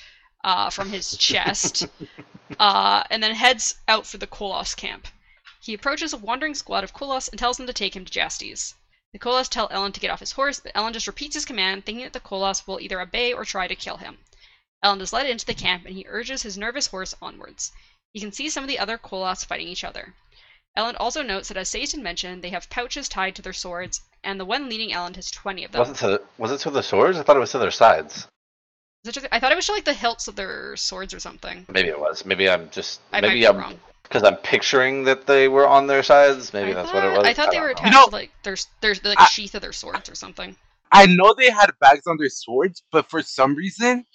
uh, 0.43 0.71
from 0.71 0.89
his 0.89 1.15
chest, 1.17 1.87
uh, 2.59 3.03
and 3.11 3.21
then 3.21 3.35
heads 3.35 3.75
out 3.87 4.07
for 4.07 4.17
the 4.17 4.27
Koloss 4.27 4.75
camp. 4.75 5.07
He 5.65 5.73
approaches 5.73 6.13
a 6.13 6.17
wandering 6.17 6.53
squad 6.53 6.83
of 6.83 6.93
Koloss 6.93 7.27
and 7.27 7.39
tells 7.39 7.57
them 7.57 7.65
to 7.65 7.73
take 7.73 7.95
him 7.95 8.05
to 8.05 8.11
Jastes. 8.11 8.75
The 9.13 9.17
Koloss 9.17 9.49
tell 9.49 9.67
Elend 9.69 9.95
to 9.95 9.99
get 9.99 10.11
off 10.11 10.19
his 10.19 10.33
horse, 10.33 10.59
but 10.59 10.71
Elend 10.75 10.93
just 10.93 11.07
repeats 11.07 11.33
his 11.33 11.43
command, 11.43 11.85
thinking 11.85 12.03
that 12.03 12.13
the 12.13 12.19
Koloss 12.19 12.67
will 12.67 12.79
either 12.79 13.01
obey 13.01 13.33
or 13.33 13.45
try 13.45 13.67
to 13.67 13.75
kill 13.75 13.97
him. 13.97 14.19
Elend 14.83 15.01
is 15.01 15.11
led 15.11 15.25
into 15.25 15.43
the 15.43 15.55
camp, 15.55 15.87
and 15.87 15.95
he 15.95 16.05
urges 16.07 16.43
his 16.43 16.55
nervous 16.55 16.85
horse 16.85 17.15
onwards. 17.19 17.71
You 18.13 18.21
can 18.21 18.31
see 18.31 18.47
some 18.47 18.63
of 18.63 18.67
the 18.67 18.77
other 18.77 18.99
Koloss 18.99 19.43
fighting 19.43 19.67
each 19.67 19.83
other. 19.83 20.13
Elend 20.77 20.97
also 20.99 21.23
notes 21.23 21.47
that, 21.47 21.57
as 21.57 21.67
Satan 21.67 22.03
mentioned, 22.03 22.43
they 22.43 22.51
have 22.51 22.69
pouches 22.69 23.09
tied 23.09 23.35
to 23.37 23.41
their 23.41 23.51
swords, 23.51 24.01
and 24.23 24.39
the 24.39 24.45
one 24.45 24.69
leading 24.69 24.91
Elend 24.91 25.15
has 25.15 25.31
20 25.31 25.63
of 25.63 25.71
them. 25.71 25.79
was 25.79 25.89
it 25.89 25.97
to 25.97 26.07
the, 26.07 26.21
was 26.37 26.51
it 26.51 26.59
to 26.59 26.69
the 26.69 26.83
swords? 26.83 27.17
I 27.17 27.23
thought 27.23 27.37
it 27.37 27.39
was 27.39 27.53
to 27.53 27.57
their 27.57 27.71
sides. 27.71 28.27
Is 29.03 29.09
it 29.09 29.13
to 29.13 29.21
the- 29.21 29.33
I 29.33 29.39
thought 29.39 29.51
it 29.51 29.55
was 29.55 29.65
to 29.65 29.71
like 29.71 29.85
the 29.85 29.95
hilts 29.95 30.27
of 30.27 30.35
their 30.35 30.75
swords 30.75 31.11
or 31.11 31.19
something. 31.19 31.65
Maybe 31.69 31.89
it 31.89 31.99
was. 31.99 32.23
Maybe 32.23 32.47
I'm 32.47 32.69
just 32.69 33.01
I 33.11 33.21
maybe 33.21 33.39
be 33.39 33.47
I'm 33.47 33.57
wrong. 33.57 33.79
Because 34.07 34.23
I'm 34.23 34.37
picturing 34.37 35.03
that 35.05 35.25
they 35.27 35.47
were 35.47 35.67
on 35.67 35.87
their 35.87 36.03
sides. 36.03 36.53
Maybe 36.53 36.71
I 36.71 36.73
that's 36.75 36.91
thought, 36.91 37.03
what 37.03 37.13
it 37.13 37.17
was. 37.17 37.27
I 37.27 37.33
thought 37.33 37.51
they 37.51 37.59
were 37.59 37.67
know. 37.67 37.71
attached 37.73 37.93
know- 37.93 38.09
like 38.11 38.31
their 38.43 38.55
their 38.81 38.95
like 39.03 39.19
I- 39.19 39.25
sheath 39.25 39.55
of 39.55 39.61
their 39.61 39.73
swords 39.73 40.09
or 40.09 40.15
something. 40.15 40.55
I 40.91 41.07
know 41.07 41.33
they 41.33 41.49
had 41.49 41.71
bags 41.81 42.07
on 42.07 42.17
their 42.17 42.29
swords, 42.29 42.83
but 42.91 43.09
for 43.09 43.21
some 43.21 43.55
reason, 43.55 44.05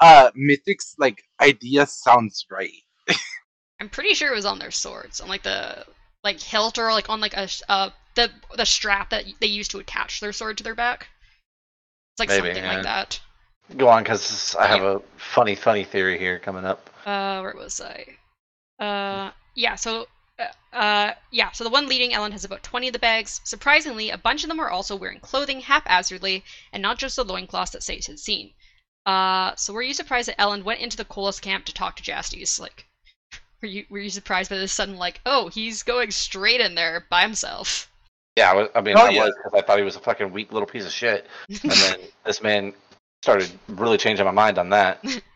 uh, 0.00 0.30
Mythic's 0.34 0.94
like 0.98 1.22
idea 1.40 1.84
sounds 1.86 2.46
right. 2.50 2.70
I'm 3.80 3.88
pretty 3.88 4.14
sure 4.14 4.30
it 4.32 4.36
was 4.36 4.46
on 4.46 4.58
their 4.58 4.70
swords, 4.70 5.20
on 5.20 5.28
like 5.28 5.42
the 5.42 5.84
like 6.24 6.40
hilt 6.40 6.78
or 6.78 6.92
like 6.92 7.10
on 7.10 7.20
like 7.20 7.34
a 7.34 7.48
uh 7.68 7.90
the 8.14 8.30
the 8.56 8.64
strap 8.66 9.10
that 9.10 9.24
they 9.40 9.46
used 9.48 9.70
to 9.72 9.78
attach 9.78 10.20
their 10.20 10.32
sword 10.32 10.56
to 10.58 10.64
their 10.64 10.74
back. 10.74 11.08
It's 12.14 12.20
like 12.20 12.28
Maybe, 12.28 12.48
something 12.48 12.64
yeah. 12.64 12.74
like 12.74 12.82
that. 12.84 13.20
Go 13.76 13.88
on, 13.88 14.02
because 14.02 14.54
I 14.58 14.66
have 14.66 14.82
Yeah. 14.82 14.96
a 14.96 14.98
funny, 15.16 15.54
funny 15.54 15.84
theory 15.84 16.18
here 16.18 16.38
coming 16.38 16.64
up. 16.64 16.90
Uh, 17.06 17.40
where 17.40 17.54
was 17.56 17.80
I? 17.80 18.04
Uh, 18.84 19.30
yeah. 19.54 19.74
So, 19.74 20.06
uh, 20.38 20.76
uh, 20.76 21.14
yeah. 21.30 21.50
So 21.52 21.64
the 21.64 21.70
one 21.70 21.88
leading 21.88 22.10
Elend 22.12 22.32
has 22.32 22.44
about 22.44 22.62
twenty 22.62 22.88
of 22.88 22.92
the 22.92 22.98
bags. 22.98 23.40
Surprisingly, 23.44 24.10
a 24.10 24.18
bunch 24.18 24.42
of 24.44 24.48
them 24.48 24.60
are 24.60 24.70
also 24.70 24.96
wearing 24.96 25.20
clothing 25.20 25.60
haphazardly, 25.60 26.44
and 26.72 26.82
not 26.82 26.98
just 26.98 27.16
the 27.16 27.24
loincloths 27.24 27.72
that 27.72 27.82
Sage 27.82 28.06
had 28.06 28.18
seen. 28.18 28.52
Uh, 29.06 29.54
so 29.56 29.72
were 29.72 29.82
you 29.82 29.94
surprised 29.94 30.28
that 30.28 30.38
Elend 30.38 30.64
went 30.64 30.80
into 30.80 30.96
the 30.96 31.04
Koloss 31.04 31.40
camp 31.40 31.64
to 31.66 31.74
talk 31.74 31.96
to 31.96 32.02
Jastes? 32.02 32.60
Like, 32.60 32.86
were 33.62 33.68
you 33.68 33.84
were 33.90 33.98
you 33.98 34.10
surprised 34.10 34.50
by 34.50 34.56
this 34.58 34.72
sudden 34.72 34.96
like, 34.96 35.20
oh, 35.26 35.48
he's 35.48 35.82
going 35.82 36.10
straight 36.10 36.60
in 36.60 36.74
there 36.74 37.06
by 37.10 37.22
himself? 37.22 37.90
Yeah, 38.36 38.52
I, 38.52 38.54
was, 38.54 38.68
I 38.74 38.80
mean, 38.80 38.96
Oh, 38.96 39.06
I 39.06 39.10
yeah. 39.10 39.24
was 39.24 39.34
because 39.36 39.58
I 39.60 39.66
thought 39.66 39.78
he 39.78 39.84
was 39.84 39.96
a 39.96 40.00
fucking 40.00 40.32
weak 40.32 40.52
little 40.52 40.68
piece 40.68 40.86
of 40.86 40.92
shit, 40.92 41.26
and 41.48 41.58
then 41.72 41.96
this 42.24 42.42
man 42.42 42.72
started 43.22 43.50
really 43.68 43.98
changing 43.98 44.24
my 44.24 44.30
mind 44.30 44.56
on 44.58 44.70
that. 44.70 45.04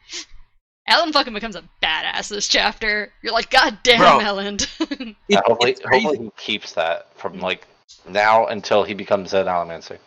Elend 0.89 1.12
fucking 1.12 1.32
becomes 1.32 1.57
a 1.57 1.64
badass 1.82 2.28
this 2.28 2.47
chapter. 2.47 3.11
You're 3.22 3.32
like, 3.32 3.51
God 3.51 3.78
damn, 3.82 3.99
Bro. 4.01 4.18
Elend. 4.20 5.16
It- 5.28 5.37
Uh, 5.39 5.43
hopefully, 5.47 5.76
hopefully 5.91 6.18
he 6.18 6.30
keeps 6.37 6.72
that 6.74 7.09
from 7.16 7.41
like 7.41 7.66
now 8.09 8.47
until 8.47 8.85
he 8.85 8.93
becomes 8.95 9.32
an 9.32 9.47
Allomancer. 9.47 9.99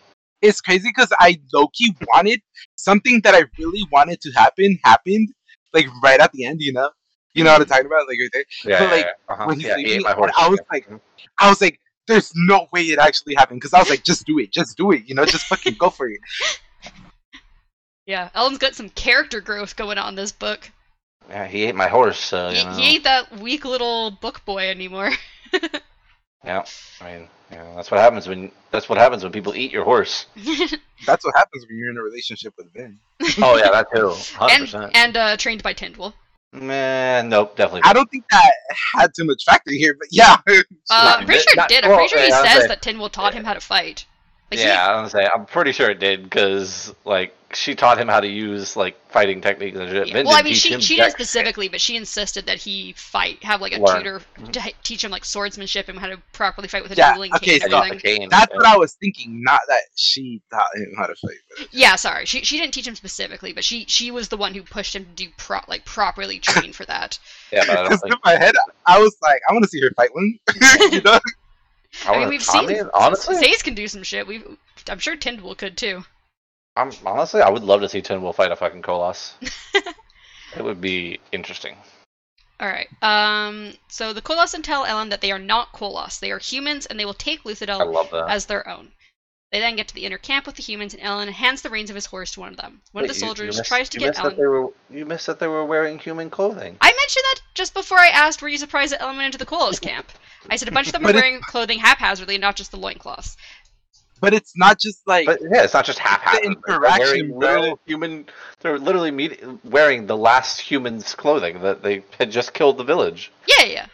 It's 0.41 0.61
crazy 0.61 0.89
because 0.89 1.11
I 1.19 1.39
Loki 1.51 1.95
wanted 2.13 2.41
something 2.75 3.21
that 3.23 3.33
I 3.33 3.43
really 3.57 3.83
wanted 3.91 4.21
to 4.21 4.31
happen 4.31 4.77
happened 4.83 5.29
like 5.73 5.87
right 6.03 6.19
at 6.19 6.31
the 6.31 6.45
end. 6.45 6.61
You 6.61 6.73
know, 6.73 6.91
you 7.33 7.43
know 7.43 7.53
what 7.53 7.61
I'm 7.61 7.67
talking 7.67 7.87
about, 7.87 8.07
like 8.07 8.19
right 8.19 8.29
there. 8.33 8.45
Yeah, 8.63 8.79
But, 8.79 8.91
like, 8.91 9.05
yeah. 9.05 9.33
Uh-huh. 9.33 9.45
when 9.47 9.59
he's 9.59 9.67
yeah, 9.67 9.77
he 9.77 9.83
leaving, 9.83 9.99
ate 10.01 10.03
my 10.03 10.13
horse. 10.13 10.31
I 10.37 10.47
was 10.47 10.59
yeah. 10.59 10.65
like- 10.71 11.01
I 11.39 11.49
was 11.49 11.59
like, 11.59 11.79
"There's 12.07 12.31
no 12.35 12.67
way 12.71 12.83
it 12.83 12.99
actually 12.99 13.33
happened," 13.35 13.59
because 13.61 13.73
I 13.73 13.79
was 13.79 13.89
like, 13.89 14.03
"Just 14.03 14.25
do 14.27 14.37
it, 14.37 14.51
just 14.51 14.77
do 14.77 14.91
it," 14.91 15.03
you 15.07 15.15
know, 15.15 15.25
just 15.25 15.45
fucking 15.47 15.75
go 15.79 15.89
for 15.89 16.07
it. 16.07 16.19
yeah, 18.07 18.29
Elend's 18.35 18.57
got 18.57 18.73
some 18.73 18.89
character 18.89 19.39
growth 19.41 19.75
going 19.75 19.99
on 19.99 20.09
in 20.09 20.15
this 20.15 20.31
book. 20.31 20.71
yeah, 21.29 21.45
he 21.45 21.65
ate 21.65 21.75
my 21.75 21.87
horse. 21.87 22.19
So, 22.19 22.49
you 22.49 22.55
he, 22.55 22.63
know. 22.65 22.71
he 22.71 22.83
ain't 22.95 23.03
that 23.03 23.39
weak 23.39 23.63
little 23.65 24.09
book 24.11 24.43
boy 24.45 24.67
anymore. 24.69 25.11
Yeah, 26.47 26.63
I 27.01 27.03
mean, 27.03 27.27
you 27.51 27.57
know, 27.57 27.75
that's 27.75 27.91
what 27.91 27.99
happens 27.99 28.27
when 28.27 28.51
that's 28.71 28.87
what 28.87 28.97
happens 28.97 29.23
when 29.23 29.33
people 29.33 29.53
eat 29.55 29.71
your 29.71 29.83
horse. 29.83 30.27
That's 31.05 31.23
what 31.23 31.35
happens 31.35 31.65
when 31.67 31.77
you're 31.77 31.91
in 31.91 31.97
a 31.97 32.01
relationship 32.01 32.53
with 32.57 32.73
Vin. 32.73 32.97
Oh 33.39 33.57
yeah, 33.57 33.69
that 33.69 33.87
too, 33.93 34.09
hundred 34.35 34.53
and 34.53 34.63
percent. 34.63 34.91
and 34.95 35.17
uh, 35.17 35.37
trained 35.37 35.61
by 35.61 35.73
Tindwyl. 35.73 36.13
Man, 36.53 37.29
nope, 37.29 37.55
definitely. 37.55 37.81
I 37.83 37.93
don't 37.93 38.09
think 38.09 38.23
that 38.31 38.51
had 38.95 39.13
too 39.13 39.25
much 39.25 39.43
factor 39.43 39.71
here, 39.71 39.93
but 39.99 40.07
yeah. 40.09 40.37
Uh, 40.47 40.63
I'm 40.89 41.25
pretty 41.25 41.41
sure 41.41 41.63
it 41.63 41.69
did. 41.69 41.83
I'm 41.83 41.93
pretty 41.95 42.07
sure 42.07 42.21
he 42.21 42.31
says 42.31 42.67
that 42.67 42.81
Tindwyl 42.81 43.11
taught 43.11 43.33
him 43.33 43.43
how 43.43 43.53
to 43.53 43.59
fight. 43.59 44.05
Like, 44.51 44.59
he- 44.61 44.65
yeah, 44.65 44.87
I'm 44.89 44.95
gonna 44.99 45.09
say 45.09 45.27
I'm 45.33 45.45
pretty 45.45 45.71
sure 45.73 45.89
it 45.89 45.99
did 45.99 46.23
because 46.23 46.93
like 47.03 47.33
she 47.53 47.75
taught 47.75 47.97
him 47.97 48.07
how 48.09 48.19
to 48.21 48.27
use 48.27 48.75
like 48.77 48.95
fighting 49.09 49.41
techniques 49.41 49.77
and 49.77 49.89
shit. 49.89 50.07
Yeah. 50.07 50.23
Well, 50.23 50.35
I 50.37 50.41
mean, 50.41 50.53
she 50.53 50.79
she 50.79 50.95
didn't 50.97 51.11
specifically, 51.11 51.67
but 51.69 51.81
she 51.81 51.95
insisted 51.97 52.45
that 52.45 52.57
he 52.57 52.93
fight, 52.97 53.43
have 53.43 53.59
like 53.61 53.73
a 53.75 53.79
Learn. 53.81 53.97
tutor 53.97 54.21
Mhm. 54.39 54.51
to 54.53 54.59
h- 54.67 54.75
teach 54.83 55.03
him 55.03 55.11
like 55.11 55.25
swordsmanship 55.25 55.89
and 55.89 55.99
how 55.99 56.07
to 56.07 56.17
properly 56.33 56.67
fight 56.69 56.83
with 56.83 56.91
a 56.93 56.95
Yeah, 56.95 57.13
dueling 57.13 57.33
okay, 57.35 57.59
cane 57.59 57.73
and 57.73 57.83
shit. 57.93 58.01
so 58.01 58.07
cane, 58.07 58.27
That's 58.29 58.51
yeah. 58.51 58.57
what 58.57 58.65
I 58.67 58.77
was 58.77 58.93
thinking. 58.93 59.43
Not 59.43 59.59
that 59.67 59.81
she 59.97 60.41
taught 60.51 60.67
him 60.75 60.93
how 60.97 61.07
to 61.07 61.15
fight. 61.15 61.37
But 61.57 61.67
Yeah, 61.73 61.95
sorry, 61.97 62.25
she 62.25 62.43
she 62.43 62.57
didn't 62.57 62.73
teach 62.73 62.87
him 62.87 62.95
specifically, 62.95 63.51
but 63.53 63.63
she 63.65 63.85
she 63.89 64.11
was 64.11 64.29
the 64.29 64.37
one 64.37 64.53
who 64.53 64.63
pushed 64.63 64.95
him 64.95 65.05
to 65.05 65.11
do 65.11 65.27
pro 65.37 65.59
like 65.67 65.83
properly 65.85 66.39
train 66.39 66.71
for 66.73 66.85
that. 66.85 67.17
Yeah, 67.51 67.63
but 67.67 67.71
I 67.77 67.83
don't 67.83 67.83
Because 67.89 68.01
think 68.01 68.13
in 68.13 68.19
my 68.23 68.37
head, 68.37 68.55
I 68.85 68.99
was 68.99 69.15
like, 69.21 69.41
I 69.49 69.53
want 69.53 69.63
to 69.63 69.69
see 69.69 69.81
her 69.81 69.91
fight 69.95 70.13
one. 70.15 70.37
you 70.91 71.01
know? 71.01 71.19
I, 72.05 72.13
I 72.13 72.19
mean, 72.19 72.29
we've 72.29 72.49
I 72.49 72.65
seen 72.65 72.89
honestly. 72.93 73.35
Zaze 73.35 73.63
can 73.63 73.73
do 73.73 73.87
some 73.87 74.03
shit. 74.03 74.27
We, 74.27 74.43
I'm 74.89 74.99
sure 74.99 75.15
Tindwyl 75.15 75.57
could 75.57 75.77
too. 75.77 76.03
I'm 76.75 76.91
honestly, 77.05 77.41
I 77.41 77.49
would 77.49 77.63
love 77.63 77.81
to 77.81 77.89
see 77.89 78.01
Tindwyl 78.01 78.35
fight 78.35 78.51
a 78.51 78.55
fucking 78.55 78.83
Koloss. 78.83 79.33
it 80.55 80.63
would 80.63 80.79
be 80.79 81.19
interesting. 81.31 81.75
All 82.59 82.67
right. 82.67 82.87
Um. 83.01 83.73
So 83.87 84.13
the 84.13 84.21
Koloss 84.21 84.61
tell 84.63 84.85
Elend 84.85 85.09
that 85.09 85.21
they 85.21 85.31
are 85.31 85.39
not 85.39 85.73
Koloss. 85.73 86.19
They 86.19 86.31
are 86.31 86.39
humans, 86.39 86.85
and 86.85 86.99
they 86.99 87.05
will 87.05 87.13
take 87.13 87.43
Luthadel 87.43 88.29
as 88.29 88.45
their 88.45 88.67
own. 88.67 88.91
They 89.51 89.59
then 89.59 89.77
get 89.77 89.87
to 89.87 89.95
the 89.95 90.05
inner 90.05 90.17
camp 90.17 90.45
with 90.45 90.55
the 90.55 90.61
humans, 90.61 90.93
and 90.93 91.01
Elend 91.01 91.31
hands 91.31 91.61
the 91.61 91.69
reins 91.69 91.89
of 91.89 91.95
his 91.95 92.05
horse 92.05 92.31
to 92.33 92.41
one 92.41 92.49
of 92.49 92.57
them. 92.57 92.81
One 92.91 93.05
of 93.05 93.09
Wait, 93.09 93.13
the 93.13 93.19
you- 93.19 93.19
you 93.21 93.27
soldiers 93.35 93.57
missed- 93.57 93.67
tries 93.69 93.87
to 93.89 93.95
you 93.97 94.01
get 94.01 94.07
missed 94.09 94.19
Elend. 94.19 94.23
That 94.31 94.37
they 94.37 94.45
were, 94.47 94.67
you 94.89 95.05
missed 95.05 95.25
that 95.27 95.39
they 95.39 95.47
were 95.47 95.63
wearing 95.63 95.99
human 95.99 96.29
clothing. 96.29 96.75
I 96.81 96.91
mentioned 96.91 97.23
that 97.31 97.41
just 97.53 97.73
before 97.73 97.97
I 97.97 98.07
asked, 98.09 98.41
were 98.41 98.49
you 98.49 98.57
surprised 98.57 98.91
that 98.91 98.99
Elend 98.99 99.15
went 99.15 99.27
into 99.27 99.37
the 99.37 99.45
Koloss 99.45 99.79
camp? 99.79 100.11
I 100.49 100.57
said 100.57 100.67
a 100.67 100.71
bunch 100.71 100.87
of 100.87 100.93
them 100.93 101.05
are 101.07 101.13
wearing 101.13 101.39
clothing 101.41 101.79
haphazardly, 101.79 102.37
not 102.37 102.57
just 102.57 102.71
the 102.71 102.77
loincloths. 102.77 103.37
But 104.19 104.33
it's 104.33 104.53
not 104.57 104.79
just 104.79 105.07
like 105.07 105.27
But 105.27 105.39
yeah, 105.41 105.63
it's 105.63 105.73
not 105.75 105.85
just 105.85 105.99
haphazard. 105.99 106.43
The 106.43 106.55
They're 106.67 106.75
interaction, 106.77 106.99
wearing 107.05 107.39
bro. 107.39 107.59
literal 107.59 107.79
human. 107.85 108.25
They're 108.61 108.79
literally 108.79 109.11
meet, 109.11 109.39
wearing 109.63 110.07
the 110.07 110.17
last 110.17 110.59
human's 110.59 111.13
clothing 111.15 111.61
that 111.61 111.83
they 111.83 112.03
had 112.19 112.31
just 112.31 112.53
killed 112.53 112.79
the 112.79 112.83
village. 112.83 113.31
Yeah, 113.47 113.65
yeah. 113.65 113.85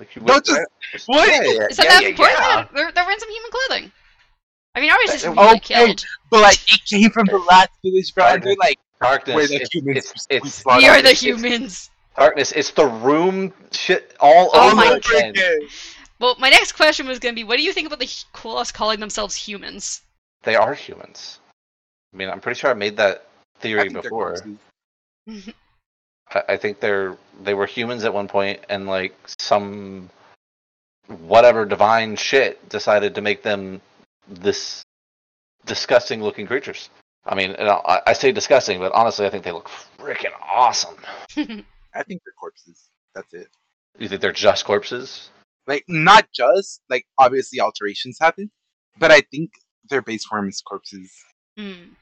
Like 0.00 0.16
you 0.16 0.22
Don't 0.22 0.34
would- 0.36 0.44
just- 0.92 1.06
Yeah, 1.08 1.14
what? 1.16 1.28
yeah, 1.28 1.42
yeah, 1.42 1.66
Is 1.70 1.76
that 1.76 1.84
yeah, 1.84 1.90
that 1.92 2.02
yeah, 2.02 2.08
important? 2.08 2.38
yeah. 2.40 2.66
They're, 2.74 2.90
they're 2.92 3.04
wearing 3.04 3.18
some 3.20 3.30
human 3.30 3.50
clothing. 3.52 3.92
I 4.74 4.80
mean, 4.80 4.90
obviously, 4.90 5.18
some 5.18 5.38
Uh, 5.38 5.42
people 5.42 5.56
okay. 5.58 5.86
killed. 5.86 6.04
But 6.30 6.40
like 6.40 6.72
it 6.72 6.80
came 6.86 7.10
from 7.10 7.26
the 7.26 7.38
last 7.38 7.70
village, 7.84 8.12
bro. 8.14 8.24
And 8.26 8.42
they're 8.42 8.56
like, 8.56 8.78
Darkness. 9.00 9.34
Where 9.36 9.46
the 9.46 9.54
it's, 9.62 9.74
humans 9.74 9.96
it's, 10.12 10.26
we 10.28 10.36
it's. 10.36 10.64
We 10.66 10.88
are 10.88 10.96
the 11.02 11.10
it's- 11.10 11.22
humans. 11.22 11.90
Darkness, 12.16 12.52
it's 12.52 12.70
the 12.70 12.86
room 12.86 13.52
shit 13.70 14.14
all 14.20 14.50
Oh 14.52 14.66
over 14.66 14.76
my 14.76 14.96
again. 14.96 15.34
Well, 16.18 16.34
my 16.38 16.50
next 16.50 16.72
question 16.72 17.06
was 17.06 17.18
going 17.18 17.34
to 17.34 17.36
be, 17.38 17.44
what 17.44 17.56
do 17.56 17.62
you 17.62 17.72
think 17.72 17.86
about 17.86 17.98
the 17.98 18.04
H- 18.04 18.26
Koloss 18.34 18.74
calling 18.74 19.00
themselves 19.00 19.34
humans? 19.34 20.02
They 20.42 20.54
are 20.54 20.74
humans. 20.74 21.38
I 22.12 22.16
mean, 22.18 22.28
I'm 22.28 22.40
pretty 22.40 22.58
sure 22.58 22.68
I 22.70 22.74
made 22.74 22.96
that 22.98 23.26
I 23.56 23.60
theory 23.62 23.88
think 23.88 24.02
before. 24.02 24.36
corpses. 26.30 26.44
I, 26.48 26.54
I 26.54 26.56
think 26.56 26.80
they're 26.80 27.16
they 27.42 27.54
were 27.54 27.66
humans 27.66 28.04
at 28.04 28.14
one 28.14 28.28
point, 28.28 28.60
and 28.68 28.86
like 28.86 29.14
some 29.38 30.10
whatever 31.06 31.64
divine 31.64 32.16
shit 32.16 32.68
decided 32.68 33.14
to 33.16 33.20
make 33.20 33.42
them 33.42 33.80
this 34.28 34.82
disgusting 35.66 36.22
looking 36.22 36.46
creatures. 36.46 36.90
I 37.26 37.34
mean, 37.34 37.52
and 37.52 37.68
I, 37.68 38.00
I 38.06 38.12
say 38.14 38.32
disgusting, 38.32 38.78
but 38.78 38.92
honestly, 38.92 39.26
I 39.26 39.30
think 39.30 39.44
they 39.44 39.52
look 39.52 39.70
freaking 39.98 40.32
awesome. 40.40 40.96
I 41.36 42.02
think 42.02 42.22
they're 42.24 42.34
corpses. 42.38 42.88
That's 43.14 43.32
it. 43.34 43.48
You 43.98 44.08
think 44.08 44.20
they're 44.20 44.32
just 44.32 44.64
corpses? 44.64 45.30
Like 45.66 45.84
not 45.88 46.30
just 46.32 46.80
like 46.88 47.06
obviously 47.18 47.60
alterations 47.60 48.18
happen, 48.20 48.50
but 48.98 49.10
I 49.10 49.20
think 49.20 49.50
their 49.88 50.02
base 50.02 50.24
form 50.24 50.48
is 50.48 50.62
corpses. 50.62 51.12
Hmm. 51.58 51.92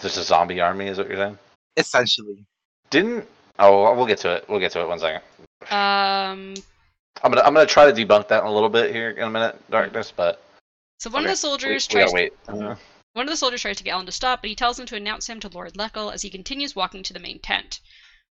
Just 0.00 0.18
a 0.18 0.22
zombie 0.22 0.60
army, 0.60 0.88
is 0.88 0.98
what 0.98 1.08
you're 1.08 1.16
saying? 1.16 1.38
Essentially. 1.76 2.46
Didn't? 2.90 3.26
Oh, 3.58 3.94
we'll 3.94 4.06
get 4.06 4.18
to 4.18 4.34
it. 4.36 4.48
We'll 4.48 4.60
get 4.60 4.72
to 4.72 4.80
it. 4.80 4.88
One 4.88 4.98
second. 4.98 5.22
Um, 5.70 6.54
I'm 7.22 7.30
gonna 7.30 7.42
I'm 7.42 7.54
gonna 7.54 7.66
try 7.66 7.90
to 7.90 7.92
debunk 7.92 8.28
that 8.28 8.42
in 8.42 8.48
a 8.48 8.52
little 8.52 8.68
bit 8.68 8.92
here 8.92 9.10
in 9.10 9.22
a 9.22 9.30
minute, 9.30 9.58
darkness. 9.70 10.12
But 10.14 10.42
so 10.98 11.10
one 11.10 11.22
okay, 11.22 11.30
of 11.30 11.32
the 11.32 11.36
soldiers 11.36 11.88
we, 11.88 11.96
we 11.96 12.00
tries 12.00 12.12
gotta 12.12 12.14
wait. 12.14 12.46
Mhm. 12.46 12.78
One 13.14 13.26
of 13.26 13.30
the 13.30 13.36
soldiers 13.36 13.62
tries 13.62 13.76
to 13.76 13.84
get 13.84 13.94
Elend 13.94 14.06
to 14.06 14.12
stop, 14.12 14.42
but 14.42 14.50
he 14.50 14.56
tells 14.56 14.78
him 14.78 14.86
to 14.86 14.96
announce 14.96 15.28
him 15.28 15.38
to 15.38 15.48
Lord 15.48 15.74
Lekal 15.74 16.12
as 16.12 16.22
he 16.22 16.30
continues 16.30 16.74
walking 16.74 17.04
to 17.04 17.12
the 17.12 17.20
main 17.20 17.38
tent. 17.38 17.78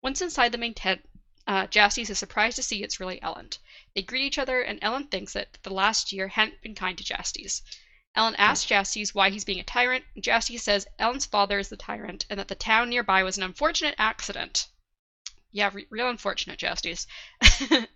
Once 0.03 0.21
inside 0.21 0.51
the 0.51 0.59
main 0.59 0.75
tent, 0.75 1.01
uh, 1.47 1.65
is 1.73 2.19
surprised 2.19 2.57
to 2.57 2.61
see 2.61 2.83
it's 2.83 2.99
really 2.99 3.19
Elend. 3.21 3.57
They 3.95 4.03
greet 4.03 4.25
each 4.25 4.37
other, 4.37 4.61
and 4.61 4.79
Elend 4.81 5.09
thinks 5.09 5.33
that 5.33 5.57
the 5.63 5.73
last 5.73 6.11
year 6.11 6.27
hadn't 6.27 6.61
been 6.61 6.75
kind 6.75 6.95
to 6.97 7.03
Jastes. 7.03 7.63
Elend 8.15 8.35
asks 8.37 8.65
Jastes 8.65 9.15
why 9.15 9.31
he's 9.31 9.45
being 9.45 9.59
a 9.59 9.63
tyrant, 9.63 10.05
and 10.13 10.23
Jastes 10.23 10.61
says 10.61 10.85
Elend's 10.99 11.25
father 11.25 11.57
is 11.57 11.69
the 11.69 11.77
tyrant, 11.77 12.27
and 12.29 12.39
that 12.39 12.47
the 12.47 12.53
town 12.53 12.89
nearby 12.89 13.23
was 13.23 13.37
an 13.37 13.43
unfortunate 13.43 13.95
accident. 13.97 14.67
Yeah, 15.57 15.71
re- 15.73 15.87
real 15.89 16.07
unfortunate, 16.09 16.59
Jastes. 16.59 17.07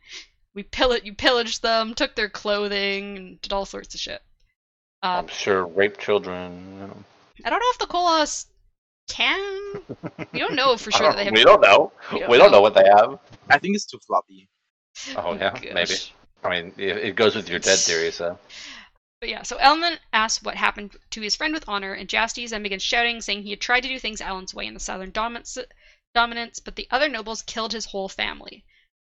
we 0.55 0.63
pillaged, 0.63 1.05
you 1.05 1.13
pillaged 1.13 1.61
them, 1.61 1.93
took 1.93 2.15
their 2.15 2.27
clothing, 2.27 3.17
and 3.17 3.41
did 3.41 3.53
all 3.53 3.65
sorts 3.65 3.93
of 3.93 3.99
shit. 4.01 4.19
Uh, 5.03 5.19
I'm 5.19 5.27
sure 5.27 5.65
rape 5.67 5.99
children. 5.99 6.75
You 6.79 6.87
know. 6.87 6.97
I 7.45 7.51
don't 7.51 7.59
know 7.59 7.69
if 7.71 7.77
the 7.77 7.85
Koloss 7.85 8.45
can. 9.07 9.73
We 10.33 10.39
don't 10.39 10.55
know 10.55 10.75
for 10.75 10.89
sure 10.97 11.05
I 11.05 11.09
that 11.11 11.17
they 11.17 11.23
have. 11.25 11.33
we 11.33 11.43
don't 11.43 11.61
know. 11.61 11.91
we 12.11 12.19
don't 12.19 12.29
We 12.31 12.37
don't 12.39 12.51
know. 12.51 12.57
know 12.57 12.61
what 12.61 12.73
they 12.73 12.85
have. 12.85 13.19
I 13.47 13.59
think 13.59 13.75
it's 13.75 13.85
too 13.85 13.99
floppy. 13.99 14.47
Oh 15.15 15.33
yeah, 15.35 15.51
gosh. 15.53 15.73
maybe. 15.73 15.93
I 16.43 16.49
mean, 16.49 16.73
it, 16.77 16.97
it 16.97 17.15
goes 17.15 17.35
with 17.35 17.47
your 17.47 17.59
dead 17.59 17.77
theory, 17.77 18.11
so. 18.11 18.37
But 19.19 19.29
yeah, 19.29 19.43
so 19.43 19.55
Elend 19.57 19.99
asks 20.13 20.43
what 20.43 20.55
happened 20.55 20.95
to 21.11 21.21
his 21.21 21.35
friend 21.35 21.53
with 21.53 21.63
honor, 21.67 21.93
and 21.93 22.09
Jastes 22.09 22.49
then 22.49 22.63
begins 22.63 22.81
shouting, 22.81 23.21
saying 23.21 23.43
he 23.43 23.51
had 23.51 23.61
tried 23.61 23.81
to 23.81 23.87
do 23.87 23.99
things 23.99 24.19
Elend's 24.19 24.53
way 24.55 24.65
in 24.65 24.73
the 24.73 24.79
southern 24.79 25.11
dominance, 25.11 25.59
dominance 26.13 26.59
but 26.59 26.75
the 26.75 26.87
other 26.91 27.07
nobles 27.09 27.41
killed 27.41 27.73
his 27.73 27.85
whole 27.85 28.09
family. 28.09 28.63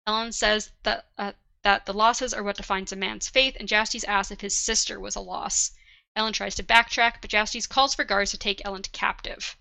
Elend 0.08 0.34
says 0.34 0.70
that 0.82 1.06
uh, 1.18 1.32
that 1.62 1.84
the 1.86 1.92
losses 1.92 2.32
are 2.32 2.42
what 2.42 2.56
defines 2.56 2.92
a 2.92 2.96
man's 2.96 3.28
faith, 3.28 3.56
and 3.58 3.68
Jastes 3.68 4.04
asks 4.04 4.30
if 4.32 4.40
his 4.40 4.56
sister 4.56 4.98
was 4.98 5.16
a 5.16 5.20
loss. 5.20 5.72
Elend 6.16 6.32
tries 6.34 6.54
to 6.56 6.62
backtrack, 6.62 7.14
but 7.20 7.30
Jastes 7.30 7.68
calls 7.68 7.94
for 7.94 8.04
guards 8.04 8.30
to 8.32 8.38
take 8.38 8.62
Elend 8.64 8.84
to 8.84 8.90
captive. 8.90 9.56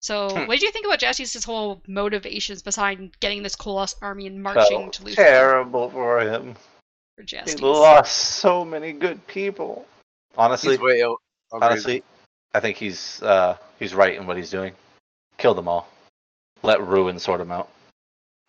So, 0.00 0.30
Hmm. 0.30 0.46
what 0.46 0.58
did 0.58 0.62
you 0.62 0.70
think 0.72 0.86
about 0.86 1.00
Jastes' 1.00 1.44
whole 1.44 1.82
motivations 1.86 2.62
behind 2.62 3.18
getting 3.20 3.42
this 3.42 3.56
Koloss 3.56 3.94
army 4.00 4.26
and 4.26 4.42
marching 4.42 4.80
Felt 4.80 4.92
to 4.94 5.02
Luthor 5.02 5.14
terrible 5.16 5.90
for 5.90 6.20
him. 6.20 6.56
for 7.16 7.24
He 7.44 7.56
lost 7.56 8.16
so 8.16 8.64
many 8.64 8.92
good 8.92 9.26
people. 9.26 9.86
Honestly, 10.38 10.72
He's 10.74 10.80
way 10.80 11.04
o- 11.04 11.18
honestly, 11.52 12.02
I 12.54 12.60
think 12.60 12.78
he's 12.78 13.20
uh, 13.22 13.58
he's 13.78 13.92
right 13.94 14.14
in 14.14 14.26
what 14.26 14.36
he's 14.38 14.50
doing. 14.50 14.72
Kill 15.36 15.52
them 15.54 15.68
all. 15.68 15.88
Let 16.62 16.86
ruin 16.86 17.18
sort 17.18 17.40
him 17.40 17.52
out. 17.52 17.70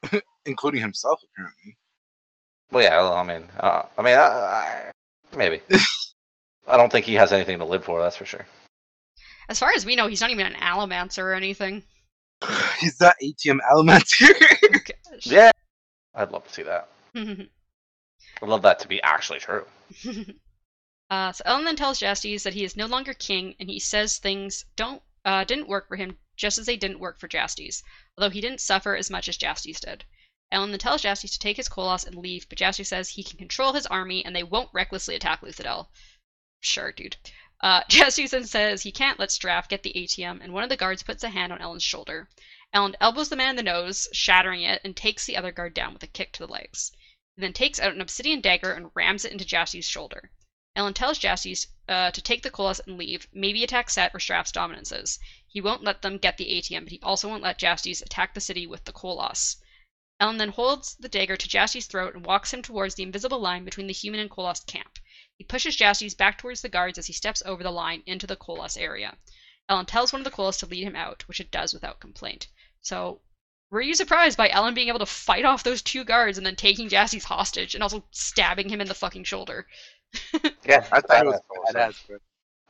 including 0.45 0.81
himself 0.81 1.21
apparently. 1.31 1.77
Well, 2.71 2.83
yeah. 2.83 2.97
well, 2.97 3.13
I 3.13 3.23
mean, 3.23 3.43
uh, 3.59 3.83
I 3.97 4.01
mean, 4.01 4.17
I, 4.17 4.21
I, 4.21 4.91
maybe. 5.35 5.61
I 6.67 6.77
don't 6.77 6.91
think 6.91 7.05
he 7.05 7.15
has 7.15 7.33
anything 7.33 7.59
to 7.59 7.65
live 7.65 7.83
for. 7.83 8.01
That's 8.01 8.15
for 8.15 8.25
sure. 8.25 8.45
As 9.49 9.59
far 9.59 9.71
as 9.75 9.85
we 9.85 9.95
know, 9.95 10.07
he's 10.07 10.21
not 10.21 10.29
even 10.29 10.45
an 10.45 10.53
Allomancer 10.53 11.23
or 11.23 11.33
anything. 11.33 11.83
He's 12.79 12.97
that 12.99 13.17
atium 13.21 13.59
Allomancer. 13.71 14.29
Gosh. 14.71 15.25
Yeah. 15.25 15.51
I'd 16.15 16.31
love 16.31 16.47
to 16.47 16.53
see 16.53 16.63
that. 16.63 16.89
I'd 17.15 18.47
love 18.47 18.61
that 18.61 18.79
to 18.79 18.87
be 18.87 19.01
actually 19.01 19.39
true. 19.39 19.65
uh, 21.09 21.31
so 21.31 21.43
Elend 21.45 21.65
then 21.65 21.75
tells 21.75 21.99
Jastes 21.99 22.43
that 22.43 22.53
he 22.53 22.63
is 22.63 22.77
no 22.77 22.85
longer 22.85 23.13
king, 23.13 23.55
and 23.59 23.69
he 23.69 23.79
says 23.79 24.17
things 24.17 24.65
don't 24.75 25.01
uh, 25.25 25.43
didn't 25.43 25.67
work 25.67 25.87
for 25.87 25.95
him 25.97 26.17
just 26.35 26.57
as 26.57 26.65
they 26.65 26.77
didn't 26.77 26.99
work 26.99 27.19
for 27.19 27.27
Jastes, 27.27 27.83
although 28.17 28.29
he 28.29 28.41
didn't 28.41 28.61
suffer 28.61 28.95
as 28.95 29.09
much 29.09 29.27
as 29.27 29.37
Jastes 29.37 29.79
did. 29.79 30.05
Elend 30.51 30.71
then 30.71 30.79
tells 30.79 31.01
Jastes 31.01 31.31
to 31.31 31.39
take 31.39 31.57
his 31.57 31.69
Koloss 31.69 32.05
and 32.05 32.15
leave, 32.15 32.47
but 32.49 32.57
Jastes 32.57 32.87
says 32.87 33.09
he 33.09 33.23
can 33.23 33.37
control 33.37 33.73
his 33.73 33.87
army 33.87 34.23
and 34.25 34.35
they 34.35 34.43
won't 34.43 34.69
recklessly 34.73 35.15
attack 35.15 35.41
Luthadel. 35.41 35.89
Sure, 36.59 36.91
dude. 36.91 37.17
Uh, 37.61 37.83
then 37.89 38.45
says 38.45 38.83
he 38.83 38.91
can't 38.91 39.19
let 39.19 39.29
Straff 39.29 39.69
get 39.69 39.83
the 39.83 39.95
atium, 39.95 40.41
and 40.41 40.51
one 40.51 40.63
of 40.63 40.69
the 40.69 40.77
guards 40.77 41.03
puts 41.03 41.23
a 41.23 41.29
hand 41.29 41.53
on 41.53 41.59
Elend's 41.59 41.83
shoulder. 41.83 42.29
Ellen 42.73 42.95
elbows 42.99 43.29
the 43.29 43.35
man 43.35 43.51
in 43.51 43.55
the 43.55 43.63
nose, 43.63 44.07
shattering 44.13 44.61
it, 44.61 44.81
and 44.83 44.95
takes 44.95 45.25
the 45.25 45.37
other 45.37 45.51
guard 45.51 45.73
down 45.73 45.93
with 45.93 46.03
a 46.03 46.07
kick 46.07 46.31
to 46.33 46.39
the 46.39 46.51
legs. 46.51 46.91
He 47.35 47.41
then 47.41 47.53
takes 47.53 47.79
out 47.79 47.93
an 47.93 48.01
obsidian 48.01 48.41
dagger 48.41 48.73
and 48.73 48.91
rams 48.93 49.25
it 49.25 49.31
into 49.31 49.45
Jastes' 49.45 49.85
shoulder. 49.85 50.31
Elend 50.73 50.95
tells 50.95 51.19
Jastes 51.19 51.67
uh, 51.89 52.11
to 52.11 52.21
take 52.21 52.43
the 52.43 52.49
Koloss 52.49 52.79
and 52.87 52.97
leave, 52.97 53.27
maybe 53.33 53.61
attack 53.61 53.89
Cett 53.89 54.15
or 54.15 54.19
Straff's 54.19 54.53
dominances. 54.53 55.19
He 55.45 55.59
won't 55.59 55.83
let 55.83 56.01
them 56.01 56.17
get 56.17 56.37
the 56.37 56.47
atium, 56.47 56.85
but 56.85 56.93
he 56.93 56.99
also 57.03 57.27
won't 57.27 57.43
let 57.43 57.59
Jastes 57.59 58.01
attack 58.01 58.33
the 58.33 58.39
city 58.39 58.65
with 58.65 58.85
the 58.85 58.93
Koloss. 58.93 59.57
Elend 60.21 60.39
then 60.39 60.49
holds 60.49 60.95
the 60.95 61.09
dagger 61.09 61.35
to 61.35 61.49
Jastes' 61.49 61.87
throat 61.87 62.15
and 62.15 62.25
walks 62.25 62.53
him 62.53 62.61
towards 62.61 62.95
the 62.95 63.03
invisible 63.03 63.39
line 63.39 63.65
between 63.65 63.87
the 63.87 63.93
human 63.93 64.21
and 64.21 64.29
Koloss 64.29 64.65
camp. 64.65 64.97
He 65.35 65.43
pushes 65.43 65.75
Jastes 65.75 66.15
back 66.15 66.37
towards 66.37 66.61
the 66.61 66.69
guards 66.69 66.97
as 66.97 67.07
he 67.07 67.13
steps 67.13 67.43
over 67.45 67.63
the 67.63 67.69
line 67.69 68.01
into 68.05 68.25
the 68.25 68.37
Koloss 68.37 68.77
area. 68.79 69.17
Elend 69.69 69.87
tells 69.87 70.13
one 70.13 70.21
of 70.21 70.23
the 70.23 70.31
Koloss 70.31 70.59
to 70.59 70.67
lead 70.67 70.85
him 70.85 70.95
out, 70.95 71.27
which 71.27 71.41
it 71.41 71.51
does 71.51 71.73
without 71.73 71.99
complaint. 71.99 72.47
So, 72.81 73.19
were 73.69 73.81
you 73.81 73.93
surprised 73.93 74.37
by 74.37 74.47
Elend 74.47 74.75
being 74.75 74.87
able 74.87 74.99
to 74.99 75.05
fight 75.05 75.43
off 75.43 75.63
those 75.63 75.81
two 75.81 76.05
guards 76.05 76.37
and 76.37 76.45
then 76.45 76.55
taking 76.55 76.87
Jastes 76.87 77.25
hostage 77.25 77.73
and 77.75 77.83
also 77.83 78.05
stabbing 78.11 78.69
him 78.69 78.79
in 78.79 78.87
the 78.87 78.93
fucking 78.93 79.25
shoulder? 79.25 79.67
Yeah, 80.65 80.85
I 80.91 81.01
thought 81.01 81.25
it 81.25 81.27
was 81.27 81.39
badass. 81.73 81.75
badass, 81.75 82.07
bro. 82.07 82.17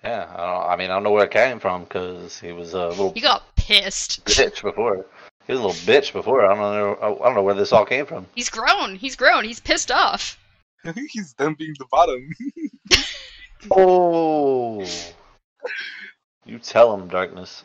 Yeah, 0.03 0.27
I, 0.33 0.37
don't, 0.37 0.71
I 0.71 0.75
mean, 0.77 0.89
I 0.89 0.93
don't 0.95 1.03
know 1.03 1.11
where 1.11 1.25
it 1.25 1.31
came 1.31 1.59
from 1.59 1.83
because 1.83 2.39
he 2.39 2.51
was 2.51 2.73
a 2.73 2.87
little 2.87 3.13
He 3.13 3.19
got 3.21 3.55
pissed. 3.55 4.25
bitch 4.25 4.61
before. 4.63 5.05
He 5.45 5.53
was 5.53 5.59
a 5.59 5.63
little 5.67 5.81
bitch 5.93 6.11
before. 6.13 6.45
I 6.45 6.55
don't 6.55 6.59
know. 6.59 6.97
I 7.01 7.23
don't 7.23 7.35
know 7.35 7.43
where 7.43 7.53
this 7.53 7.71
all 7.71 7.85
came 7.85 8.05
from. 8.05 8.25
He's 8.35 8.49
grown. 8.49 8.95
He's 8.95 9.15
grown. 9.15 9.43
He's 9.43 9.59
pissed 9.59 9.91
off. 9.91 10.39
He's 11.11 11.33
done 11.33 11.53
being 11.55 11.75
the 11.77 11.85
bottom. 11.91 12.29
Oh, 13.69 14.83
you 16.45 16.57
tell 16.57 16.93
him, 16.95 17.07
darkness. 17.07 17.63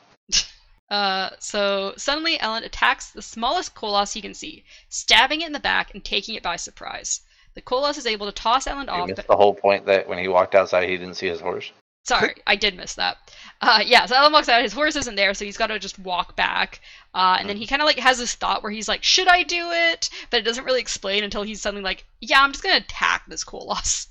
Uh, 0.91 1.31
so 1.39 1.95
suddenly 1.97 2.37
Elend 2.37 2.65
attacks 2.67 3.11
the 3.11 3.23
smallest 3.23 3.75
Koloss 3.75 4.13
he 4.13 4.21
can 4.21 4.35
see, 4.35 4.65
stabbing 4.91 5.41
it 5.41 5.47
in 5.47 5.53
the 5.53 5.59
back 5.59 5.95
and 5.95 6.05
taking 6.05 6.35
it 6.35 6.43
by 6.43 6.57
surprise. 6.57 7.23
The 7.57 7.63
Koloss 7.63 7.97
is 7.97 8.07
able 8.07 8.27
to 8.27 8.33
toss 8.33 8.67
Elend 8.67 8.85
You 8.85 8.91
off, 8.91 9.09
missed 9.09 9.17
but 9.17 9.27
the 9.27 9.37
whole 9.37 9.55
point 9.55 9.87
that 9.87 10.07
when 10.07 10.19
he 10.19 10.29
walked 10.29 10.55
outside, 10.55 10.87
he 10.89 10.99
didn't 10.99 11.15
see 11.15 11.27
his 11.27 11.41
horse. 11.41 11.73
Sorry, 12.05 12.35
I 12.47 12.55
did 12.55 12.77
miss 12.77 12.95
that. 12.97 13.17
Uh, 13.63 13.83
yeah, 13.85 14.05
so 14.05 14.15
Elend 14.15 14.33
walks 14.33 14.51
out. 14.51 14.63
His 14.63 14.75
horse 14.75 14.95
isn't 14.95 15.17
there, 15.17 15.33
so 15.33 15.47
he's 15.47 15.57
got 15.57 15.69
to 15.69 15.79
just 15.79 15.99
walk 15.99 16.37
back. 16.37 16.83
Uh, 17.15 17.39
and 17.41 17.49
then 17.49 17.57
he 17.57 17.67
kind 17.67 17.81
of 17.81 17.87
like 17.87 17.99
has 17.99 18.19
this 18.19 18.35
thought 18.35 18.63
where 18.63 18.71
he's 18.71 18.89
like, 18.89 19.03
"Should 19.03 19.27
I 19.27 19.43
do 19.43 19.71
it?" 19.73 20.11
But 20.29 20.41
it 20.41 20.43
doesn't 20.43 20.65
really 20.65 20.83
explain 20.83 21.25
until 21.25 21.45
he's 21.45 21.63
suddenly 21.63 21.83
like, 21.83 22.05
"Yeah, 22.21 22.43
I'm 22.43 22.53
just 22.53 22.63
gonna 22.63 22.77
attack 22.77 23.25
this 23.27 23.43
Koloss." 23.43 24.09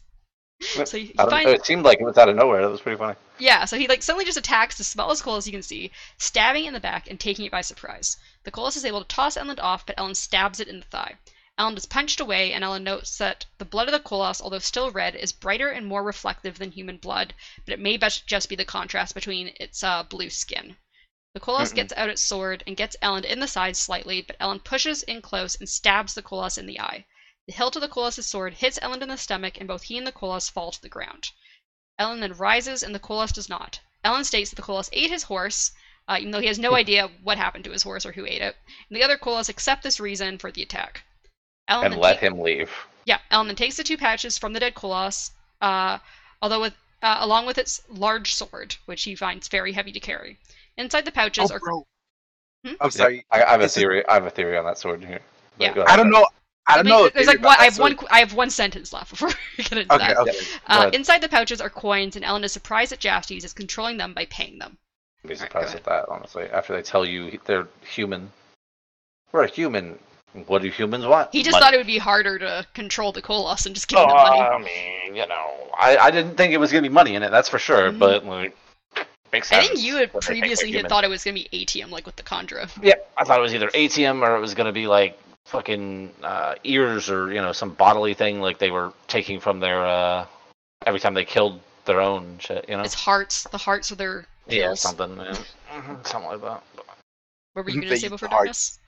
so 0.61 0.97
he, 0.97 1.05
he 1.05 1.13
finds, 1.13 1.51
it 1.51 1.65
seemed 1.67 1.83
like 1.83 1.99
it 2.01 2.05
was 2.05 2.17
out 2.17 2.29
of 2.29 2.35
nowhere. 2.35 2.63
That 2.63 2.71
was 2.71 2.81
pretty 2.81 2.97
funny. 2.97 3.15
yeah, 3.37 3.65
so 3.65 3.77
he 3.77 3.87
like 3.87 4.01
suddenly 4.01 4.25
just 4.25 4.39
attacks 4.39 4.79
the 4.79 4.83
smallest 4.83 5.23
Koloss 5.23 5.45
you 5.45 5.51
can 5.51 5.61
see, 5.61 5.91
stabbing 6.17 6.65
it 6.65 6.69
in 6.69 6.73
the 6.73 6.79
back 6.79 7.11
and 7.11 7.19
taking 7.19 7.45
it 7.45 7.51
by 7.51 7.61
surprise. 7.61 8.17
The 8.43 8.51
Koloss 8.51 8.75
is 8.75 8.85
able 8.85 9.01
to 9.01 9.07
toss 9.07 9.37
Elend 9.37 9.59
off, 9.59 9.85
but 9.85 9.97
Elend 9.97 10.15
stabs 10.17 10.59
it 10.59 10.67
in 10.67 10.79
the 10.79 10.85
thigh. 10.87 11.15
Elend 11.57 11.77
is 11.77 11.85
punched 11.85 12.19
away, 12.19 12.51
and 12.51 12.65
Elend 12.65 12.83
notes 12.83 13.17
that 13.17 13.45
the 13.59 13.63
blood 13.63 13.87
of 13.87 13.93
the 13.93 13.99
Koloss, 14.01 14.41
although 14.41 14.59
still 14.59 14.91
red, 14.91 15.15
is 15.15 15.31
brighter 15.31 15.69
and 15.69 15.87
more 15.87 16.03
reflective 16.03 16.57
than 16.57 16.73
human 16.73 16.97
blood, 16.97 17.33
but 17.63 17.73
it 17.73 17.79
may 17.79 17.95
best 17.95 18.27
just 18.27 18.49
be 18.49 18.57
the 18.57 18.65
contrast 18.65 19.15
between 19.15 19.55
its 19.57 19.81
uh, 19.81 20.03
blue 20.03 20.29
skin. 20.29 20.75
The 21.33 21.39
Koloss 21.39 21.71
Mm-mm. 21.71 21.75
gets 21.75 21.93
out 21.93 22.09
its 22.09 22.21
sword 22.21 22.61
and 22.67 22.75
gets 22.75 22.97
Elend 23.01 23.23
in 23.23 23.39
the 23.39 23.47
side 23.47 23.77
slightly, 23.77 24.21
but 24.21 24.37
Elend 24.39 24.65
pushes 24.65 25.01
in 25.03 25.21
close 25.21 25.55
and 25.55 25.69
stabs 25.69 26.13
the 26.13 26.21
Koloss 26.21 26.57
in 26.57 26.65
the 26.65 26.77
eye. 26.77 27.05
The 27.47 27.53
hilt 27.53 27.77
of 27.77 27.81
the 27.81 27.87
Koloss's 27.87 28.27
sword 28.27 28.55
hits 28.55 28.77
Elend 28.79 29.01
in 29.01 29.07
the 29.07 29.17
stomach, 29.17 29.57
and 29.57 29.65
both 29.65 29.83
he 29.83 29.97
and 29.97 30.05
the 30.05 30.11
Koloss 30.11 30.49
fall 30.49 30.71
to 30.71 30.81
the 30.81 30.89
ground. 30.89 31.31
Elend 31.97 32.19
then 32.19 32.33
rises, 32.33 32.83
and 32.83 32.93
the 32.93 32.99
Koloss 32.99 33.31
does 33.31 33.47
not. 33.47 33.79
Elend 34.03 34.25
states 34.25 34.49
that 34.49 34.57
the 34.57 34.61
Koloss 34.61 34.89
ate 34.91 35.09
his 35.09 35.23
horse, 35.23 35.71
uh, 36.09 36.17
even 36.19 36.31
though 36.31 36.41
he 36.41 36.47
has 36.47 36.59
no 36.59 36.75
idea 36.75 37.07
what 37.23 37.37
happened 37.37 37.63
to 37.63 37.71
his 37.71 37.83
horse 37.83 38.05
or 38.05 38.11
who 38.11 38.25
ate 38.25 38.41
it. 38.41 38.57
And 38.89 38.97
the 38.97 39.03
other 39.03 39.17
Koloss 39.17 39.47
accept 39.47 39.83
this 39.83 40.01
reason 40.01 40.37
for 40.37 40.51
the 40.51 40.61
attack. 40.61 41.03
Elend 41.69 41.85
and 41.85 41.97
let 41.97 42.15
ta- 42.19 42.27
him 42.27 42.39
leave. 42.39 42.71
Yeah, 43.05 43.19
Elend 43.31 43.47
then 43.47 43.55
takes 43.55 43.77
the 43.77 43.83
two 43.83 43.97
pouches 43.97 44.37
from 44.37 44.53
the 44.53 44.59
dead 44.59 44.75
Koloss, 44.75 45.31
uh, 45.61 45.97
although 46.41 46.61
with 46.61 46.73
uh, 47.03 47.17
along 47.19 47.45
with 47.45 47.57
its 47.57 47.81
large 47.89 48.33
sword, 48.33 48.75
which 48.85 49.03
he 49.03 49.15
finds 49.15 49.47
very 49.47 49.71
heavy 49.71 49.91
to 49.91 49.99
carry. 49.99 50.37
Inside 50.77 51.05
the 51.05 51.11
pouches 51.11 51.51
Oh, 51.51 51.55
are 51.55 51.59
bro. 51.59 51.85
Hmm? 52.65 52.73
I'm 52.81 52.89
sorry. 52.91 53.25
I, 53.31 53.43
I 53.43 53.51
have 53.51 53.61
a 53.61 53.65
It's 53.65 53.77
a- 53.77 53.79
theory. 53.79 54.07
I 54.07 54.15
have 54.15 54.25
a 54.25 54.29
theory 54.31 54.57
on 54.57 54.65
that 54.65 54.77
sword 54.77 55.03
here. 55.03 55.19
But 55.57 55.75
Yeah. 55.75 55.83
I 55.87 55.95
don't 55.95 56.09
know. 56.09 56.25
I 56.67 56.75
don't 56.77 56.85
mean, 56.85 56.93
know. 56.95 57.09
There's 57.09 57.27
like 57.27 57.43
what 57.43 57.59
I 57.59 57.65
that 57.69 57.73
have 57.73 57.79
one. 57.79 57.97
I 58.09 58.19
have 58.19 58.33
one 58.33 58.49
sentence 58.49 58.91
left 58.91 59.11
before 59.11 59.29
we 59.57 59.63
get 59.63 59.77
into 59.77 59.93
Okay, 59.93 60.07
that. 60.07 60.17
okay. 60.17 60.31
Uh, 60.67 60.77
ahead. 60.79 60.95
inside 60.95 61.21
the 61.21 61.29
pouches 61.29 61.61
are 61.61 61.69
coins, 61.69 62.15
and 62.15 62.25
Elend 62.25 62.43
is 62.43 62.51
surprised 62.53 62.91
that 62.91 62.99
Jastes 62.99 63.43
is 63.43 63.53
controlling 63.53 63.97
them 63.97 64.13
by 64.15 64.25
paying 64.25 64.57
them. 64.57 64.75
I'd 65.23 65.29
be 65.29 65.35
surprised 65.35 65.73
go 65.73 65.77
at 65.77 65.83
that, 65.83 66.05
honestly. 66.09 66.45
After 66.45 66.73
they 66.75 66.81
tell 66.81 67.05
you 67.05 67.39
they're 67.45 67.67
human. 67.87 68.31
We're 69.31 69.43
a 69.43 69.47
human. 69.47 69.99
What 70.47 70.61
do 70.61 70.69
humans 70.69 71.05
want? 71.05 71.29
He 71.31 71.43
just 71.43 71.53
Money. 71.53 71.63
thought 71.63 71.73
it 71.73 71.77
would 71.77 71.87
be 71.87 71.97
harder 71.97 72.37
to 72.39 72.65
control 72.73 73.11
the 73.11 73.21
Koloss 73.21 73.65
and 73.65 73.73
just 73.73 73.87
give 73.87 73.99
Oh, 73.99 74.07
them 74.07 74.15
money. 74.17 74.41
I 74.41 74.57
mean, 74.57 75.15
you 75.15 75.25
know, 75.27 75.53
I, 75.77 75.97
I 75.97 76.11
didn't 76.11 76.35
think 76.35 76.53
it 76.53 76.57
was 76.57 76.71
gonna 76.71 76.81
be 76.81 76.89
money 76.89 77.15
in 77.15 77.23
it. 77.23 77.31
That's 77.31 77.47
for 77.47 77.57
sure. 77.59 77.91
Mhm. 77.91 77.99
But 77.99 78.25
like, 78.25 78.55
makes 79.31 79.47
sense. 79.47 79.63
I 79.65 79.67
think 79.67 79.79
you 79.81 79.95
had 79.95 80.13
when 80.13 80.19
they 80.21 80.27
think 80.27 80.41
previously 80.41 80.71
had 80.73 80.89
thought 80.89 81.03
it 81.05 81.09
was 81.09 81.23
gonna 81.23 81.35
be 81.35 81.47
atium, 81.53 81.89
like 81.89 82.05
with 82.05 82.17
the 82.17 82.23
Kandra. 82.23 82.69
Yeah, 82.83 82.95
I 83.17 83.23
thought 83.23 83.39
it 83.39 83.41
was 83.43 83.53
either 83.55 83.69
atium 83.73 84.23
or 84.23 84.35
it 84.35 84.39
was 84.41 84.53
gonna 84.53 84.73
be 84.73 84.87
like 84.87 85.17
fucking 85.45 86.11
uh, 86.23 86.55
ears 86.63 87.09
or 87.09 87.31
you 87.31 87.41
know 87.41 87.53
some 87.53 87.69
bodily 87.73 88.13
thing 88.13 88.41
like 88.41 88.57
they 88.57 88.71
were 88.71 88.91
taking 89.07 89.39
from 89.39 89.59
their 89.61 89.85
uh, 89.85 90.25
every 90.85 90.99
time 90.99 91.13
they 91.13 91.23
killed 91.25 91.61
their 91.85 92.01
own 92.01 92.37
shit. 92.39 92.65
You 92.67 92.75
know. 92.75 92.83
It's 92.83 92.93
hearts. 92.93 93.43
The 93.51 93.57
hearts 93.57 93.91
of 93.91 93.97
their 93.97 94.25
yeah, 94.47 94.73
something. 94.73 95.15
Yeah. 95.17 95.35
Mhm, 95.71 96.05
something 96.05 96.29
like 96.31 96.41
that. 96.41 96.61
What 97.53 97.63
were 97.63 97.69
you 97.69 97.79
gonna 97.79 97.91
They 97.91 97.99
say 97.99 98.09
before 98.09 98.27
hearts. 98.27 98.39
darkness? 98.39 98.79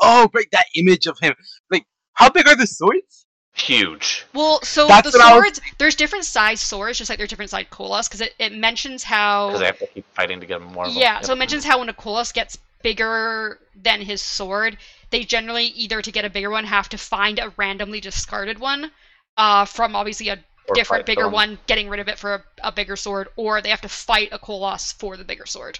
Oh, 0.00 0.28
right. 0.34 0.46
That 0.52 0.66
image 0.74 1.06
of 1.06 1.18
him. 1.20 1.34
Like, 1.70 1.86
how 2.14 2.28
big 2.30 2.46
are 2.48 2.56
the 2.56 2.66
swords? 2.66 3.26
Huge. 3.54 4.24
Well, 4.32 4.60
so 4.62 4.86
That's 4.86 5.10
the 5.10 5.18
what 5.18 5.26
I 5.26 5.34
was- 5.34 5.42
swords, 5.44 5.60
there's 5.78 5.94
different 5.96 6.24
size 6.24 6.60
swords, 6.60 6.98
just 6.98 7.10
like 7.10 7.18
there's 7.18 7.30
different 7.30 7.50
size 7.50 7.66
Koloss, 7.70 8.08
because 8.08 8.20
it, 8.20 8.34
it 8.38 8.52
mentions 8.52 9.02
how. 9.02 9.48
Because 9.48 9.60
they 9.60 9.66
have 9.66 9.78
to 9.80 9.86
keep 9.88 10.06
fighting 10.14 10.40
to 10.40 10.46
get 10.46 10.60
more. 10.62 10.86
Of 10.86 10.94
them. 10.94 11.00
Yeah, 11.02 11.20
so 11.20 11.32
it 11.32 11.36
mentions 11.36 11.64
how 11.64 11.78
when 11.80 11.88
a 11.88 11.92
Koloss 11.92 12.32
gets 12.32 12.58
bigger 12.82 13.58
than 13.74 14.00
his 14.00 14.22
sword, 14.22 14.78
they 15.10 15.24
generally 15.24 15.64
either 15.66 16.00
to 16.00 16.10
get 16.12 16.24
a 16.24 16.30
bigger 16.30 16.48
one 16.50 16.64
have 16.64 16.88
to 16.90 16.96
find 16.98 17.38
a 17.38 17.52
randomly 17.56 18.00
discarded 18.00 18.58
one 18.58 18.90
uh, 19.36 19.64
from 19.64 19.94
obviously 19.96 20.28
a 20.28 20.38
Or 20.68 20.74
different 20.74 21.04
bigger 21.04 21.24
them. 21.24 21.32
one, 21.32 21.58
getting 21.66 21.88
rid 21.88 22.00
of 22.00 22.08
it 22.08 22.18
for 22.18 22.34
a, 22.34 22.44
a 22.68 22.72
bigger 22.72 22.96
sword, 22.96 23.28
or 23.36 23.60
they 23.60 23.70
have 23.70 23.80
to 23.82 23.88
fight 23.88 24.28
a 24.32 24.38
Koloss 24.38 24.94
for 24.94 25.16
the 25.16 25.24
bigger 25.24 25.44
sword. 25.46 25.78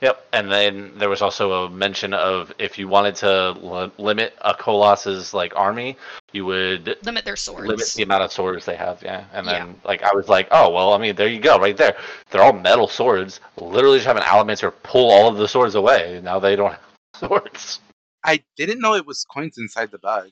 Yep, 0.00 0.28
and 0.32 0.50
then 0.50 0.92
there 0.96 1.08
was 1.08 1.22
also 1.22 1.64
a 1.64 1.70
mention 1.70 2.14
of 2.14 2.52
if 2.60 2.78
you 2.78 2.86
wanted 2.86 3.16
to 3.16 3.50
li- 3.52 3.90
limit 3.98 4.32
a 4.42 4.54
Colossus 4.54 5.34
like 5.34 5.52
army, 5.56 5.96
you 6.32 6.44
would 6.44 6.96
Limit 7.02 7.24
their 7.24 7.34
swords. 7.34 7.66
limit 7.66 7.92
the 7.96 8.04
amount 8.04 8.22
of 8.22 8.32
swords 8.32 8.64
they 8.64 8.76
have. 8.76 9.02
Yeah, 9.02 9.24
and 9.32 9.44
Yeah. 9.44 9.58
then 9.64 9.80
like 9.84 10.02
I 10.04 10.14
was 10.14 10.28
like, 10.28 10.46
oh 10.52 10.70
well, 10.70 10.92
I 10.92 10.98
mean 10.98 11.16
there 11.16 11.26
you 11.26 11.40
go, 11.40 11.58
right 11.58 11.76
there. 11.76 11.96
They're 12.30 12.42
all 12.42 12.52
metal 12.52 12.86
swords. 12.86 13.40
Literally 13.56 13.98
just 13.98 14.06
have 14.06 14.16
an 14.16 14.22
Allomancer 14.22 14.72
pull 14.84 15.10
all 15.10 15.28
of 15.28 15.36
the 15.36 15.48
swords 15.48 15.74
away. 15.74 16.20
Now 16.22 16.38
they 16.38 16.54
don't 16.54 16.70
have 16.70 16.80
swords. 17.16 17.80
I 18.24 18.42
didn't 18.56 18.80
know 18.80 18.94
it 18.94 19.06
was 19.06 19.24
coins 19.24 19.58
inside 19.58 19.90
the 19.90 19.98
bag. 19.98 20.30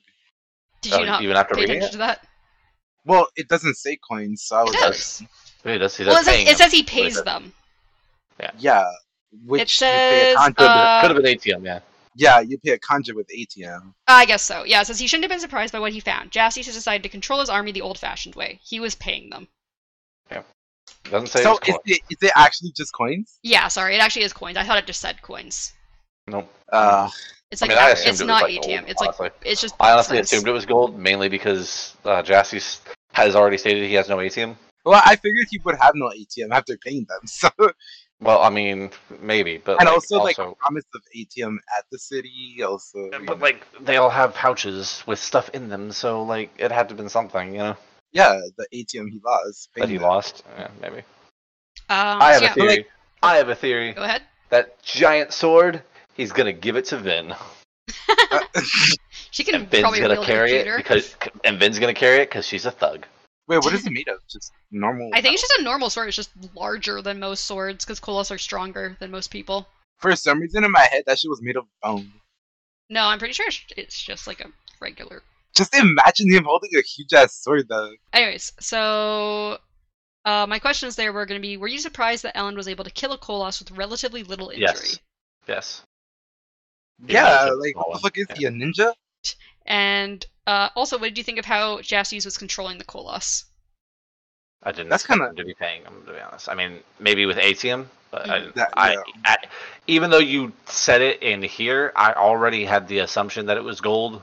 Did 0.83 0.93
Oh, 0.93 1.01
you 1.01 1.07
not 1.07 1.23
even 1.23 1.37
after 1.37 1.55
pay 1.57 1.63
reading 1.63 1.79
attention 1.79 1.89
it? 1.89 1.93
to 2.03 2.07
that? 2.07 2.27
Well, 3.05 3.27
it 3.37 3.49
doesn't 3.49 3.77
say 3.77 3.97
coins, 3.97 4.43
so 4.45 4.57
I 4.57 4.63
was 4.63 4.75
It 4.75 4.81
like, 4.81 4.93
does. 4.93 5.23
Wait, 5.65 5.79
that's, 5.79 5.99
Well, 5.99 6.21
it 6.21 6.25
says, 6.25 6.49
it 6.49 6.59
says 6.59 6.73
he 6.73 6.83
pays 6.85 7.17
it? 7.17 7.25
them. 7.25 7.53
yeah. 8.59 8.85
Which 9.45 9.63
It 9.63 9.81
you 9.81 9.87
pay 9.87 10.33
a 10.33 10.35
says, 10.35 10.37
contra- 10.37 10.55
Could 10.57 10.69
have 10.69 10.77
uh, 10.77 11.01
been, 11.03 11.09
could 11.09 11.17
have 11.17 11.25
been 11.25 11.33
atium, 11.39 11.65
yeah. 11.65 11.81
yeah, 12.15 12.41
you 12.41 12.59
pay 12.59 12.71
a 12.73 12.79
Kandra 12.79 13.15
with 13.15 13.29
atium. 13.31 13.95
I 14.09 14.25
guess 14.27 14.43
so. 14.43 14.65
Yeah, 14.65 14.81
it 14.81 14.87
says 14.87 14.99
he 14.99 15.07
shouldn't 15.07 15.25
have 15.25 15.31
been 15.31 15.41
surprised 15.41 15.73
by 15.73 15.81
what 15.81 15.93
he 15.93 16.01
found. 16.01 16.31
Jastes 16.31 16.67
has 16.67 16.75
decided 16.75 17.03
to 17.03 17.09
control 17.09 17.41
his 17.41 17.51
army 17.51 17.73
the 17.73 17.83
old-fashioned 17.83 18.35
way. 18.35 18.61
He 18.63 18.81
was 18.81 18.95
paying 18.95 19.31
them. 19.31 19.49
Yeah. 20.31 20.43
Doesn't 21.11 21.29
say. 21.29 21.43
So 21.43 21.59
it 21.59 21.69
was 21.69 21.79
is 21.87 21.97
it, 21.97 22.03
is 22.11 22.19
it 22.23 22.33
actually 22.37 22.73
just 22.73 22.93
coins? 22.93 23.39
Yeah, 23.43 23.69
sorry, 23.69 23.95
it 23.97 24.01
actually 24.01 24.25
is 24.25 24.33
coins. 24.33 24.57
I 24.57 24.65
thought 24.65 24.79
it 24.79 24.87
just 24.87 25.01
said 25.01 25.21
coins. 25.23 25.73
Nope. 26.29 26.53
Uh, 26.73 27.09
It's 27.51 27.63
I 27.63 27.67
like 27.67 27.77
mean, 27.77 27.79
I 27.85 27.91
a- 27.91 27.93
assumed 27.93 28.09
it's 28.11 28.21
it 28.21 28.25
was 28.25 28.29
not 28.29 28.43
like 28.43 28.53
atium. 28.53 28.79
gold, 28.81 28.91
it's 28.91 29.01
like 29.01 29.21
honestly. 29.21 29.31
it's 29.51 29.61
just. 29.61 29.75
I 29.79 29.93
honestly 29.93 30.17
cents. 30.17 30.33
assumed 30.33 30.49
it 30.49 30.53
was 30.53 30.67
gold 30.67 30.99
mainly 30.99 31.29
because 31.29 31.95
uh, 32.05 32.23
Jastes 32.23 32.81
has 33.13 33.37
already 33.37 33.59
stated 33.59 33.85
he 33.89 33.95
has 33.95 34.09
no 34.09 34.21
atium. 34.21 34.57
well, 34.85 35.01
I 35.05 35.15
figured 35.17 35.47
he 35.51 35.59
would 35.65 35.77
have 35.77 35.95
no 35.95 36.11
atium 36.13 36.51
after 36.53 36.77
paying 36.77 37.07
them. 37.09 37.21
So, 37.27 37.49
Well, 38.21 38.41
I 38.41 38.49
mean, 38.49 38.91
maybe, 39.21 39.59
but 39.59 39.79
and 39.79 39.87
like, 39.87 39.95
also, 39.95 40.17
like 40.23 40.39
also- 40.39 40.57
promise 40.59 40.85
of 40.95 41.03
atium 41.15 41.61
at 41.79 41.85
the 41.91 41.99
city. 41.99 42.63
Also, 42.67 42.99
you 42.99 43.11
but 43.27 43.39
know. 43.39 43.45
like 43.45 43.65
they 43.85 43.99
all 43.99 44.09
have 44.11 44.35
pouches 44.35 45.03
with 45.07 45.19
stuff 45.19 45.51
in 45.51 45.69
them, 45.69 45.93
so 45.93 46.23
like 46.23 46.51
it 46.59 46.73
had 46.73 46.89
to 46.89 46.93
have 46.93 46.97
been 46.97 47.11
something, 47.11 47.53
you 47.53 47.59
know, 47.59 47.77
yeah, 48.13 48.41
the 48.57 48.67
atium 48.73 49.07
he 49.09 49.21
lost. 49.25 49.69
that 49.77 49.89
he 49.91 49.99
lost. 49.99 50.45
Yeah, 50.59 50.69
maybe. 50.81 50.99
Um, 51.89 52.23
I 52.23 52.33
have 52.33 52.39
so 52.41 52.45
a 52.45 52.49
yeah, 52.49 52.55
theory. 52.55 52.87
I 53.23 53.37
have 53.37 53.49
a 53.51 53.55
theory. 53.55 53.93
Go 53.93 54.03
ahead. 54.03 54.23
That 54.49 54.83
giant 54.83 55.33
sword, 55.33 55.83
he's 56.15 56.33
gonna 56.33 56.53
give 56.55 56.77
it 56.77 56.87
to 56.87 56.97
Vin, 56.97 57.35
She 59.31 59.45
can 59.45 59.55
and 59.57 59.71
Vin's 59.71 59.83
probably 59.83 60.01
gonna 60.01 60.25
carry 60.25 60.53
a 60.53 60.61
it 60.61 60.65
computer. 60.65 60.77
because, 60.79 61.17
and 61.45 61.59
Vin's 61.59 61.79
gonna 61.79 61.93
carry 61.93 62.23
it 62.23 62.31
because 62.31 62.47
she's 62.47 62.65
a 62.65 62.71
thug. 62.71 63.07
Wait, 63.49 63.59
what 63.59 63.73
is 63.75 63.87
it 63.87 63.93
made 63.93 64.09
of? 64.09 64.19
Just 64.29 64.53
normal. 64.73 65.11
I 65.15 65.21
think 65.21 65.35
it's 65.35 65.43
just 65.43 65.61
a 65.61 65.63
normal 65.63 65.89
sword. 65.91 66.09
It's 66.09 66.17
just 66.17 66.31
larger 66.55 67.01
than 67.03 67.21
most 67.21 67.45
swords 67.45 67.85
because 67.85 68.01
Koloss 68.01 68.31
are 68.35 68.39
stronger 68.39 68.97
than 68.99 69.11
most 69.11 69.31
people. 69.31 69.69
For 69.99 70.15
some 70.17 70.41
reason 70.41 70.65
in 70.65 70.71
my 70.73 70.87
head, 70.91 71.05
that 71.07 71.19
shit 71.19 71.31
was 71.31 71.41
made 71.41 71.57
of 71.57 71.65
bone. 71.83 72.13
No, 72.91 73.05
I'm 73.05 73.19
pretty 73.19 73.35
sure 73.35 73.47
it's- 73.47 73.65
it's 73.77 74.03
just 74.03 74.27
like 74.27 74.41
a 74.41 74.51
regular. 74.81 75.23
Just 75.55 75.75
imagine 75.75 76.31
him 76.31 76.45
holding 76.45 76.71
a 76.77 76.83
huge 76.83 77.13
ass 77.15 77.35
sword, 77.35 77.69
though. 77.69 77.93
Anyways, 78.13 78.53
so 78.61 79.59
uh, 80.25 80.47
my 80.47 80.59
questions 80.59 80.97
there 80.97 81.13
were 81.13 81.25
going 81.25 81.41
to 81.41 81.47
be: 81.47 81.57
Were 81.57 81.69
you 81.69 81.79
surprised 81.79 82.25
that 82.25 82.35
Elend 82.37 82.57
was 82.57 82.69
able 82.69 82.85
to 82.85 82.91
kill 82.91 83.13
a 83.13 83.19
Kolos 83.19 83.59
with 83.61 83.71
relatively 83.71 84.23
little 84.23 84.51
injury? 84.51 84.67
Yes. 84.69 84.99
Yes. 85.49 85.83
Yeah, 87.07 87.45
it's 87.45 87.53
a 87.53 87.55
like 87.57 87.77
what 87.77 87.93
the 87.95 87.99
fuck 88.01 88.19
is 88.19 88.27
one, 88.29 88.37
he 88.39 88.45
a 88.47 88.51
ninja? 88.51 88.93
And 89.67 90.25
uh, 90.47 90.71
also, 90.77 90.97
what 90.99 91.09
did 91.09 91.19
you 91.19 91.25
think 91.25 91.39
of 91.39 91.45
how 91.45 91.79
Jastes 91.79 92.25
was 92.25 92.39
controlling 92.39 92.79
the 92.79 92.85
Koloss? 92.85 93.45
I 94.63 94.73
didn't. 94.73 94.89
That's 94.89 95.03
expect 95.05 95.19
kinda- 95.21 95.31
him 95.31 95.37
to 95.37 95.45
be 95.45 95.55
paying 95.55 95.83
him. 95.83 96.03
To 96.07 96.13
be 96.13 96.21
honest, 96.21 96.49
I 96.49 96.55
mean, 96.55 96.81
maybe 96.99 97.27
with 97.27 97.37
atium, 97.39 97.89
but 98.11 98.29
I, 98.29 98.41
Mhm. 98.41 98.55
That- 98.55 98.73
I, 98.77 98.93
yeah. 98.93 99.03
I, 99.25 99.37
even 99.87 100.11
though 100.11 100.19
you 100.19 100.53
said 100.67 101.03
it 101.03 101.23
in 101.23 101.43
here, 101.43 101.93
I 101.97 102.13
already 102.13 102.65
had 102.65 102.89
the 102.89 103.01
assumption 103.01 103.47
that 103.47 103.57
it 103.57 103.65
was 103.65 103.81
gold, 103.81 104.23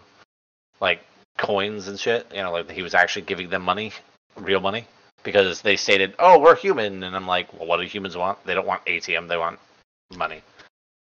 like 0.80 1.02
coins 1.38 1.88
and 1.88 2.00
shit. 2.00 2.28
You 2.34 2.42
know, 2.44 2.52
like 2.52 2.70
he 2.72 2.82
was 2.82 2.94
actually 2.94 3.24
giving 3.24 3.50
them 3.50 3.62
money, 3.62 3.92
real 4.36 4.60
money, 4.60 4.86
because 5.24 5.62
they 5.62 5.76
stated, 5.76 6.16
"Oh, 6.20 6.40
we're 6.40 6.56
human," 6.56 7.04
and 7.04 7.16
I'm 7.16 7.28
like, 7.28 7.54
"Well, 7.54 7.68
what 7.68 7.78
do 7.78 7.84
humans 7.84 8.18
want? 8.18 8.44
They 8.46 8.54
don't 8.54 8.68
want 8.68 8.82
atium. 8.88 9.28
They 9.28 9.38
want 9.38 9.60
money." 10.16 10.42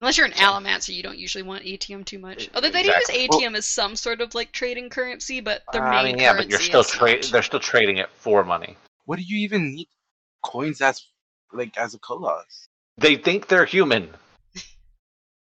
Unless 0.02 0.18
you're 0.18 0.26
an 0.26 0.34
So- 0.34 0.44
Allomancer, 0.44 0.94
you 0.96 1.04
don't 1.04 1.18
usually 1.18 1.44
want 1.44 1.64
atium 1.64 2.04
too 2.04 2.18
much. 2.18 2.50
Although 2.56 2.72
they 2.72 2.80
exactly. 2.82 3.14
do 3.16 3.22
use 3.22 3.30
atium 3.36 3.56
as 3.56 3.68
some 3.68 3.96
sort 3.96 4.20
of 4.20 4.34
like 4.34 4.52
trading 4.52 4.90
currency, 4.90 5.42
but 5.42 5.62
their 5.72 5.84
main 5.84 5.94
I 5.94 6.04
mean, 6.04 6.18
yeah, 6.18 6.34
but 6.34 6.50
you're 6.50 6.60
still 6.60 6.82
is 6.82 6.90
trading. 6.90 7.32
They're 7.32 7.44
still 7.44 7.60
trading 7.60 7.98
it 7.98 8.10
for 8.16 8.44
money. 8.44 8.76
What 9.06 9.20
do 9.20 9.24
you 9.24 9.38
even 9.40 9.76
need 9.76 9.88
coins 10.44 10.82
as 10.82 11.06
like 11.54 11.78
as 11.78 11.94
a 11.94 12.00
Koloss? 12.00 12.68
They 12.98 13.16
think 13.16 13.48
they're 13.48 13.66
human. 13.66 14.10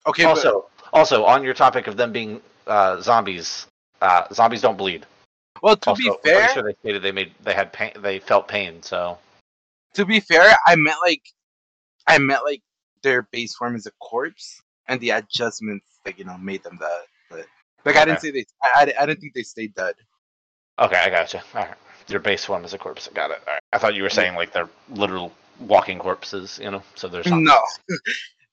Okay, 0.07 0.23
but 0.23 0.29
also, 0.29 0.69
also 0.93 1.25
on 1.25 1.43
your 1.43 1.53
topic 1.53 1.85
of 1.87 1.97
them 1.97 2.13
being 2.13 2.41
uh, 2.65 3.01
zombies, 3.01 3.67
uh, 4.01 4.23
zombies 4.33 4.61
don't 4.61 4.77
bleed. 4.77 5.05
well, 5.61 5.75
to 5.75 5.89
also, 5.89 6.01
be 6.01 6.09
I'm 6.09 6.15
fair, 6.23 6.39
pretty 6.39 6.53
sure 6.53 6.63
they 6.63 6.73
stated 6.79 7.01
they 7.03 7.11
made 7.11 7.33
they 7.43 7.53
had 7.53 7.73
pain, 7.73 7.91
they 7.97 8.17
felt 8.17 8.47
pain. 8.47 8.81
So 8.81 9.19
to 9.95 10.05
be 10.05 10.21
fair, 10.21 10.55
I 10.65 10.75
meant 10.77 10.97
like, 11.05 11.21
I 12.07 12.17
meant 12.17 12.43
like 12.45 12.63
their 13.03 13.23
base 13.23 13.55
form 13.55 13.75
is 13.75 13.85
a 13.85 13.91
corpse, 13.99 14.61
and 14.87 14.99
the 14.99 15.11
adjustments 15.11 15.99
like 16.05 16.19
you 16.19 16.25
know 16.25 16.37
made 16.37 16.63
them 16.63 16.77
that. 16.79 17.01
But 17.29 17.45
like 17.85 17.95
I 17.95 18.05
didn't 18.05 18.21
say 18.21 18.31
they, 18.31 18.45
I, 18.63 18.93
I, 18.99 19.05
didn't 19.05 19.21
think 19.21 19.33
they 19.33 19.43
stayed 19.43 19.73
dead. 19.75 19.95
okay, 20.79 20.97
I 20.97 21.09
gotcha. 21.09 21.43
All 21.53 21.61
right, 21.61 21.75
your 22.07 22.19
base 22.19 22.45
form 22.45 22.65
is 22.65 22.73
a 22.73 22.77
corpse. 22.77 23.07
I 23.09 23.13
got 23.13 23.31
it. 23.31 23.41
All 23.47 23.53
right. 23.53 23.61
I 23.73 23.77
thought 23.77 23.95
you 23.95 24.03
were 24.03 24.09
saying 24.09 24.35
like 24.35 24.51
they're 24.51 24.69
literal 24.89 25.31
walking 25.59 25.99
corpses. 25.99 26.59
You 26.61 26.71
know, 26.71 26.83
so 26.95 27.07
there's 27.07 27.27
not. 27.27 27.41
No, 27.41 27.61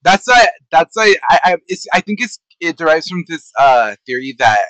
that's 0.03 0.26
why. 0.26 0.47
That's 0.70 0.97
why 0.97 1.14
I. 1.30 1.38
I, 1.44 1.57
it's, 1.66 1.86
I 1.92 2.01
think 2.01 2.20
it's 2.20 2.38
it 2.61 2.76
derives 2.76 3.09
from 3.09 3.24
this 3.28 3.51
uh 3.59 3.97
theory 4.07 4.34
that 4.38 4.64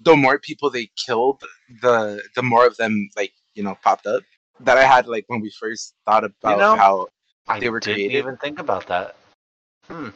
the 0.00 0.16
more 0.16 0.38
people 0.38 0.70
they 0.70 0.90
killed, 1.06 1.42
the 1.80 2.22
the 2.34 2.42
more 2.42 2.66
of 2.66 2.76
them 2.76 3.08
like 3.16 3.32
you 3.54 3.62
know 3.62 3.76
popped 3.82 4.06
up. 4.06 4.22
That 4.60 4.78
I 4.78 4.84
had 4.84 5.06
like 5.06 5.24
when 5.26 5.40
we 5.40 5.50
first 5.58 5.94
thought 6.04 6.24
about 6.24 6.58
know, 6.58 6.76
how 6.76 7.08
I 7.48 7.60
they 7.60 7.68
were 7.68 7.80
didn't 7.80 7.96
created. 7.96 8.18
even 8.18 8.36
think 8.36 8.58
about 8.58 8.86
that. 8.88 9.16
Hmm. 9.88 10.08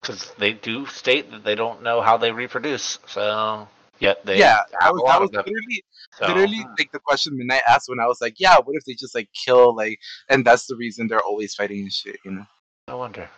Because 0.00 0.32
they 0.38 0.52
do 0.52 0.86
state 0.86 1.30
that 1.32 1.44
they 1.44 1.54
don't 1.54 1.82
know 1.82 2.00
how 2.00 2.16
they 2.16 2.30
reproduce. 2.30 2.98
So 3.06 3.68
yet 3.98 4.24
they 4.24 4.38
yeah, 4.38 4.60
I 4.80 4.90
was 4.92 5.02
a 5.02 5.06
that 5.06 5.20
was 5.20 5.28
of 5.30 5.32
them. 5.32 5.44
literally 5.46 5.84
So, 6.14 6.26
literally 6.28 6.64
like 6.78 6.92
the 6.92 7.00
question 7.00 7.36
Midnight 7.36 7.62
asked 7.66 7.88
when 7.88 7.98
I 8.00 8.06
was 8.06 8.20
like, 8.20 8.34
yeah, 8.38 8.56
what 8.58 8.76
if 8.76 8.84
they 8.84 8.94
just 8.94 9.14
like 9.14 9.28
kill 9.32 9.74
like, 9.74 9.98
and 10.28 10.44
that's 10.44 10.66
the 10.66 10.76
reason 10.76 11.08
they're 11.08 11.20
always 11.20 11.54
fighting 11.54 11.80
and 11.80 11.92
shit, 11.92 12.18
you 12.24 12.30
know? 12.30 12.46
no 12.86 12.98
wonder. 12.98 13.28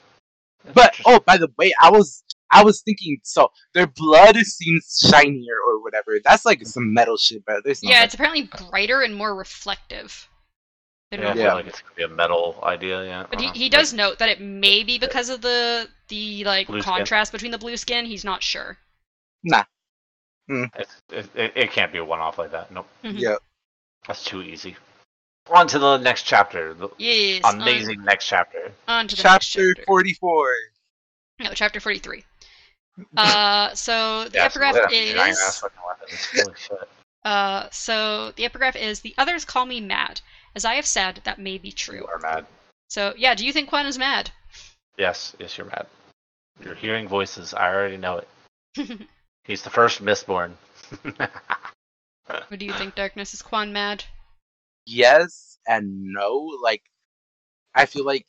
But 0.74 0.95
oh, 1.07 1.20
by 1.20 1.38
the 1.38 1.49
way, 1.57 1.72
I 1.80 1.91
was 1.91 2.22
I 2.53 2.62
was 2.62 2.82
thinking 2.82 3.18
so 3.22 3.51
their 3.72 3.86
blood 3.86 4.36
seems 4.36 4.99
shinier 5.11 5.55
or 5.66 5.82
whatever. 5.82 6.18
That's 6.22 6.45
like 6.45 6.64
some 6.66 6.93
metal 6.93 7.16
shit, 7.16 7.43
but 7.47 7.64
there's 7.64 7.82
no 7.82 7.88
Yeah, 7.88 7.95
metal. 7.97 8.05
it's 8.05 8.14
apparently 8.14 8.51
brighter 8.68 9.01
and 9.01 9.16
more 9.16 9.34
reflective. 9.34 10.28
Than 11.11 11.21
yeah, 11.21 11.27
normal. 11.27 11.43
Yeah. 11.45 11.55
like 11.55 11.67
it's 11.67 11.83
gonna 11.83 11.95
be 11.97 12.03
a 12.05 12.09
metal 12.09 12.59
idea. 12.63 13.05
Yeah. 13.05 13.27
But 13.29 13.41
he, 13.41 13.47
uh-huh. 13.47 13.55
he 13.55 13.69
does 13.69 13.93
note 13.93 14.19
that 14.19 14.29
it 14.29 14.41
may 14.41 14.85
be 14.85 14.99
because 14.99 15.29
of 15.29 15.41
the 15.41 15.89
the 16.09 16.45
like 16.45 16.69
Blue 16.69 16.81
skin. 16.81 16.95
contrast 16.95 17.33
between 17.33 17.51
the 17.51 17.59
blue 17.59 17.77
skin. 17.77 18.05
He's 18.07 18.25
not 18.25 18.43
sure. 18.43 18.79
It's, 20.49 21.03
it, 21.11 21.29
it, 21.37 21.53
it 21.55 21.73
can't 21.73 21.93
be 21.93 21.99
a 21.99 22.05
one-off 22.05 22.39
like 22.39 22.51
that. 22.53 22.71
Nope, 22.73 22.89
Mhm. 23.05 23.19
Yeah. 23.19 23.37
that's 24.07 24.25
too 24.25 24.43
easy. 24.43 24.77
On 25.49 25.67
to 25.69 25.79
the 25.79 25.99
next 25.99 26.25
chapter. 26.25 26.75
The 26.75 26.89
Yes. 26.99 27.43
on- 27.45 27.61
amazing 27.61 28.03
next 28.05 28.27
chapter. 28.27 28.73
On, 28.89 29.07
to 29.07 29.17
the 29.17 29.23
next 29.23 29.49
Chapter 29.49 29.75
chapter. 29.75 29.85
forty 29.87 30.15
four. 30.15 30.53
No, 31.39 31.53
chapter 31.55 31.81
forty-three. 31.81 32.25
Uh, 33.17 33.73
so 33.75 34.25
the 34.25 34.39
Yeah, 34.39 34.45
epigraph 34.45 34.75
so 34.75 34.87
they 34.91 35.07
have 35.07 35.17
giant 35.17 35.39
ass 35.39 35.63
is. 35.63 36.43
Holy 36.45 36.55
shit. 36.59 36.89
Uh, 37.25 37.69
so 37.71 38.33
the 38.33 38.45
epigraph 38.45 38.77
is 38.77 39.01
the 39.01 39.15
others 39.17 39.45
call 39.47 39.65
me 39.65 39.81
mad. 39.81 40.21
As 40.55 40.65
I 40.65 40.75
have 40.75 40.87
said, 40.87 41.21
that 41.25 41.39
may 41.39 41.59
be 41.59 41.73
true. 41.73 41.97
You 41.97 42.01
true. 42.01 42.09
are 42.09 42.19
mad. 42.19 42.47
So 42.89 43.15
yeah, 43.17 43.35
do 43.35 43.47
you 43.47 43.53
think 43.53 43.71
Kwaan 43.71 43.87
is 43.87 43.99
mad? 43.99 44.31
Yes, 44.99 45.35
yes, 45.39 45.57
you're 45.57 45.67
mad. 45.67 45.87
You're 46.65 46.75
hearing 46.75 47.09
voices. 47.09 47.55
I 47.55 47.73
already 47.73 47.97
know 47.97 48.19
it. 48.19 48.29
He's 49.45 49.63
the 49.63 49.71
first 49.71 50.03
Mistborn. 50.05 50.53
what 51.03 52.59
do 52.59 52.67
you 52.67 52.73
think, 52.73 52.95
Darkness? 52.95 53.33
Is 53.33 53.43
Kwaan 53.43 53.73
mad? 53.73 54.05
Yes 54.87 55.59
and 55.67 56.05
no. 56.13 56.59
Like 56.63 56.83
I 57.75 57.87
feel 57.87 58.05
like 58.05 58.27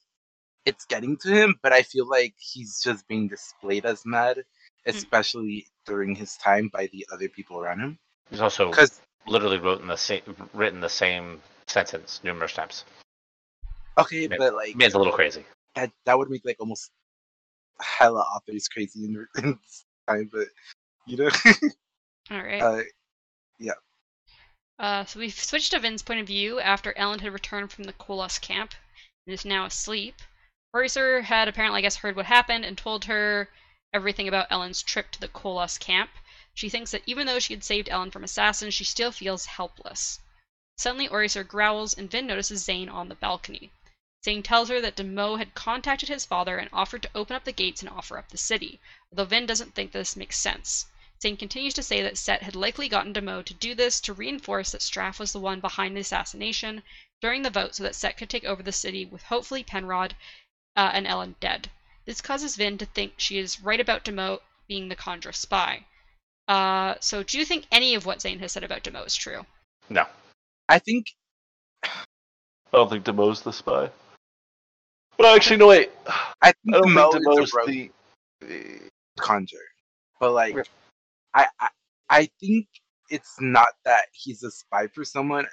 it's 0.66 0.86
getting 0.86 1.18
to 1.18 1.30
him, 1.30 1.56
but 1.62 1.74
I 1.74 1.82
feel 1.82 2.08
like 2.08 2.36
he's 2.38 2.82
just 2.82 3.08
being 3.08 3.28
displayed 3.28 3.86
as 3.86 4.06
mad, 4.06 4.38
hmm. 4.38 4.90
especially 4.90 5.66
during 5.86 6.16
his 6.16 6.38
time 6.38 6.70
by 6.72 6.88
the 6.92 7.08
other 7.12 7.28
people 7.28 7.60
around 7.60 7.80
him. 7.80 7.98
He's 8.30 8.42
also 8.42 8.70
Because 8.70 9.02
literally 9.28 9.58
wrote 9.58 9.82
in 9.82 9.88
the 9.88 9.96
same, 9.96 10.22
written 10.54 10.80
the 10.80 10.90
same 10.90 11.42
sentence 11.72 12.20
numerous 12.24 12.54
times. 12.54 12.86
okay, 13.98 14.28
Man- 14.28 14.38
but 14.40 14.54
like 14.54 14.76
Man's 14.76 14.94
a 14.94 14.98
little 14.98 15.14
crazy. 15.14 15.46
that 15.76 15.92
that 16.06 16.18
would 16.18 16.30
make 16.30 16.44
like 16.46 16.58
almost 16.60 16.92
hella 17.80 18.20
authors 18.22 18.68
crazy 18.68 19.06
in, 19.06 19.28
in 19.44 19.58
time, 20.08 20.30
but 20.32 20.48
you 21.08 21.18
know, 21.18 21.30
All 22.32 22.42
right. 22.44 22.62
uh, 22.62 22.82
Uh, 24.80 25.06
so 25.06 25.20
we've 25.20 25.34
switched 25.40 25.72
to 25.72 25.80
Vin's 25.80 26.02
point 26.02 26.20
of 26.20 26.26
view 26.26 26.60
after 26.60 26.92
Elend 26.94 27.22
had 27.22 27.32
returned 27.34 27.72
from 27.72 27.84
the 27.84 27.94
Koloss 27.94 28.42
camp 28.42 28.74
and 29.28 29.34
is 29.34 29.46
now 29.46 29.66
asleep. 29.66 30.16
OreSeur 30.76 31.22
had 31.22 31.48
apparently, 31.48 31.78
I 31.78 31.82
guess, 31.82 31.98
heard 31.98 32.16
what 32.16 32.26
happened 32.26 32.66
and 32.66 32.76
told 32.76 33.06
her 33.06 33.48
everything 33.94 34.28
about 34.28 34.50
Elend's 34.50 34.82
trip 34.82 35.12
to 35.12 35.20
the 35.20 35.28
Koloss 35.28 35.80
camp. 35.80 36.10
She 36.56 36.68
thinks 36.68 36.90
that 36.92 37.04
even 37.06 37.28
though 37.28 37.38
she 37.38 37.54
had 37.54 37.64
saved 37.64 37.90
Elend 37.90 38.12
from 38.12 38.24
assassins, 38.24 38.74
she 38.74 38.84
still 38.84 39.12
feels 39.12 39.46
helpless. 39.46 40.20
Suddenly, 40.82 41.10
OreSeur 41.10 41.48
growls 41.48 41.94
and 41.94 42.10
Vin 42.10 42.26
notices 42.26 42.64
Zane 42.64 42.90
on 42.90 43.08
the 43.08 43.14
balcony. 43.14 43.70
Zane 44.26 44.42
tells 44.42 44.68
her 44.70 44.82
that 44.82 44.96
Demoux 44.96 45.36
had 45.36 45.54
contacted 45.54 46.10
his 46.10 46.26
father 46.26 46.58
and 46.58 46.72
offered 46.74 47.04
to 47.04 47.12
open 47.14 47.36
up 47.36 47.44
the 47.44 47.52
gates 47.52 47.84
and 47.84 47.90
offer 47.92 48.18
up 48.18 48.30
the 48.30 48.38
city, 48.40 48.80
although 49.12 49.26
Vin 49.26 49.46
doesn't 49.46 49.76
think 49.76 49.92
this 49.92 50.16
makes 50.16 50.40
sense. 50.40 50.88
Zane 51.22 51.38
continues 51.38 51.76
to 51.76 51.84
say 51.84 52.02
that 52.02 52.18
Cett 52.18 52.42
had 52.42 52.56
likely 52.56 52.90
gotten 52.90 53.14
Demoux 53.14 53.44
to 53.44 53.54
do 53.54 53.76
this 53.76 54.02
to 54.02 54.12
reinforce 54.12 54.72
that 54.72 54.82
Straff 54.82 55.20
was 55.20 55.34
the 55.34 55.40
one 55.40 55.60
behind 55.60 55.96
the 55.96 56.02
assassination 56.02 56.82
during 57.22 57.44
the 57.44 57.52
vote 57.52 57.76
so 57.76 57.84
that 57.84 57.94
Cett 57.94 58.18
could 58.18 58.32
take 58.32 58.46
over 58.46 58.64
the 58.64 58.72
city 58.72 59.06
with 59.06 59.22
hopefully 59.22 59.64
Penrod 59.64 60.16
uh, 60.76 60.90
and 60.96 61.06
Elend 61.06 61.40
dead. 61.40 61.70
This 62.06 62.22
causes 62.22 62.56
Vin 62.56 62.80
to 62.80 62.88
think 62.88 63.14
she 63.18 63.38
is 63.38 63.62
right 63.62 63.80
about 63.80 64.04
Demoux 64.04 64.40
being 64.68 64.90
the 64.90 64.96
Kandra 64.96 65.36
spy. 65.36 65.86
Uh, 66.48 66.96
so 67.00 67.22
do 67.22 67.38
you 67.38 67.46
think 67.46 67.68
any 67.72 67.94
of 67.94 68.08
what 68.08 68.24
Zane 68.24 68.40
has 68.40 68.54
said 68.54 68.64
about 68.64 68.82
Demoux 68.82 69.06
is 69.06 69.16
true? 69.16 69.46
No. 69.88 70.08
I 70.70 70.80
think 70.80 71.08
I 71.84 71.90
don't 72.72 72.90
think 72.90 73.04
Demoux's 73.06 73.42
the 73.42 73.52
spy. 73.54 73.90
But 75.18 75.36
actually, 75.36 75.58
no, 75.58 75.68
wait. 75.68 75.92
I 76.42 76.54
think 76.54 76.76
I 76.76 76.80
don't 76.80 76.94
Mo 76.94 77.12
think 77.12 77.26
Demoux's 77.28 77.54
a 77.54 77.58
rogue 77.58 77.68
the. 77.70 77.92
Kandra, 79.20 79.60
but 80.20 80.32
like, 80.32 80.56
Yeah. 80.56 80.64
I, 81.34 81.48
I 81.60 81.70
I 82.10 82.30
think 82.40 82.68
it's 83.10 83.36
not 83.40 83.68
that 83.86 84.06
he's 84.14 84.42
a 84.44 84.50
spy 84.52 84.88
for 84.88 85.04
someone 85.04 85.46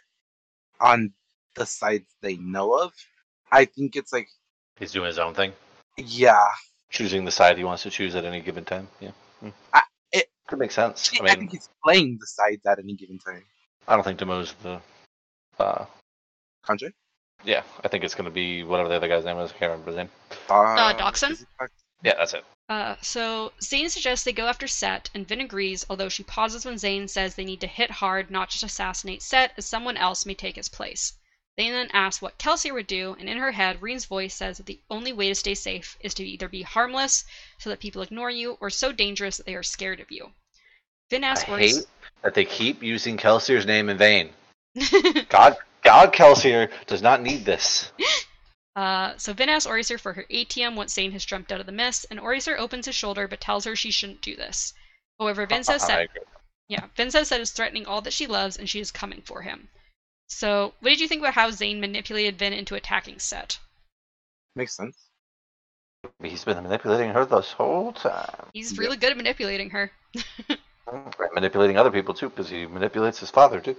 on 0.81 1.13
the 1.57 1.67
sides 1.67 2.07
they 2.23 2.37
know 2.37 2.73
of. 2.73 2.93
I 3.51 3.65
think 3.65 3.97
it's 3.97 4.13
like, 4.13 4.29
He's 4.79 4.93
doing 4.93 5.07
his 5.07 5.19
own 5.19 5.35
thing, 5.35 5.53
yeah, 5.97 6.39
choosing 6.89 7.25
the 7.25 7.31
side 7.33 7.59
he 7.59 7.65
wants 7.65 7.83
to 7.83 7.91
choose 7.91 8.15
at 8.15 8.25
any 8.25 8.41
given 8.41 8.65
time. 8.65 8.89
Yeah. 9.01 9.11
Hmm. 9.41 9.49
I- 9.73 9.83
it- 10.13 10.31
could 10.47 10.61
make 10.61 10.71
sense. 10.73 11.11
I, 11.21 11.25
I 11.27 11.35
think 11.35 11.51
he's 11.51 11.69
playing 11.85 12.17
the 12.21 12.27
sides 12.27 12.65
at 12.65 12.79
any 12.79 12.95
given 12.95 13.19
time. 13.19 13.45
I 13.87 13.97
don't 13.97 14.05
think 14.05 14.19
Demoux's 14.21 14.55
the. 14.63 14.81
Uh, 15.59 15.85
Kandra. 16.65 16.93
yeah, 17.45 17.63
I 17.83 17.89
think 17.89 18.05
it's 18.05 18.15
going 18.15 18.27
to 18.27 18.31
be 18.31 18.63
whatever 18.63 18.89
the 18.89 18.97
other 18.97 19.09
guy's 19.09 19.25
name 19.25 19.39
is. 19.39 19.51
I 19.51 19.55
can't 19.55 19.71
remember 19.73 19.91
his 19.91 19.97
name. 19.97 20.11
Uh, 20.49 20.95
Dockson? 20.95 21.33
is 21.33 21.47
Yeah, 22.03 22.15
that's 22.17 22.35
it. 22.35 22.45
Uh, 22.69 22.97
so 23.01 23.51
Zane 23.63 23.89
suggests 23.89 24.25
they 24.25 24.33
go 24.33 24.47
after 24.47 24.69
Cett, 24.69 25.09
and 25.15 25.27
Vin 25.27 25.41
agrees, 25.41 25.87
although 25.89 26.11
she 26.11 26.23
pauses 26.23 26.67
when 26.67 26.77
Zane 26.77 27.09
says 27.09 27.35
they 27.35 27.45
need 27.45 27.63
to 27.63 27.67
hit 27.67 27.91
hard, 27.91 28.31
not 28.31 28.51
just 28.51 28.63
assassinate 28.63 29.23
Cett, 29.23 29.55
as 29.57 29.65
someone 29.65 29.97
else 29.97 30.27
may 30.27 30.35
take 30.35 30.57
his 30.57 30.69
place. 30.69 31.15
Zane 31.59 31.73
then 31.73 31.91
asks 31.95 32.21
what 32.21 32.39
Kelsier 32.39 32.75
would 32.75 32.87
do, 32.87 33.17
and 33.19 33.29
in 33.29 33.39
her 33.39 33.53
head, 33.53 33.81
Reen's 33.81 34.05
voice 34.05 34.35
says 34.35 34.59
that 34.59 34.67
the 34.67 34.81
only 34.91 35.15
way 35.15 35.29
to 35.29 35.35
stay 35.35 35.55
safe 35.55 35.97
is 36.01 36.13
to 36.15 36.25
either 36.29 36.47
be 36.47 36.63
harmless, 36.63 37.25
so 37.59 37.71
that 37.71 37.81
people 37.81 38.03
ignore 38.03 38.31
you, 38.31 38.59
or 38.61 38.69
so 38.69 38.93
dangerous 38.93 39.39
that 39.39 39.47
they 39.47 39.55
are 39.55 39.63
scared 39.63 39.99
of 39.99 40.13
you. 40.13 40.31
Vin 41.09 41.25
asks 41.25 41.49
I 41.49 41.63
asks 41.63 41.77
hate 41.79 41.87
that 42.23 42.35
they 42.35 42.45
keep 42.45 42.83
using 42.83 43.17
Kelsier's 43.17 43.65
name 43.65 43.89
in 43.89 43.97
vain. 43.97 44.31
God, 45.29 45.57
God, 45.83 46.13
Kelsier 46.13 46.71
does 46.87 47.03
not 47.03 47.23
need 47.23 47.45
this. 47.45 47.93
Uh, 48.77 49.15
so 49.17 49.33
Vin 49.33 49.49
asks 49.49 49.69
OreSeur 49.69 49.99
for 49.99 50.13
her 50.13 50.25
atium 50.31 50.77
once 50.77 50.95
Zane 50.95 51.13
has 51.13 51.25
jumped 51.25 51.51
out 51.51 51.61
of 51.61 51.67
the 51.67 51.73
mist, 51.73 52.07
and 52.11 52.21
OreSeur 52.21 52.59
opens 52.59 52.87
his 52.87 52.95
shoulder 52.95 53.27
but 53.27 53.41
tells 53.41 53.65
her 53.65 53.75
she 53.75 53.91
shouldn't 53.91 54.23
do 54.23 54.37
this. 54.37 54.73
However, 55.19 55.47
Vin 55.47 55.65
says 55.65 55.83
I 55.85 56.07
Cett. 56.07 56.09
Yeah, 56.69 56.85
Vin 56.97 57.11
says 57.11 57.31
that 57.31 57.41
is 57.41 57.51
threatening 57.51 57.87
all 57.87 58.03
that 58.03 58.13
she 58.13 58.27
loves 58.27 58.57
and 58.57 58.69
she 58.69 58.79
is 58.79 58.91
coming 58.91 59.23
for 59.23 59.43
him. 59.43 59.69
So, 60.29 60.75
what 60.81 60.91
did 60.91 61.01
you 61.01 61.09
think 61.09 61.23
about 61.23 61.35
how 61.35 61.51
Zane 61.51 61.81
manipulated 61.81 62.39
Vin 62.39 62.53
into 62.53 62.75
attacking 62.75 63.19
Cett? 63.19 63.59
Makes 64.55 64.77
sense. 64.77 64.97
He's 66.23 66.45
been 66.45 66.63
manipulating 66.63 67.11
her 67.11 67.25
this 67.25 67.53
whole 67.53 67.93
time. 67.93 68.47
He's 68.53 68.73
Yep. 68.73 68.79
really 68.81 68.97
good 68.97 69.11
at 69.11 69.17
manipulating 69.17 69.71
her. 69.71 69.91
Manipulating 71.35 71.77
other 71.77 71.91
people 71.91 72.15
too, 72.15 72.31
because 72.31 72.49
he 72.49 72.67
manipulates 72.67 73.19
his 73.21 73.31
father 73.31 73.61
too. 73.61 73.77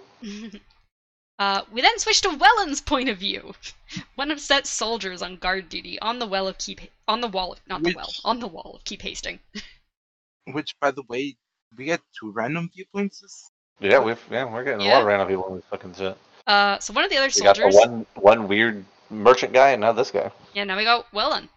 Uh, 1.39 1.61
we 1.71 1.79
then 1.81 1.97
switch 1.99 2.21
to 2.21 2.29
Welland's 2.37 2.81
point 2.81 3.07
of 3.09 3.17
view. 3.17 3.53
One 4.15 4.29
of 4.29 4.39
Cett's 4.41 4.69
soldiers 4.69 5.21
on 5.21 5.37
guard 5.37 5.69
duty 5.69 5.97
on 6.01 6.19
the 6.19 6.27
well 6.27 6.47
of 6.49 6.57
Keep 6.57 6.81
on 7.07 7.21
the 7.21 7.29
wall, 7.29 7.57
not 7.67 7.81
the 7.81 7.93
well, 7.95 8.11
on 8.25 8.39
the 8.39 8.47
wall 8.47 8.73
of 8.75 8.83
Keep 8.83 9.01
Hasting. 9.01 9.39
Which, 10.51 10.75
by 10.81 10.91
the 10.91 11.03
way, 11.07 11.37
we 11.77 11.85
get 11.85 12.01
two 12.19 12.31
random 12.31 12.69
viewpoints. 12.73 13.21
this- 13.21 13.49
Yeah, 13.79 13.99
we've 13.99 14.19
yeah, 14.29 14.45
we're 14.51 14.63
getting 14.65 14.81
a 14.85 14.89
lot 14.89 15.01
of 15.01 15.07
random 15.07 15.27
people 15.29 15.47
in 15.47 15.55
this 15.55 15.65
fucking 15.69 15.93
shit. 15.95 16.17
Uh, 16.45 16.77
so 16.79 16.91
one 16.93 17.03
of 17.05 17.09
the 17.09 17.17
other 17.17 17.29
We 17.33 17.41
got 17.41 17.55
the 17.55 17.71
soldiers. 17.71 17.75
one 17.89 18.05
one 18.15 18.47
weird 18.47 18.83
merchant 19.09 19.53
guy, 19.53 19.69
and 19.69 19.81
now 19.81 19.93
this 19.93 20.11
guy. 20.11 20.31
Yeah, 20.53 20.65
now 20.65 20.75
we 20.77 20.83
got 20.83 21.05
Welland. 21.13 21.47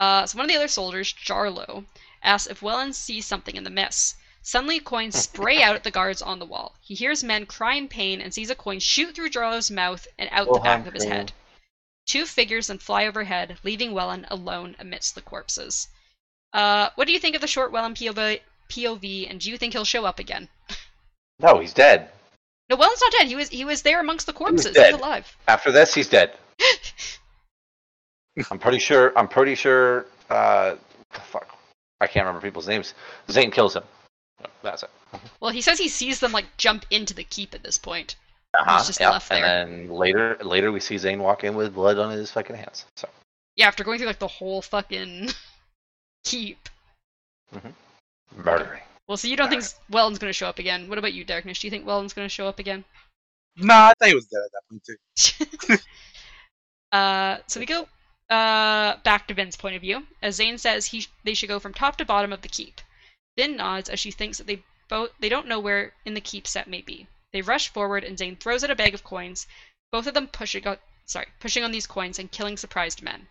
Uh, 0.00 0.24
so 0.26 0.38
one 0.38 0.44
of 0.46 0.50
the 0.50 0.56
other 0.56 0.68
soldiers, 0.68 1.12
Jarlo, 1.12 1.84
asks 2.22 2.46
if 2.50 2.62
Welland 2.62 2.94
sees 2.94 3.26
something 3.26 3.56
in 3.56 3.64
the 3.64 3.70
mist. 3.70 4.16
Suddenly, 4.46 4.78
coins 4.78 5.18
spray 5.18 5.60
out 5.60 5.74
at 5.74 5.82
the 5.82 5.90
guards 5.90 6.22
on 6.22 6.38
the 6.38 6.46
wall. 6.46 6.76
He 6.80 6.94
hears 6.94 7.24
men 7.24 7.46
cry 7.46 7.74
in 7.74 7.88
pain 7.88 8.20
and 8.20 8.32
sees 8.32 8.48
a 8.48 8.54
coin 8.54 8.78
shoot 8.78 9.12
through 9.12 9.30
Jarlo's 9.30 9.72
mouth 9.72 10.06
and 10.20 10.28
out 10.30 10.46
the 10.46 10.60
back 10.60 10.86
of 10.86 10.94
his 10.94 11.02
head. 11.02 11.32
Two 12.06 12.24
figures 12.24 12.68
then 12.68 12.78
fly 12.78 13.06
overhead, 13.06 13.58
leaving 13.64 13.92
Welland 13.92 14.24
alone 14.30 14.76
amidst 14.78 15.16
the 15.16 15.20
corpses. 15.20 15.88
Uh, 16.52 16.90
what 16.94 17.08
do 17.08 17.12
you 17.12 17.18
think 17.18 17.34
of 17.34 17.40
the 17.40 17.48
short 17.48 17.72
Welland 17.72 17.96
POV, 17.96 18.40
POV, 18.68 19.28
and 19.28 19.40
do 19.40 19.50
you 19.50 19.58
think 19.58 19.72
he'll 19.72 19.84
show 19.84 20.04
up 20.04 20.20
again? 20.20 20.48
No, 21.38 21.58
he's 21.58 21.74
dead. 21.74 22.08
No, 22.70 22.76
Welland's 22.76 23.02
not 23.02 23.12
dead. 23.12 23.26
He 23.26 23.36
was 23.36 23.50
he 23.50 23.66
was 23.66 23.82
there 23.82 24.00
amongst 24.00 24.24
the 24.24 24.32
corpses. 24.32 24.68
He's 24.68 24.74
dead. 24.76 24.94
alive. 24.94 25.36
After 25.46 25.70
this, 25.70 25.92
he's 25.92 26.08
dead. 26.08 26.32
I'm 28.50 28.58
pretty 28.58 28.78
sure. 28.78 29.12
I'm 29.18 29.28
pretty 29.28 29.54
sure. 29.54 30.06
Uh, 30.30 30.76
fuck, 31.10 31.54
I 32.00 32.06
can't 32.06 32.24
remember 32.24 32.40
people's 32.40 32.66
names. 32.66 32.94
Zane 33.30 33.50
kills 33.50 33.76
him. 33.76 33.82
That's 34.62 34.82
it. 34.82 34.90
well, 35.40 35.50
he 35.50 35.60
says 35.60 35.78
he 35.78 35.88
sees 35.88 36.20
them 36.20 36.32
like 36.32 36.46
jump 36.56 36.84
into 36.90 37.14
the 37.14 37.24
keep 37.24 37.54
at 37.54 37.62
this 37.62 37.78
point. 37.78 38.16
Uh-huh, 38.58 38.82
just 38.84 39.00
yeah. 39.00 39.10
left 39.10 39.30
and 39.32 39.44
then 39.44 39.90
later, 39.90 40.38
later 40.42 40.72
we 40.72 40.80
see 40.80 40.96
Zane 40.96 41.18
walk 41.20 41.44
in 41.44 41.54
with 41.54 41.74
blood 41.74 41.98
on 41.98 42.10
his 42.10 42.30
fucking 42.30 42.56
hands. 42.56 42.86
So 42.96 43.06
Yeah, 43.56 43.66
after 43.68 43.84
going 43.84 43.98
through 43.98 44.06
like 44.06 44.18
the 44.18 44.26
whole 44.26 44.62
fucking 44.62 45.28
keep. 46.24 46.68
murdering. 48.34 48.80
Well, 49.08 49.16
so 49.16 49.28
you 49.28 49.36
don't 49.36 49.50
think 49.50 49.62
Welland's 49.90 50.18
gonna 50.18 50.32
show 50.32 50.48
up 50.48 50.58
again? 50.58 50.88
What 50.88 50.98
about 50.98 51.12
you, 51.12 51.24
Darkness? 51.24 51.58
Do 51.60 51.66
you 51.66 51.70
think 51.70 51.86
Welland's 51.86 52.12
gonna 52.14 52.28
show 52.28 52.48
up 52.48 52.58
again? 52.58 52.84
Nah, 53.56 53.88
I 53.88 53.92
thought 53.98 54.08
he 54.08 54.14
was 54.14 54.26
dead 54.26 54.40
at 54.44 54.52
that 54.52 54.62
point 54.70 55.78
too. 55.78 55.78
uh, 56.96 57.38
so 57.46 57.60
we 57.60 57.66
go 57.66 57.82
uh, 58.30 58.96
back 59.04 59.28
to 59.28 59.34
Vin's 59.34 59.56
point 59.56 59.76
of 59.76 59.82
view, 59.82 60.02
as 60.22 60.36
Zane 60.36 60.58
says 60.58 60.86
he 60.86 61.00
sh- 61.00 61.10
they 61.24 61.34
should 61.34 61.48
go 61.48 61.58
from 61.58 61.72
top 61.72 61.96
to 61.98 62.04
bottom 62.04 62.32
of 62.32 62.42
the 62.42 62.48
keep. 62.48 62.80
Vin 63.36 63.54
nods 63.54 63.90
as 63.90 64.00
she 64.00 64.10
thinks 64.10 64.38
that 64.38 64.46
they 64.46 64.62
both 64.88 65.12
they 65.18 65.28
don't 65.28 65.46
know 65.46 65.60
where 65.60 65.92
in 66.06 66.14
the 66.14 66.22
keep 66.22 66.46
Cett 66.46 66.66
may 66.66 66.80
be. 66.80 67.06
They 67.32 67.42
rush 67.42 67.68
forward 67.68 68.02
and 68.02 68.16
Zane 68.16 68.36
throws 68.36 68.64
out 68.64 68.70
a 68.70 68.74
bag 68.74 68.94
of 68.94 69.04
coins, 69.04 69.46
both 69.90 70.06
of 70.06 70.14
them 70.14 70.26
pushing 70.26 70.66
out, 70.66 70.80
sorry, 71.04 71.28
pushing 71.38 71.62
on 71.62 71.70
these 71.70 71.86
coins 71.86 72.18
and 72.18 72.32
killing 72.32 72.56
surprised 72.56 73.02
men. 73.02 73.28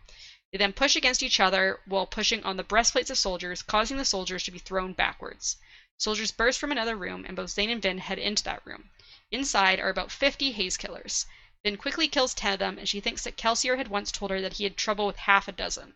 They 0.52 0.60
then 0.60 0.73
push 0.73 0.95
against 0.95 1.23
each 1.23 1.40
other 1.40 1.82
while 1.86 2.06
pushing 2.06 2.44
on 2.44 2.56
the 2.56 2.64
breastplates 2.64 3.10
of 3.10 3.18
soldiers, 3.18 3.64
causing 3.64 3.98
the 3.98 4.06
soldiers 4.06 4.44
to 4.44 4.52
be 4.52 4.60
thrown 4.60 4.94
backwards. 4.94 5.57
Soldiers 5.98 6.32
burst 6.32 6.60
from 6.60 6.72
another 6.72 6.95
room, 6.95 7.26
and 7.26 7.36
both 7.36 7.49
Zane 7.49 7.72
and 7.72 7.82
Vin 7.82 7.98
head 7.98 8.19
into 8.19 8.44
that 8.44 8.64
room. 8.64 8.91
Inside 9.32 9.80
are 9.80 9.90
about 9.90 10.11
50 10.11 10.52
haze 10.52 10.77
killers. 10.77 11.26
Vin 11.64 11.77
quickly 11.77 12.07
kills 12.07 12.36
10 12.36 12.53
of 12.53 12.60
them, 12.60 12.77
and 12.77 12.88
she 12.88 12.99
thinks 12.99 13.23
that 13.23 13.38
Kelsier 13.38 13.77
had 13.77 13.88
once 13.88 14.11
told 14.11 14.30
her 14.30 14.40
that 14.41 14.53
he 14.53 14.65
had 14.65 14.77
trouble 14.77 15.07
with 15.07 15.18
half 15.18 15.48
a 15.48 15.52
dozen. 15.52 15.95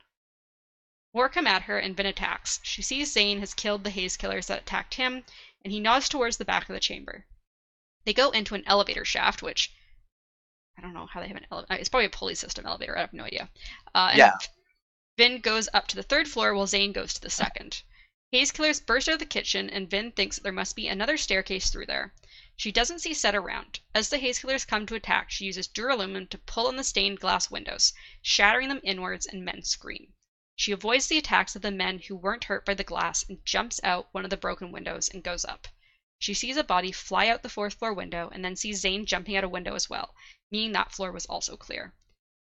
More 1.14 1.27
come 1.27 1.48
at 1.48 1.64
her, 1.64 1.80
and 1.80 1.98
Vin 1.98 2.06
attacks. 2.06 2.60
She 2.61 2.81
sees 2.84 3.11
Zane 3.11 3.40
has 3.40 3.56
killed 3.56 3.84
the 3.84 3.90
haze 3.90 4.15
killers 4.15 4.45
that 4.48 4.61
attacked 4.61 4.94
him, 4.94 5.23
and 5.64 5.73
he 5.73 5.80
nods 5.80 6.07
towards 6.07 6.38
the 6.38 6.45
back 6.45 6.69
of 6.69 6.73
the 6.73 6.80
chamber. 6.80 7.26
They 8.06 8.14
go 8.14 8.30
into 8.30 8.53
an 8.53 8.64
elevator 8.68 9.03
shaft, 9.03 9.41
which 9.41 9.73
I 10.77 10.81
don't 10.81 10.94
know 10.94 11.07
how 11.07 11.19
they 11.19 11.27
have 11.27 11.38
an 11.38 11.48
elevator. 11.52 11.80
It's 11.80 11.90
probably 11.90 12.06
a 12.06 12.10
pulley 12.11 12.36
system 12.36 12.65
elevator. 12.65 12.95
I 12.95 13.02
have 13.02 13.14
no 13.14 13.23
idea. 13.23 13.49
Uh, 13.94 14.10
and 14.11 14.18
Yeah. 14.19 14.38
Vin 15.18 15.41
goes 15.41 15.68
up 15.73 15.88
to 15.88 15.95
the 15.95 16.03
third 16.03 16.27
floor 16.30 16.53
while 16.53 16.68
Zane 16.68 16.91
goes 16.91 17.14
to 17.15 17.22
the 17.22 17.30
second. 17.30 17.81
Haze 18.31 18.52
killers 18.52 18.80
burst 18.80 19.10
out 19.10 19.14
of 19.14 19.19
the 19.19 19.26
kitchen, 19.26 19.68
and 19.68 19.90
Vin 19.90 20.11
thinks 20.11 20.36
that 20.36 20.44
there 20.44 20.52
must 20.52 20.76
be 20.76 20.88
another 20.88 21.18
staircase 21.18 21.72
through 21.72 21.88
there. 21.88 22.14
She 22.56 22.72
doesn't 22.72 22.99
see 22.99 23.15
Cett 23.15 23.34
around. 23.34 23.80
As 23.95 24.10
the 24.10 24.19
haze 24.19 24.38
killers 24.38 24.64
come 24.64 24.86
to 24.86 24.95
attack, 24.95 25.31
she 25.31 25.45
uses 25.45 25.68
duralumin 25.68 26.30
to 26.30 26.38
pull 26.38 26.68
on 26.68 26.76
the 26.76 26.84
stained 26.84 27.19
glass 27.19 27.49
windows, 27.49 27.94
shattering 28.22 28.69
them 28.69 28.81
inwards, 28.84 29.26
and 29.26 29.44
men 29.44 29.64
scream. 29.64 30.14
She 30.60 30.73
avoids 30.73 31.07
the 31.07 31.18
attacks 31.18 31.56
of 31.56 31.61
the 31.61 31.72
men 31.72 31.99
who 31.99 32.18
weren't 32.18 32.44
hurt 32.44 32.65
by 32.65 32.73
the 32.73 32.84
glass 32.84 33.23
and 33.23 33.45
jumps 33.45 33.80
out 33.81 34.10
one 34.11 34.26
of 34.26 34.30
the 34.30 34.36
broken 34.36 34.73
windows 34.73 35.07
and 35.07 35.23
goes 35.23 35.45
up. 35.45 35.69
She 36.18 36.34
sees 36.34 36.57
a 36.57 36.65
body 36.65 36.91
fly 36.91 37.30
out 37.30 37.44
the 37.44 37.49
fourth 37.49 37.76
floor 37.76 37.94
window 37.94 38.30
and 38.34 38.44
then 38.44 38.57
sees 38.57 38.81
Zane 38.81 39.06
jumping 39.06 39.38
out 39.38 39.45
a 39.45 39.48
window 39.48 39.73
as 39.73 39.90
well, 39.90 40.14
meaning 40.52 40.73
that 40.73 40.91
floor 40.91 41.14
was 41.14 41.26
also 41.27 41.56
clear. 41.56 41.94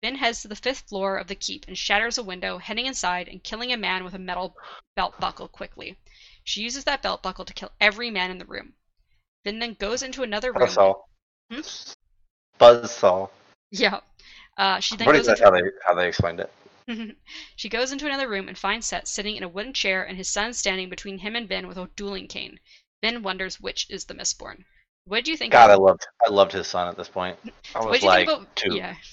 Vin 0.00 0.14
heads 0.14 0.40
to 0.40 0.48
the 0.48 0.56
fifth 0.56 0.88
floor 0.88 1.18
of 1.18 1.26
the 1.26 1.34
keep 1.34 1.68
and 1.68 1.76
shatters 1.76 2.16
a 2.16 2.22
window, 2.22 2.56
heading 2.56 2.86
inside 2.86 3.28
and 3.28 3.44
killing 3.44 3.74
a 3.74 3.76
man 3.76 4.04
with 4.04 4.14
a 4.14 4.18
metal 4.18 4.56
belt 4.96 5.20
buckle 5.20 5.46
quickly. 5.46 5.98
She 6.44 6.62
uses 6.62 6.84
that 6.84 7.02
belt 7.02 7.22
buckle 7.22 7.44
to 7.44 7.52
kill 7.52 7.72
every 7.78 8.10
man 8.10 8.30
in 8.30 8.38
the 8.38 8.46
room. 8.46 8.72
Vin 9.44 9.58
then 9.58 9.74
goes 9.74 10.02
into 10.02 10.22
another 10.22 10.50
room. 10.54 10.66
Buzzsaw. 10.66 10.94
Hmm? 11.50 11.60
Buzzsaw. 12.58 13.28
Yeah. 13.70 14.00
Uh, 14.56 14.80
she 14.80 14.96
then 14.96 15.04
pretty 15.04 15.18
goes 15.18 15.26
sure 15.26 15.34
into 15.34 15.44
how 15.44 15.50
they 15.50 15.70
how 15.86 15.94
they 15.94 16.08
explained 16.08 16.40
it. 16.40 16.50
she 17.56 17.68
goes 17.68 17.92
into 17.92 18.06
another 18.06 18.28
room 18.28 18.48
and 18.48 18.56
finds 18.56 18.86
Cett 18.86 19.08
sitting 19.08 19.36
in 19.36 19.42
a 19.42 19.48
wooden 19.48 19.72
chair 19.72 20.04
and 20.04 20.16
his 20.16 20.28
son 20.28 20.52
standing 20.52 20.88
between 20.88 21.18
him 21.18 21.36
and 21.36 21.48
Vin 21.48 21.66
with 21.66 21.76
a 21.76 21.88
dueling 21.96 22.28
cane. 22.28 22.58
Vin 23.02 23.22
wonders 23.22 23.60
which 23.60 23.88
is 23.90 24.04
the 24.04 24.14
Mistborn. 24.14 24.64
What 25.04 25.24
do 25.24 25.30
you 25.30 25.36
think? 25.36 25.52
God, 25.52 25.70
I 25.70 25.74
loved 25.74 26.06
I 26.24 26.30
loved 26.30 26.52
his 26.52 26.66
son 26.66 26.88
at 26.88 26.96
this 26.96 27.08
point. 27.08 27.38
I 27.74 27.80
what 27.80 27.90
was 27.90 28.00
do 28.00 28.06
you 28.06 28.10
like 28.10 28.26
think 28.26 28.38
about? 28.38 28.56
two. 28.56 28.76
Yeah. 28.76 28.94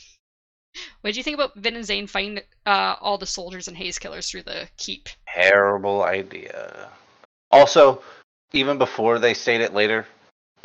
What 0.99 1.13
do 1.13 1.17
you 1.17 1.23
think 1.23 1.35
about 1.35 1.55
Vin 1.55 1.77
and 1.77 1.85
Zane 1.85 2.05
fighting 2.05 2.41
uh, 2.65 2.95
all 2.99 3.17
the 3.17 3.25
soldiers 3.25 3.69
and 3.69 3.77
haze 3.77 3.97
killers 3.97 4.29
through 4.29 4.43
the 4.43 4.67
keep? 4.75 5.07
Terrible 5.33 6.03
idea. 6.03 6.89
Also, 7.49 8.01
even 8.51 8.77
before 8.77 9.17
they 9.17 9.33
state 9.33 9.61
it 9.61 9.73
later, 9.73 10.05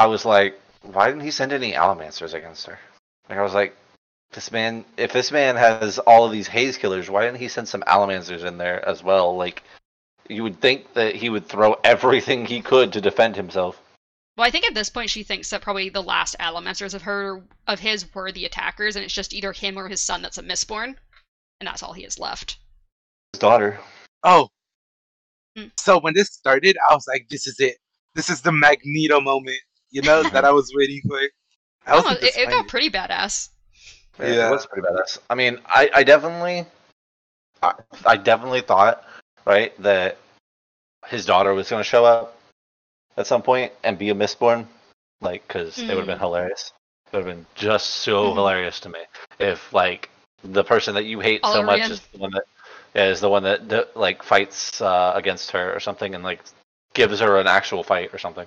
I 0.00 0.06
was 0.06 0.24
like, 0.24 0.58
why 0.82 1.06
didn't 1.06 1.22
he 1.22 1.30
send 1.30 1.52
any 1.52 1.74
Allomancers 1.74 2.34
against 2.34 2.66
her? 2.66 2.80
Like 3.28 3.38
I 3.38 3.42
was 3.42 3.54
like, 3.54 3.76
this 4.32 4.52
man 4.52 4.84
if 4.96 5.12
this 5.12 5.32
man 5.32 5.56
has 5.56 5.98
all 5.98 6.24
of 6.24 6.32
these 6.32 6.46
haze 6.46 6.76
killers, 6.76 7.10
why 7.10 7.24
didn't 7.24 7.38
he 7.40 7.48
send 7.48 7.68
some 7.68 7.82
Allomancers 7.82 8.44
in 8.44 8.58
there 8.58 8.86
as 8.88 9.02
well? 9.02 9.36
Like 9.36 9.62
you 10.28 10.42
would 10.42 10.60
think 10.60 10.92
that 10.94 11.16
he 11.16 11.28
would 11.28 11.46
throw 11.46 11.72
everything 11.84 12.46
he 12.46 12.60
could 12.60 12.92
to 12.92 13.00
defend 13.00 13.36
himself. 13.36 13.80
Well, 14.36 14.46
I 14.46 14.50
think 14.50 14.64
at 14.64 14.74
this 14.74 14.88
point 14.88 15.10
she 15.10 15.22
thinks 15.22 15.50
that 15.50 15.60
probably 15.60 15.88
the 15.88 16.02
last 16.02 16.36
Allomancers 16.38 16.94
of 16.94 17.02
her 17.02 17.42
of 17.66 17.80
his 17.80 18.06
were 18.14 18.32
the 18.32 18.44
attackers, 18.44 18.96
and 18.96 19.04
it's 19.04 19.14
just 19.14 19.34
either 19.34 19.52
him 19.52 19.76
or 19.76 19.88
his 19.88 20.00
son 20.00 20.22
that's 20.22 20.38
a 20.38 20.42
Mistborn, 20.42 20.94
and 21.60 21.66
that's 21.66 21.82
all 21.82 21.92
he 21.92 22.04
has 22.04 22.18
left. 22.18 22.58
His 23.32 23.40
daughter. 23.40 23.80
Oh. 24.22 24.48
Hmm. 25.56 25.66
So 25.76 25.98
when 25.98 26.14
this 26.14 26.28
started, 26.28 26.76
I 26.88 26.94
was 26.94 27.06
like, 27.08 27.28
this 27.28 27.46
is 27.46 27.58
it. 27.58 27.76
This 28.14 28.30
is 28.30 28.40
the 28.40 28.52
Magneto 28.52 29.20
moment, 29.20 29.60
you 29.90 30.02
know, 30.02 30.22
that 30.22 30.44
I 30.44 30.52
was 30.52 30.72
waiting 30.74 31.02
for. 31.06 31.18
I 31.86 31.96
was 31.96 32.04
Oh, 32.06 32.12
it, 32.12 32.36
it 32.36 32.48
got 32.48 32.68
pretty 32.68 32.90
badass. 32.90 33.48
Yeah, 34.20 34.28
Yeah. 34.28 34.48
it 34.48 34.50
was 34.50 34.66
pretty 34.66 34.86
badass. 34.86 35.18
I 35.28 35.34
mean, 35.34 35.58
I, 35.66 35.90
I 35.94 36.02
definitely, 36.04 36.66
I, 37.62 37.74
I 38.06 38.16
definitely 38.16 38.60
thought, 38.60 39.04
right, 39.44 39.72
that 39.82 40.18
his 41.08 41.26
daughter 41.26 41.54
was 41.54 41.68
going 41.70 41.80
to 41.80 41.84
show 41.88 42.04
up 42.04 42.36
at 43.16 43.26
some 43.26 43.42
point 43.42 43.72
and 43.84 43.98
be 43.98 44.10
a 44.10 44.14
Mistborn, 44.14 44.66
like, 45.20 45.46
because 45.46 45.78
it 45.78 45.88
would 45.88 45.98
have 45.98 46.06
been 46.06 46.18
Mm. 46.18 46.20
hilarious. 46.20 46.72
It 47.12 47.16
would 47.16 47.26
have 47.26 47.36
been 47.36 47.46
just 47.54 47.90
so 47.90 48.30
Mhm. 48.30 48.34
hilarious 48.34 48.80
to 48.80 48.88
me 48.88 49.00
if, 49.38 49.72
like, 49.72 50.10
the 50.44 50.64
person 50.64 50.94
that 50.94 51.04
you 51.04 51.20
hate 51.20 51.44
so 51.46 51.62
much 51.62 51.90
is 51.90 52.00
the 52.12 52.18
one 52.18 52.30
that 52.32 52.44
yeah, 52.94 53.06
is 53.08 53.20
the 53.20 53.28
one 53.28 53.42
that, 53.44 53.68
that 53.68 53.96
like 53.96 54.22
fights 54.22 54.80
uh, 54.80 55.12
against 55.14 55.50
her 55.52 55.72
or 55.74 55.80
something 55.80 56.14
and 56.14 56.24
like 56.24 56.40
gives 56.94 57.20
her 57.20 57.38
an 57.38 57.46
actual 57.46 57.82
fight 57.84 58.12
or 58.12 58.18
something. 58.18 58.46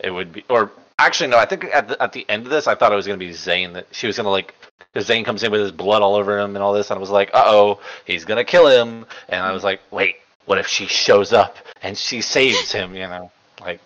It 0.00 0.10
would 0.10 0.32
be, 0.32 0.44
or 0.48 0.72
actually 1.04 1.28
no, 1.28 1.38
I 1.38 1.46
think 1.46 1.64
at 1.64 1.88
the, 1.88 2.02
at 2.02 2.12
the 2.12 2.28
end 2.28 2.44
of 2.44 2.50
this, 2.50 2.66
I 2.66 2.74
thought 2.74 2.92
it 2.92 2.96
was 2.96 3.06
gonna 3.06 3.18
be 3.18 3.32
Zane 3.32 3.72
that 3.74 3.86
she 3.92 4.06
was 4.06 4.16
gonna 4.16 4.30
like, 4.30 4.54
because 4.92 5.06
Zane 5.06 5.24
comes 5.24 5.42
in 5.42 5.52
with 5.52 5.60
his 5.60 5.72
blood 5.72 6.02
all 6.02 6.14
over 6.14 6.38
him 6.38 6.56
and 6.56 6.62
all 6.62 6.72
this, 6.72 6.90
and 6.90 6.96
I 6.96 7.00
was 7.00 7.10
like, 7.10 7.30
uh 7.34 7.44
oh, 7.46 7.80
he's 8.04 8.24
gonna 8.24 8.44
kill 8.44 8.66
him, 8.66 9.06
and 9.28 9.42
I 9.42 9.52
was 9.52 9.64
like, 9.64 9.80
wait, 9.90 10.16
what 10.46 10.58
if 10.58 10.66
she 10.66 10.86
shows 10.86 11.32
up 11.32 11.56
and 11.82 11.96
she 11.96 12.20
saves 12.20 12.72
him, 12.72 12.94
you 12.94 13.06
know, 13.06 13.30
like, 13.60 13.80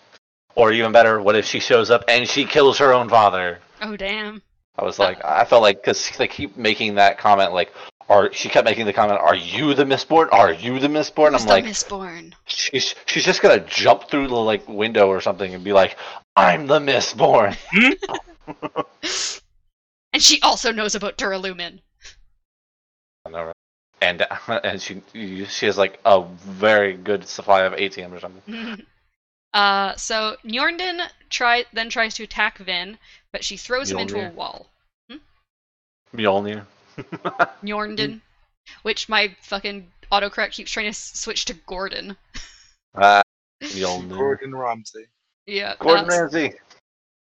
or 0.54 0.72
even 0.72 0.92
better, 0.92 1.20
what 1.20 1.36
if 1.36 1.44
she 1.44 1.60
shows 1.60 1.90
up 1.90 2.04
and 2.08 2.28
she 2.28 2.44
kills 2.44 2.78
her 2.78 2.92
own 2.92 3.08
father? 3.08 3.60
Oh 3.80 3.96
damn. 3.96 4.42
I 4.76 4.84
was 4.84 4.98
like, 4.98 5.24
I 5.24 5.44
felt 5.44 5.62
like 5.62 5.82
because 5.82 6.10
they 6.16 6.28
keep 6.28 6.56
making 6.56 6.94
that 6.96 7.18
comment, 7.18 7.52
like, 7.52 7.72
are 8.08 8.32
she 8.32 8.48
kept 8.48 8.64
making 8.64 8.86
the 8.86 8.92
comment, 8.92 9.20
"Are 9.20 9.34
you 9.34 9.74
the 9.74 9.84
Mistborn? 9.84 10.28
Are 10.32 10.52
you 10.52 10.78
the 10.78 10.88
Mistborn?" 10.88 11.32
Who's 11.32 11.42
I'm 11.42 11.46
the 11.48 11.52
like, 11.52 11.64
Mistborn? 11.64 12.32
she's 12.46 12.94
she's 13.06 13.24
just 13.24 13.42
gonna 13.42 13.60
jump 13.60 14.08
through 14.08 14.28
the 14.28 14.34
like 14.34 14.66
window 14.68 15.08
or 15.08 15.20
something 15.20 15.54
and 15.54 15.62
be 15.62 15.72
like, 15.72 15.96
"I'm 16.36 16.66
the 16.66 16.78
Mistborn." 16.78 17.56
And 20.12 20.22
she 20.22 20.40
also 20.40 20.72
knows 20.72 20.94
about 20.94 21.18
Duralumin. 21.18 21.80
I 23.26 23.30
know, 23.30 23.44
right? 23.44 23.54
And 24.00 24.26
and 24.48 24.80
she 24.80 25.02
she 25.46 25.66
has 25.66 25.76
like 25.76 26.00
a 26.04 26.22
very 26.24 26.94
good 26.94 27.28
supply 27.28 27.62
of 27.62 27.74
atium 27.74 28.12
or 28.12 28.20
something. 28.20 28.86
uh, 29.52 29.94
so 29.96 30.36
Gneorndin 30.44 31.06
try 31.28 31.66
then 31.72 31.90
tries 31.90 32.14
to 32.14 32.22
attack 32.22 32.58
Vin, 32.58 32.98
but 33.32 33.44
she 33.44 33.56
throws 33.56 33.90
him 33.90 33.98
into 33.98 34.16
a 34.18 34.30
Mjolnir. 34.30 34.34
wall. 34.34 34.66
Mjolnir. 36.14 36.64
Gneorndin, 37.62 38.20
which 38.82 39.08
my 39.08 39.34
fucking 39.42 39.90
autocorrect 40.10 40.52
keeps 40.52 40.70
trying 40.70 40.86
to 40.86 40.90
s- 40.90 41.12
switch 41.14 41.44
to 41.46 41.54
Gordon. 41.54 42.16
Ah, 42.94 43.22
Mjolnir. 43.62 44.16
Gordon 44.16 44.54
Ramsay. 44.54 45.06
Yeah. 45.46 45.74
Gordon 45.78 46.06
uh, 46.06 46.08
Ramsay. 46.08 46.52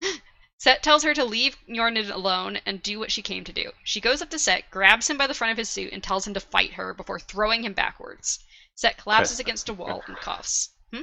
Cett 0.59 0.83
tells 0.83 1.03
her 1.03 1.15
to 1.15 1.25
leave 1.25 1.57
Gneorndin 1.69 2.11
alone 2.11 2.59
and 2.67 2.83
do 2.83 2.99
what 2.99 3.13
she 3.13 3.23
came 3.23 3.45
to 3.45 3.53
do. 3.53 3.71
She 3.85 4.01
goes 4.01 4.23
up 4.23 4.31
to 4.31 4.39
Cett, 4.39 4.71
grabs 4.71 5.09
him 5.09 5.19
by 5.19 5.27
the 5.27 5.35
front 5.35 5.53
of 5.53 5.59
his 5.59 5.69
suit, 5.69 5.93
and 5.93 6.03
tells 6.03 6.27
him 6.27 6.35
to 6.35 6.41
fight 6.41 6.73
her 6.73 6.95
before 6.95 7.21
throwing 7.21 7.63
him 7.65 7.75
backwards. 7.75 8.39
Cett 8.75 8.97
collapses 8.97 9.39
against 9.39 9.69
a 9.69 9.75
wall 9.75 10.03
and 10.07 10.17
coughs. 10.17 10.71
Hmm? 10.93 11.03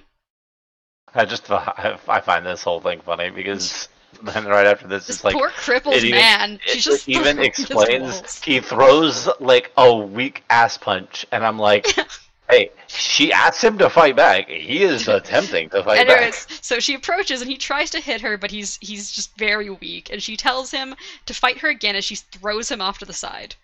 I 1.14 1.26
just 1.26 1.50
I, 1.52 1.98
I 2.08 2.20
find 2.20 2.46
this 2.46 2.64
whole 2.64 2.82
thing 2.82 3.02
funny 3.02 3.30
because 3.30 3.88
then 4.24 4.46
right 4.46 4.66
after 4.68 4.88
this, 4.88 5.08
This 5.08 5.18
it's 5.18 5.24
like 5.26 5.36
poor 5.36 5.50
crippled 5.50 5.96
it 5.96 6.04
even- 6.04 6.20
man. 6.20 6.54
it 6.66 6.72
She's 6.72 6.84
just 6.84 7.10
even 7.10 7.40
explains 7.50 8.42
he 8.44 8.60
throws 8.60 9.28
like 9.40 9.72
a 9.78 9.96
weak 9.96 10.44
ass 10.50 10.78
punch, 10.78 11.26
and 11.32 11.46
I'm 11.46 11.58
like, 11.60 11.88
hey, 12.50 12.70
she 12.88 13.32
asks 13.34 13.64
him 13.64 13.78
to 13.80 13.90
fight 13.90 14.16
back. 14.16 14.48
He 14.50 14.84
is 14.84 15.08
attempting 15.08 15.70
to 15.72 15.84
fight 15.84 16.08
back. 16.08 16.34
So 16.62 16.80
she 16.80 16.94
approaches 16.94 17.42
and 17.42 17.50
he 17.50 17.58
tries 17.58 17.90
to 17.92 18.00
hit 18.00 18.22
her, 18.22 18.38
but 18.38 18.52
he's 18.52 18.78
he's 18.82 19.12
just 19.12 19.36
very 19.38 19.70
weak. 19.70 20.10
And 20.12 20.22
she 20.22 20.38
tells 20.38 20.72
him 20.72 20.96
to 21.26 21.34
fight 21.34 21.58
her 21.60 21.70
again 21.70 21.96
as 21.96 22.06
she 22.06 22.16
throws 22.16 22.70
him 22.70 22.82
off 22.82 23.00
to 23.00 23.06
the 23.06 23.14
side. 23.14 23.56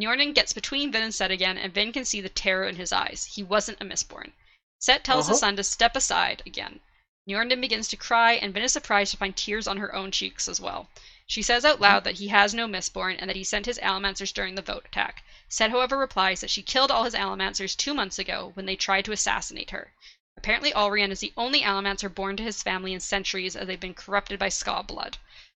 Gneorndin 0.00 0.34
gets 0.34 0.52
between 0.52 0.90
Vin 0.90 1.04
and 1.04 1.14
Cett 1.14 1.30
again, 1.30 1.56
and 1.56 1.72
Vin 1.72 1.92
can 1.92 2.04
see 2.04 2.20
the 2.20 2.28
terror 2.28 2.64
in 2.64 2.74
his 2.76 2.92
eyes. 2.92 3.24
He 3.34 3.44
wasn't 3.44 3.80
a 3.80 3.84
Mistborn. 3.84 4.32
Cett 4.80 5.04
tells 5.04 5.28
his 5.28 5.36
Uh-huh. 5.36 5.46
son 5.50 5.56
to 5.56 5.62
step 5.62 5.94
aside 5.94 6.42
again. 6.44 6.80
Gneorndin 7.26 7.60
begins 7.60 7.88
to 7.88 7.96
cry, 7.96 8.32
and 8.34 8.52
Vin 8.52 8.62
is 8.62 8.72
surprised 8.72 9.10
to 9.12 9.16
find 9.16 9.34
tears 9.34 9.66
on 9.66 9.78
her 9.78 9.94
own 9.94 10.10
cheeks 10.10 10.46
as 10.46 10.60
well. 10.60 10.88
She 11.26 11.40
says 11.40 11.64
out 11.64 11.80
loud 11.80 12.04
that 12.04 12.16
he 12.16 12.28
has 12.28 12.52
no 12.52 12.66
Mistborn 12.66 13.16
and 13.18 13.30
that 13.30 13.36
he 13.36 13.44
sent 13.44 13.64
his 13.64 13.78
Allomancers 13.78 14.32
during 14.32 14.54
the 14.54 14.62
vote 14.62 14.84
attack. 14.84 15.24
Cett, 15.48 15.70
however, 15.70 15.96
replies 15.96 16.42
that 16.42 16.50
she 16.50 16.62
killed 16.62 16.90
all 16.90 17.04
his 17.04 17.14
Allomancers 17.14 17.74
two 17.74 17.94
months 17.94 18.18
ago 18.18 18.50
when 18.54 18.66
they 18.66 18.76
tried 18.76 19.06
to 19.06 19.12
assassinate 19.12 19.70
her. 19.70 19.94
Apparently, 20.36 20.72
Allrianne 20.72 21.12
is 21.12 21.20
the 21.20 21.32
only 21.36 21.62
Allomancer 21.62 22.14
born 22.14 22.36
to 22.36 22.42
his 22.42 22.62
family 22.62 22.92
in 22.92 23.00
centuries 23.00 23.56
as 23.56 23.66
they've 23.66 23.80
been 23.80 23.94
corrupted 23.94 24.38
by 24.38 24.48
skaa 24.48 24.86
blood. 24.86 25.16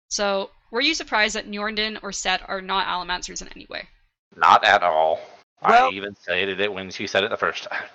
So, 0.09 0.51
were 0.69 0.81
you 0.81 0.93
surprised 0.93 1.35
that 1.35 1.47
Gneorndin 1.47 1.97
or 2.03 2.11
Cett 2.11 2.47
are 2.47 2.61
not 2.61 2.85
Allomancers 2.85 3.41
in 3.41 3.47
any 3.55 3.65
way? 3.65 3.87
Not 4.35 4.63
at 4.63 4.83
all. 4.83 5.19
Well- 5.63 5.87
I 5.87 5.91
even 5.91 6.15
stated 6.15 6.59
it 6.59 6.71
when 6.71 6.91
she 6.91 7.07
said 7.07 7.23
it 7.23 7.31
the 7.31 7.37
first 7.37 7.63
time. 7.63 7.85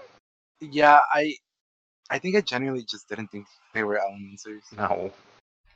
Yeah, 0.60 0.98
I, 1.14 1.36
I 2.10 2.18
think 2.18 2.36
I 2.36 2.40
genuinely 2.40 2.84
just 2.84 3.08
didn't 3.08 3.28
think 3.28 3.46
they 3.72 3.84
were 3.84 3.98
elementers. 3.98 4.62
No. 4.76 5.12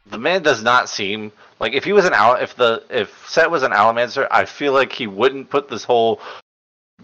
The 0.07 0.19
man 0.19 0.43
does 0.43 0.63
not 0.63 0.89
seem 0.91 1.33
like 1.61 1.73
if 1.73 1.85
he 1.85 1.93
was 1.93 2.05
an 2.05 2.13
Al 2.13 2.35
if 2.37 2.55
the 2.57 2.83
if 2.91 3.27
Cett 3.29 3.51
was 3.51 3.63
an 3.63 3.73
Allomancer, 3.73 4.27
I 4.31 4.45
feel 4.45 4.73
like 4.75 4.93
he 4.93 5.07
wouldn't 5.07 5.49
put 5.49 5.69
this 5.69 5.85
whole 5.85 6.21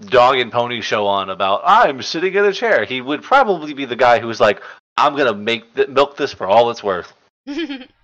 dog 0.07 0.37
and 0.39 0.53
pony 0.53 0.81
show 0.83 1.07
on 1.07 1.31
about 1.31 1.63
I'm 1.65 2.03
sitting 2.03 2.35
in 2.35 2.45
a 2.45 2.53
chair. 2.53 2.85
He 2.85 3.01
would 3.01 3.23
probably 3.23 3.73
be 3.73 3.87
the 3.87 3.97
guy 3.97 4.19
who's 4.19 4.41
like, 4.41 4.61
I'm 4.99 5.17
gonna 5.17 5.35
make 5.35 5.75
th- 5.75 5.89
milk 5.89 6.17
this 6.19 6.35
for 6.35 6.47
all 6.47 6.71
it's 6.71 6.83
worth. 6.83 7.13
I'm 7.47 7.57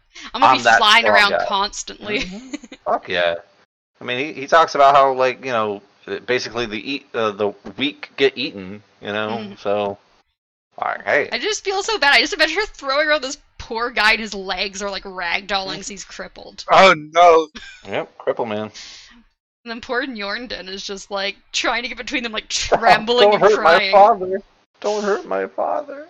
I'm 0.33 0.41
gonna 0.41 0.57
be 0.57 0.63
that 0.63 0.79
flying 0.79 1.07
around 1.07 1.31
guy. 1.33 1.45
constantly. 1.47 2.21
Fuck 2.87 3.09
yeah. 3.09 3.35
I 4.01 4.05
mean, 4.05 4.19
he, 4.35 4.41
he 4.41 4.47
talks 4.47 4.75
about 4.75 4.95
how 4.95 5.13
like 5.13 5.45
you 5.45 5.53
know 5.53 5.83
basically 6.25 6.65
the 6.65 6.91
eat 6.93 7.07
uh, 7.13 7.33
the 7.33 7.53
weak 7.77 8.11
get 8.17 8.39
eaten. 8.39 8.83
You 9.03 9.13
know, 9.13 9.29
Mhm. 9.43 9.59
so 9.59 9.99
like 10.81 11.05
hey, 11.05 11.29
I 11.33 11.39
just 11.39 11.65
feel 11.65 11.83
so 11.83 11.99
bad. 11.99 12.15
I 12.15 12.21
just 12.21 12.33
imagine 12.33 12.57
her 12.57 12.67
throwing 12.67 13.09
around 13.09 13.23
this 13.23 13.39
poor 13.59 13.91
guy 13.91 14.13
and 14.13 14.21
his 14.21 14.35
legs 14.35 14.83
are 14.83 14.91
like 14.91 15.05
ragdolling 15.05 15.77
'cause 15.77 15.89
he's 15.89 16.05
crippled. 16.05 16.65
Oh 16.71 16.95
no! 17.13 17.49
yep, 17.87 18.17
cripple 18.19 18.47
man. 18.47 18.71
And 19.65 19.73
then 19.73 19.81
poor 19.81 20.07
Gneorndin 20.07 20.69
is 20.69 20.87
just 20.87 21.11
like 21.11 21.37
trying 21.53 21.83
to 21.83 21.89
get 21.89 21.99
between 21.99 22.23
them, 22.23 22.33
like 22.33 22.49
trembling 22.51 23.31
Don't 23.31 23.35
and 23.35 23.43
hurt 23.43 23.59
crying. 23.59 23.91
my 23.93 23.99
father. 23.99 24.43
Don't 24.81 25.03
hurt 25.03 25.27
my 25.27 25.47
father. 25.47 26.07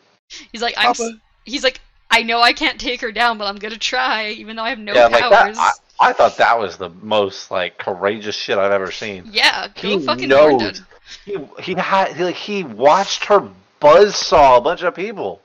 He's 0.52 0.60
like, 0.62 0.74
I'm. 0.76 0.88
Papa. 0.88 1.18
He's 1.44 1.62
like, 1.64 1.80
I 2.10 2.22
know 2.22 2.40
I 2.40 2.52
can't 2.52 2.80
take 2.80 3.00
her 3.00 3.12
down, 3.12 3.38
but 3.38 3.44
I'm 3.46 3.56
gonna 3.56 3.78
try, 3.78 4.30
even 4.30 4.56
though 4.56 4.62
I 4.64 4.70
have 4.70 4.78
no 4.78 4.92
yeah, 4.92 5.06
like 5.06 5.30
that. 5.30 5.56
I, 5.56 5.72
I 6.00 6.12
thought 6.12 6.36
that 6.38 6.58
was 6.58 6.76
the 6.76 6.90
most 6.90 7.50
like 7.50 7.78
courageous 7.78 8.34
shit 8.36 8.58
I've 8.58 8.72
ever 8.72 8.90
seen. 8.90 9.28
yeah, 9.32 9.68
go 9.80 9.88
He 9.88 10.04
fucking 10.04 10.28
knows. 10.28 10.60
Gneorndin. 10.60 10.84
He 11.24 11.38
he 11.62 11.74
had 11.74 12.16
he, 12.16 12.24
like 12.24 12.34
he 12.34 12.64
watched 12.64 13.24
her 13.26 13.48
buzzsaw 13.80 14.58
a 14.58 14.60
bunch 14.60 14.82
of 14.82 14.94
people. 14.94 15.40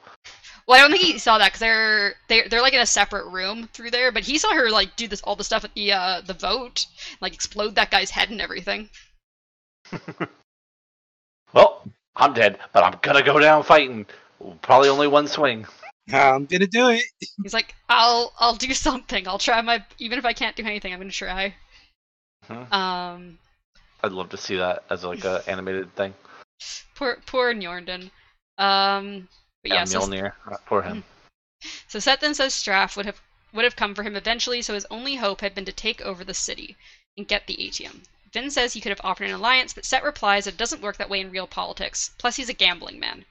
Well, 0.67 0.77
I 0.77 0.81
don't 0.81 0.91
think 0.91 1.03
he 1.03 1.17
saw 1.17 1.37
that 1.37 1.47
because 1.47 1.59
they're 1.59 2.13
they're 2.27 2.47
they're 2.47 2.61
like 2.61 2.73
in 2.73 2.81
a 2.81 2.85
separate 2.85 3.27
room 3.29 3.67
through 3.73 3.91
there. 3.91 4.11
But 4.11 4.23
he 4.23 4.37
saw 4.37 4.53
her 4.53 4.69
like 4.69 4.95
do 4.95 5.07
this 5.07 5.21
all 5.21 5.35
the 5.35 5.43
stuff 5.43 5.63
at 5.63 5.73
the 5.73 5.91
uh 5.91 6.21
the 6.21 6.33
vote, 6.33 6.85
like 7.19 7.33
explode 7.33 7.75
that 7.75 7.91
guy's 7.91 8.11
head 8.11 8.29
and 8.29 8.41
everything. 8.41 8.89
Well, 11.53 11.83
I'm 12.15 12.33
dead, 12.33 12.59
but 12.73 12.83
I'm 12.83 12.97
gonna 13.01 13.23
go 13.23 13.39
down 13.39 13.63
fighting. 13.63 14.05
Probably 14.61 14.89
only 14.89 15.07
one 15.07 15.27
swing. 15.27 15.65
I'm 16.11 16.45
gonna 16.45 16.67
do 16.67 16.89
it. 16.89 17.03
He's 17.43 17.53
like, 17.53 17.75
I'll 17.89 18.33
I'll 18.39 18.55
do 18.55 18.73
something. 18.73 19.27
I'll 19.27 19.37
try 19.37 19.61
my 19.61 19.83
even 19.99 20.17
if 20.17 20.25
I 20.25 20.33
can't 20.33 20.55
do 20.55 20.65
anything, 20.65 20.93
I'm 20.93 20.99
gonna 20.99 21.11
try. 21.11 21.53
Um, 22.49 23.37
I'd 24.03 24.11
love 24.11 24.29
to 24.29 24.37
see 24.37 24.57
that 24.57 24.83
as 24.89 25.03
like 25.03 25.23
a 25.25 25.43
animated 25.47 25.93
thing. 25.95 26.13
poor 26.95 27.17
poor 27.25 27.53
Gneorndin. 27.53 28.11
Um, 28.61 29.27
but 29.63 29.69
yeah, 29.71 29.75
Yeah, 29.79 29.85
so, 29.85 29.99
Mjolnir. 30.01 30.33
uh, 30.49 30.57
For 30.65 30.81
him. 30.83 31.03
so 31.87 31.99
Cett 31.99 32.21
then 32.21 32.33
says 32.35 32.53
Straff 32.53 32.95
would 32.95 33.05
have 33.05 33.19
would 33.53 33.65
have 33.65 33.75
come 33.75 33.93
for 33.95 34.03
him 34.03 34.15
eventually, 34.15 34.61
so 34.61 34.73
his 34.73 34.85
only 34.89 35.15
hope 35.15 35.41
had 35.41 35.53
been 35.53 35.65
to 35.65 35.73
take 35.73 35.99
over 36.01 36.23
the 36.23 36.33
city 36.33 36.77
and 37.17 37.27
get 37.27 37.47
the 37.47 37.61
atium. 37.61 38.03
Vin 38.31 38.49
says 38.49 38.71
he 38.71 38.79
could 38.79 38.91
have 38.91 39.01
offered 39.03 39.27
an 39.27 39.33
alliance, 39.33 39.73
but 39.73 39.83
Cett 39.83 40.03
replies 40.05 40.47
it 40.47 40.55
doesn't 40.55 40.81
work 40.81 40.95
that 40.97 41.09
way 41.09 41.19
in 41.19 41.31
real 41.31 41.47
politics. 41.47 42.11
Plus, 42.17 42.37
he's 42.37 42.47
a 42.47 42.53
gambling 42.53 42.97
man. 42.97 43.25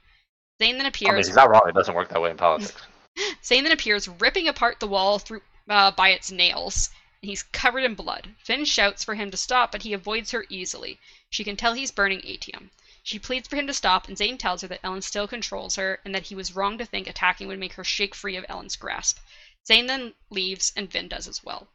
Zane 0.61 0.77
then 0.77 0.81
I 0.81 0.85
mean, 0.85 0.87
appears. 0.89 1.27
he's 1.27 1.37
not 1.37 1.49
wrong. 1.49 1.63
It 1.67 1.75
doesn't 1.75 1.95
work 1.95 2.11
that 2.11 2.21
way 2.21 2.31
in 2.31 2.37
politics. 2.37 2.75
Zane 3.43 3.63
then 3.65 3.73
appears, 3.73 4.09
ripping 4.09 4.47
apart 4.49 4.79
the 4.79 4.87
wall 4.87 5.19
through 5.19 5.41
uh, 5.71 5.91
by 5.93 6.11
its 6.11 6.31
nails. 6.31 6.91
And 7.23 7.31
he's 7.31 7.43
covered 7.45 7.85
in 7.85 7.95
blood. 7.95 8.29
Vin 8.45 8.67
shouts 8.67 9.03
for 9.05 9.15
him 9.15 9.31
to 9.31 9.39
stop, 9.39 9.73
but 9.73 9.83
he 9.83 9.95
avoids 9.95 10.33
her 10.33 10.45
easily. 10.51 10.99
She 11.31 11.45
can 11.45 11.57
tell 11.57 11.73
he's 11.73 11.91
burning 11.91 12.21
Atium. 12.21 12.69
She 13.03 13.19
pleads 13.19 13.49
for 13.49 13.57
him 13.57 13.67
to 13.67 13.75
stop, 13.75 14.09
and 14.09 14.17
Zane 14.19 14.37
tells 14.39 14.61
her 14.63 14.69
that 14.69 14.83
Elend 14.83 15.03
still 15.05 15.27
controls 15.27 15.77
her, 15.77 16.01
and 16.05 16.15
that 16.15 16.25
he 16.25 16.35
was 16.35 16.55
wrong 16.55 16.79
to 16.79 16.85
think 16.85 17.07
attacking 17.07 17.49
would 17.49 17.59
make 17.59 17.73
her 17.75 17.85
shake 17.85 18.15
free 18.15 18.37
of 18.37 18.45
Elend's 18.47 18.77
grasp. 18.77 19.19
Zane 19.67 19.87
then 19.87 20.15
leaves, 20.31 20.73
and 20.77 20.91
Vin 20.91 21.09
does 21.09 21.27
as 21.29 21.43
well. 21.43 21.69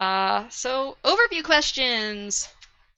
Uh, 0.00 0.48
so 0.48 0.96
overview 1.04 1.42
questions. 1.42 2.48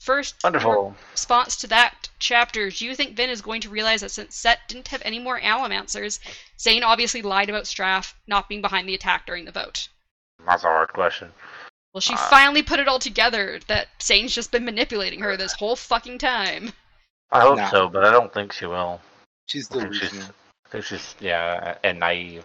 First, 0.00 0.36
Wonderful. 0.42 0.96
response 1.12 1.56
to 1.56 1.66
that 1.66 2.08
chapter, 2.18 2.70
do 2.70 2.86
you 2.86 2.94
think 2.94 3.16
Vin 3.16 3.28
is 3.28 3.42
going 3.42 3.60
to 3.62 3.68
realize 3.68 4.00
that 4.00 4.10
since 4.10 4.34
Cett 4.34 4.60
didn't 4.68 4.88
have 4.88 5.02
any 5.04 5.18
more 5.18 5.38
Allomancers, 5.40 6.20
Zane 6.58 6.82
obviously 6.82 7.20
lied 7.20 7.50
about 7.50 7.64
Straff 7.64 8.14
not 8.26 8.48
being 8.48 8.62
behind 8.62 8.88
the 8.88 8.94
attack 8.94 9.26
during 9.26 9.44
the 9.44 9.52
vote? 9.52 9.88
That's 10.46 10.64
a 10.64 10.68
hard 10.68 10.92
question. 10.94 11.32
Well, 11.92 12.00
she 12.00 12.14
Uh, 12.14 12.28
finally 12.30 12.62
put 12.62 12.80
it 12.80 12.88
all 12.88 12.98
together 12.98 13.60
that 13.66 13.88
Zane's 14.00 14.34
just 14.34 14.50
been 14.50 14.64
manipulating 14.64 15.20
her 15.20 15.36
this 15.36 15.52
whole 15.54 15.76
fucking 15.76 16.16
time. 16.18 16.72
I 17.32 17.40
hope 17.40 17.58
No. 17.58 17.68
so, 17.70 17.88
but 17.88 18.04
I 18.04 18.10
don't 18.10 18.32
think 18.32 18.52
she 18.52 18.66
will. 18.66 19.00
She's 19.46 19.70
I 19.70 19.80
think 19.80 19.94
she's, 19.94 20.10
delusional. 20.10 20.34
I 20.66 20.68
think 20.70 20.84
she's 20.84 21.14
yeah, 21.20 21.76
and 21.84 22.00
naive. 22.00 22.44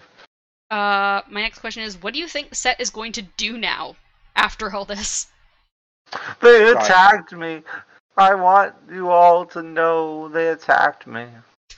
Uh, 0.72 1.22
my 1.30 1.42
next 1.42 1.60
question 1.60 1.84
is, 1.84 2.02
what 2.02 2.14
do 2.14 2.20
you 2.20 2.28
think 2.28 2.54
Cett 2.56 2.80
is 2.80 2.90
going 2.90 3.12
to 3.14 3.22
do 3.22 3.58
now 3.58 3.96
after 4.36 4.74
all 4.74 4.86
this? 4.86 5.28
They 6.42 6.72
attacked 6.72 7.34
me. 7.34 7.62
I 8.18 8.36
want 8.36 8.74
you 8.92 9.10
all 9.10 9.46
to 9.48 9.62
know 9.62 10.30
they 10.30 10.50
attacked 10.50 11.08
me. 11.08 11.28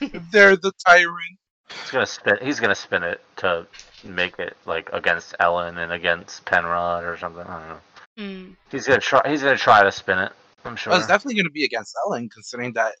They're 0.32 0.56
the 0.56 0.72
tyrant. 0.86 1.38
He's 1.68 1.90
gonna 1.90 2.06
spin. 2.06 2.38
He's 2.40 2.60
gonna 2.60 2.74
spin 2.74 3.02
it 3.02 3.20
to 3.38 3.66
make 4.04 4.38
it 4.38 4.56
like 4.64 4.88
against 4.92 5.34
Elend 5.38 5.76
and 5.76 5.92
against 5.92 6.44
Penrod 6.44 7.04
or 7.04 7.18
something. 7.18 7.42
I 7.42 7.58
don't 7.58 7.68
know. 7.68 7.80
Hmm. 8.16 8.50
He's 8.70 8.86
gonna 8.86 9.00
try. 9.00 9.20
He's 9.28 9.42
gonna 9.42 9.58
try 9.58 9.82
to 9.82 9.92
spin 9.92 10.18
it. 10.18 10.32
I'm 10.68 10.76
sure. 10.76 10.92
Well, 10.92 11.00
it's 11.00 11.08
definitely 11.08 11.40
gonna 11.40 11.50
be 11.50 11.64
against 11.64 11.96
Elend, 12.06 12.30
considering 12.30 12.74
that 12.74 12.94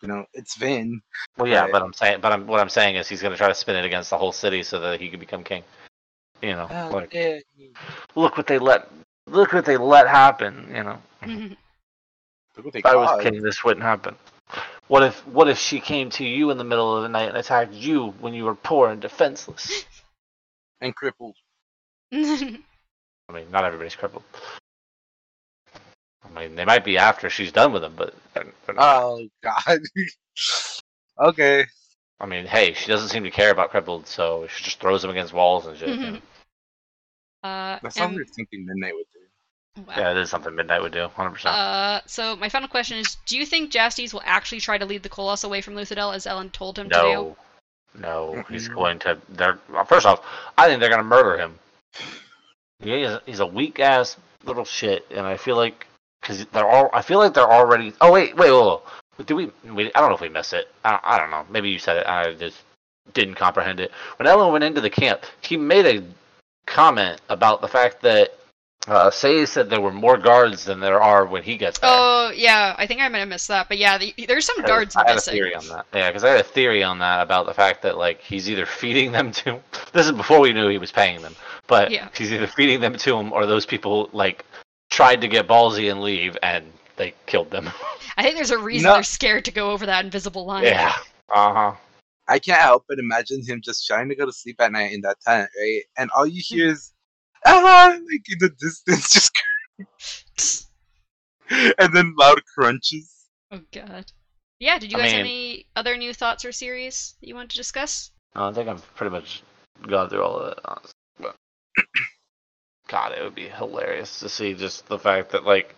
you 0.00 0.08
know 0.08 0.24
it's 0.32 0.56
Vin. 0.56 1.00
well, 1.36 1.48
yeah, 1.48 1.62
right. 1.62 1.72
but 1.72 1.82
I'm 1.82 1.92
saying, 1.92 2.20
but 2.20 2.32
I'm 2.32 2.46
what 2.46 2.60
I'm 2.60 2.68
saying 2.68 2.96
is 2.96 3.08
he's 3.08 3.20
gonna 3.20 3.36
try 3.36 3.48
to 3.48 3.54
spin 3.54 3.76
it 3.76 3.84
against 3.84 4.10
the 4.10 4.18
whole 4.18 4.32
city 4.32 4.62
so 4.62 4.78
that 4.80 5.00
he 5.00 5.08
can 5.08 5.18
become 5.18 5.42
king. 5.42 5.64
You 6.40 6.52
know, 6.52 6.68
Oh, 6.70 6.90
like 6.92 7.12
yeah. 7.12 7.38
look 8.14 8.36
what 8.36 8.46
they 8.46 8.58
let. 8.58 8.88
Look 9.26 9.52
what 9.52 9.64
they 9.64 9.76
let 9.76 10.06
happen. 10.06 10.70
You 10.72 10.84
know. 10.84 10.98
Look 12.56 12.66
what 12.66 12.72
they 12.72 12.78
If 12.80 12.86
I 12.86 12.94
was 12.94 13.20
king, 13.20 13.42
this 13.42 13.64
wouldn't 13.64 13.82
happen. 13.82 14.14
What 14.86 15.02
if 15.02 15.26
what 15.26 15.48
if 15.48 15.58
she 15.58 15.80
came 15.80 16.10
to 16.10 16.24
you 16.24 16.50
in 16.50 16.58
the 16.58 16.62
middle 16.64 16.96
of 16.96 17.02
the 17.02 17.08
night 17.08 17.28
and 17.28 17.36
attacked 17.36 17.72
you 17.72 18.10
when 18.20 18.32
you 18.32 18.44
were 18.44 18.54
poor 18.54 18.90
and 18.90 19.00
defenseless? 19.00 19.84
and 20.80 20.94
crippled. 20.94 21.36
I 22.12 22.58
mean, 23.32 23.50
not 23.50 23.64
everybody's 23.64 23.96
crippled. 23.96 24.22
I 26.34 26.40
mean, 26.40 26.56
they 26.56 26.64
might 26.64 26.84
be 26.84 26.98
after 26.98 27.30
she's 27.30 27.52
done 27.52 27.72
with 27.72 27.82
them, 27.82 27.94
but 27.96 28.14
they're, 28.34 28.46
they're 28.66 28.74
not. 28.74 29.02
Oh 29.02 29.28
God. 29.42 29.80
okay. 31.28 31.66
I 32.20 32.26
mean, 32.26 32.46
hey, 32.46 32.72
she 32.72 32.88
doesn't 32.88 33.08
seem 33.08 33.24
to 33.24 33.30
care 33.30 33.50
about 33.50 33.70
crippled, 33.70 34.06
so 34.06 34.46
she 34.48 34.64
just 34.64 34.80
throws 34.80 35.02
them 35.02 35.10
against 35.10 35.32
walls 35.32 35.66
and 35.66 35.76
shit. 35.76 35.88
you 35.88 35.96
know? 35.96 36.18
uh, 37.42 37.78
That's 37.82 37.96
and- 37.96 38.14
something 38.14 38.24
something 38.32 38.66
Midnight 38.66 38.94
would 38.94 39.06
do. 39.12 39.82
wow. 39.86 39.94
Yeah, 39.96 40.10
it 40.12 40.16
is 40.18 40.30
something 40.30 40.54
Midnight 40.54 40.82
would 40.82 40.92
do, 40.92 41.08
100%. 41.16 41.44
Uh, 41.46 42.00
so 42.06 42.36
my 42.36 42.48
final 42.48 42.68
question 42.68 42.98
is: 42.98 43.16
Do 43.26 43.36
you 43.36 43.44
think 43.44 43.70
Jastes 43.72 44.12
will 44.12 44.22
actually 44.24 44.60
try 44.60 44.78
to 44.78 44.86
lead 44.86 45.02
the 45.02 45.08
Colossus 45.08 45.44
away 45.44 45.60
from 45.60 45.74
Luthadel 45.74 46.14
as 46.14 46.26
Elend 46.26 46.52
told 46.52 46.78
him 46.78 46.88
to 46.88 46.94
do? 46.94 47.00
no, 47.00 47.36
no, 47.96 48.44
he's 48.48 48.68
going 48.68 48.98
to. 49.00 49.18
They're 49.28 49.58
well, 49.70 49.84
first 49.84 50.06
off, 50.06 50.24
I 50.58 50.68
think 50.68 50.80
they're 50.80 50.88
going 50.88 51.02
to 51.02 51.04
murder 51.04 51.38
him. 51.38 51.58
He 52.80 53.02
is, 53.02 53.18
he's 53.26 53.40
a 53.40 53.46
weak 53.46 53.78
ass 53.80 54.16
little 54.44 54.64
shit, 54.64 55.06
and 55.10 55.26
I 55.26 55.36
feel 55.36 55.56
like 55.56 55.86
because 56.24 56.44
they're 56.46 56.68
all. 56.68 56.88
I 56.92 57.02
feel 57.02 57.18
like 57.18 57.34
they're 57.34 57.50
already. 57.50 57.92
Oh 58.00 58.10
wait, 58.10 58.34
wait, 58.36 58.50
wait. 58.50 58.80
wait. 59.18 59.26
Do 59.26 59.36
we, 59.36 59.52
we? 59.70 59.92
I 59.94 60.00
don't 60.00 60.08
know 60.08 60.14
if 60.14 60.20
we 60.20 60.28
missed 60.28 60.54
it. 60.54 60.68
I, 60.84 60.98
I 61.02 61.18
don't 61.18 61.30
know. 61.30 61.44
Maybe 61.50 61.68
you 61.70 61.78
said 61.78 61.98
it. 61.98 62.06
I 62.06 62.32
just 62.32 62.62
didn't 63.12 63.34
comprehend 63.34 63.78
it. 63.78 63.92
When 64.16 64.26
Elend 64.26 64.52
went 64.52 64.64
into 64.64 64.80
the 64.80 64.90
camp, 64.90 65.22
he 65.42 65.56
made 65.56 65.86
a 65.86 66.02
comment 66.66 67.20
about 67.28 67.60
the 67.60 67.68
fact 67.68 68.00
that 68.02 68.34
uh, 68.88 69.10
Say 69.10 69.44
said 69.46 69.70
there 69.70 69.80
were 69.80 69.92
more 69.92 70.16
guards 70.16 70.64
than 70.64 70.80
there 70.80 71.00
are 71.00 71.26
when 71.26 71.42
he 71.42 71.56
gets 71.56 71.78
there. 71.78 71.90
Oh 71.92 72.32
yeah, 72.34 72.74
I 72.78 72.86
think 72.86 73.00
I 73.00 73.08
might 73.08 73.18
have 73.18 73.28
missed 73.28 73.48
that, 73.48 73.68
but 73.68 73.78
yeah, 73.78 73.98
the, 73.98 74.14
there's 74.26 74.46
some 74.46 74.62
guards 74.62 74.96
I 74.96 75.06
had 75.06 75.14
missing. 75.14 75.32
a 75.32 75.36
theory 75.36 75.54
on 75.54 75.68
that. 75.68 75.86
Yeah, 75.94 76.08
because 76.08 76.24
I 76.24 76.30
had 76.30 76.40
a 76.40 76.44
theory 76.44 76.82
on 76.82 76.98
that 76.98 77.22
about 77.22 77.46
the 77.46 77.54
fact 77.54 77.82
that 77.82 77.96
like 77.98 78.20
he's 78.20 78.48
either 78.50 78.66
feeding 78.66 79.12
them 79.12 79.30
to. 79.32 79.60
This 79.92 80.06
is 80.06 80.12
before 80.12 80.40
we 80.40 80.52
knew 80.52 80.68
he 80.68 80.78
was 80.78 80.90
paying 80.90 81.22
them, 81.22 81.36
but 81.68 81.92
Yeah. 81.92 82.08
he's 82.16 82.32
either 82.32 82.48
feeding 82.48 82.80
them 82.80 82.96
to 82.96 83.16
him 83.16 83.32
or 83.32 83.46
those 83.46 83.64
people 83.64 84.10
like 84.12 84.44
tried 84.94 85.20
to 85.20 85.28
get 85.28 85.48
ballsy 85.48 85.90
and 85.90 86.00
leave 86.00 86.36
and 86.42 86.64
they 86.96 87.12
killed 87.26 87.50
them. 87.50 87.68
I 88.16 88.22
think 88.22 88.36
there's 88.36 88.52
a 88.52 88.58
reason 88.58 88.86
No. 88.86 88.94
they're 88.94 89.02
scared 89.02 89.44
to 89.46 89.50
go 89.50 89.72
over 89.72 89.86
that 89.86 90.04
invisible 90.04 90.46
line. 90.46 90.62
yeah. 90.64 90.94
Uh 91.34 91.52
huh. 91.52 91.72
I 92.28 92.38
can't 92.38 92.60
help 92.60 92.84
but 92.88 92.98
imagine 92.98 93.44
him 93.44 93.60
just 93.62 93.86
trying 93.86 94.08
to 94.08 94.14
go 94.14 94.24
to 94.24 94.32
sleep 94.32 94.60
at 94.60 94.70
night 94.72 94.92
in 94.92 95.00
that 95.02 95.20
tent, 95.20 95.50
right? 95.60 95.82
And 95.98 96.10
all 96.16 96.26
you 96.26 96.40
hear 96.44 96.68
is 96.70 96.92
ah, 97.44 97.88
like 98.10 98.22
in 98.30 98.38
the 98.38 98.50
distance, 98.58 99.30
just 100.38 100.70
and 101.78 101.92
then 101.92 102.14
loud 102.16 102.40
crunches. 102.54 103.26
Oh 103.50 103.60
god. 103.72 104.12
Yeah. 104.60 104.78
Did 104.78 104.92
you 104.92 104.98
I 104.98 105.02
guys 105.02 105.10
have 105.12 105.20
any 105.20 105.66
other 105.76 105.96
new 105.96 106.14
thoughts 106.14 106.44
or 106.44 106.52
series 106.52 107.16
that 107.20 107.26
you 107.28 107.34
want 107.34 107.50
to 107.50 107.56
discuss? 107.56 108.12
I 108.36 108.52
think 108.52 108.68
I've 108.68 108.94
pretty 108.94 109.10
much 109.10 109.42
gone 109.88 110.08
through 110.08 110.22
all 110.22 110.38
of 110.38 110.52
it. 110.52 110.58
honestly, 110.64 110.92
But 111.18 111.36
God, 112.94 113.10
it 113.10 113.24
would 113.24 113.34
be 113.34 113.48
hilarious 113.48 114.20
to 114.20 114.28
see 114.28 114.54
just 114.54 114.86
the 114.86 115.00
fact 115.00 115.30
that 115.32 115.44
like 115.44 115.74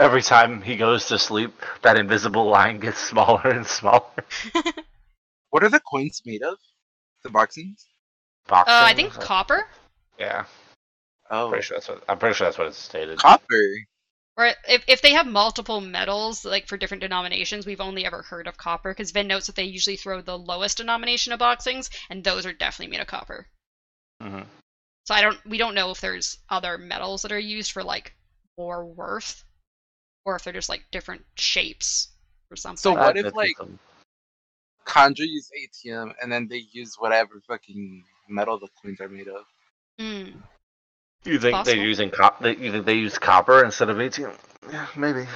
Every 0.00 0.20
time 0.22 0.62
he 0.62 0.74
goes 0.76 1.06
to 1.06 1.18
sleep, 1.18 1.52
that 1.82 1.96
invisible 1.96 2.46
line 2.48 2.80
gets 2.80 2.98
smaller 3.12 3.46
and 3.50 3.64
smaller. 3.66 4.24
What 5.50 5.62
are 5.62 5.68
the 5.68 5.80
coins 5.80 6.22
made 6.24 6.42
of? 6.42 6.58
The 7.22 7.28
boxings? 7.28 7.84
Boxing, 8.48 8.74
Uh, 8.74 8.84
I 8.84 8.94
think 8.94 9.12
so- 9.14 9.20
copper, 9.20 9.68
Yeah, 10.18 10.46
Oh, 11.30 11.50
pretty 11.50 11.62
sure 11.62 11.76
that's 11.76 11.88
what 11.88 12.02
I'm 12.08 12.18
pretty 12.18 12.34
sure 12.34 12.46
that's 12.48 12.58
what 12.58 12.66
it's 12.66 12.78
stated. 12.78 13.18
copper. 13.18 13.62
or 14.36 14.46
if 14.68 14.82
if 14.88 15.02
they 15.02 15.12
have 15.12 15.26
multiple 15.28 15.80
metals 15.80 16.44
like 16.44 16.66
for 16.66 16.76
different 16.76 17.02
denominations, 17.02 17.64
we've 17.66 17.80
only 17.80 18.04
ever 18.04 18.22
heard 18.22 18.48
of 18.48 18.56
copper 18.56 18.90
because 18.92 19.12
Vin 19.12 19.28
notes 19.28 19.46
that 19.46 19.54
they 19.56 19.64
usually 19.64 19.96
throw 19.96 20.20
the 20.20 20.36
lowest 20.38 20.78
denomination 20.78 21.32
of 21.32 21.38
boxings, 21.40 21.90
and 22.08 22.24
those 22.24 22.44
are 22.46 22.52
definitely 22.52 22.90
made 22.90 23.00
of 23.02 23.06
copper. 23.06 23.46
hmm 24.20 24.42
So 25.10 25.16
I 25.16 25.22
don't 25.22 25.44
we 25.44 25.58
don't 25.58 25.74
know 25.74 25.90
if 25.90 26.00
there's 26.00 26.38
other 26.48 26.78
metals 26.78 27.22
that 27.22 27.32
are 27.32 27.38
used 27.38 27.72
for 27.72 27.82
like 27.82 28.14
more 28.56 28.86
worth, 28.86 29.42
or 30.24 30.36
if 30.36 30.44
they're 30.44 30.52
just 30.52 30.68
like 30.68 30.84
different 30.92 31.22
shapes 31.34 32.10
or 32.48 32.54
something. 32.56 32.76
So 32.76 32.92
what 32.92 33.16
if, 33.16 33.34
like- 33.34 33.56
some- 33.58 33.80
Kandra 34.86 35.26
use 35.26 35.50
atium 35.60 36.12
and 36.22 36.30
then 36.30 36.46
they 36.46 36.62
use 36.70 36.94
whatever 36.96 37.42
fucking 37.48 38.04
metal 38.28 38.60
the 38.60 38.68
coins 38.80 39.00
are 39.00 39.08
made 39.08 39.26
of. 39.26 39.44
Hmm. 39.98 40.38
You 41.24 41.40
think 41.40 41.54
Possible. 41.54 41.64
they're 41.64 41.84
using 41.84 42.10
cop? 42.10 42.40
They, 42.40 42.54
you 42.54 42.70
think 42.70 42.86
they 42.86 42.94
use 42.94 43.18
copper 43.18 43.64
instead 43.64 43.90
of 43.90 44.00
atium? 44.00 44.30
Yeah, 44.70 44.86
maybe. 44.96 45.26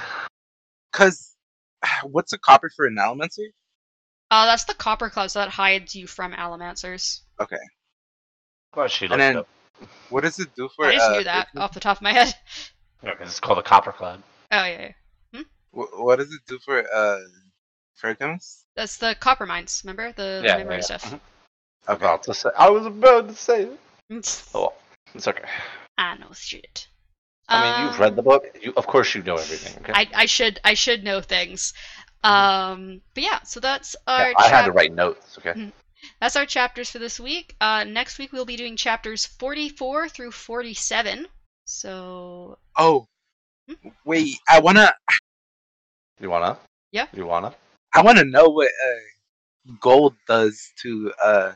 Cause 0.93 1.35
what's 2.03 2.31
a 2.31 2.37
copper 2.37 2.71
for 2.73 2.85
an 2.85 2.95
Allomancer? 2.95 3.47
Uh, 4.31 4.45
that's 4.45 4.63
the 4.63 4.73
copper 4.73 5.09
cloud, 5.09 5.31
so 5.31 5.39
that 5.39 5.49
hides 5.49 5.93
you 5.95 6.07
from 6.07 6.31
Allomancers. 6.31 7.23
Okay. 7.41 7.57
Well, 8.73 8.87
she 8.87 9.07
And 9.07 9.19
then- 9.19 9.37
up. 9.39 9.49
What 10.09 10.23
does 10.23 10.39
it 10.39 10.55
do 10.55 10.69
for? 10.75 10.85
I 10.85 10.93
just 10.93 11.09
uh, 11.09 11.17
knew 11.17 11.23
that 11.23 11.47
off 11.57 11.73
the 11.73 11.79
top 11.79 11.97
of 11.97 12.01
my 12.03 12.13
head. 12.13 12.33
Yeah, 13.03 13.15
'cause 13.15 13.27
it's 13.29 13.39
called 13.39 13.59
a 13.59 13.63
copper 13.63 13.91
cloud. 13.91 14.23
Oh 14.51 14.65
yeah, 14.65 14.91
yeah. 15.33 15.41
Wh- 15.71 15.99
What 15.99 16.17
does 16.19 16.31
it 16.33 16.41
do 16.47 16.57
for 16.59 16.83
uh, 16.93 17.19
Fergus? 17.95 18.65
That's 18.75 18.97
the 18.97 19.15
copperminds. 19.19 19.83
Remember 19.83 20.11
the, 20.11 20.39
the 20.41 20.45
Yeah, 20.45 20.57
memory 20.57 20.75
yeah, 20.77 20.81
stuff. 20.81 21.03
mhm. 21.05 21.13
Okay. 21.13 21.21
About 21.87 22.23
to 22.23 22.33
say. 22.33 22.49
I 22.57 22.69
was 22.69 22.85
about 22.85 23.29
to 23.29 23.35
say. 23.35 23.63
it. 23.63 23.79
Mm, 24.11 24.49
Oh, 24.55 24.73
it's 25.13 25.27
okay. 25.27 25.43
I 25.97 26.15
know 26.17 26.31
shit. 26.33 26.87
I 27.47 27.61
mean, 27.61 27.85
you've 27.85 27.95
Um, 27.95 28.01
read 28.01 28.15
the 28.15 28.23
book. 28.23 28.45
You, 28.59 28.73
of 28.75 28.87
course, 28.87 29.13
you 29.13 29.21
know 29.21 29.35
everything. 29.37 29.77
Okay. 29.83 29.93
I, 29.93 30.09
I 30.23 30.25
should 30.25 30.59
I 30.63 30.73
should 30.73 31.03
know 31.03 31.21
things. 31.21 31.73
Um, 32.23 33.01
but 33.13 33.23
yeah, 33.23 33.43
so 33.43 33.59
that's 33.59 33.95
our 34.07 34.31
Yeah, 34.31 34.33
I 34.37 34.47
had 34.47 34.65
to 34.65 34.71
write 34.71 34.93
notes. 34.93 35.37
Okay. 35.37 35.71
That's 36.19 36.35
our 36.35 36.45
chapters 36.45 36.89
for 36.89 36.99
this 36.99 37.19
week. 37.19 37.55
Uh, 37.61 37.83
next 37.83 38.17
week 38.17 38.31
we'll 38.31 38.45
be 38.45 38.55
doing 38.57 38.75
chapters 38.75 39.25
44 39.25 40.09
through 40.09 40.31
47. 40.31 41.27
So 41.65 42.57
Oh, 42.77 43.07
Hmm? 43.67 43.75
wait. 44.05 44.37
I 44.49 44.59
wanna. 44.59 44.93
You 46.19 46.29
wanna? 46.29 46.57
Yeah. 46.91 47.07
You 47.13 47.25
wanna? 47.25 47.55
I 47.93 48.01
wanna 48.01 48.23
know 48.25 48.49
what 48.49 48.67
uh, 48.67 49.71
gold 49.79 50.15
does 50.27 50.71
to 50.83 51.11
uh, 51.23 51.53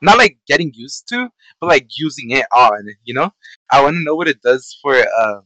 not 0.00 0.18
like 0.18 0.38
getting 0.46 0.72
used 0.74 1.08
to, 1.08 1.28
but 1.60 1.68
like 1.68 1.86
using 1.98 2.30
it 2.30 2.46
on. 2.52 2.86
You 3.04 3.14
know, 3.14 3.32
I 3.70 3.82
wanna 3.82 4.00
know 4.02 4.14
what 4.14 4.28
it 4.28 4.42
does 4.42 4.78
for 4.82 4.94
uh, 4.94 5.40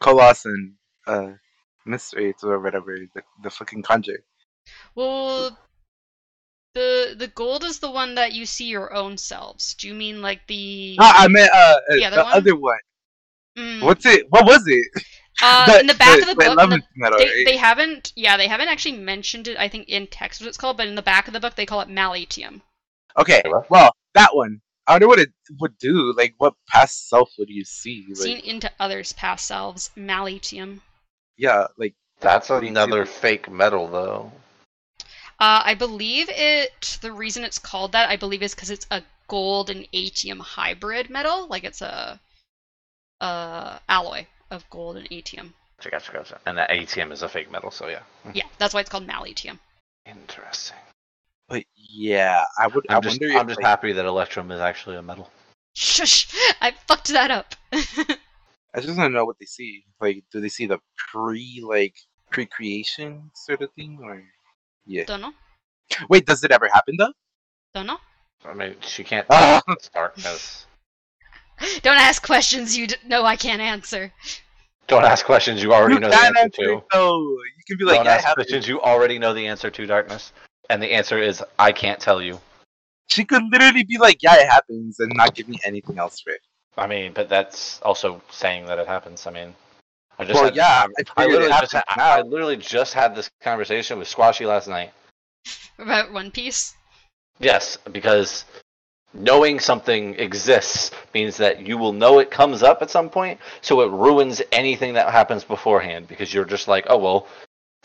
Colossus 0.00 0.44
and 0.46 0.74
uh, 1.06 1.32
Mystery 1.86 2.34
or 2.42 2.60
whatever 2.60 2.96
the, 3.14 3.22
the 3.42 3.50
fucking 3.50 3.82
Kandra. 3.82 4.16
well, 4.94 5.56
the 6.74 7.14
the 7.16 7.28
gold 7.28 7.64
is 7.64 7.78
the 7.78 7.90
one 7.90 8.14
that 8.16 8.32
you 8.32 8.46
see 8.46 8.66
your 8.66 8.92
own 8.92 9.16
selves. 9.16 9.74
Do 9.74 9.88
you 9.88 9.94
mean 9.94 10.20
like 10.22 10.46
the? 10.46 10.96
No, 10.98 11.06
I 11.06 11.28
meant 11.28 11.52
uh, 11.52 11.56
uh, 11.56 11.80
The 11.88 12.04
other 12.04 12.16
the 12.16 12.24
one? 12.24 12.34
other 12.34 12.56
one. 12.56 12.78
Mm, 13.56 13.82
What's 13.82 14.06
it? 14.06 14.26
What 14.30 14.44
was 14.46 14.64
it? 14.66 14.86
uh, 15.42 15.76
in 15.80 15.86
the 15.86 15.94
back 15.94 16.20
of 16.20 16.28
the 16.28 16.34
book, 16.34 16.58
the- 16.58 16.82
metal, 16.96 17.18
they, 17.18 17.24
right? 17.26 17.44
they 17.46 17.56
haven't 17.56 18.12
yeah 18.16 18.36
they 18.36 18.48
haven't 18.48 18.68
actually 18.68 18.96
mentioned 18.98 19.46
it 19.48 19.56
i 19.58 19.68
think 19.68 19.88
in 19.88 20.06
text 20.06 20.40
what 20.40 20.48
it's 20.48 20.56
called 20.56 20.76
but 20.76 20.86
in 20.86 20.94
the 20.94 21.02
back 21.02 21.26
of 21.26 21.32
the 21.32 21.40
book 21.40 21.54
they 21.56 21.66
call 21.66 21.80
it 21.80 21.88
malatium 21.88 22.60
Okay, 23.16 23.42
well, 23.70 23.94
that 24.14 24.34
one. 24.34 24.60
I 24.86 24.92
wonder 24.94 25.06
what 25.06 25.20
it 25.20 25.30
would 25.60 25.78
do. 25.78 26.12
Like, 26.16 26.34
what 26.38 26.54
past 26.68 27.08
self 27.08 27.30
would 27.38 27.48
you 27.48 27.64
see? 27.64 28.04
Like, 28.08 28.16
seen 28.16 28.38
into 28.40 28.70
others 28.80 29.12
past 29.12 29.46
selves 29.46 29.90
malatium 29.96 30.80
yeah, 31.36 31.66
like, 31.78 31.94
That's 32.20 32.48
What 32.48 32.60
do 32.60 32.66
you 32.66 32.72
another 32.72 33.04
fake 33.06 33.50
metal, 33.50 33.86
though. 33.88 34.32
Uh, 35.40 35.62
i 35.64 35.74
believe 35.74 36.28
it 36.30 36.98
the 37.02 37.12
reason 37.12 37.42
it's 37.44 37.58
called 37.58 37.92
that 37.92 38.08
i 38.08 38.16
believe 38.16 38.42
is 38.42 38.54
because 38.54 38.70
it's 38.70 38.86
a 38.90 39.02
gold 39.28 39.70
and 39.70 39.86
atium 39.92 40.38
hybrid 40.38 41.10
metal 41.10 41.46
like 41.48 41.64
it's 41.64 41.82
a 41.82 42.20
uh 43.20 43.78
alloy 43.88 44.26
of 44.50 44.68
gold 44.70 44.96
and 44.96 45.08
atium 45.10 45.52
Gotcha, 45.78 45.90
gotcha, 45.90 46.12
gotcha. 46.12 46.40
And 46.46 46.56
that 46.56 46.70
atium 46.70 47.10
is 47.12 47.22
a 47.22 47.28
fake 47.28 47.50
metal, 47.50 47.70
so 47.70 47.88
yeah. 47.88 48.00
yeah 48.32 48.44
that's 48.58 48.72
why 48.72 48.80
it's 48.80 48.88
called 48.88 49.06
malatium 49.06 49.58
Interesting. 50.06 50.76
but 51.48 51.64
yeah, 51.76 52.44
I 52.58 52.68
would. 52.68 52.86
I 52.88 52.96
I'm 52.96 53.02
just, 53.02 53.20
I'm 53.22 53.48
just 53.48 53.60
like, 53.60 53.66
happy 53.66 53.92
that 53.92 54.04
Electrum 54.06 54.50
is 54.50 54.60
actually 54.60 54.96
a 54.96 55.02
metal. 55.02 55.30
shush 55.74 56.28
i 56.60 56.70
fucked 56.86 57.08
that 57.08 57.30
up 57.30 57.54
I 57.72 58.80
just 58.80 58.96
want 58.98 59.10
to 59.10 59.14
know 59.14 59.24
what 59.24 59.38
they 59.38 59.46
see. 59.46 59.84
Like, 60.00 60.24
do 60.32 60.40
they 60.40 60.48
see 60.48 60.66
the 60.66 60.80
pre, 60.96 61.62
like, 61.64 61.94
pre-creation 62.30 63.30
sort 63.34 63.62
of 63.62 63.70
thing, 63.74 64.00
or 64.02 64.20
yeah? 64.86 65.04
don't 65.04 65.20
know 65.20 65.32
Wait, 66.08 66.26
does 66.26 66.42
it 66.44 66.50
ever 66.50 66.68
happen 66.68 66.94
though? 66.98 67.12
don't 67.74 67.86
know 67.86 67.98
I 68.46 68.52
mean, 68.54 68.74
she 68.80 69.04
can't 69.04 69.26
Ah. 69.30 69.62
start 69.80 70.16
because. 70.16 70.66
don't 71.82 71.96
ask 71.96 72.22
questions 72.22 72.76
you 72.76 72.86
d- 72.88 72.96
know 73.06 73.24
i 73.24 73.36
can't 73.36 73.60
answer 73.62 74.12
Don't 74.86 75.04
ask 75.04 75.24
questions 75.24 75.62
you 75.62 75.72
already 75.72 75.94
You 75.94 76.00
know 76.00 76.10
the 76.10 76.16
answer 76.16 76.38
answer 76.40 76.62
to. 76.64 76.72
it, 76.78 76.84
though. 76.92 77.18
You 77.20 77.62
can 77.66 77.78
be 77.78 77.84
like, 77.84 77.96
Don't 77.96 78.04
yeah, 78.06 78.12
it 78.12 78.16
ask 78.16 78.24
happened. 78.26 78.46
questions 78.46 78.68
you 78.68 78.80
already 78.82 79.18
know 79.18 79.32
the 79.32 79.46
answer 79.46 79.70
to, 79.70 79.86
Darkness. 79.86 80.32
And 80.68 80.82
the 80.82 80.92
answer 80.92 81.18
is, 81.18 81.42
I 81.58 81.72
can't 81.72 81.98
tell 82.00 82.20
you. 82.20 82.38
She 83.08 83.24
could 83.24 83.42
literally 83.50 83.84
be 83.84 83.96
like, 83.98 84.22
yeah, 84.22 84.34
it 84.42 84.46
happens, 84.48 85.00
and 85.00 85.10
not 85.14 85.34
give 85.34 85.48
me 85.48 85.58
anything 85.64 85.98
else 85.98 86.20
for 86.20 86.30
it. 86.34 86.40
I 86.76 86.86
mean, 86.86 87.12
but 87.14 87.28
that's 87.30 87.80
also 87.82 88.20
saying 88.30 88.66
that 88.66 88.78
it 88.78 88.86
happens. 88.86 89.26
I 89.26 89.30
mean, 89.30 89.54
I 90.18 90.24
just 90.24 90.34
Well, 90.34 90.44
had, 90.44 90.56
yeah, 90.56 90.86
I, 90.86 91.02
I 91.18 91.22
I 91.22 91.24
figured 91.24 91.42
it 91.42 91.48
literally 91.48 91.60
just 91.60 91.72
had, 91.72 91.84
now. 91.96 92.04
I 92.10 92.20
literally 92.22 92.56
just 92.56 92.94
had 92.94 93.14
this 93.16 93.30
conversation 93.42 93.98
with 93.98 94.08
Squashy 94.08 94.46
last 94.46 94.68
night. 94.68 94.92
about 95.78 96.12
one 96.12 96.30
piece 96.30 96.74
Yes, 97.40 97.76
because 97.90 98.44
knowing 99.12 99.58
something 99.58 100.14
exists 100.20 100.92
means 101.12 101.36
that 101.38 101.66
you 101.66 101.76
will 101.76 101.92
know 101.92 102.20
it 102.20 102.30
comes 102.30 102.62
up 102.62 102.80
at 102.80 102.90
some 102.90 103.10
point, 103.10 103.40
so 103.60 103.80
it 103.80 103.90
ruins 103.90 104.40
anything 104.52 104.94
that 104.94 105.10
happens 105.10 105.42
beforehand 105.42 106.06
because 106.06 106.32
you're 106.32 106.44
just 106.44 106.68
like, 106.68 106.86
oh 106.88 106.98
well, 106.98 107.26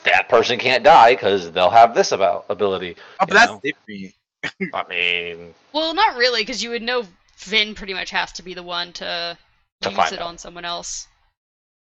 that 0.03 0.29
person 0.29 0.59
can't 0.59 0.83
die 0.83 1.13
because 1.13 1.51
they'll 1.51 1.69
have 1.71 1.95
this 1.95 2.11
about 2.11 2.45
ability. 2.49 2.95
Oh, 3.19 3.25
but 3.25 3.33
that's 3.33 3.51
know? 3.51 3.61
different. 3.63 4.13
I 4.73 4.87
mean, 4.87 5.53
Well, 5.73 5.93
not 5.93 6.15
really, 6.15 6.41
because 6.41 6.63
you 6.63 6.69
would 6.69 6.81
know 6.83 7.05
Vin 7.39 7.73
pretty 7.75 7.93
much 7.93 8.11
has 8.11 8.31
to 8.33 8.43
be 8.43 8.53
the 8.53 8.63
one 8.63 8.93
to, 8.93 9.37
To 9.81 9.89
use 9.89 10.11
it 10.11 10.19
out. 10.19 10.27
on 10.27 10.37
someone 10.37 10.63
else. 10.63 11.07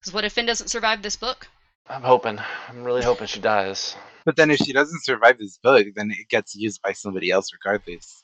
Because 0.02 0.14
what 0.14 0.26
if 0.26 0.34
Vin 0.34 0.48
doesn't 0.48 0.70
survive 0.70 1.04
this 1.04 1.16
book? 1.16 1.48
I'm 1.88 2.02
hoping, 2.02 2.40
I'm 2.68 2.84
really 2.84 3.04
hoping 3.04 3.28
she 3.28 3.40
dies. 3.40 3.96
But 4.26 4.36
then 4.36 4.50
if 4.50 4.58
she 4.58 4.74
doesn't 4.74 5.04
survive 5.04 5.38
this 5.38 5.58
book, 5.58 5.86
then 5.96 6.10
it 6.10 6.28
gets 6.28 6.56
used 6.56 6.82
by 6.82 6.94
somebody 6.94 7.30
else 7.30 7.52
regardless. 7.54 8.24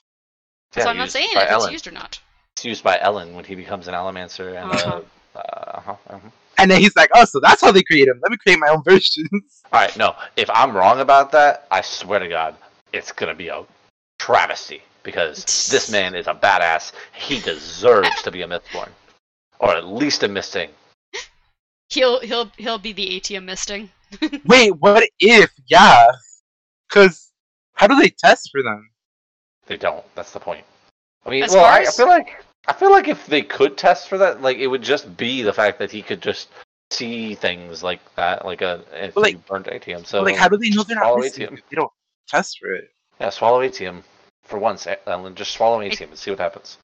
So 0.73 0.81
Yeah, 0.81 0.87
I'm 0.87 0.97
not 0.97 1.11
saying 1.11 1.27
if 1.31 1.49
Elend. 1.49 1.63
it's 1.63 1.71
used 1.71 1.87
or 1.87 1.91
not. 1.91 2.19
It's 2.55 2.65
used 2.65 2.83
by 2.83 2.97
Elend 2.97 3.33
when 3.35 3.45
he 3.45 3.53
becomes 3.53 3.87
an 3.87 3.93
Allomancer, 3.93 4.59
and 4.59 4.71
Uh-huh. 4.71 5.01
uh, 5.35 5.37
uh, 5.37 5.41
uh-huh, 5.77 5.95
uh-huh. 6.09 6.29
And 6.57 6.71
then 6.71 6.81
he's 6.81 6.95
like, 6.95 7.11
oh, 7.13 7.25
so 7.25 7.39
that's 7.39 7.61
how 7.61 7.71
they 7.71 7.83
create 7.83 8.07
him. 8.07 8.19
Let 8.23 8.31
me 8.31 8.37
create 8.37 8.57
my 8.57 8.69
own 8.69 8.81
versions. 8.85 9.61
All 9.71 9.79
right, 9.79 9.95
no. 9.97 10.15
If 10.35 10.49
I'm 10.49 10.75
wrong 10.75 10.99
about 11.01 11.31
that, 11.33 11.67
I 11.69 11.81
swear 11.81 12.17
to 12.19 12.27
God, 12.27 12.55
it's 12.91 13.11
gonna 13.11 13.35
be 13.35 13.49
a 13.49 13.63
travesty 14.17 14.81
because 15.03 15.43
this 15.69 15.91
man 15.97 16.15
is 16.15 16.25
a 16.25 16.33
badass. 16.33 16.91
He 17.13 17.39
deserves 17.39 18.23
to 18.23 18.31
be 18.31 18.41
a 18.41 18.47
Mythborn, 18.47 18.89
or 19.59 19.75
at 19.75 19.85
least 19.85 20.23
a 20.23 20.27
Misting. 20.27 20.71
He'll 21.89 22.19
he'll 22.21 22.51
he'll 22.57 22.77
be 22.77 22.93
the 22.93 23.15
atium 23.15 23.45
misting. 23.45 23.89
Wait, 24.45 24.71
what 24.71 25.07
if? 25.19 25.51
Yeah. 25.67 26.07
Because 26.87 27.31
how 27.73 27.87
do 27.87 27.95
they 27.95 28.09
test 28.09 28.49
for 28.51 28.63
them? 28.63 28.89
They 29.67 29.77
don't. 29.77 30.03
That's 30.15 30.31
the 30.31 30.39
point. 30.39 30.65
I 31.25 31.29
mean, 31.29 31.43
As 31.43 31.51
well, 31.51 31.63
far 31.63 31.71
I, 31.71 31.81
I 31.81 31.85
feel 31.85 32.07
like 32.07 32.45
I 32.67 32.73
feel 32.73 32.91
like 32.91 33.07
if 33.07 33.25
they 33.27 33.41
could 33.41 33.77
test 33.77 34.07
for 34.09 34.17
that, 34.17 34.41
like 34.41 34.57
it 34.57 34.67
would 34.67 34.81
just 34.81 35.15
be 35.17 35.41
the 35.41 35.53
fact 35.53 35.79
that 35.79 35.91
he 35.91 36.01
could 36.01 36.21
just 36.21 36.49
see 36.91 37.35
things 37.35 37.83
like 37.83 37.99
that, 38.15 38.45
like 38.45 38.61
a 38.61 38.83
if 38.93 39.15
Well, 39.15 39.23
like- 39.23 39.33
you 39.33 39.39
burned 39.39 39.67
atium. 39.67 40.05
So 40.05 40.21
like, 40.23 40.35
how 40.35 40.47
do 40.47 40.57
they 40.57 40.69
know 40.69 40.83
they're 40.83 40.95
not 40.95 41.03
swallow 41.03 41.19
missing 41.19 41.43
atium. 41.43 41.59
they 41.69 41.75
don't 41.75 41.91
test 42.27 42.59
for 42.59 42.73
it? 42.73 42.89
Yeah, 43.19 43.29
swallow 43.29 43.61
atium 43.61 44.03
for 44.43 44.59
once, 44.59 44.85
Elend. 44.85 45.35
Just 45.35 45.51
swallow 45.51 45.81
atium 45.81 46.09
and 46.11 46.19
see 46.19 46.31
what 46.31 46.39
happens. 46.39 46.77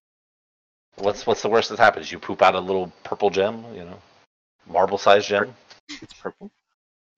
What's 0.95 1.25
what's 1.25 1.41
the 1.41 1.49
worst 1.49 1.69
that 1.69 1.79
happens? 1.79 2.11
You 2.11 2.19
poop 2.19 2.41
out 2.41 2.55
a 2.55 2.59
little 2.59 2.91
purple 3.03 3.29
gem, 3.29 3.63
you 3.73 3.83
know, 3.85 3.99
marble-sized 4.67 5.27
gem. 5.27 5.55
It's 6.01 6.13
purple. 6.13 6.51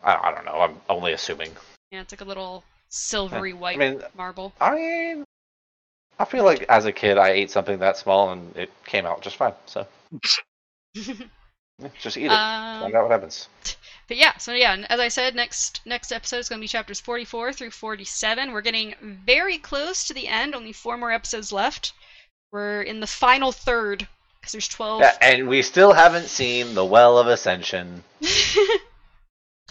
I, 0.04 0.16
I 0.16 0.32
don't 0.32 0.46
know. 0.46 0.60
I'm 0.60 0.76
only 0.90 1.14
assuming. 1.14 1.52
Yeah, 1.92 2.02
it's 2.02 2.12
like 2.12 2.22
a 2.22 2.26
little 2.26 2.64
silvery 2.90 3.54
white 3.54 3.76
I 3.76 3.80
mean, 3.80 4.02
marble. 4.16 4.54
I 4.60 4.76
mean, 4.76 5.24
I 6.20 6.26
feel 6.26 6.44
like 6.44 6.64
as 6.70 6.86
a 6.86 6.92
kid 6.92 7.18
I 7.18 7.30
ate 7.30 7.52
something 7.52 7.80
that 7.80 7.98
small 7.98 8.32
and 8.32 8.56
it 8.56 8.72
came 8.86 9.06
out 9.06 9.22
just 9.22 9.36
fine. 9.36 9.54
So 9.66 9.88
Yeah, 11.82 11.90
Just 12.00 12.16
eat 12.16 12.26
it. 12.26 12.32
Um, 12.32 12.84
Find 12.84 12.96
out 12.96 13.04
what 13.04 13.12
happens. 13.12 13.50
But 14.08 14.18
yeah, 14.18 14.38
so 14.38 14.54
yeah, 14.54 14.86
as 14.88 15.00
I 15.00 15.08
said, 15.08 15.34
next 15.34 15.82
next 15.84 16.12
episode 16.12 16.38
is 16.38 16.48
going 16.48 16.60
to 16.60 16.64
be 16.64 16.68
chapters 16.68 17.00
44 17.00 17.54
through 17.54 17.72
47. 17.72 18.52
We're 18.52 18.62
getting 18.62 18.94
very 19.02 19.58
close 19.58 20.06
to 20.06 20.14
the 20.14 20.28
end. 20.28 20.54
Only 20.54 20.74
four 20.74 20.96
more 20.96 21.12
episodes 21.12 21.52
left. 21.52 21.92
We're 22.52 22.84
in 22.84 23.00
the 23.00 23.08
final 23.08 23.52
third 23.52 24.08
because 24.46 24.52
there's 24.52 24.68
12. 24.68 25.02
Yeah, 25.02 25.18
and 25.22 25.48
we 25.48 25.64
still 25.64 25.92
haven't 25.92 26.28
seen 26.28 26.76
the 26.76 26.86
Well 26.86 27.18
of 27.18 27.26
Ascension. 27.26 28.04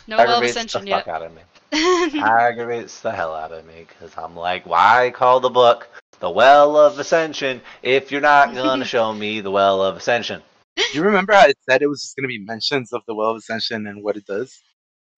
no 0.09 0.17
well 0.17 0.21
of 0.21 0.29
Aggravates 0.31 0.51
ascension 0.57 0.83
the 0.83 0.89
yet. 0.89 1.05
fuck 1.05 1.15
out 1.15 1.23
of 1.23 1.33
me. 1.33 1.43
Aggravates 2.21 3.01
the 3.01 3.13
hell 3.13 3.35
out 3.35 3.53
of 3.53 3.65
me 3.67 3.87
because 3.89 4.13
I'm 4.19 4.35
like, 4.35 4.67
why 4.67 5.13
call 5.15 5.39
the 5.39 5.49
book 5.49 5.89
the 6.19 6.29
Well 6.29 6.77
of 6.77 6.99
Ascension 6.99 7.61
if 7.85 8.11
you're 8.11 8.21
not 8.21 8.53
gonna 8.53 8.85
show 8.97 9.13
me 9.13 9.41
the 9.41 9.51
Well 9.53 9.81
of 9.81 9.97
Ascension? 9.97 10.43
Do 10.77 10.83
you 10.93 11.05
remember 11.05 11.35
how 11.35 11.47
it 11.47 11.57
said 11.71 11.81
it 11.81 11.87
was 11.87 12.03
just 12.03 12.17
gonna 12.17 12.27
be 12.27 12.39
mentions 12.45 12.93
of 12.93 13.03
the 13.07 13.15
Well 13.15 13.31
of 13.31 13.37
Ascension 13.37 13.87
and 13.87 14.03
what 14.03 14.17
it 14.17 14.27
does, 14.27 14.61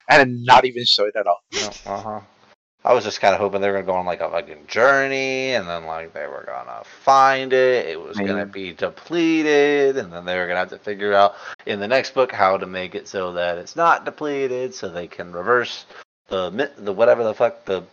and 0.07 0.45
not 0.45 0.67
even 0.67 0.85
show 0.85 1.07
it 1.07 1.17
at 1.17 1.27
all? 1.27 1.41
Uh 1.87 2.03
huh. 2.03 2.21
I 2.85 2.93
was 2.93 3.03
just 3.03 3.21
kind 3.21 3.35
of 3.35 3.41
hoping 3.41 3.61
they 3.61 3.69
were 3.69 3.75
gonna 3.75 3.87
go 3.87 3.95
on 3.95 4.07
like 4.07 4.21
a 4.21 4.31
fucking 4.31 4.69
journey, 4.69 5.55
and 5.55 5.67
then 5.67 5.87
like 5.87 6.13
they 6.13 6.27
were 6.27 6.45
gonna 6.47 6.83
find 6.85 7.53
it. 7.53 7.87
It 7.87 8.01
was 8.01 8.17
gonna 8.17 8.47
be 8.47 8.73
depleted, 8.73 9.97
and 9.97 10.13
then 10.13 10.25
they 10.25 10.37
were 10.39 10.47
gonna 10.47 10.61
have 10.61 10.71
to 10.71 10.79
figure 10.79 11.13
out 11.13 11.35
in 11.67 11.81
the 11.81 11.89
next 11.89 12.15
book 12.15 12.31
how 12.31 12.57
to 12.57 12.67
make 12.67 12.95
it 12.95 13.09
so 13.09 13.33
that 13.33 13.59
it's 13.59 13.75
not 13.75 14.05
depleted, 14.05 14.73
so 14.75 14.89
they 14.89 15.09
can 15.09 15.33
reverse 15.33 15.85
the 16.29 16.71
the 16.79 16.93
whatever 16.93 17.25
the 17.25 17.35
fuck 17.35 17.65
the 17.65 17.85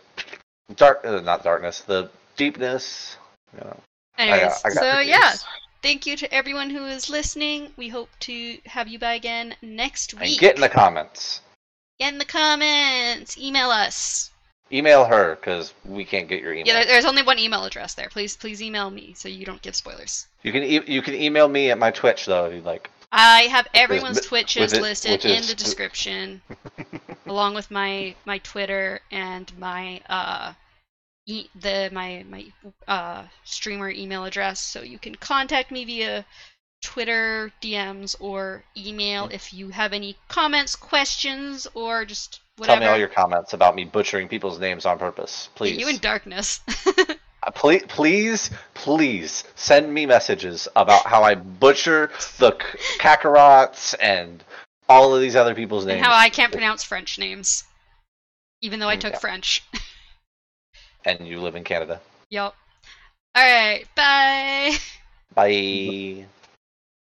dark 0.76 1.00
uh, 1.04 1.20
not 1.20 1.42
darkness 1.42 1.80
the 1.80 2.10
deepness. 2.36 3.16
You 3.52 3.64
know. 3.64 3.80
Anyways, 4.18 4.60
I 4.64 4.68
got 4.68 4.74
so 4.74 4.96
the 4.96 5.06
yeah, 5.06 5.34
thank 5.82 6.06
you 6.06 6.16
to 6.16 6.32
everyone 6.32 6.70
who 6.70 6.86
is 6.86 7.10
listening. 7.10 7.72
We 7.76 7.88
hope 7.88 8.10
to 8.20 8.58
have 8.66 8.86
you 8.86 8.98
by 9.00 9.14
again 9.14 9.56
next 9.60 10.12
And 10.12 10.22
week. 10.22 10.38
get 10.38 10.54
in 10.54 10.60
the 10.60 10.68
comments. 10.68 11.40
Get 11.98 12.12
in 12.12 12.18
the 12.18 12.24
comments. 12.24 13.36
Email 13.38 13.70
us. 13.70 14.30
Email 14.72 15.04
her 15.04 15.36
because 15.36 15.74
we 15.84 16.04
can't 16.04 16.26
get 16.26 16.40
your 16.40 16.52
email. 16.52 16.66
Yeah, 16.74 16.84
there's 16.84 17.04
only 17.04 17.22
one 17.22 17.38
email 17.38 17.64
address 17.64 17.94
there. 17.94 18.08
Please, 18.08 18.36
please 18.36 18.62
email 18.62 18.90
me 18.90 19.12
so 19.14 19.28
you 19.28 19.44
don't 19.44 19.60
give 19.62 19.76
spoilers. 19.76 20.26
You 20.42 20.52
can 20.52 20.62
e- 20.62 20.80
you 20.86 21.02
can 21.02 21.14
email 21.14 21.48
me 21.48 21.70
at 21.70 21.78
my 21.78 21.90
Twitch 21.90 22.26
though 22.26 22.46
if 22.46 22.54
you'd 22.54 22.64
like. 22.64 22.90
I 23.12 23.42
have 23.42 23.68
everyone's 23.74 24.20
Twitches 24.22 24.72
with 24.72 24.74
it- 24.74 24.82
listed 24.82 25.12
which 25.12 25.24
in 25.26 25.32
is- 25.40 25.48
the 25.48 25.54
description, 25.54 26.40
along 27.26 27.54
with 27.54 27.70
my 27.70 28.14
my 28.24 28.38
Twitter 28.38 29.00
and 29.10 29.52
my 29.58 30.00
uh 30.08 30.54
e- 31.26 31.48
the 31.54 31.90
my 31.92 32.24
my 32.28 32.46
uh 32.88 33.24
streamer 33.44 33.90
email 33.90 34.24
address, 34.24 34.60
so 34.60 34.80
you 34.82 34.98
can 34.98 35.14
contact 35.14 35.70
me 35.70 35.84
via 35.84 36.24
Twitter 36.82 37.52
DMs 37.62 38.16
or 38.18 38.64
email 38.76 39.28
if 39.30 39.52
you 39.54 39.68
have 39.68 39.92
any 39.92 40.16
comments, 40.28 40.74
questions, 40.74 41.66
or 41.74 42.04
just 42.06 42.40
whatever. 42.56 42.80
Tell 42.80 42.88
me 42.88 42.92
all 42.92 42.98
your 42.98 43.08
comments 43.08 43.52
about 43.52 43.74
me 43.74 43.84
butchering 43.84 44.28
people's 44.28 44.58
names 44.58 44.86
on 44.86 44.98
purpose, 44.98 45.48
please. 45.54 45.78
You 45.78 45.88
in 45.88 45.98
darkness. 45.98 46.60
Uh, 47.46 47.50
please, 47.50 47.82
please, 47.88 48.50
please 48.72 49.44
send 49.54 49.92
me 49.92 50.06
messages 50.06 50.66
about 50.76 51.06
how 51.06 51.22
I 51.22 51.34
butcher 51.34 52.10
the 52.38 52.52
K- 52.52 52.78
Kakarots 52.98 53.94
and 54.00 54.42
all 54.88 55.14
of 55.14 55.20
these 55.20 55.36
other 55.36 55.54
people's 55.54 55.84
names. 55.84 55.98
and 55.98 56.06
how 56.06 56.14
I 56.16 56.30
can't 56.30 56.50
pronounce 56.50 56.82
French 56.82 57.18
names, 57.18 57.64
even 58.62 58.80
though 58.80 58.88
I 58.88 58.96
Mm, 58.96 59.00
took 59.00 59.12
yeah. 59.12 59.18
French. 59.18 59.62
And 61.04 61.28
you 61.28 61.38
live 61.42 61.54
in 61.54 61.64
Canada. 61.64 62.00
Yep. 62.30 62.54
All 63.34 63.42
right. 63.44 63.84
Bye. 63.94 64.78
Bye. 65.34 66.26